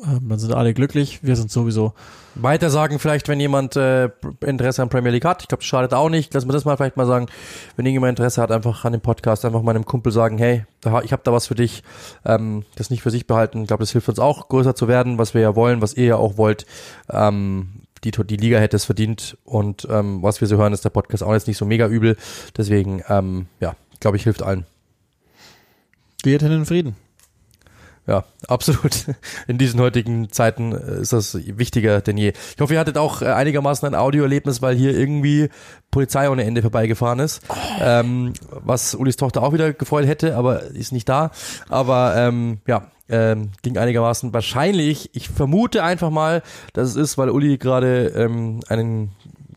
Ähm, 0.07 0.29
dann 0.29 0.39
sind 0.39 0.53
alle 0.53 0.73
glücklich. 0.73 1.19
Wir 1.23 1.35
sind 1.35 1.51
sowieso. 1.51 1.93
Weiter 2.35 2.69
sagen 2.69 2.99
vielleicht, 2.99 3.27
wenn 3.27 3.39
jemand 3.39 3.75
äh, 3.75 4.09
Interesse 4.41 4.81
an 4.81 4.89
Premier 4.89 5.11
League 5.11 5.25
hat. 5.25 5.41
Ich 5.41 5.47
glaube, 5.47 5.61
das 5.61 5.67
schadet 5.67 5.93
auch 5.93 6.09
nicht. 6.09 6.33
Lass 6.33 6.45
mir 6.45 6.53
das 6.53 6.65
mal 6.65 6.75
vielleicht 6.77 6.97
mal 6.97 7.05
sagen. 7.05 7.27
Wenn 7.75 7.85
irgendjemand 7.85 8.11
Interesse 8.11 8.41
hat, 8.41 8.51
einfach 8.51 8.83
an 8.85 8.91
dem 8.91 9.01
Podcast, 9.01 9.45
einfach 9.45 9.61
meinem 9.61 9.85
Kumpel 9.85 10.11
sagen, 10.11 10.37
hey, 10.37 10.65
da, 10.81 11.01
ich 11.01 11.11
habe 11.11 11.23
da 11.23 11.31
was 11.31 11.47
für 11.47 11.55
dich. 11.55 11.83
Ähm, 12.25 12.65
das 12.75 12.89
nicht 12.89 13.01
für 13.01 13.11
sich 13.11 13.25
behalten. 13.25 13.61
Ich 13.61 13.67
glaube, 13.67 13.83
das 13.83 13.91
hilft 13.91 14.09
uns 14.09 14.19
auch, 14.19 14.49
größer 14.49 14.75
zu 14.75 14.87
werden, 14.87 15.17
was 15.17 15.33
wir 15.33 15.41
ja 15.41 15.55
wollen, 15.55 15.81
was 15.81 15.93
ihr 15.93 16.05
ja 16.05 16.15
auch 16.17 16.37
wollt. 16.37 16.65
Ähm, 17.09 17.81
die, 18.03 18.11
die 18.11 18.37
Liga 18.37 18.59
hätte 18.59 18.75
es 18.75 18.85
verdient. 18.85 19.37
Und 19.45 19.87
ähm, 19.89 20.21
was 20.21 20.41
wir 20.41 20.47
so 20.47 20.57
hören, 20.57 20.73
ist 20.73 20.85
der 20.85 20.89
Podcast 20.89 21.23
auch 21.23 21.33
jetzt 21.33 21.47
nicht 21.47 21.57
so 21.57 21.65
mega 21.65 21.87
übel. 21.87 22.17
Deswegen, 22.57 23.01
ähm, 23.07 23.47
ja, 23.59 23.75
glaube 23.99 24.17
ich, 24.17 24.23
hilft 24.23 24.43
allen. 24.43 24.65
Geht 26.21 26.41
in 26.41 26.49
den 26.49 26.65
Frieden. 26.65 26.95
Ja, 28.07 28.23
absolut. 28.47 29.05
In 29.47 29.57
diesen 29.57 29.79
heutigen 29.79 30.31
Zeiten 30.31 30.73
äh, 30.73 31.01
ist 31.01 31.13
das 31.13 31.35
wichtiger 31.35 32.01
denn 32.01 32.17
je. 32.17 32.33
Ich 32.55 32.61
hoffe, 32.61 32.73
ihr 32.73 32.79
hattet 32.79 32.97
auch 32.97 33.21
äh, 33.21 33.25
einigermaßen 33.25 33.87
ein 33.87 33.95
Audioerlebnis, 33.95 34.61
weil 34.61 34.75
hier 34.75 34.97
irgendwie 34.97 35.49
Polizei 35.91 36.29
ohne 36.29 36.43
Ende 36.43 36.61
vorbeigefahren 36.61 37.19
ist. 37.19 37.41
Ähm, 37.79 38.33
was 38.49 38.95
Ulis 38.95 39.15
Tochter 39.15 39.43
auch 39.43 39.53
wieder 39.53 39.73
gefreut 39.73 40.05
hätte, 40.05 40.35
aber 40.35 40.63
ist 40.63 40.91
nicht 40.91 41.09
da. 41.09 41.31
Aber 41.69 42.15
ähm, 42.15 42.59
ja, 42.67 42.91
ähm, 43.09 43.51
ging 43.61 43.77
einigermaßen 43.77 44.33
wahrscheinlich. 44.33 45.09
Ich 45.13 45.29
vermute 45.29 45.83
einfach 45.83 46.09
mal, 46.09 46.43
dass 46.73 46.89
es 46.89 46.95
ist, 46.95 47.17
weil 47.17 47.29
Uli 47.29 47.57
gerade 47.57 48.07
ähm, 48.07 48.61
einen 48.67 49.11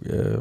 äh, 0.04 0.38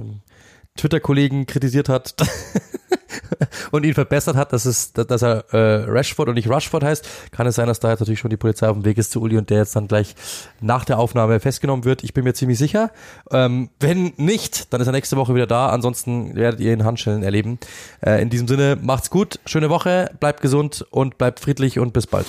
Twitter-Kollegen 0.78 1.46
kritisiert 1.46 1.90
hat. 1.90 2.16
und 3.72 3.86
ihn 3.86 3.94
verbessert 3.94 4.36
hat, 4.36 4.54
dass 4.54 4.66
es, 4.66 4.94
dass 4.94 5.22
er 5.22 5.46
äh, 5.54 5.86
Rashford 5.90 6.30
und 6.30 6.36
nicht 6.36 6.50
Rushford 6.50 6.84
heißt, 6.84 7.08
kann 7.32 7.48
es 7.48 7.56
sein, 7.56 7.68
dass 7.68 7.80
da 7.80 7.90
jetzt 7.90 8.00
natürlich 8.00 8.20
schon 8.20 8.30
die 8.30 8.38
Polizei 8.38 8.68
auf 8.68 8.76
dem 8.76 8.86
Weg 8.86 8.98
ist 8.98 9.12
zu 9.12 9.22
Uli 9.22 9.38
und 9.38 9.50
der 9.50 9.60
jetzt 9.60 9.76
dann 9.76 9.88
gleich 9.88 10.16
nach 10.62 10.86
der 10.86 11.00
Aufnahme 11.00 11.40
festgenommen 11.40 11.86
wird. 11.86 12.04
Ich 12.04 12.14
bin 12.14 12.24
mir 12.24 12.34
ziemlich 12.34 12.58
sicher. 12.58 12.92
Ähm, 13.32 13.70
wenn 13.80 14.14
nicht, 14.18 14.74
dann 14.74 14.82
ist 14.82 14.88
er 14.88 14.94
nächste 14.94 15.18
Woche 15.18 15.36
wieder 15.36 15.48
da. 15.48 15.70
Ansonsten 15.70 16.36
werdet 16.36 16.60
ihr 16.60 16.74
ihn 16.74 16.84
Handschellen 16.84 17.24
erleben. 17.24 17.60
Äh, 18.02 18.22
in 18.22 18.30
diesem 18.30 18.48
Sinne, 18.48 18.78
macht's 18.82 19.10
gut, 19.10 19.40
schöne 19.46 19.70
Woche, 19.70 20.12
bleibt 20.20 20.42
gesund 20.42 20.86
und 20.90 21.18
bleibt 21.18 21.40
friedlich 21.40 21.80
und 21.80 21.94
bis 21.94 22.08
bald. 22.08 22.28